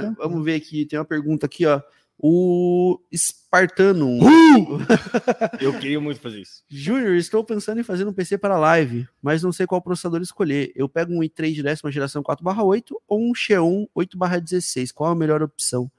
Tempo, 0.02 0.16
vamos 0.18 0.44
ver 0.44 0.56
aqui, 0.56 0.86
tem 0.86 1.00
uma 1.00 1.06
pergunta 1.06 1.46
aqui, 1.46 1.66
ó. 1.66 1.82
O 2.18 3.00
Espartano. 3.12 4.20
Eu 5.60 5.78
queria 5.78 6.00
muito 6.00 6.22
fazer 6.22 6.40
isso. 6.40 6.64
Júnior, 6.70 7.16
estou 7.16 7.44
pensando 7.44 7.80
em 7.82 7.84
fazer 7.84 8.08
um 8.08 8.14
PC 8.14 8.38
para 8.38 8.58
live, 8.58 9.08
mas 9.22 9.44
não 9.44 9.52
sei 9.52 9.66
qual 9.66 9.82
processador 9.82 10.22
escolher. 10.22 10.72
Eu 10.76 10.88
pego 10.88 11.14
um 11.14 11.20
i3 11.20 11.54
de 11.54 11.64
décima 11.64 11.92
geração 11.92 12.24
4/8 12.24 12.96
ou 13.08 13.22
um 13.22 13.36
Xeon 13.36 13.86
8/16. 13.94 14.94
Qual 14.94 15.12
a 15.12 15.16
melhor 15.16 15.44
opção? 15.44 15.92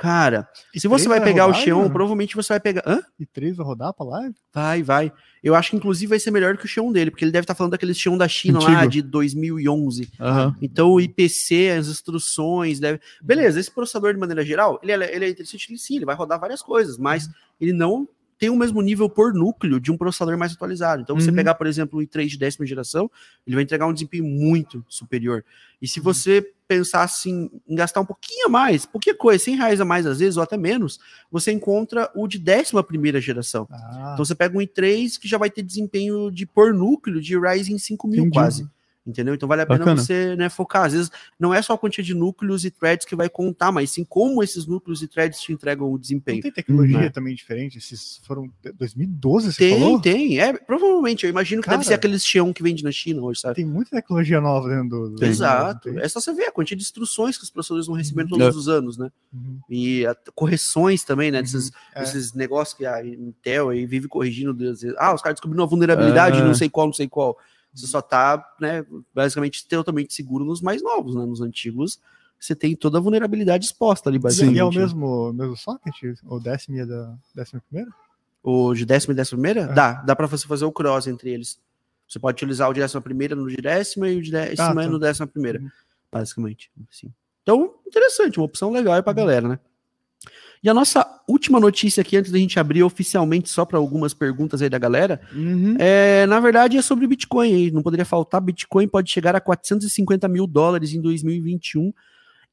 Cara, 0.00 0.48
se 0.74 0.88
você 0.88 1.04
i3 1.04 1.08
vai 1.08 1.20
pegar 1.20 1.44
o 1.44 1.48
rodar, 1.48 1.62
Xeon, 1.62 1.74
Júnior? 1.74 1.92
provavelmente 1.92 2.34
você 2.34 2.54
vai 2.54 2.60
pegar. 2.60 2.82
Hã? 2.86 3.02
E 3.18 3.26
três 3.26 3.54
vai 3.54 3.66
rodar 3.66 3.92
pra 3.92 4.06
live? 4.06 4.34
Vai, 4.52 4.82
vai. 4.82 5.12
Eu 5.44 5.54
acho 5.54 5.70
que 5.70 5.76
inclusive 5.76 6.08
vai 6.08 6.18
ser 6.18 6.30
melhor 6.30 6.56
que 6.56 6.64
o 6.64 6.68
Xeon 6.68 6.90
dele, 6.90 7.10
porque 7.10 7.22
ele 7.22 7.32
deve 7.32 7.44
estar 7.44 7.54
falando 7.54 7.72
daquele 7.72 7.92
Xeon 7.92 8.16
da 8.16 8.26
China 8.26 8.60
lá 8.60 8.84
Antigo. 8.84 8.90
de 8.92 9.02
2011. 9.02 10.10
Aham. 10.18 10.56
Então 10.62 10.90
o 10.90 11.00
IPC, 11.00 11.70
as 11.78 11.88
instruções, 11.88 12.80
deve. 12.80 12.98
Beleza, 13.22 13.60
esse 13.60 13.70
processador 13.70 14.14
de 14.14 14.18
maneira 14.18 14.42
geral, 14.42 14.80
ele 14.82 14.92
é, 14.92 15.14
ele 15.14 15.24
é 15.26 15.28
interessante, 15.28 15.70
ele, 15.70 15.78
sim, 15.78 15.96
ele 15.96 16.06
vai 16.06 16.14
rodar 16.14 16.40
várias 16.40 16.62
coisas, 16.62 16.96
mas 16.96 17.28
ele 17.60 17.74
não 17.74 18.08
tem 18.40 18.48
o 18.48 18.56
mesmo 18.56 18.80
nível 18.80 19.08
por 19.08 19.34
núcleo 19.34 19.78
de 19.78 19.92
um 19.92 19.98
processador 19.98 20.36
mais 20.38 20.52
atualizado. 20.54 21.02
Então, 21.02 21.14
você 21.14 21.28
Uhum. 21.28 21.36
pegar, 21.36 21.54
por 21.54 21.66
exemplo, 21.66 22.00
o 22.00 22.02
i3 22.02 22.26
de 22.26 22.38
décima 22.38 22.64
geração, 22.66 23.08
ele 23.46 23.54
vai 23.54 23.62
entregar 23.62 23.86
um 23.86 23.92
desempenho 23.92 24.24
muito 24.24 24.82
superior. 24.88 25.44
E 25.80 25.86
se 25.86 26.00
você 26.00 26.44
pensar 26.66 27.02
assim, 27.02 27.50
em 27.68 27.74
gastar 27.74 28.00
um 28.00 28.06
pouquinho 28.06 28.46
a 28.46 28.48
mais, 28.48 28.86
pouquinha 28.86 29.14
coisa, 29.14 29.44
100 29.44 29.56
reais 29.56 29.80
a 29.80 29.84
mais 29.84 30.06
às 30.06 30.20
vezes, 30.20 30.38
ou 30.38 30.42
até 30.42 30.56
menos, 30.56 30.98
você 31.30 31.52
encontra 31.52 32.10
o 32.14 32.26
de 32.26 32.38
décima 32.38 32.82
primeira 32.82 33.20
geração. 33.20 33.68
Ah, 33.70 34.12
Então 34.14 34.24
você 34.24 34.34
pega 34.34 34.56
um 34.56 34.60
i3 34.62 35.18
que 35.18 35.28
já 35.28 35.36
vai 35.36 35.50
ter 35.50 35.62
desempenho 35.62 36.30
de 36.30 36.46
por 36.46 36.72
núcleo 36.72 37.20
de 37.20 37.38
Ryzen 37.38 37.76
5000 37.76 38.20
Entendi. 38.20 38.32
quase. 38.32 38.68
Entendeu? 39.10 39.34
Então 39.34 39.48
vale 39.48 39.62
a 39.62 39.66
pena 39.66 39.78
Bacana. 39.80 40.00
você 40.00 40.34
né, 40.36 40.48
focar. 40.48 40.84
Às 40.86 40.92
vezes 40.92 41.10
não 41.38 41.52
é 41.52 41.60
só 41.60 41.74
a 41.74 41.78
quantidade 41.78 42.06
de 42.06 42.14
núcleos 42.14 42.64
e 42.64 42.70
threads 42.70 43.04
que 43.06 43.14
vai 43.16 43.28
contar, 43.28 43.70
mas 43.72 43.90
sim 43.90 44.04
como 44.04 44.42
esses 44.42 44.66
núcleos 44.66 45.02
e 45.02 45.08
threads 45.08 45.40
te 45.40 45.52
entregam 45.52 45.86
o 45.88 45.92
não 45.92 45.98
desempenho. 45.98 46.40
tem 46.42 46.50
tecnologia 46.52 46.98
Né? 47.00 47.10
também 47.10 47.34
diferente? 47.34 47.76
Esses 47.78 48.20
foram 48.26 48.50
de- 48.62 48.72
2012, 48.72 49.52
você 49.52 49.58
Tem, 49.58 49.78
falou? 49.80 50.00
tem. 50.00 50.38
É, 50.40 50.52
provavelmente, 50.52 51.24
eu 51.24 51.30
imagino 51.30 51.60
que 51.62 51.68
deve 51.68 51.78
Cara. 51.82 51.88
ser 51.88 51.94
aqueles 51.94 52.24
Xeon 52.24 52.52
que 52.52 52.62
vende 52.62 52.82
na 52.84 52.92
China 52.92 53.22
hoje, 53.22 53.40
sabe? 53.40 53.56
Tem 53.56 53.64
muita 53.66 53.90
tecnologia 53.90 54.40
nova 54.40 54.68
dentro 54.68 54.88
do. 54.88 55.10
do- 55.16 55.24
Exato. 55.24 55.88
É 55.98 56.08
só 56.08 56.20
você 56.20 56.32
ver 56.32 56.44
a 56.44 56.52
quantidade 56.52 56.80
de 56.80 56.86
instruções 56.86 57.36
que 57.36 57.44
os 57.44 57.50
processadores 57.50 57.86
vão 57.86 57.96
recebendo 57.96 58.32
Uhum. 58.32 58.38
todos 58.38 58.56
os 58.56 58.68
anos, 58.68 58.96
né? 58.96 59.10
Uhum. 59.32 59.58
E 59.68 60.06
a- 60.06 60.16
correções 60.34 61.02
também, 61.04 61.30
né? 61.30 61.38
Uhum. 61.38 61.42
Desses, 61.44 61.70
É. 61.94 62.02
esses 62.02 62.32
negócios 62.34 62.76
que 62.76 62.86
a 62.86 63.04
Intel 63.04 63.70
aí 63.70 63.86
vive 63.86 64.06
corrigindo. 64.08 64.50
às 64.70 64.80
vezes, 64.82 64.94
Ah, 64.98 65.14
os 65.14 65.22
caras 65.22 65.34
descobriram 65.36 65.62
uma 65.64 65.68
vulnerabilidade, 65.68 66.38
É. 66.40 66.44
não 66.44 66.54
sei 66.54 66.68
qual, 66.68 66.86
não 66.86 66.92
sei 66.92 67.08
qual. 67.08 67.36
Você 67.74 67.86
só 67.86 68.02
tá, 68.02 68.44
né, 68.60 68.84
basicamente 69.14 69.66
totalmente 69.66 70.12
seguro 70.12 70.44
nos 70.44 70.60
mais 70.60 70.82
novos, 70.82 71.14
né? 71.14 71.24
Nos 71.24 71.40
antigos, 71.40 72.00
você 72.38 72.54
tem 72.54 72.74
toda 72.74 72.98
a 72.98 73.00
vulnerabilidade 73.00 73.64
exposta 73.64 74.08
ali, 74.08 74.16
E 74.16 74.20
basicamente. 74.20 74.58
é 74.58 74.64
o 74.64 74.72
mesmo, 74.72 75.32
mesmo 75.32 75.56
socket? 75.56 75.94
O 76.24 76.40
décimo 76.40 76.76
e 76.78 76.84
da 76.86 77.14
décima 77.34 77.62
primeira? 77.68 77.90
O 78.42 78.74
de 78.74 78.84
décima 78.84 79.12
e 79.12 79.16
décima 79.16 79.36
primeira? 79.40 79.70
É. 79.70 79.74
Dá, 79.74 79.92
dá 80.02 80.16
pra 80.16 80.26
você 80.26 80.46
fazer 80.46 80.64
o 80.64 80.72
cross 80.72 81.06
entre 81.06 81.30
eles. 81.30 81.60
Você 82.08 82.18
pode 82.18 82.34
utilizar 82.36 82.68
o 82.68 82.72
de 82.72 82.80
décima 82.80 83.00
primeira 83.00 83.36
no 83.36 83.46
de 83.48 83.56
décima 83.58 84.08
e 84.08 84.16
o 84.18 84.22
de 84.22 84.30
décima 84.32 84.70
Ah, 84.70 84.74
tá. 84.84 84.88
no 84.88 84.98
décima 84.98 85.26
primeira, 85.26 85.60
Uhum. 85.60 85.70
basicamente. 86.10 86.72
Assim. 86.90 87.12
Então, 87.42 87.74
interessante, 87.86 88.38
uma 88.40 88.46
opção 88.46 88.72
legal 88.72 88.94
aí 88.94 89.02
pra 89.02 89.12
galera, 89.12 89.46
né? 89.48 89.58
E 90.62 90.68
a 90.68 90.74
nossa 90.74 91.06
última 91.26 91.58
notícia 91.58 92.02
aqui, 92.02 92.16
antes 92.18 92.30
da 92.30 92.38
gente 92.38 92.60
abrir 92.60 92.82
oficialmente 92.82 93.48
só 93.48 93.64
para 93.64 93.78
algumas 93.78 94.12
perguntas 94.12 94.60
aí 94.60 94.68
da 94.68 94.78
galera, 94.78 95.20
Uhum. 95.34 95.74
é, 95.78 96.26
na 96.26 96.38
verdade 96.38 96.76
é 96.76 96.82
sobre 96.82 97.06
Bitcoin 97.06 97.52
aí. 97.54 97.70
Não 97.70 97.82
poderia 97.82 98.04
faltar. 98.04 98.40
Bitcoin 98.42 98.86
pode 98.86 99.10
chegar 99.10 99.34
a 99.34 99.40
450 99.40 100.28
mil 100.28 100.46
dólares 100.46 100.92
em 100.92 101.00
2021 101.00 101.92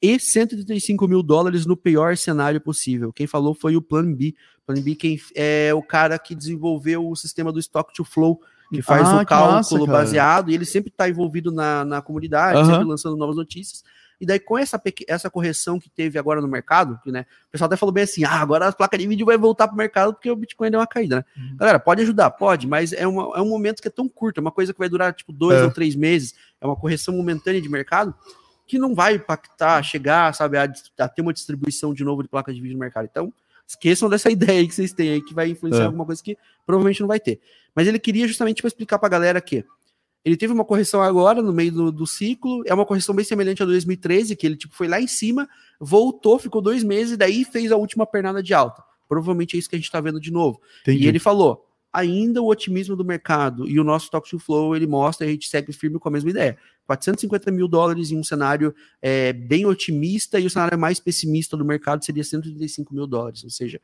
e 0.01 0.18
135 0.20 1.08
mil 1.08 1.22
dólares 1.22 1.66
no 1.66 1.76
pior 1.76 2.16
cenário 2.16 2.62
possível. 2.62 3.12
Quem 3.12 3.28
falou 3.28 3.53
foi 3.53 3.76
o 3.76 3.82
Plan 3.82 4.14
B. 4.14 4.34
Plan 4.66 4.82
B 4.82 4.95
quem 4.95 5.20
é 5.36 5.74
o 5.74 5.82
cara 5.82 6.18
que 6.18 6.34
desenvolveu 6.36 7.10
o 7.10 7.16
sistema 7.16 7.51
do 7.51 7.60
Stock 7.60 7.93
to 7.93 8.05
Flow, 8.05 8.39
que 8.72 8.82
faz 8.82 9.05
Ah, 9.08 9.22
o 9.22 9.26
cálculo 9.26 9.82
massa, 9.88 9.91
baseado, 9.91 10.51
e 10.51 10.53
ele 10.53 10.66
sempre 10.66 10.89
está 10.91 11.10
envolvido 11.10 11.51
na, 11.51 11.84
na 11.84 12.01
comunidade, 12.01 12.60
Aham. 12.60 12.72
sempre 12.72 12.86
lançando 12.88 13.18
novas 13.18 13.36
notícias. 13.36 13.84
E 14.20 14.26
daí, 14.26 14.39
com 14.39 14.57
essa, 14.57 14.82
essa 15.07 15.30
correção 15.30 15.80
que 15.80 15.89
teve 15.89 16.18
agora 16.18 16.41
no 16.41 16.47
mercado, 16.47 16.99
que, 17.03 17.11
né, 17.11 17.26
o 17.47 17.51
pessoal 17.51 17.68
até 17.68 17.76
falou 17.78 17.93
bem 17.93 18.03
assim: 18.03 18.24
ah, 18.24 18.39
agora 18.41 18.68
as 18.68 18.74
placas 18.76 18.99
de 18.99 19.07
vídeo 19.07 19.26
vai 19.26 19.38
voltar 19.38 19.68
pro 19.68 19.78
mercado 19.78 20.13
porque 20.13 20.30
o 20.32 20.36
Bitcoin 20.36 20.72
deu 20.72 20.80
uma 20.80 20.88
caída, 20.88 21.18
né? 21.18 21.24
Uhum. 21.38 21.57
Galera, 21.57 21.80
pode 21.80 22.01
ajudar? 22.01 22.32
Pode, 22.32 22.65
mas 22.68 22.93
é, 22.93 23.05
uma, 23.07 23.38
é 23.38 23.41
um 23.41 23.49
momento 23.49 23.82
que 23.82 23.88
é 23.88 23.91
tão 23.91 24.09
curto, 24.09 24.39
é 24.39 24.41
uma 24.41 24.51
coisa 24.51 24.74
que 24.74 24.80
vai 24.80 24.89
durar 24.89 25.13
tipo 25.13 25.32
dois 25.32 25.59
É. 25.59 25.63
ou 25.63 25.72
três 25.72 25.95
meses, 25.95 26.34
é 26.59 26.65
uma 26.65 26.76
correção 26.76 27.15
momentânea 27.15 27.61
de 27.61 27.70
mercado 27.70 28.13
que 28.65 28.78
não 28.78 28.93
vai 28.93 29.13
impactar, 29.15 29.82
chegar, 29.84 30.34
sabe, 30.34 30.57
a, 30.57 30.68
a 30.99 31.07
ter 31.07 31.22
uma 31.22 31.32
distribuição 31.32 31.93
de 31.93 32.03
novo 32.03 32.22
de 32.22 32.28
placas 32.28 32.53
de 32.53 32.59
vídeo 32.61 32.74
no 32.74 32.80
mercado. 32.80 33.07
Então, 33.09 33.32
esqueçam 33.65 34.09
dessa 34.09 34.30
ideia 34.32 34.59
aí 34.59 34.68
que 34.68 34.74
vocês 34.76 34.91
têm 34.91 35.11
aí, 35.11 35.22
que 35.22 35.34
vai 35.34 35.49
influenciar 35.49 35.84
É. 35.84 35.86
alguma 35.86 36.05
coisa 36.05 36.22
que 36.24 36.38
provavelmente 36.65 36.99
não 36.99 37.07
vai 37.07 37.20
ter. 37.20 37.39
Mas 37.76 37.88
ele 37.88 37.97
queria 37.99 38.28
justamente 38.28 38.61
para 38.61 38.68
explicar 38.68 38.97
para 38.99 39.07
a 39.07 39.09
galera 39.11 39.39
que 39.39 39.63
ele 40.28 40.36
teve 40.36 40.51
uma 40.51 40.65
correção 40.65 41.01
agora, 41.01 41.41
no 41.41 41.53
meio 41.53 41.71
do, 41.71 41.89
do 41.89 42.05
ciclo, 42.05 42.61
é 42.65 42.73
uma 42.73 42.86
correção 42.86 43.15
bem 43.15 43.23
semelhante 43.23 43.63
a 43.63 43.65
2013, 43.65 44.36
que 44.36 44.45
ele 44.45 44.57
tipo, 44.57 44.75
foi 44.75 44.86
lá 44.86 44.99
em 44.99 45.07
cima, 45.07 45.47
voltou, 45.80 46.38
ficou 46.38 46.61
dois 46.61 46.84
meses, 46.84 47.13
e 47.13 47.17
daí 47.17 47.45
fez 47.45 47.71
a 47.71 47.78
última 47.78 48.05
pernada 48.05 48.43
de 48.43 48.53
alta. 48.53 48.84
Provavelmente 49.07 49.55
é 49.55 49.59
isso 49.59 49.69
que 49.69 49.78
a 49.78 49.80
gente 49.80 49.86
está 49.86 50.01
vendo 50.01 50.19
de 50.19 50.30
novo. 50.30 50.59
Entendi. 50.82 51.05
E 51.05 51.07
ele 51.07 51.17
falou: 51.17 51.65
ainda 51.93 52.41
o 52.41 52.47
otimismo 52.47 52.93
do 52.93 53.05
mercado 53.05 53.69
e 53.69 53.80
o 53.80 53.86
nosso 53.86 54.11
Talk 54.11 54.30
to 54.30 54.38
Flow 54.38 54.75
ele 54.75 54.86
mostra 54.86 55.25
e 55.25 55.30
a 55.30 55.32
gente 55.32 55.47
segue 55.47 55.71
firme 55.71 55.97
com 55.97 56.09
a 56.09 56.11
mesma 56.11 56.30
ideia. 56.30 56.57
450 56.86 57.49
mil 57.49 57.69
dólares 57.69 58.11
em 58.11 58.17
um 58.17 58.23
cenário 58.23 58.75
é, 59.01 59.32
bem 59.32 59.65
otimista 59.65 60.41
e 60.41 60.45
o 60.45 60.49
cenário 60.49 60.78
mais 60.78 60.99
pessimista 60.99 61.55
do 61.55 61.63
mercado 61.63 62.03
seria 62.03 62.23
135 62.23 62.93
mil 62.93 63.07
dólares. 63.07 63.45
Ou 63.45 63.49
seja, 63.49 63.80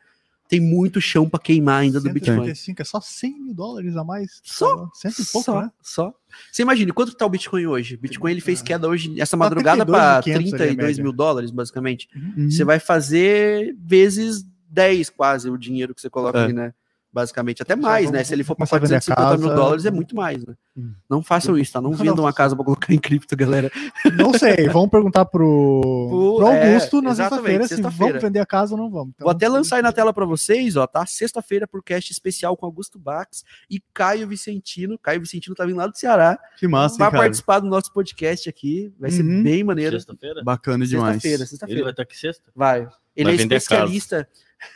tem 0.57 0.61
muito 0.61 0.99
chão 1.01 1.27
para 1.29 1.39
queimar 1.39 1.81
ainda 1.81 1.99
do 1.99 2.11
Bitcoin. 2.11 2.35
135 2.37 2.81
é 2.81 2.85
só 2.85 3.01
100 3.01 3.39
mil 3.41 3.53
dólares 3.53 3.95
a 3.97 4.03
mais. 4.03 4.39
Só? 4.43 4.89
Cento 4.93 5.19
e 5.21 5.25
pouco, 5.25 5.45
só, 5.45 5.61
né? 5.61 5.71
só. 5.81 6.13
Você 6.51 6.61
imagina, 6.61 6.91
quanto 6.93 7.13
tá 7.15 7.25
o 7.25 7.29
Bitcoin 7.29 7.65
hoje? 7.67 7.97
Bitcoin 7.97 8.31
ele 8.31 8.41
fez 8.41 8.61
Ah. 8.61 8.63
queda 8.63 8.87
hoje, 8.87 9.19
essa 9.19 9.31
Tá 9.31 9.37
madrugada, 9.37 9.85
para 9.85 10.21
32.500 10.21 10.35
ali 10.35 10.53
a 10.53 10.57
32 10.57 10.77
média. 10.97 11.03
mil 11.03 11.13
dólares, 11.13 11.51
basicamente. 11.51 12.07
Uhum. 12.15 12.49
Você 12.49 12.63
vai 12.63 12.79
fazer 12.79 13.75
vezes 13.79 14.45
10 14.69 15.09
quase 15.09 15.49
o 15.49 15.57
dinheiro 15.57 15.93
que 15.93 16.01
você 16.01 16.09
coloca 16.09 16.39
É. 16.39 16.43
ali, 16.45 16.53
né? 16.53 16.73
Basicamente, 17.13 17.61
até 17.61 17.75
mais, 17.75 18.05
vamos- 18.05 18.17
né? 18.17 18.23
Se 18.23 18.33
ele 18.33 18.43
for 18.43 18.55
para 18.55 18.65
começar 18.65 18.77
a 18.77 18.79
vender 18.79 18.95
a 18.95 18.99
450 19.01 19.37
mil 19.37 19.49
casa. 19.49 19.55
dólares, 19.61 19.85
é 19.85 19.91
muito 19.91 20.15
mais, 20.15 20.43
né? 20.43 20.55
Hum. 20.75 20.93
Não 21.07 21.21
façam 21.21 21.55
isso, 21.55 21.71
tá? 21.71 21.79
Não 21.79 21.91
Não, 21.91 21.97
vendam 21.97 22.15
não. 22.15 22.23
uma 22.23 22.33
casa 22.33 22.55
para 22.55 22.65
colocar 22.65 22.91
em 22.91 22.97
cripto, 22.97 23.35
galera. 23.37 23.71
Não 24.17 24.33
sei, 24.33 24.67
vamos 24.69 24.89
perguntar 24.89 25.25
pro, 25.25 26.07
Pro- 26.09 26.35
pro 26.37 26.47
é, 26.47 26.73
Augusto 26.73 27.01
na 27.03 27.11
exatamente, 27.11 27.35
sexta-feira 27.43 27.63
se 27.65 27.69
sexta-feira. 27.75 28.13
vamos 28.13 28.23
vender 28.23 28.39
a 28.39 28.45
casa 28.47 28.73
ou 28.73 28.77
não 28.81 28.89
vamos. 28.89 29.13
Então, 29.15 29.25
Vou 29.25 29.31
até 29.31 29.47
lançar 29.47 29.75
aí 29.75 29.81
na 29.83 29.91
tela 29.91 30.11
para 30.11 30.25
vocês, 30.25 30.75
ó, 30.75 30.87
tá? 30.87 31.05
Sexta-feira 31.05 31.67
por 31.67 31.83
cast 31.83 32.11
especial 32.11 32.57
com 32.57 32.65
Augusto 32.65 32.97
Bax 32.97 33.43
e 33.69 33.79
Caio 33.93 34.27
Vicentino. 34.27 34.97
Caio 34.97 35.21
Vicentino 35.21 35.55
tá 35.55 35.65
vindo 35.65 35.77
lá 35.77 35.85
do 35.85 35.95
Ceará. 35.95 36.39
Que 36.57 36.67
massa, 36.67 36.97
vai 36.97 37.11
participar 37.11 37.59
do 37.59 37.67
nosso 37.67 37.93
podcast 37.93 38.49
aqui. 38.49 38.91
Vai 38.99 39.11
ser 39.11 39.21
Uhum. 39.23 39.43
bem 39.43 39.63
maneiro. 39.63 39.95
Sexta-feira? 39.97 40.43
Bacana 40.43 40.83
demais. 40.87 41.13
Sexta-feira, 41.21 41.41
Ele 41.43 41.47
sexta-feira. 41.47 41.83
vai 41.83 41.91
estar 41.91 42.01
aqui 42.03 42.17
sexta? 42.17 42.43
Vai. 42.55 42.87
Ele 43.15 43.25
Vai 43.25 43.33
é 43.33 43.37
especialista. 43.37 44.27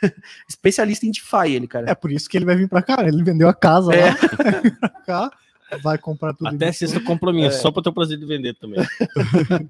especialista 0.48 1.06
em 1.06 1.10
DeFi, 1.10 1.52
ele, 1.54 1.66
cara. 1.66 1.90
É 1.90 1.94
por 1.94 2.10
isso 2.10 2.28
que 2.28 2.36
ele 2.36 2.44
vai 2.44 2.56
vir 2.56 2.68
pra 2.68 2.82
cá. 2.82 2.96
Ele 3.06 3.22
vendeu 3.22 3.48
a 3.48 3.54
casa 3.54 3.92
É. 3.94 4.10
lá 4.10 4.16
pra 4.80 4.88
cá, 5.06 5.30
vai 5.82 5.98
comprar 5.98 6.34
tudo. 6.34 6.48
Até 6.48 6.68
em- 6.68 6.72
sexta 6.72 6.96
eu 6.98 7.04
compro 7.04 7.30
a 7.30 7.32
minha, 7.32 7.48
É. 7.48 7.50
só 7.50 7.70
pra 7.70 7.82
ter 7.82 7.88
o 7.90 7.92
prazer 7.92 8.18
de 8.18 8.26
vender 8.26 8.54
também. 8.54 8.78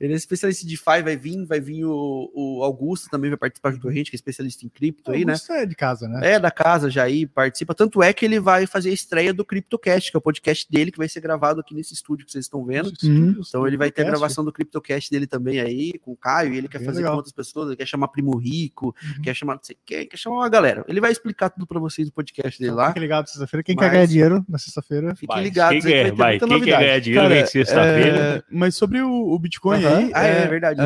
Ele 0.00 0.14
é 0.14 0.16
especialista 0.16 0.64
em 0.64 0.68
DeFi, 0.68 1.02
vai 1.04 1.16
vir, 1.18 1.44
vai 1.44 1.60
vir 1.60 1.84
o, 1.84 2.30
o 2.34 2.62
Augusto 2.64 3.10
também 3.10 3.28
vai 3.30 3.36
participar 3.36 3.70
junto 3.72 3.82
com 3.82 3.88
a 3.88 3.92
gente, 3.92 4.10
que 4.10 4.16
é 4.16 4.18
especialista 4.18 4.64
em 4.64 4.70
cripto 4.70 5.10
aí, 5.12 5.22
né? 5.24 5.32
Augusto 5.34 5.52
é 5.52 5.66
de 5.66 5.74
casa, 5.74 6.08
né? 6.08 6.32
É, 6.32 6.38
da 6.40 6.50
casa 6.50 6.88
já 6.88 7.02
aí, 7.04 7.26
participa. 7.26 7.74
Tanto 7.74 8.02
é 8.02 8.10
que 8.14 8.24
ele 8.24 8.40
vai 8.40 8.66
fazer 8.66 8.88
a 8.88 8.92
estreia 8.94 9.34
do 9.34 9.44
CryptoCast, 9.44 10.10
que 10.10 10.16
é 10.16 10.18
o 10.18 10.22
podcast 10.22 10.66
dele, 10.70 10.90
que 10.90 10.96
vai 10.96 11.08
ser 11.10 11.20
gravado 11.20 11.60
aqui 11.60 11.74
nesse 11.74 11.92
estúdio 11.92 12.24
que 12.24 12.32
vocês 12.32 12.46
estão 12.46 12.64
vendo. 12.64 12.90
Uhum. 13.02 13.36
Então 13.46 13.66
ele 13.66 13.76
vai 13.76 13.90
ter 13.90 14.00
a 14.02 14.06
gravação 14.06 14.42
do 14.42 14.50
CryptoCast 14.50 15.10
dele 15.10 15.26
também 15.26 15.60
aí, 15.60 15.92
com 15.98 16.12
o 16.12 16.16
Caio, 16.16 16.54
e 16.54 16.56
ele 16.56 16.66
quer 16.68 16.78
Bem 16.78 16.86
fazer 16.86 16.98
legal. 17.00 17.12
com 17.12 17.16
outras 17.18 17.34
pessoas, 17.34 17.66
ele 17.68 17.76
quer 17.76 17.86
chamar 17.86 18.08
Primo 18.08 18.34
Rico, 18.38 18.94
Uhum. 19.16 19.22
quer 19.22 19.34
chamar 19.34 19.54
não 19.56 19.62
sei 19.62 19.76
quem, 19.84 20.06
quer 20.08 20.16
chamar 20.16 20.36
uma 20.36 20.48
galera. 20.48 20.86
Ele 20.88 21.00
vai 21.02 21.12
explicar 21.12 21.50
tudo 21.50 21.66
pra 21.66 21.78
vocês 21.78 22.08
no 22.08 22.12
podcast 22.14 22.58
dele 22.58 22.70
Então, 22.70 22.78
lá. 22.82 22.88
Fiquem 22.88 23.02
ligados 23.02 23.30
sexta-feira. 23.32 23.62
Quem 23.62 23.74
Mas- 23.76 23.84
quer 23.84 23.92
ganhar 23.92 24.06
dinheiro 24.06 24.44
na 24.48 24.56
sexta-feira? 24.56 24.89
Fiquem 25.14 25.34
Vai, 25.36 25.42
ligados 25.44 25.84
quem 25.84 25.94
aí, 25.94 26.02
quer, 26.04 26.10
que 26.10 26.16
vai, 26.16 26.38
quem 26.38 26.48
quer 26.60 26.78
ganhar 26.78 27.00
dinheiro 27.00 27.28
vem 27.28 27.46
sexta-feira. 27.46 28.18
é, 28.18 28.42
mas 28.50 28.74
sobre 28.76 29.00
o, 29.00 29.10
o 29.32 29.38
Bitcoin 29.38 29.84
aí, 29.84 30.10
Ah, 30.14 30.26
é, 30.26 30.42
é, 30.42 30.46
verdade. 30.48 30.80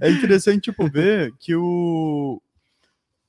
é 0.00 0.10
interessante 0.10 0.62
tipo, 0.62 0.88
ver 0.90 1.32
que 1.38 1.54
o 1.54 2.40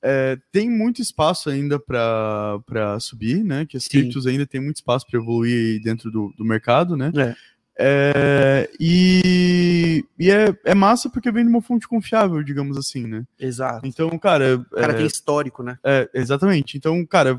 é, 0.02 0.38
tem 0.52 0.70
muito 0.70 1.02
espaço 1.02 1.50
ainda 1.50 1.80
para 1.80 2.98
subir, 3.00 3.42
né? 3.42 3.66
Que 3.66 3.76
as 3.76 3.84
Sim. 3.84 3.90
criptos 3.90 4.26
ainda 4.26 4.46
tem 4.46 4.60
muito 4.60 4.76
espaço 4.76 5.04
para 5.10 5.18
evoluir 5.18 5.82
dentro 5.82 6.10
do, 6.10 6.32
do 6.36 6.44
mercado, 6.44 6.96
né? 6.96 7.10
É. 7.16 7.34
É, 7.78 8.70
e 8.80 10.02
e 10.18 10.30
é, 10.30 10.46
é 10.64 10.74
massa 10.74 11.10
porque 11.10 11.30
vem 11.30 11.44
de 11.44 11.50
uma 11.50 11.60
fonte 11.60 11.86
confiável, 11.86 12.42
digamos 12.42 12.78
assim, 12.78 13.06
né? 13.06 13.24
Exato. 13.38 13.86
Então, 13.86 14.08
cara, 14.18 14.56
O 14.56 14.76
cara 14.76 14.92
é, 14.94 14.96
tem 14.96 15.06
histórico, 15.06 15.62
né? 15.62 15.76
é, 15.84 16.08
exatamente. 16.14 16.78
Então, 16.78 17.04
cara, 17.04 17.38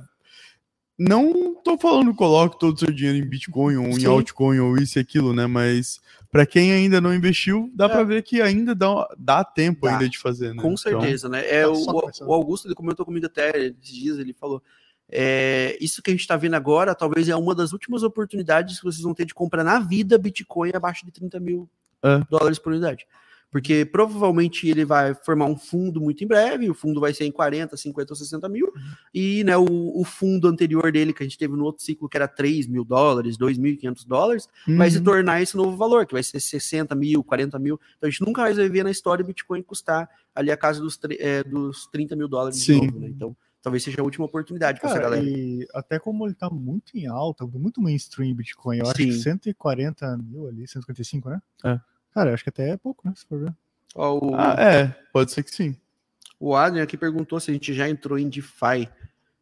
não 0.97 1.53
tô 1.63 1.77
falando 1.77 2.13
coloque 2.13 2.59
todo 2.59 2.75
o 2.75 2.79
seu 2.79 2.91
dinheiro 2.91 3.17
em 3.17 3.27
Bitcoin 3.29 3.77
ou 3.77 3.87
em 3.87 3.99
Sim. 3.99 4.05
altcoin 4.07 4.59
ou 4.59 4.77
isso 4.77 4.97
e 4.97 5.01
aquilo, 5.01 5.33
né? 5.33 5.45
Mas 5.45 5.99
para 6.31 6.45
quem 6.45 6.71
ainda 6.71 6.99
não 6.99 7.13
investiu, 7.13 7.69
dá 7.73 7.85
É. 7.85 7.89
pra 7.89 8.03
ver 8.03 8.23
que 8.23 8.41
ainda 8.41 8.73
dá, 8.73 9.07
dá 9.17 9.43
tempo 9.43 9.85
Dá. 9.85 9.93
ainda 9.93 10.09
de 10.09 10.17
fazer, 10.17 10.49
né? 10.53 10.61
Com 10.61 10.73
Então, 10.73 10.77
certeza, 10.77 11.29
né? 11.29 11.45
É, 11.47 11.61
tá 11.63 11.69
o, 11.69 12.27
o 12.27 12.33
Augusto 12.33 12.67
ele 12.67 12.75
comentou 12.75 13.05
comigo 13.05 13.25
até 13.25 13.51
esses 13.57 13.77
dias, 13.81 14.17
ele 14.19 14.33
falou. 14.33 14.61
é, 15.09 15.77
isso 15.79 16.01
que 16.01 16.09
a 16.09 16.13
gente 16.13 16.21
está 16.21 16.35
vendo 16.35 16.55
agora, 16.55 16.93
talvez 16.93 17.29
é 17.29 17.35
uma 17.35 17.55
das 17.55 17.71
últimas 17.71 18.03
oportunidades 18.03 18.77
que 18.79 18.83
vocês 18.85 19.01
vão 19.03 19.13
ter 19.13 19.25
de 19.25 19.33
comprar 19.33 19.63
na 19.63 19.79
vida 19.79 20.17
Bitcoin 20.17 20.71
abaixo 20.73 21.05
de 21.05 21.11
30 21.13 21.39
mil 21.39 21.69
É. 22.03 22.21
dólares 22.29 22.59
por 22.59 22.73
unidade. 22.73 23.05
Porque 23.49 23.85
provavelmente 23.85 24.67
ele 24.67 24.83
vai 24.83 25.13
formar 25.13 25.45
um 25.45 25.57
fundo 25.57 26.01
muito 26.01 26.23
em 26.23 26.27
breve, 26.27 26.69
o 26.69 26.73
fundo 26.73 26.99
vai 26.99 27.13
ser 27.13 27.25
em 27.25 27.31
40, 27.31 27.77
50 27.77 28.11
ou 28.11 28.15
60 28.15 28.49
mil, 28.49 28.71
e 29.13 29.43
né, 29.43 29.57
o, 29.57 29.65
o 29.65 30.03
fundo 30.03 30.47
anterior 30.47 30.91
dele, 30.91 31.13
que 31.13 31.23
a 31.23 31.25
gente 31.25 31.37
teve 31.37 31.55
no 31.55 31.63
outro 31.63 31.83
ciclo, 31.83 32.09
que 32.09 32.17
era 32.17 32.27
3 32.27 32.67
mil 32.67 32.83
dólares, 32.83 33.37
2.500 33.37 34.05
dólares, 34.05 34.49
vai 34.67 34.91
se 34.91 34.97
uhum. 34.97 35.03
tornar 35.03 35.41
esse 35.41 35.55
novo 35.55 35.77
valor, 35.77 36.05
que 36.05 36.13
vai 36.13 36.23
ser 36.23 36.39
60 36.39 36.93
mil, 36.93 37.23
40 37.23 37.57
mil. 37.57 37.79
Então 37.97 38.07
a 38.07 38.09
gente 38.09 38.25
nunca 38.25 38.41
mais 38.41 38.57
vai 38.57 38.67
ver 38.67 38.83
na 38.83 38.91
história 38.91 39.23
o 39.23 39.27
Bitcoin 39.27 39.61
custar 39.61 40.09
ali 40.35 40.51
a 40.51 40.57
casa 40.57 40.81
dos, 40.81 40.99
é, 41.19 41.43
dos 41.43 41.87
30 41.87 42.15
mil 42.15 42.27
dólares 42.27 42.57
Sim. 42.57 42.81
de 42.81 42.85
novo, 42.87 42.99
né? 42.99 43.07
Então 43.07 43.35
talvez 43.61 43.83
seja 43.83 44.01
a 44.01 44.03
última 44.03 44.25
oportunidade 44.25 44.79
para 44.79 44.89
essa 44.89 44.99
galera. 44.99 45.23
e 45.23 45.67
até 45.73 45.99
como 45.99 46.25
ele 46.25 46.33
tá 46.33 46.49
muito 46.49 46.97
em 46.97 47.07
alta, 47.07 47.45
muito 47.45 47.81
mainstream 47.81 48.33
Bitcoin, 48.33 48.77
eu 48.77 48.85
acho 48.85 48.95
que 48.95 49.11
Sim. 49.11 49.21
140 49.21 50.17
mil 50.17 50.47
ali, 50.47 50.67
155, 50.67 51.29
né? 51.29 51.41
É. 51.65 51.79
Cara, 52.17 52.31
eu 52.31 52.33
acho 52.33 52.43
que 52.43 52.49
até 52.49 52.71
é 52.71 52.77
pouco, 52.77 53.07
né? 53.07 53.13
Se 53.15 53.25
for 53.27 53.39
ver. 53.39 53.53
Ó, 53.95 54.17
o, 54.17 54.35
Ah, 54.35 54.55
é, 54.57 54.95
pode 55.13 55.31
ser 55.31 55.43
que 55.43 55.51
sim. 55.51 55.75
o 56.39 56.55
Adrian 56.55 56.81
aqui 56.83 56.97
perguntou 56.97 57.39
se 57.39 57.51
a 57.51 57.53
gente 57.53 57.73
já 57.75 57.87
entrou 57.87 58.17
em 58.17 58.27
DeFi. 58.27 58.89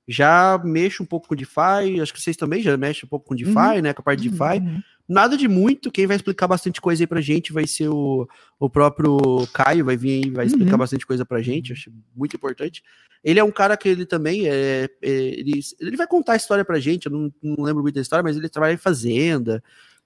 Já 0.07 0.59
mexo 0.63 1.01
um 1.01 1.05
pouco 1.05 1.27
com 1.29 1.35
DeFi, 1.35 2.01
acho 2.01 2.13
que 2.13 2.21
vocês 2.21 2.35
também 2.37 2.61
já 2.61 2.75
mexem 2.77 3.05
um 3.05 3.07
pouco 3.09 3.27
com 3.27 3.35
DeFi, 3.35 3.81
né? 3.81 3.93
Com 3.93 4.01
a 4.01 4.03
parte 4.03 4.21
de 4.23 4.29
DeFi. 4.29 4.59
Uhum. 4.59 4.81
Nada 5.07 5.37
de 5.37 5.47
muito, 5.47 5.91
quem 5.91 6.05
vai 6.07 6.15
explicar 6.15 6.47
bastante 6.47 6.81
coisa 6.81 7.03
aí 7.03 7.07
pra 7.07 7.21
gente 7.21 7.53
vai 7.53 7.65
ser 7.67 7.87
o, 7.89 8.27
o 8.59 8.69
próprio 8.69 9.17
Caio, 9.53 9.85
vai 9.85 9.95
vir 9.95 10.23
aí, 10.25 10.29
vai 10.31 10.45
explicar 10.47 10.73
Uhum. 10.73 10.77
bastante 10.79 11.05
coisa 11.05 11.23
pra 11.25 11.41
gente, 11.41 11.71
acho 11.73 11.91
muito 12.15 12.35
importante. 12.35 12.83
Ele 13.23 13.39
é 13.39 13.43
um 13.43 13.51
cara 13.51 13.77
que 13.77 13.87
ele 13.87 14.05
também 14.05 14.47
é, 14.47 14.89
é, 15.01 15.09
ele, 15.09 15.59
ele 15.79 15.95
vai 15.97 16.07
contar 16.07 16.33
a 16.33 16.37
história 16.37 16.65
pra 16.65 16.79
gente, 16.79 17.05
eu 17.05 17.11
não, 17.11 17.31
não 17.41 17.63
lembro 17.63 17.81
muito 17.83 17.95
da 17.95 18.01
história, 18.01 18.23
mas 18.23 18.35
ele 18.35 18.49
trabalha 18.49 18.73
em 18.73 18.77
fazenda, 18.77 19.63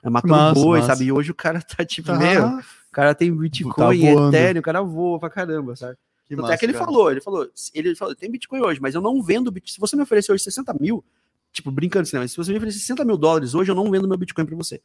matando 0.08 0.34
Massa, 0.34 0.54
boi, 0.62 0.80
massa. 0.80 0.93
sabe? 0.93 1.06
E 1.06 1.12
hoje 1.12 1.32
o 1.32 1.36
cara 1.36 1.62
tá 1.62 1.84
tipo, 1.84 2.08
Tá, 2.08 2.18
meu, 2.20 2.45
o 2.47 2.62
cara 2.91 3.16
tem 3.16 3.36
Bitcoin, 3.36 3.74
Tá. 3.74 4.28
Ethereum, 4.28 4.60
o 4.60 4.64
cara 4.64 4.82
voa 4.82 5.20
pra 5.20 5.30
caramba, 5.30 5.76
sabe? 5.76 5.97
Que 6.28 6.36
Até 6.36 6.41
massa, 6.43 6.58
que 6.58 6.66
ele 6.66 6.74
cara. 6.74 6.86
falou, 6.86 7.12
ele 7.12 7.22
falou, 7.22 7.50
ele 7.74 7.95
falou, 7.95 8.14
tem 8.16 8.30
Bitcoin 8.30 8.62
hoje, 8.62 8.80
mas 8.80 8.93
eu 8.93 9.02
não 9.02 9.22
vendo 9.22 9.52
Bitcoin. 9.52 9.74
Se 9.74 9.80
você 9.80 9.95
me 9.95 10.04
oferecer 10.04 10.32
hoje 10.32 10.43
60 10.43 10.76
mil, 10.80 11.04
tipo, 11.52 11.72
brincando 11.72 12.04
assim, 12.04 12.16
né, 12.16 12.22
mas 12.22 12.32
se 12.32 12.38
você 12.38 12.52
me 12.52 12.58
oferecer 12.58 12.78
60 12.80 13.04
mil 13.04 13.18
dólares 13.18 13.56
hoje, 13.56 13.72
eu 13.72 13.76
não 13.76 13.89
vendo 13.89 14.08
meu 14.08 14.18
Bitcoin 14.18 14.45
pra 14.45 14.56
você. 14.56 14.80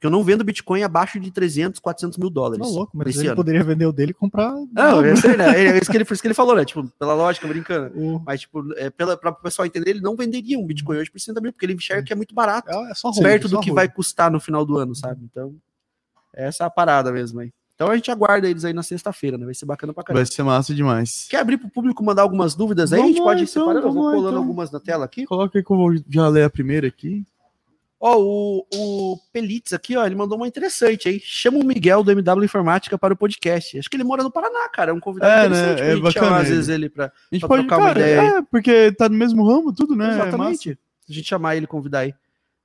Porque 0.00 0.06
eu 0.06 0.10
não 0.10 0.24
vendo 0.24 0.42
Bitcoin 0.42 0.82
abaixo 0.82 1.20
de 1.20 1.30
300, 1.30 1.78
400 1.78 2.16
mil 2.16 2.30
dólares. 2.30 2.66
Tá 2.66 2.72
louco, 2.72 2.96
mas 2.96 3.14
ele 3.18 3.26
ano. 3.28 3.36
poderia 3.36 3.62
vender 3.62 3.84
o 3.84 3.92
dele 3.92 4.12
e 4.12 4.14
comprar. 4.14 4.50
Não, 4.72 5.04
eu 5.04 5.14
sei, 5.14 5.36
né? 5.36 5.50
É 5.54 5.76
isso 5.76 5.90
que 5.90 5.96
ele, 5.98 6.04
isso 6.10 6.22
que 6.22 6.26
ele 6.26 6.32
falou, 6.32 6.56
né? 6.56 6.64
Tipo, 6.64 6.88
pela 6.98 7.12
lógica, 7.12 7.46
brincando. 7.46 8.22
Mas, 8.24 8.40
tipo, 8.40 8.64
é, 8.78 8.88
pela, 8.88 9.14
pra 9.14 9.32
o 9.32 9.34
pessoal 9.34 9.66
entender, 9.66 9.90
ele 9.90 10.00
não 10.00 10.16
venderia 10.16 10.58
um 10.58 10.66
Bitcoin 10.66 10.96
hoje 10.96 11.10
por 11.10 11.20
60 11.20 11.38
mil, 11.42 11.52
porque 11.52 11.66
ele 11.66 11.74
enxerga 11.74 12.02
que 12.02 12.14
é 12.14 12.16
muito 12.16 12.34
barato, 12.34 12.70
É, 12.70 12.92
é 12.92 12.94
só 12.94 13.10
hold, 13.10 13.22
perto 13.22 13.46
só 13.46 13.56
do 13.58 13.62
que 13.62 13.70
vai 13.70 13.90
custar 13.90 14.30
no 14.30 14.40
final 14.40 14.64
do 14.64 14.78
ano, 14.78 14.94
sabe? 14.94 15.20
Então, 15.22 15.54
essa 16.32 16.64
é 16.64 16.66
a 16.66 16.70
parada 16.70 17.12
mesmo 17.12 17.40
aí. 17.40 17.52
Então 17.74 17.90
a 17.90 17.94
gente 17.96 18.10
aguarda 18.10 18.48
eles 18.48 18.64
aí 18.64 18.72
na 18.72 18.82
sexta-feira, 18.82 19.36
né? 19.36 19.44
Vai 19.44 19.54
ser 19.54 19.66
bacana 19.66 19.92
pra 19.92 20.02
caramba. 20.02 20.24
Vai 20.24 20.32
ser 20.32 20.42
massa 20.42 20.74
demais. 20.74 21.26
Quer 21.28 21.40
abrir 21.40 21.58
pro 21.58 21.68
público 21.68 22.02
mandar 22.02 22.22
algumas 22.22 22.54
dúvidas 22.54 22.90
aí? 22.92 23.00
a 23.00 23.02
Vamos 23.02 23.16
gente 23.16 23.22
lá, 23.22 23.30
pode 23.30 23.40
ir 23.40 23.44
então, 23.44 23.62
separando, 23.64 23.86
eu 23.86 23.92
vou 23.92 24.02
vamos 24.02 24.06
lá, 24.06 24.12
colando 24.12 24.28
então. 24.36 24.42
algumas 24.42 24.70
na 24.70 24.80
tela 24.80 25.04
aqui. 25.04 25.26
Coloca 25.26 25.58
aí 25.58 25.64
que 25.64 25.70
eu 25.70 25.76
vou 25.76 25.94
já 26.08 26.28
ler 26.28 26.44
a 26.44 26.50
primeira 26.50 26.88
aqui. 26.88 27.26
Ó, 28.02 28.18
o, 28.18 28.66
o 28.74 29.18
Pelitz 29.30 29.74
aqui, 29.74 29.94
ó, 29.94 30.06
ele 30.06 30.14
mandou 30.14 30.38
uma 30.38 30.48
interessante 30.48 31.06
aí. 31.06 31.20
Chama 31.22 31.58
o 31.58 31.64
Miguel 31.64 32.02
do 32.02 32.10
MW 32.10 32.44
Informática 32.44 32.96
para 32.96 33.12
o 33.12 33.16
podcast. 33.16 33.78
Acho 33.78 33.90
que 33.90 33.96
ele 33.96 34.04
mora 34.04 34.22
no 34.22 34.30
Paraná, 34.30 34.66
cara. 34.70 34.90
É 34.90 34.94
um 34.94 34.98
convidado 35.00 35.30
É, 35.30 35.46
interessante 35.46 35.82
né? 35.82 35.86
É 35.88 35.92
gente 35.92 36.02
bacana 36.02 36.26
chamar, 36.26 36.40
às 36.40 36.48
vezes, 36.48 36.68
ele 36.70 36.88
pra. 36.88 37.06
A 37.06 37.34
gente 37.34 37.40
Pra 37.40 37.48
pode, 37.48 37.62
trocar 37.66 37.76
uma 37.78 37.88
cara, 37.88 38.00
ideia 38.00 38.20
aí. 38.22 38.26
é, 38.28 38.42
porque 38.50 38.92
tá 38.92 39.06
no 39.06 39.16
mesmo 39.18 39.46
ramo, 39.46 39.70
tudo, 39.70 39.94
né? 39.94 40.08
É. 40.08 40.12
Exatamente. 40.14 40.78
a 41.08 41.12
gente 41.12 41.28
chamar 41.28 41.56
ele 41.56 41.64
e 41.64 41.68
convidar 41.68 41.98
aí. 42.00 42.14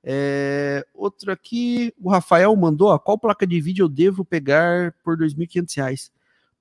É, 0.02 0.86
outro 0.94 1.30
aqui, 1.30 1.92
o 2.00 2.08
Rafael 2.08 2.54
mandou, 2.56 2.88
ó, 2.88 2.98
qual 2.98 3.18
placa 3.18 3.46
de 3.46 3.60
vídeo 3.60 3.82
eu 3.84 3.88
devo 3.90 4.24
pegar 4.24 4.94
por 5.04 5.18
2.500 5.18 5.76
reais? 5.76 6.12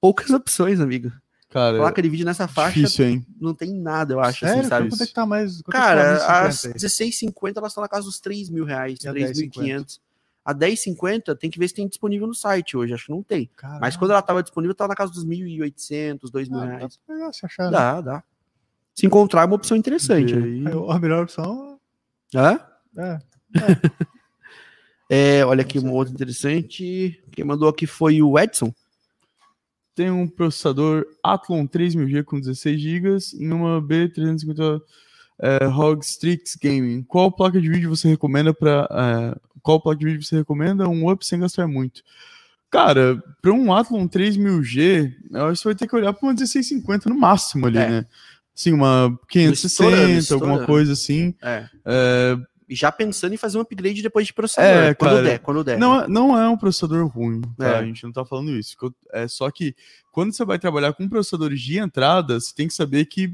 Poucas 0.02 0.30
opções, 0.32 0.82
amigo. 0.82 1.12
Cara, 1.56 1.78
Placa 1.78 2.02
de 2.02 2.10
vídeo 2.10 2.26
nessa 2.26 2.50
faixa 2.50 2.74
difícil, 2.82 3.06
hein? 3.08 3.26
não 3.40 3.54
tem 3.54 3.74
nada, 3.74 4.14
eu 4.14 4.20
acho, 4.20 4.42
Sério? 4.42 4.60
assim, 4.60 4.68
sabe? 4.68 4.90
Quanto 4.90 5.04
é 5.04 5.08
que 5.08 5.14
tá 5.14 5.26
mais? 5.26 5.62
é 5.62 5.64
tá 5.64 5.72
Cara, 5.72 6.46
as 6.48 6.60
50 6.60 6.68
aí? 6.68 6.74
16,50 6.74 7.58
elas 7.60 7.72
estão 7.72 7.82
na 7.82 7.88
casa 7.88 8.04
dos 8.04 8.20
3 8.20 8.50
mil 8.50 8.66
reais, 8.66 9.00
E 9.02 9.08
a 9.08 9.14
3.500. 9.14 10.02
A 10.44 10.54
10,50 10.54 11.34
tem 11.34 11.50
que 11.50 11.58
ver 11.58 11.70
se 11.70 11.74
tem 11.74 11.88
disponível 11.88 12.28
no 12.28 12.36
site 12.36 12.76
hoje, 12.76 12.94
acho 12.94 13.06
que 13.06 13.12
não 13.14 13.24
tem. 13.24 13.50
Caralho. 13.56 13.80
Mas 13.80 13.96
quando 13.96 14.12
ela 14.12 14.22
tava 14.22 14.44
disponível, 14.44 14.76
tava 14.76 14.90
na 14.90 14.96
casa 14.96 15.14
dos 15.14 15.24
1.800, 15.26 16.30
2 16.30 16.50
mil 16.50 16.60
Ah, 16.60 16.66
dá 16.66 16.76
reais. 16.78 16.98
pra 17.06 17.16
pegar, 17.16 17.32
se 17.32 17.46
achar. 17.46 17.64
né? 17.68 17.72
Dá, 17.72 18.02
dá. 18.02 18.24
Se 18.94 19.06
encontrar 19.06 19.44
é 19.44 19.46
uma 19.46 19.56
opção 19.56 19.78
interessante. 19.78 20.36
Né? 20.36 20.72
aí- 20.72 20.76
A 20.92 21.00
melhor 21.00 21.24
opção 21.24 21.80
Hã? 22.36 22.60
é. 22.98 23.20
É, 25.10 25.46
olha 25.46 25.62
aqui 25.62 25.78
uma 25.80 25.92
outra 25.92 26.12
interessante. 26.14 27.24
Quem 27.32 27.46
mandou 27.46 27.70
aqui 27.70 27.86
foi 27.86 28.22
o 28.24 28.38
Edson. 28.40 28.74
Tem 29.96 30.12
um 30.12 30.28
processador 30.28 31.06
Athlon 31.24 31.66
3000G 31.66 32.24
com 32.24 32.40
16 32.40 32.80
GB 32.82 33.18
em 33.40 33.52
uma 33.54 33.82
B350 33.82 34.82
é, 35.42 35.66
ROG 35.66 36.04
Strix 36.04 36.58
Gaming. 36.62 37.02
Qual 37.04 37.32
placa 37.32 37.60
de 37.62 37.70
vídeo 37.70 37.90
você 37.90 38.10
recomenda 38.10 38.54
para 38.54 39.38
qual 39.62 39.82
placa 39.82 39.98
de 40.00 40.06
vídeo 40.06 40.22
você 40.24 40.36
recomenda 40.38 40.88
um 40.88 41.10
up 41.10 41.26
sem 41.26 41.40
gastar 41.40 41.68
muito? 41.68 42.04
Cara, 42.70 43.24
para 43.42 43.54
um 43.54 43.74
Athlon 43.74 44.06
3000G, 44.08 45.14
eu 45.32 45.46
acho 45.46 45.54
que 45.54 45.58
você 45.64 45.68
vai 45.70 45.76
ter 45.76 45.88
que 45.88 45.96
olhar 45.96 46.12
para 46.14 46.26
uma 46.28 46.34
1650 46.34 47.10
no 47.10 47.16
máximo 47.16 47.66
ali, 47.68 47.78
É. 47.78 47.90
né? 47.90 48.06
Assim, 48.58 48.74
uma 48.74 49.18
560, 49.30 50.18
Estourando, 50.18 50.34
alguma 50.34 50.66
coisa 50.66 50.94
assim. 50.94 51.34
É. 51.42 51.70
É, 51.86 52.38
E 52.38 52.55
já 52.70 52.92
pensando 52.92 53.34
em 53.34 53.38
fazer 53.38 53.58
um 53.58 53.62
upgrade 53.62 54.02
depois 54.02 54.26
de 54.28 54.34
processador. 54.34 54.84
É, 54.84 54.94
quando 54.94 55.12
cara. 55.12 55.24
der, 55.24 55.40
quando 55.40 55.64
der. 55.64 55.78
Não, 55.78 56.02
é- 56.02 56.08
não 56.08 56.38
é 56.38 56.48
um 56.50 56.58
processador 56.58 57.06
ruim, 57.08 57.42
tá? 57.58 57.68
É. 57.68 57.76
A 57.80 57.86
gente 57.86 58.04
não 58.04 58.12
tá 58.12 58.26
falando 58.26 58.52
isso. 58.52 58.76
É 59.14 59.28
só 59.28 59.50
que 59.52 59.76
quando 60.12 60.34
você 60.34 60.44
vai 60.46 60.58
trabalhar 60.60 60.94
com 60.94 61.08
processadores 61.10 61.62
de 61.62 61.78
entrada, 61.78 62.40
você 62.40 62.54
tem 62.56 62.68
que 62.68 62.74
saber 62.74 63.06
que 63.06 63.32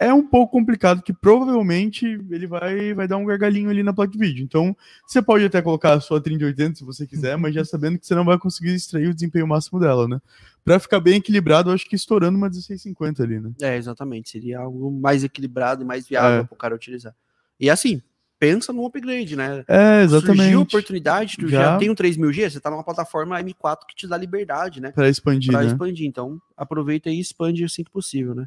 é 0.00 0.14
um 0.14 0.24
pouco 0.24 0.52
complicado, 0.52 1.02
que 1.02 1.12
provavelmente 1.12 2.06
ele 2.30 2.46
vai, 2.46 2.94
vai 2.94 3.08
dar 3.08 3.16
um 3.16 3.24
gargalinho 3.24 3.68
ali 3.68 3.82
na 3.82 3.92
placa 3.92 4.12
de 4.12 4.18
vídeo. 4.18 4.44
Então, 4.44 4.76
você 5.04 5.20
pode 5.20 5.44
até 5.44 5.60
colocar 5.60 5.94
a 5.94 6.00
sua 6.00 6.20
3080 6.20 6.76
se 6.78 6.84
você 6.84 7.04
quiser, 7.04 7.36
mas 7.36 7.52
já 7.52 7.64
sabendo 7.64 7.98
que 7.98 8.06
você 8.06 8.14
não 8.14 8.24
vai 8.24 8.38
conseguir 8.38 8.74
extrair 8.74 9.08
o 9.08 9.14
desempenho 9.14 9.46
máximo 9.48 9.80
dela, 9.80 10.06
né? 10.06 10.20
Pra 10.64 10.78
ficar 10.78 11.00
bem 11.00 11.16
equilibrado, 11.16 11.70
eu 11.70 11.74
acho 11.74 11.88
que 11.88 11.96
estourando 11.96 12.36
uma 12.38 12.48
1650 12.48 13.22
ali, 13.24 13.40
né? 13.40 13.50
É, 13.60 13.76
exatamente. 13.76 14.30
Seria 14.30 14.60
algo 14.60 14.90
mais 14.92 15.24
equilibrado 15.24 15.82
e 15.82 15.84
mais 15.86 16.06
viável 16.06 16.42
É. 16.42 16.44
para 16.44 16.54
o 16.54 16.58
cara 16.58 16.74
utilizar. 16.76 17.12
E 17.58 17.68
assim, 17.68 18.00
pensa 18.38 18.72
num 18.72 18.86
upgrade, 18.86 19.34
né? 19.36 19.64
É, 19.66 20.06
Surgiu 20.06 20.16
a 20.18 20.20
exatamente. 20.32 20.56
oportunidade, 20.56 21.36
tu 21.36 21.48
já, 21.48 21.62
Já. 21.72 21.78
tem 21.78 21.90
um 21.90 21.94
3000G, 21.94 22.50
você 22.50 22.60
tá 22.60 22.70
numa 22.70 22.84
plataforma 22.84 23.38
M4 23.42 23.78
que 23.88 23.94
te 23.96 24.06
dá 24.06 24.16
liberdade, 24.16 24.80
né? 24.80 24.92
Pra 24.92 25.08
expandir, 25.08 25.50
Pra 25.52 25.62
né? 25.62 25.66
expandir. 25.66 26.06
Então, 26.06 26.40
aproveita 26.56 27.10
e 27.10 27.18
expande 27.18 27.64
assim 27.64 27.82
que 27.84 27.90
possível, 27.90 28.34
né? 28.34 28.46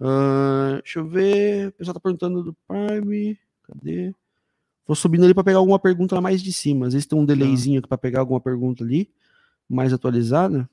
Ahn, 0.00 0.80
deixa 0.82 0.98
eu 0.98 1.06
ver. 1.06 1.68
O 1.68 1.72
pessoal 1.72 1.94
tá 1.94 2.00
perguntando 2.00 2.42
do 2.42 2.56
Prime. 2.66 3.38
Cadê? 3.62 4.12
Vou 4.86 4.94
subindo 4.96 5.24
ali 5.24 5.32
para 5.32 5.44
pegar 5.44 5.58
alguma 5.58 5.78
pergunta 5.78 6.14
lá 6.14 6.20
mais 6.20 6.42
de 6.42 6.52
cima. 6.52 6.86
Às 6.86 6.92
vezes 6.92 7.06
tem 7.06 7.18
um 7.18 7.24
delayzinho 7.24 7.78
aqui 7.78 7.88
para 7.88 7.96
pegar 7.96 8.20
alguma 8.20 8.40
pergunta 8.40 8.84
ali, 8.84 9.08
mais 9.68 9.92
atualizada. 9.92 10.68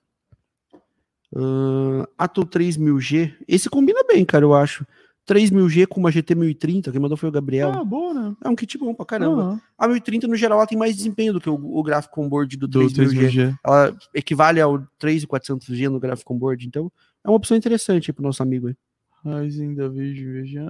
Uh, 1.34 2.06
Ato 2.18 2.46
3000G. 2.46 3.34
Esse 3.48 3.70
combina 3.70 4.04
bem, 4.06 4.26
cara, 4.26 4.44
eu 4.44 4.54
acho. 4.54 4.86
3000G 5.28 5.88
com 5.88 6.00
uma 6.00 6.12
GT 6.12 6.36
1030, 6.36 6.92
quem 6.92 7.00
mandou 7.00 7.18
foi 7.18 7.30
o 7.30 7.32
Gabriel. 7.32 7.72
Ah, 7.72 7.84
boa, 7.84 8.14
né? 8.14 8.36
É 8.44 8.50
um 8.50 8.56
kit 8.56 8.78
bom 8.78 8.94
pra 8.94 9.06
caramba. 9.06 9.42
Aham. 9.42 9.62
A 9.78 9.88
1030, 9.88 10.28
no 10.28 10.36
geral, 10.36 10.58
ela 10.58 10.68
tem 10.68 10.78
mais 10.78 10.96
desempenho 10.96 11.34
do 11.34 11.40
que 11.42 11.50
o, 11.50 11.54
o 11.54 11.84
gráfico 11.84 12.22
on-board 12.22 12.58
do, 12.58 12.68
Do 12.68 12.80
3000G. 12.82 13.30
3000G. 13.30 13.56
Ela 13.64 13.98
equivale 14.14 14.60
ao 14.60 14.80
3400G 15.00 15.90
no 15.90 16.00
gráfico 16.00 16.34
on-board, 16.34 16.66
então 16.66 16.92
é 17.24 17.30
uma 17.30 17.38
opção 17.38 17.56
interessante 17.56 18.10
aí 18.10 18.14
pro 18.14 18.24
nosso 18.24 18.42
amigo 18.42 18.68
aí. 18.68 18.76
Ryzen 19.24 19.76
da 19.76 19.88
veja. 19.88 20.66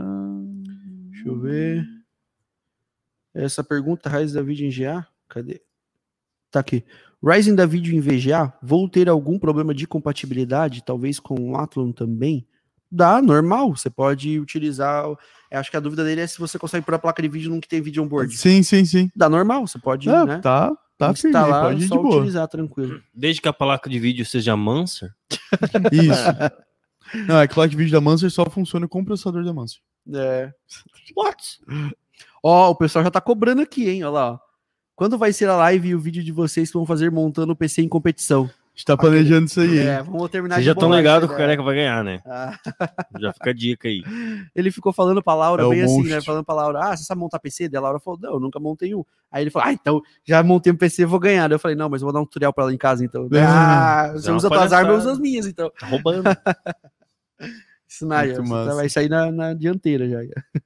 Deixa 1.10 1.28
eu 1.28 1.40
ver. 1.40 1.86
Essa 3.34 3.64
pergunta, 3.64 4.10
Ryzen 4.10 4.36
da 4.36 4.42
vídeo 4.42 4.68
em 4.68 4.72
GA? 4.72 5.08
Cadê? 5.30 5.62
Tá 6.52 6.60
aqui. 6.60 6.84
Ryzen 7.24 7.56
da 7.56 7.66
vídeo 7.66 7.96
em 7.96 8.02
VGA, 8.02 8.52
vou 8.62 8.90
ter 8.90 9.08
algum 9.08 9.40
problema 9.40 9.74
de 9.74 9.88
compatibilidade, 9.88 10.84
talvez 10.84 11.20
com 11.20 11.52
o 11.52 11.56
Athlon 11.56 11.92
também? 11.92 12.46
Dá, 12.92 13.22
normal. 13.22 13.76
Você 13.76 13.90
pode 13.90 14.40
utilizar. 14.40 15.06
eu 15.06 15.18
Acho 15.52 15.72
que 15.72 15.78
a 15.78 15.80
dúvida 15.80 16.04
dele 16.04 16.22
é 16.22 16.28
se 16.28 16.38
você 16.40 16.60
consegue 16.60 16.86
pôr 16.86 16.94
a 16.96 17.00
placa 17.00 17.22
de 17.22 17.28
vídeo 17.30 17.50
num 17.50 17.60
que 17.62 17.68
tem 17.68 17.82
vídeo 17.82 18.04
on-board. 18.04 18.36
Sim, 18.38 18.62
sim, 18.64 18.84
sim. 18.86 19.10
Dá 19.16 19.30
normal, 19.30 19.66
você 19.68 19.80
pode, 19.80 20.10
É, 20.10 20.26
né? 20.26 20.40
Tá, 20.40 20.72
tá 20.98 21.14
firme, 21.14 21.30
instalar, 21.30 21.64
pode 21.64 21.76
ir 21.76 21.80
de 21.84 21.88
só 21.88 21.96
boa. 21.98 22.16
utilizar 22.18 22.48
tranquilo. 22.48 23.02
Desde 23.14 23.42
que 23.42 23.48
a 23.48 23.54
placa 23.54 23.90
de 23.90 24.00
vídeo 24.00 24.26
seja 24.26 24.56
Manser, 24.58 25.14
Isso. 25.92 27.26
Não, 27.28 27.40
é 27.40 27.48
que 27.48 27.54
placa 27.54 27.70
de 27.70 27.76
vídeo 27.78 27.92
da 27.92 28.02
Mancer 28.02 28.30
só 28.32 28.46
funciona 28.50 28.88
com 28.88 29.00
o 29.02 29.06
processador 29.06 29.44
da 29.44 29.54
Mancer. 29.54 29.80
É. 30.14 30.52
What? 31.16 31.60
Ó, 32.44 32.72
o 32.72 32.76
pessoal 32.76 33.04
já 33.04 33.12
tá 33.12 33.22
cobrando 33.22 33.62
aqui, 33.62 33.90
hein? 33.90 34.04
Olha 34.04 34.12
lá. 34.12 34.32
ó. 34.34 34.40
Quando 34.96 35.18
vai 35.18 35.34
ser 35.34 35.50
a 35.50 35.56
live 35.56 35.90
e 35.90 35.96
o 35.96 36.00
vídeo 36.00 36.24
de 36.24 36.32
vocês 36.32 36.70
que 36.70 36.78
vão 36.78 36.86
fazer 36.86 37.12
montando 37.12 37.54
o 37.54 37.56
PC 37.56 37.82
em 37.82 37.90
competição? 37.90 38.50
A 38.74 38.78
gente 38.78 38.86
tá 38.86 38.96
planejando 38.96 39.48
isso 39.48 39.60
aí. 39.60 39.80
É, 39.80 40.02
vamos 40.02 40.30
terminar 40.30 40.56
vocês 40.56 40.64
de 40.64 40.68
já 40.68 40.72
estão 40.72 40.96
ligados 40.96 41.26
essa 41.26 41.28
que 41.28 41.34
o. 41.36 41.38
Careca 41.38 41.62
vai 41.62 41.76
ganhar, 41.76 42.04
né? 42.06 42.22
Ah, 42.26 42.58
Já 43.20 43.34
fica 43.34 43.50
a 43.50 43.54
dica 43.54 43.88
aí. 43.90 44.02
ele 44.56 44.72
ficou 44.72 44.94
falando 44.94 45.22
pra 45.22 45.34
Laura 45.36 45.64
É 45.64 45.70
bem 45.70 45.82
assim, 45.82 46.04
né? 46.04 46.22
Falando 46.22 46.46
pra 46.46 46.56
Laura, 46.56 46.80
ah, 46.86 46.96
você 46.96 47.04
sabe 47.04 47.20
montar 47.20 47.40
PC? 47.40 47.68
Daí 47.68 47.78
a 47.80 47.82
Laura 47.82 48.00
falou, 48.00 48.18
não, 48.22 48.34
eu 48.34 48.40
nunca 48.40 48.60
montei 48.62 48.96
um. 48.96 49.04
Aí 49.30 49.44
ele 49.44 49.52
falou, 49.52 49.68
ah, 49.68 49.74
então 49.74 50.02
já 50.24 50.42
montei 50.42 50.72
um 50.72 50.78
PC, 50.78 51.06
vou 51.06 51.20
ganhar. 51.20 51.50
Daí 51.50 51.56
eu 51.56 51.60
falei, 51.60 51.76
não, 51.76 51.90
mas 51.90 52.02
eu 52.02 52.06
vou 52.06 52.14
dar 52.14 52.22
um 52.22 52.26
tutorial 52.26 52.54
pra 52.54 52.64
ela 52.64 52.74
em 52.74 52.78
casa, 52.78 53.04
então. 53.04 53.28
É. 53.34 53.42
Ah, 53.44 54.14
você 54.14 54.30
É 54.30 54.34
usa 54.34 54.50
tuas 54.50 54.72
armas, 54.72 54.94
eu 54.94 55.00
uso 55.00 55.10
as 55.10 55.20
minhas, 55.20 55.46
então. 55.46 55.70
Tá 55.78 55.88
roubando. 55.88 56.24
Isso 57.88 58.08
na 58.08 58.24
Muito 58.24 58.36
você 58.38 58.50
massa. 58.50 58.76
vai 58.76 58.90
sair 58.90 59.10
na, 59.10 59.30
na 59.32 59.54
dianteira 59.54 60.08
já. 60.08 60.20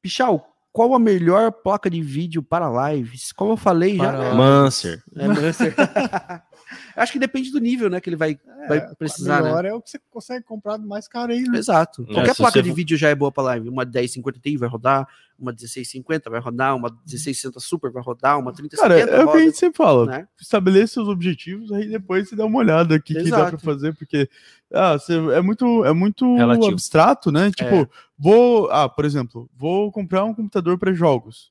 Pichal, 0.00 0.48
qual 0.78 0.94
a 0.94 0.98
melhor 1.00 1.50
placa 1.50 1.90
de 1.90 2.00
vídeo 2.00 2.40
para 2.40 2.92
lives? 2.92 3.32
Como 3.32 3.54
eu 3.54 3.56
falei 3.56 3.96
já. 3.96 4.12
Para 4.12 4.18
né? 4.18 4.32
Manser. 4.32 5.02
É, 5.16 5.26
Mancer. 5.26 5.74
Acho 6.96 7.12
que 7.12 7.18
depende 7.18 7.50
do 7.50 7.58
nível, 7.58 7.88
né? 7.88 8.00
Que 8.00 8.08
ele 8.10 8.16
vai, 8.16 8.38
vai 8.68 8.94
precisar, 8.96 9.38
a 9.38 9.40
né? 9.42 9.48
melhor 9.48 9.64
é 9.64 9.72
o 9.74 9.80
que 9.80 9.90
você 9.90 9.98
consegue 10.10 10.44
comprar 10.44 10.78
mais 10.78 11.08
caro 11.08 11.32
aí, 11.32 11.42
né? 11.42 11.58
Exato. 11.58 12.02
É, 12.08 12.12
Qualquer 12.14 12.34
placa 12.36 12.52
você 12.58 12.62
de 12.62 12.72
vídeo 12.72 12.96
já 12.96 13.08
é 13.08 13.14
boa 13.14 13.32
para 13.32 13.42
live. 13.44 13.68
Uma 13.68 13.84
1050 13.84 14.38
Ti 14.40 14.56
vai 14.56 14.68
rodar, 14.68 15.08
uma 15.38 15.52
1650 15.52 16.28
vai 16.30 16.40
rodar, 16.40 16.76
uma 16.76 16.88
1660 16.90 17.60
Super 17.60 17.90
vai 17.90 18.02
rodar, 18.02 18.38
uma 18.38 18.52
3070 18.52 18.82
Cara, 18.82 19.00
é 19.00 19.04
o 19.04 19.08
que 19.08 19.14
a 19.22 19.24
roda, 19.32 19.44
gente 19.44 19.56
sempre 19.58 19.76
fala. 19.76 20.06
né? 20.06 20.28
Estabeleça 20.40 21.00
os 21.02 21.08
objetivos, 21.08 21.72
aí 21.72 21.88
depois 21.88 22.28
você 22.28 22.36
dá 22.36 22.44
uma 22.44 22.58
olhada 22.58 22.94
aqui 22.96 23.14
que 23.14 23.30
dá 23.30 23.46
pra 23.48 23.58
fazer, 23.58 23.94
porque 23.94 24.28
ah, 24.72 24.98
você- 24.98 25.14
é 25.32 25.40
muito, 25.40 25.84
é 25.84 25.92
muito 25.92 26.36
Relativo. 26.36 26.72
abstrato, 26.72 27.32
né? 27.32 27.50
Tipo, 27.50 27.74
É. 27.74 27.88
vou. 28.18 28.70
Ah, 28.70 28.88
por 28.88 29.04
exemplo, 29.04 29.48
vou 29.56 29.90
comprar 29.92 30.24
um 30.24 30.34
computador 30.34 30.78
para 30.78 30.92
jogos. 30.92 31.50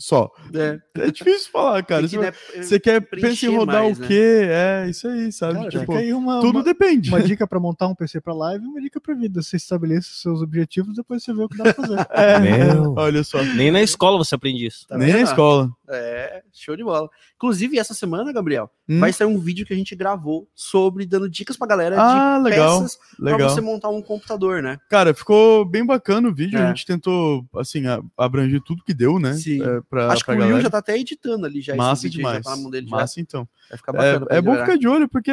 Só. 0.00 0.30
É, 0.54 0.78
É 0.96 1.10
difícil 1.10 1.50
falar, 1.52 1.82
cara. 1.84 2.08
tem 2.08 2.08
que, 2.10 2.16
Você, 2.16 2.22
né, 2.56 2.62
você 2.62 2.80
quer 2.80 3.00
pensa 3.02 3.20
preencher 3.20 3.46
em 3.50 3.56
rodar 3.56 3.82
mais, 3.82 3.98
o 3.98 4.00
né? 4.00 4.06
quê? 4.08 4.40
É 4.48 4.86
isso 4.88 5.06
aí, 5.06 5.30
sabe? 5.30 5.54
Cara, 5.58 5.68
tipo, 5.68 5.92
uma, 6.16 6.40
tudo 6.40 6.56
uma, 6.56 6.64
depende. 6.64 7.10
uma 7.10 7.22
dica 7.22 7.46
pra 7.46 7.60
montar 7.60 7.86
um 7.86 7.94
PC 7.94 8.18
pra 8.20 8.32
live 8.32 8.64
e 8.64 8.68
uma 8.68 8.80
dica 8.80 8.98
pra 8.98 9.14
vida. 9.14 9.42
Você 9.42 9.56
estabeleça 9.56 10.08
os 10.10 10.22
seus 10.22 10.40
objetivos, 10.40 10.94
depois 10.96 11.22
você 11.22 11.34
vê 11.34 11.42
o 11.42 11.48
que 11.48 11.58
dá 11.58 11.64
pra 11.64 11.74
fazer. 11.74 11.90
É, 12.12 12.38
Meu. 12.38 12.94
olha 12.98 13.22
só. 13.22 13.42
Nem 13.42 13.70
na 13.70 13.82
escola 13.82 14.16
você 14.16 14.34
aprende 14.34 14.66
isso. 14.66 14.86
Tá 14.88 14.96
Nem 14.96 15.12
na 15.12 15.20
escola. 15.20 15.70
É, 15.88 16.42
show 16.52 16.74
de 16.76 16.82
bola. 16.84 17.08
Inclusive, 17.36 17.78
essa 17.78 17.92
semana, 17.94 18.32
Gabriel, 18.32 18.70
Hum. 18.88 18.98
vai 19.00 19.12
sair 19.12 19.26
um 19.28 19.38
vídeo 19.38 19.64
que 19.66 19.72
a 19.72 19.76
gente 19.76 19.94
gravou 19.94 20.48
sobre 20.54 21.06
dando 21.06 21.28
dicas 21.30 21.56
pra 21.56 21.66
galera 21.66 21.96
Ah, 21.98 22.38
de 22.38 22.44
legal. 22.50 22.80
peças 22.82 22.98
pra 23.16 23.32
Legal. 23.32 23.50
você 23.50 23.60
montar 23.60 23.88
um 23.88 24.02
computador, 24.02 24.60
né? 24.62 24.78
Cara, 24.88 25.14
ficou 25.14 25.64
bem 25.64 25.84
bacana 25.86 26.28
o 26.28 26.34
vídeo. 26.34 26.58
É. 26.58 26.62
A 26.62 26.68
gente 26.68 26.84
tentou, 26.86 27.44
assim, 27.56 27.82
abranger 28.16 28.60
tudo 28.64 28.82
que 28.84 28.92
deu, 28.94 29.18
né? 29.20 29.34
Sim. 29.34 29.62
É, 29.62 29.80
pra, 29.90 30.06
Acho 30.12 30.20
que 30.20 30.26
pra 30.26 30.34
o 30.34 30.38
galera. 30.38 30.54
Will 30.54 30.62
já 30.62 30.70
tá 30.70 30.78
até 30.78 30.96
editando 30.98 31.44
ali 31.44 31.60
já 31.60 31.74
Massa 31.76 32.08
demais. 32.08 32.42
já 32.44 32.54
tá 32.54 32.70
dele 32.70 32.86
já. 32.86 32.96
Massa, 32.96 33.20
então. 33.20 33.46
Vai 33.68 33.76
ficar 33.76 33.92
bacana. 33.92 34.26
É, 34.30 34.36
é 34.36 34.40
bom 34.40 34.56
ficar 34.56 34.78
de 34.78 34.88
olho, 34.88 35.08
porque 35.08 35.30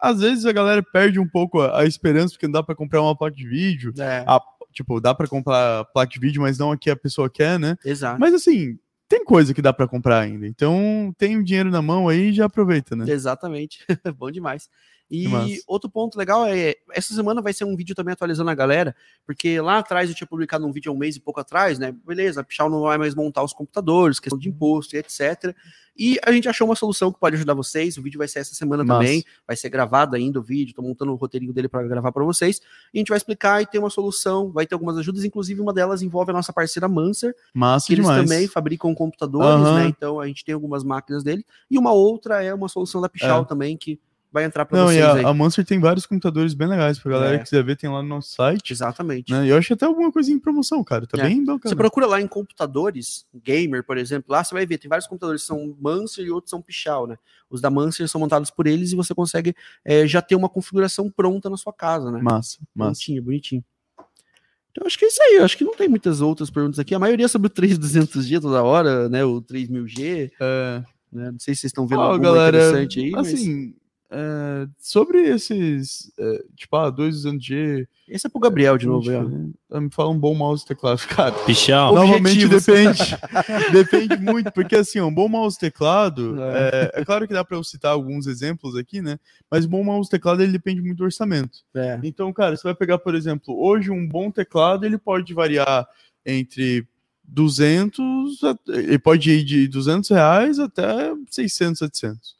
às 0.00 0.20
vezes 0.20 0.46
a 0.46 0.52
galera 0.52 0.82
perde 0.82 1.18
um 1.18 1.26
pouco 1.28 1.60
a, 1.60 1.80
a 1.80 1.84
esperança, 1.84 2.34
porque 2.34 2.46
não 2.46 2.52
dá 2.52 2.62
pra 2.62 2.74
comprar 2.74 3.02
uma 3.02 3.16
placa 3.16 3.34
de 3.36 3.48
vídeo. 3.48 3.92
É, 3.98 4.24
Ah, 4.28 4.40
Tipo, 4.72 5.00
dá 5.00 5.12
pra 5.12 5.26
comprar 5.26 5.84
placa 5.86 6.12
de 6.12 6.20
vídeo, 6.20 6.40
mas 6.42 6.56
não 6.56 6.70
a 6.70 6.78
que 6.78 6.88
a 6.88 6.94
pessoa 6.96 7.28
quer, 7.28 7.58
né? 7.58 7.76
exato. 7.84 8.20
Mas 8.20 8.32
assim, 8.32 8.78
tem 9.08 9.24
coisa 9.24 9.52
que 9.52 9.60
dá 9.60 9.72
pra 9.72 9.88
comprar 9.88 10.20
ainda. 10.20 10.46
Então, 10.46 11.12
tem 11.18 11.36
o 11.36 11.42
dinheiro 11.42 11.72
na 11.72 11.82
mão 11.82 12.08
aí 12.08 12.28
e 12.28 12.32
já 12.32 12.44
aproveita, 12.44 12.94
né? 12.94 13.04
Exatamente. 13.08 13.84
Bom 14.16 14.30
demais. 14.30 14.68
E 15.10 15.60
outro 15.66 15.90
ponto 15.90 16.16
legal 16.16 16.46
é, 16.46 16.76
essa 16.92 17.12
semana 17.12 17.42
vai 17.42 17.52
ser 17.52 17.64
um 17.64 17.74
vídeo 17.74 17.94
também 17.96 18.12
atualizando 18.12 18.48
a 18.50 18.54
galera, 18.54 18.94
porque 19.26 19.60
lá 19.60 19.78
atrás 19.78 20.08
eu 20.08 20.14
tinha 20.14 20.26
publicado 20.26 20.64
um 20.64 20.70
vídeo 20.72 20.90
há 20.92 20.94
um 20.94 20.98
mês 20.98 21.16
e 21.16 21.20
pouco 21.20 21.40
atrás, 21.40 21.78
né? 21.78 21.92
Beleza, 22.06 22.40
a 22.42 22.44
Pichal 22.44 22.70
não 22.70 22.82
vai 22.82 22.96
mais 22.96 23.14
montar 23.14 23.42
os 23.42 23.52
computadores, 23.52 24.20
questão 24.20 24.38
de 24.38 24.48
imposto 24.48 24.94
e 24.94 24.98
etc. 25.00 25.54
E 25.98 26.18
a 26.24 26.30
gente 26.32 26.48
achou 26.48 26.66
uma 26.68 26.76
solução 26.76 27.12
que 27.12 27.18
pode 27.18 27.34
ajudar 27.36 27.52
vocês. 27.54 27.98
O 27.98 28.02
vídeo 28.02 28.18
vai 28.18 28.28
ser 28.28 28.38
essa 28.38 28.54
semana 28.54 28.84
também, 28.86 29.24
vai 29.46 29.56
ser 29.56 29.68
gravado 29.68 30.14
ainda 30.16 30.38
o 30.38 30.42
vídeo, 30.42 30.74
tô 30.74 30.80
montando 30.80 31.12
o 31.12 31.16
roteirinho 31.16 31.52
dele 31.52 31.68
para 31.68 31.82
gravar 31.82 32.12
para 32.12 32.24
vocês. 32.24 32.60
E 32.94 32.98
a 32.98 33.00
gente 33.00 33.08
vai 33.08 33.18
explicar 33.18 33.60
e 33.60 33.66
ter 33.66 33.78
uma 33.80 33.90
solução, 33.90 34.50
vai 34.52 34.64
ter 34.66 34.74
algumas 34.74 34.96
ajudas, 34.96 35.24
inclusive 35.24 35.60
uma 35.60 35.72
delas 35.74 36.00
envolve 36.02 36.30
a 36.30 36.34
nossa 36.34 36.52
parceira 36.52 36.86
Manser, 36.88 37.34
Massa 37.52 37.88
que 37.88 37.94
eles 37.94 38.06
demais. 38.06 38.22
também 38.22 38.46
fabricam 38.46 38.94
computadores, 38.94 39.66
Aham. 39.66 39.74
né? 39.74 39.86
Então 39.88 40.20
a 40.20 40.26
gente 40.28 40.44
tem 40.44 40.54
algumas 40.54 40.84
máquinas 40.84 41.22
dele. 41.24 41.44
E 41.70 41.76
uma 41.76 41.92
outra 41.92 42.42
é 42.42 42.54
uma 42.54 42.68
solução 42.68 43.00
da 43.00 43.08
Pichal 43.08 43.42
É. 43.42 43.44
também, 43.44 43.76
que 43.76 43.98
vai 44.32 44.44
entrar 44.44 44.64
para 44.64 44.78
Não, 44.78 44.86
vocês 44.86 44.98
e 44.98 45.02
aí. 45.02 45.24
a, 45.24 45.28
a 45.28 45.34
Monster 45.34 45.64
tem 45.64 45.80
vários 45.80 46.06
computadores 46.06 46.54
bem 46.54 46.68
legais 46.68 46.98
pra 46.98 47.10
galera 47.12 47.34
É. 47.34 47.38
que 47.38 47.44
quiser 47.44 47.64
ver, 47.64 47.76
tem 47.76 47.90
lá 47.90 48.02
no 48.02 48.08
nosso 48.08 48.30
site. 48.32 48.72
Exatamente. 48.72 49.32
Né? 49.32 49.46
E 49.46 49.48
eu 49.48 49.56
acho 49.58 49.72
até 49.72 49.86
alguma 49.86 50.10
coisa 50.12 50.30
em 50.30 50.38
promoção, 50.38 50.82
cara. 50.84 51.06
Tá 51.06 51.18
É. 51.18 51.22
bem 51.24 51.40
Você 51.40 51.46
bacana. 51.52 51.76
procura 51.76 52.06
lá 52.06 52.20
em 52.20 52.26
computadores, 52.26 53.26
gamer, 53.44 53.82
por 53.84 53.98
exemplo, 53.98 54.32
lá 54.32 54.44
você 54.44 54.54
vai 54.54 54.64
ver, 54.66 54.78
tem 54.78 54.88
vários 54.88 55.06
computadores 55.08 55.42
que 55.42 55.48
são 55.48 55.76
Manser 55.80 56.24
e 56.26 56.30
outros 56.30 56.50
são 56.50 56.62
Pichal, 56.62 57.06
né? 57.06 57.16
Os 57.50 57.60
da 57.60 57.68
Manser 57.70 58.08
são 58.08 58.20
montados 58.20 58.50
por 58.50 58.66
eles 58.66 58.92
e 58.92 58.96
você 58.96 59.12
consegue 59.14 59.54
é, 59.84 60.06
já 60.06 60.22
ter 60.22 60.36
uma 60.36 60.48
configuração 60.48 61.10
pronta 61.10 61.50
na 61.50 61.56
sua 61.56 61.72
casa, 61.72 62.10
né? 62.10 62.20
Massa, 62.22 62.58
massa. 62.74 62.90
Bonitinho, 62.90 63.22
bonitinho. 63.22 63.64
Então 64.72 64.86
acho 64.86 64.96
que 64.96 65.04
é 65.04 65.08
isso 65.08 65.20
aí, 65.20 65.38
acho 65.38 65.58
que 65.58 65.64
não 65.64 65.74
tem 65.74 65.88
muitas 65.88 66.20
outras 66.20 66.48
perguntas 66.48 66.78
aqui. 66.78 66.94
A 66.94 66.98
maioria 66.98 67.24
é 67.24 67.28
sobre 67.28 67.48
o 67.48 67.50
3200G 67.50 68.40
toda 68.40 68.62
hora, 68.62 69.08
né? 69.08 69.24
O 69.24 69.42
3000G, 69.42 70.30
É, 70.40 70.82
né? 71.12 71.32
Não 71.32 71.38
sei 71.40 71.54
se 71.56 71.62
vocês 71.62 71.70
estão 71.70 71.88
vendo 71.88 71.98
Ó, 71.98 72.12
alguma 72.12 72.22
galera, 72.32 72.56
interessante 72.56 73.00
aí, 73.00 73.10
mas 73.10 73.26
assim, 73.34 73.74
é, 74.12 74.66
sobre 74.78 75.22
esses, 75.28 76.12
é, 76.18 76.44
tipo, 76.56 76.76
ah, 76.76 76.90
200G, 76.90 77.86
esse 78.08 78.26
é 78.26 78.30
pro 78.30 78.40
Gabriel 78.40 78.76
de 78.76 78.84
novo, 78.84 79.08
aí, 79.08 79.16
ó. 79.16 79.22
né? 79.22 79.50
me 79.80 79.88
fala 79.90 80.10
um 80.10 80.18
bom 80.18 80.34
mouse 80.34 80.66
teclado. 80.66 80.98
Cara, 81.06 81.32
novamente 81.92 82.44
Objetivos. 82.44 82.66
depende. 82.66 83.16
depende 83.72 84.16
muito, 84.16 84.50
porque 84.50 84.74
assim, 84.74 85.00
um 85.00 85.14
bom 85.14 85.28
mouse 85.28 85.56
teclado, 85.56 86.36
é. 86.42 86.90
é 86.94 87.04
claro 87.04 87.28
que 87.28 87.32
dá 87.32 87.44
para 87.44 87.56
eu 87.56 87.62
citar 87.62 87.92
alguns 87.92 88.26
exemplos 88.26 88.74
aqui, 88.76 89.00
né? 89.00 89.16
Mas 89.48 89.64
um 89.64 89.68
bom 89.68 89.84
mouse 89.84 90.10
teclado 90.10 90.42
ele 90.42 90.50
depende 90.50 90.82
muito 90.82 90.98
do 90.98 91.04
orçamento. 91.04 91.60
É. 91.72 92.00
Então, 92.02 92.32
cara, 92.32 92.56
você 92.56 92.64
vai 92.64 92.74
pegar, 92.74 92.98
por 92.98 93.14
exemplo, 93.14 93.56
hoje 93.62 93.92
um 93.92 94.08
bom 94.08 94.28
teclado 94.28 94.84
ele 94.84 94.98
pode 94.98 95.32
variar 95.32 95.86
entre 96.26 96.84
200, 97.22 98.42
a- 98.42 98.58
ele 98.68 98.98
pode 98.98 99.30
ir 99.30 99.44
de 99.44 99.68
200 99.68 100.10
reais 100.10 100.58
até 100.58 101.14
600, 101.30 101.78
700. 101.78 102.39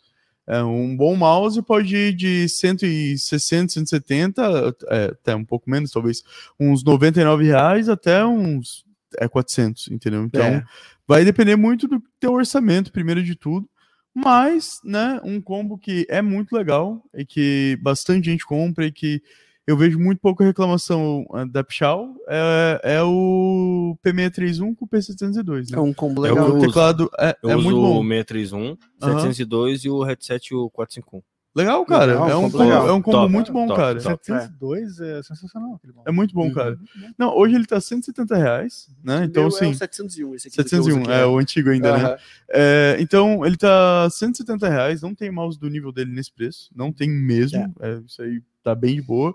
É, 0.50 0.62
um 0.64 0.96
bom 0.96 1.14
mouse 1.14 1.62
pode 1.62 1.94
ir 1.96 2.12
de 2.12 2.48
160, 2.48 3.72
170, 3.72 4.42
é, 4.88 5.04
até 5.04 5.36
um 5.36 5.44
pouco 5.44 5.70
menos, 5.70 5.92
talvez 5.92 6.24
uns 6.58 6.82
99 6.82 7.44
reais 7.44 7.88
até 7.88 8.24
uns 8.26 8.84
é, 9.16 9.28
400, 9.28 9.88
entendeu? 9.92 10.24
Então, 10.24 10.44
É. 10.44 10.64
vai 11.06 11.24
depender 11.24 11.54
muito 11.54 11.86
do 11.86 12.02
teu 12.18 12.32
orçamento, 12.32 12.90
primeiro 12.90 13.22
de 13.22 13.36
tudo. 13.36 13.68
Mas, 14.12 14.80
né, 14.84 15.20
um 15.22 15.40
combo 15.40 15.78
que 15.78 16.04
é 16.10 16.20
muito 16.20 16.52
legal 16.52 17.00
e 17.14 17.24
que 17.24 17.78
bastante 17.80 18.24
gente 18.28 18.44
compra 18.44 18.86
e 18.86 18.90
que 18.90 19.22
eu 19.70 19.76
vejo 19.76 19.98
muito 20.00 20.18
pouca 20.20 20.44
reclamação 20.44 21.24
ah, 21.32 21.44
da 21.44 21.62
Pichal 21.62 22.08
é, 22.28 22.80
é 22.96 23.02
o 23.02 23.96
P631 24.04 24.74
com 24.74 24.84
o 24.84 24.88
P702. 24.88 25.70
Né? 25.70 25.78
É 25.78 25.80
um 25.80 25.92
combo 25.94 26.26
É 26.26 26.32
o 26.32 26.34
legal. 26.34 26.48
eu 26.48 26.54
o 26.54 26.56
uso. 26.56 26.66
teclado 26.66 27.10
é, 27.18 27.36
Eu 27.42 27.50
é 27.50 27.56
uso 27.56 27.64
muito 27.64 27.78
o 27.78 27.82
bom. 27.82 28.02
631, 28.08 28.76
Aham. 29.02 29.20
702 29.20 29.84
e 29.84 29.90
o 29.90 30.02
headset 30.02 30.54
o 30.54 30.68
451. 30.70 31.22
Legal, 31.54 31.84
cara. 31.84 32.12
Legal, 32.12 32.30
é, 32.30 32.36
um 32.36 32.42
combo 32.50 32.58
legal. 32.64 32.88
é 32.88 32.92
um 32.92 33.02
combo 33.02 33.16
Top, 33.18 33.32
muito 33.32 33.52
bom, 33.52 33.66
top, 33.66 33.80
cara. 33.80 34.00
top. 34.00 34.24
702 34.26 35.00
é 35.00 35.22
sensacional. 35.22 35.74
aquele 35.74 35.92
mouse. 35.92 36.08
É 36.08 36.12
muito 36.12 36.32
bom, 36.32 36.44
Uhum. 36.46 36.54
cara. 36.54 36.78
Não, 37.18 37.36
hoje 37.36 37.56
ele 37.56 37.66
tá 37.66 37.80
170 37.80 38.36
reais, 38.36 38.88
né? 39.02 39.24
Então, 39.24 39.46
assim. 39.48 39.66
é 39.66 39.68
o 39.70 39.74
701, 39.74 40.34
esse 40.36 40.46
aqui 40.48 40.56
do 40.56 40.64
que 40.64 40.74
eu 40.76 40.78
uso 40.80 40.90
701, 40.90 41.02
aqui, 41.02 41.10
é 41.12 41.16
né? 41.18 41.26
o 41.26 41.38
antigo 41.38 41.70
ainda, 41.70 41.96
né? 41.98 42.04
Aham. 42.04 42.16
É, 42.50 42.96
então, 43.00 43.44
ele 43.44 43.56
tá 43.56 44.08
170 44.10 44.68
reais, 44.68 45.02
não 45.02 45.12
tem 45.12 45.28
mouse 45.30 45.58
do 45.58 45.68
nível 45.68 45.90
dele 45.90 46.12
nesse 46.12 46.32
preço, 46.32 46.70
não 46.74 46.92
tem 46.92 47.10
mesmo, 47.10 47.74
é, 47.80 47.98
isso 48.06 48.22
aí 48.22 48.40
tá 48.62 48.72
bem 48.74 48.94
de 48.94 49.02
boa. 49.02 49.34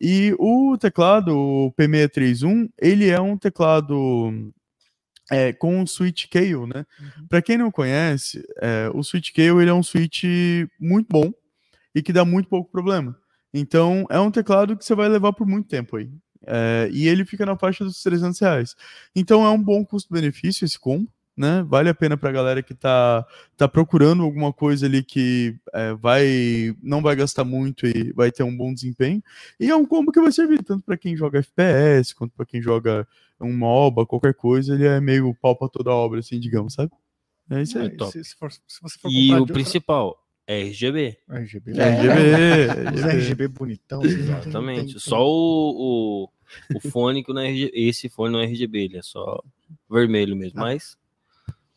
E 0.00 0.34
o 0.40 0.76
teclado, 0.76 1.28
o 1.38 1.72
P631, 1.78 2.68
ele 2.76 3.08
é 3.08 3.20
um 3.20 3.38
teclado 3.38 4.52
é, 5.30 5.52
com 5.52 5.86
switch 5.86 6.26
Kale, 6.28 6.66
né? 6.66 6.84
Pra 7.28 7.40
quem 7.40 7.56
não 7.56 7.70
conhece, 7.70 8.44
é, 8.60 8.90
o 8.92 9.04
switch 9.04 9.30
Kale 9.32 9.60
ele 9.62 9.70
é 9.70 9.74
um 9.74 9.82
switch 9.82 10.24
muito 10.80 11.06
bom 11.08 11.32
e 11.94 12.02
que 12.02 12.12
dá 12.12 12.24
muito 12.24 12.48
pouco 12.48 12.70
problema. 12.70 13.16
Então, 13.52 14.06
é 14.10 14.18
um 14.18 14.30
teclado 14.30 14.76
que 14.76 14.84
você 14.84 14.94
vai 14.94 15.08
levar 15.08 15.32
por 15.32 15.46
muito 15.46 15.68
tempo 15.68 15.96
aí. 15.96 16.10
É, 16.46 16.88
e 16.92 17.06
ele 17.06 17.24
fica 17.24 17.44
na 17.46 17.56
faixa 17.56 17.84
dos 17.84 18.02
300 18.02 18.38
reais. 18.40 18.74
Então, 19.14 19.44
é 19.44 19.50
um 19.50 19.62
bom 19.62 19.84
custo-benefício 19.84 20.64
esse 20.64 20.78
combo 20.78 21.08
né? 21.34 21.62
Vale 21.66 21.88
a 21.88 21.94
pena 21.94 22.14
pra 22.14 22.30
galera 22.30 22.62
que 22.62 22.74
tá, 22.74 23.24
tá 23.56 23.66
procurando 23.66 24.22
alguma 24.22 24.52
coisa 24.52 24.84
ali 24.84 25.02
que 25.02 25.56
é, 25.72 25.94
vai 25.94 26.76
não 26.82 27.00
vai 27.00 27.16
gastar 27.16 27.42
muito 27.42 27.86
e 27.86 28.12
vai 28.12 28.30
ter 28.30 28.42
um 28.42 28.54
bom 28.54 28.72
desempenho. 28.74 29.22
E 29.58 29.70
é 29.70 29.74
um 29.74 29.86
combo 29.86 30.12
que 30.12 30.20
vai 30.20 30.30
servir 30.30 30.62
tanto 30.62 30.84
para 30.84 30.94
quem 30.98 31.16
joga 31.16 31.38
FPS 31.38 32.14
quanto 32.14 32.34
para 32.36 32.44
quem 32.44 32.60
joga 32.60 33.08
um 33.40 33.50
MOBA, 33.56 34.04
qualquer 34.04 34.34
coisa, 34.34 34.74
ele 34.74 34.86
é 34.86 35.00
meio 35.00 35.34
pau 35.40 35.56
pra 35.56 35.70
toda 35.70 35.90
a 35.90 35.94
obra, 35.94 36.20
assim, 36.20 36.38
digamos, 36.38 36.74
sabe? 36.74 36.92
É 37.50 37.62
isso 37.62 37.78
aí. 37.78 37.86
É, 37.86 37.90
top. 37.90 38.12
Se, 38.12 38.22
se 38.24 38.36
for- 38.36 38.52
se 38.52 38.82
você 38.82 38.98
for 38.98 39.10
E 39.10 39.32
o 39.32 39.38
outra- 39.38 39.54
principal, 39.54 40.21
RGB. 40.60 41.16
RGB. 41.28 41.72
É. 41.78 42.66
RGB, 42.66 42.94
Os 42.94 43.04
RGB 43.04 43.48
bonitão. 43.48 44.02
Exatamente. 44.04 45.00
Só 45.00 45.24
o, 45.26 46.28
o, 46.74 46.76
o 46.76 46.80
fone 46.90 47.24
que 47.24 47.32
não 47.32 47.40
é 47.42 47.48
RGB. 47.48 47.70
Esse 47.74 48.08
fone 48.08 48.32
não 48.32 48.40
é 48.40 48.44
RGB, 48.44 48.78
ele 48.84 48.98
é 48.98 49.02
só 49.02 49.42
vermelho 49.90 50.36
mesmo. 50.36 50.60
Ah. 50.60 50.64
Mas 50.64 50.96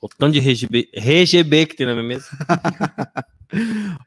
o 0.02 0.08
tanto 0.08 0.34
de 0.34 0.40
RGB, 0.40 0.90
RGB 0.94 1.66
que 1.68 1.76
tem 1.76 1.86
na 1.86 1.94
minha 1.94 2.08
mesa. 2.08 2.28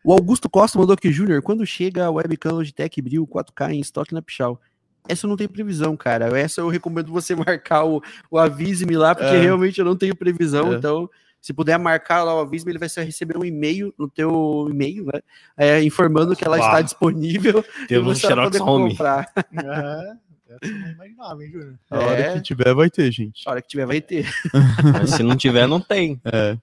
O 0.04 0.12
Augusto 0.12 0.50
Costa 0.50 0.78
mandou 0.78 0.94
aqui, 0.94 1.12
Júnior, 1.12 1.40
quando 1.42 1.64
chega 1.64 2.06
a 2.06 2.10
webcam 2.10 2.52
Logitech 2.52 3.00
Brio 3.00 3.26
4K 3.26 3.72
em 3.72 3.80
estoque 3.80 4.12
na 4.12 4.20
Pichal? 4.20 4.60
Essa 5.08 5.26
não 5.26 5.36
tem 5.36 5.48
previsão, 5.48 5.96
cara. 5.96 6.38
Essa 6.38 6.60
eu 6.60 6.68
recomendo 6.68 7.10
você 7.10 7.34
marcar 7.36 7.84
o, 7.84 8.02
o 8.30 8.36
Avise-me 8.36 8.96
lá, 8.96 9.14
porque 9.14 9.36
É. 9.36 9.40
realmente 9.40 9.78
eu 9.78 9.84
não 9.84 9.96
tenho 9.96 10.14
previsão. 10.14 10.72
É. 10.72 10.76
Então, 10.76 11.08
se 11.40 11.52
puder 11.52 11.78
marcar 11.78 12.22
lá 12.24 12.34
o 12.34 12.40
Avise-me, 12.40 12.72
ele 12.72 12.78
vai 12.78 12.88
ser- 12.88 13.02
receber 13.04 13.36
um 13.38 13.44
e-mail 13.44 13.92
no 13.98 14.08
teu 14.08 14.66
e-mail, 14.70 15.04
né? 15.06 15.20
É, 15.56 15.82
informando 15.82 16.34
que 16.36 16.44
ela 16.44 16.58
Bah. 16.58 16.64
está 16.66 16.82
disponível. 16.82 17.64
Temos 17.88 18.16
um 18.18 18.20
Xerox 18.20 18.58
poder 18.58 18.62
Home. 18.70 18.90
comprar. 18.90 19.32
É, 20.50 20.54
essa 20.64 20.72
eu 20.72 20.78
não 20.80 20.88
imaginava, 20.92 21.44
hein, 21.44 21.50
Júnior? 21.52 21.74
A 21.90 21.98
hora 21.98 22.20
É. 22.20 22.34
que 22.34 22.40
tiver, 22.42 22.74
vai 22.74 22.88
ter, 22.90 23.12
gente. 23.12 23.42
A 23.46 23.50
hora 23.50 23.60
que 23.62 23.68
tiver, 23.68 23.84
vai 23.86 24.00
ter. 24.00 24.26
Mas 25.02 25.10
se 25.10 25.22
não 25.22 25.36
tiver, 25.36 25.66
não 25.66 25.78
tem. 25.80 26.18
É. 26.24 26.56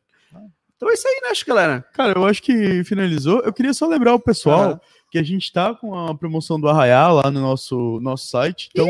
Então 0.75 0.89
é 0.89 0.93
isso 0.93 1.07
aí, 1.07 1.21
né, 1.23 1.29
acho, 1.29 1.45
galera? 1.45 1.85
Cara, 1.93 2.17
eu 2.19 2.25
acho 2.25 2.41
que 2.41 2.83
finalizou. 2.83 3.41
Eu 3.41 3.53
queria 3.53 3.73
só 3.73 3.87
lembrar 3.87 4.13
o 4.13 4.19
pessoal 4.19 4.61
Aham. 4.61 4.79
que 5.11 5.17
a 5.19 5.23
gente 5.23 5.53
tá 5.53 5.73
com 5.73 5.95
a 5.95 6.13
promoção 6.15 6.59
do 6.59 6.67
Arraiá 6.67 7.07
lá 7.09 7.31
no 7.31 7.39
nosso, 7.39 7.99
nosso 8.01 8.27
site. 8.27 8.69
Então, 8.73 8.87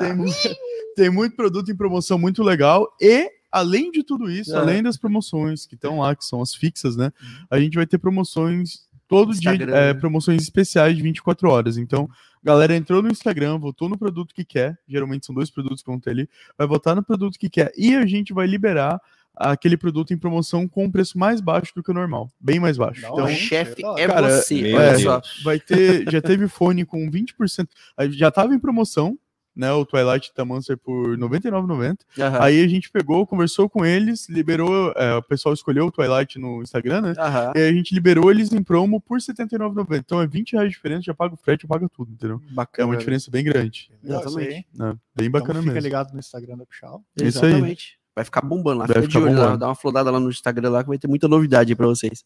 tem, 0.00 0.16
tem 0.96 1.10
muito 1.10 1.36
produto 1.36 1.70
em 1.70 1.76
promoção 1.76 2.18
muito 2.18 2.42
legal. 2.42 2.88
E, 3.00 3.30
além 3.50 3.90
de 3.90 4.02
tudo 4.02 4.30
isso, 4.30 4.54
É. 4.54 4.58
além 4.58 4.82
das 4.82 4.96
promoções 4.96 5.66
que 5.66 5.74
estão 5.74 5.98
lá, 6.00 6.14
que 6.14 6.24
são 6.24 6.40
as 6.42 6.54
fixas, 6.54 6.96
né? 6.96 7.10
A 7.50 7.58
gente 7.58 7.74
vai 7.74 7.86
ter 7.86 7.98
promoções 7.98 8.86
todo 9.06 9.32
Instagram, 9.32 9.66
dia, 9.66 9.74
é, 9.74 9.94
né? 9.94 10.00
promoções 10.00 10.42
especiais 10.42 10.94
de 10.96 11.02
24 11.02 11.48
horas. 11.48 11.78
Então, 11.78 12.08
galera 12.44 12.76
entrou 12.76 13.02
no 13.02 13.10
Instagram, 13.10 13.58
votou 13.58 13.88
no 13.88 13.96
produto 13.98 14.34
que 14.34 14.44
quer. 14.44 14.78
Geralmente 14.86 15.24
são 15.26 15.34
dois 15.34 15.50
produtos 15.50 15.82
que 15.82 15.90
vão 15.90 15.98
ter 15.98 16.10
ali. 16.10 16.28
Vai 16.58 16.66
votar 16.66 16.94
no 16.94 17.02
produto 17.02 17.38
que 17.38 17.48
quer. 17.48 17.72
E 17.76 17.94
a 17.96 18.04
gente 18.04 18.32
vai 18.34 18.46
liberar 18.46 19.00
aquele 19.34 19.76
produto 19.76 20.12
em 20.12 20.18
promoção 20.18 20.66
com 20.66 20.84
um 20.84 20.90
preço 20.90 21.16
mais 21.16 21.40
baixo 21.40 21.72
do 21.74 21.82
que 21.82 21.90
o 21.90 21.94
normal. 21.94 22.28
Bem 22.40 22.58
mais 22.60 22.76
baixo. 22.76 23.00
Da 23.02 23.08
Então, 23.08 23.24
o 23.24 23.28
chefe 23.28 23.82
é 23.96 24.06
Cara, 24.08 24.30
você. 24.42 24.98
só. 25.02 25.22
vai 25.44 25.60
ter, 25.60 26.10
já 26.10 26.20
teve 26.20 26.48
fone 26.48 26.84
com 26.84 27.08
20%, 27.08 27.68
aí 27.96 28.10
já 28.12 28.30
tava 28.32 28.52
em 28.52 28.58
promoção, 28.58 29.16
né, 29.58 29.72
o 29.72 29.84
Twilight 29.84 30.30
da 30.36 30.44
Monster 30.44 30.78
por 30.78 31.10
R$ 31.10 31.16
99,90. 31.16 31.98
Aham. 32.20 32.38
Aí 32.40 32.64
a 32.64 32.68
gente 32.68 32.88
pegou, 32.90 33.26
conversou 33.26 33.68
com 33.68 33.84
eles, 33.84 34.28
liberou, 34.28 34.92
é, 34.96 35.16
o 35.16 35.22
pessoal 35.22 35.52
escolheu 35.52 35.86
o 35.86 35.90
Twilight 35.90 36.38
no 36.38 36.62
Instagram, 36.62 37.00
né? 37.00 37.14
Aham. 37.18 37.52
E 37.56 37.58
aí 37.58 37.68
a 37.68 37.72
gente 37.72 37.92
liberou 37.92 38.30
eles 38.30 38.52
em 38.52 38.62
promo 38.62 39.00
por 39.00 39.18
R$ 39.18 39.24
79,90. 39.24 39.98
Então 39.98 40.22
é 40.22 40.26
20 40.28 40.52
reais 40.52 40.68
de 40.68 40.76
diferença, 40.76 41.02
já 41.02 41.12
paga 41.14 41.34
o 41.34 41.36
frete, 41.36 41.62
já 41.62 41.68
paga 41.68 41.88
tudo, 41.88 42.12
entendeu? 42.12 42.40
É 42.50 42.54
Bacana. 42.54 42.88
uma 42.88 42.96
diferença 42.96 43.30
bem 43.30 43.42
grande, 43.42 43.90
Exatamente. 44.04 44.66
né? 44.74 44.94
Bem 45.16 45.26
Então 45.26 45.40
bacana 45.40 45.60
fica 45.60 45.72
mesmo. 45.74 45.84
ligado 45.84 46.12
no 46.12 46.20
Instagram 46.20 46.56
da 46.56 46.64
Pichal. 46.64 47.02
Isso 47.16 47.44
aí. 47.44 47.50
Exatamente. 47.52 47.98
Vai 48.14 48.24
ficar 48.24 48.40
bombando 48.42 48.78
lá. 48.80 48.86
Vai 48.86 48.96
Fica 49.02 49.08
de 49.08 49.18
olho 49.18 49.26
lá, 49.26 49.32
bombando. 49.42 49.58
dá 49.58 49.66
uma 49.68 49.74
flodada 49.74 50.10
lá 50.10 50.20
no 50.20 50.28
Instagram 50.30 50.70
lá 50.70 50.82
que 50.82 50.88
vai 50.88 50.98
ter 50.98 51.06
muita 51.08 51.26
novidade 51.28 51.72
aí 51.72 51.76
pra 51.76 51.86
vocês. 51.86 52.24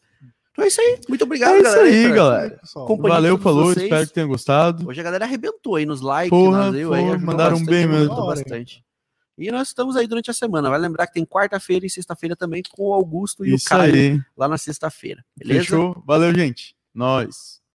Então 0.53 0.63
é 0.63 0.67
isso 0.67 0.79
aí. 0.79 0.99
Muito 1.09 1.23
obrigado, 1.23 1.55
É 1.55 1.57
isso 1.57 1.63
galera. 1.63 1.83
aí, 1.89 2.03
pra- 2.05 2.15
galera. 2.15 2.57
pessoal. 2.61 2.85
Companhia 2.85 3.13
Valeu, 3.15 3.37
falou, 3.39 3.65
vocês. 3.65 3.83
espero 3.83 4.07
que 4.07 4.13
tenham 4.13 4.29
gostado. 4.29 4.87
Hoje 4.87 4.99
a 5.01 5.03
galera 5.03 5.25
arrebentou 5.25 5.75
aí 5.75 5.85
nos 5.85 5.99
likes, 6.01 6.29
Porra, 6.29 6.71
aí, 6.71 6.83
porra, 6.85 6.97
ajudou 6.99 7.19
mandaram 7.19 7.51
bastante, 7.57 7.69
bem 7.69 7.87
mesmo. 7.87 8.25
bastante. 8.25 8.85
E 9.35 9.51
nós 9.51 9.69
estamos 9.69 9.95
aí 9.95 10.05
durante 10.05 10.29
a 10.29 10.33
semana. 10.33 10.69
Vai 10.69 10.77
lembrar 10.77 11.07
que 11.07 11.13
tem 11.13 11.25
quarta-feira 11.25 11.87
e 11.87 11.89
sexta-feira 11.89 12.35
também 12.35 12.61
com 12.69 12.83
o 12.89 12.93
Augusto 12.93 13.43
e 13.43 13.55
Isso 13.55 13.65
o 13.65 13.69
Caio 13.69 13.93
aí. 13.95 14.21
lá 14.37 14.47
na 14.47 14.59
sexta-feira. 14.59 15.25
Beleza? 15.35 15.61
Fechou? 15.61 16.03
Valeu, 16.05 16.31
gente. 16.35 16.75
Nós. 16.93 17.59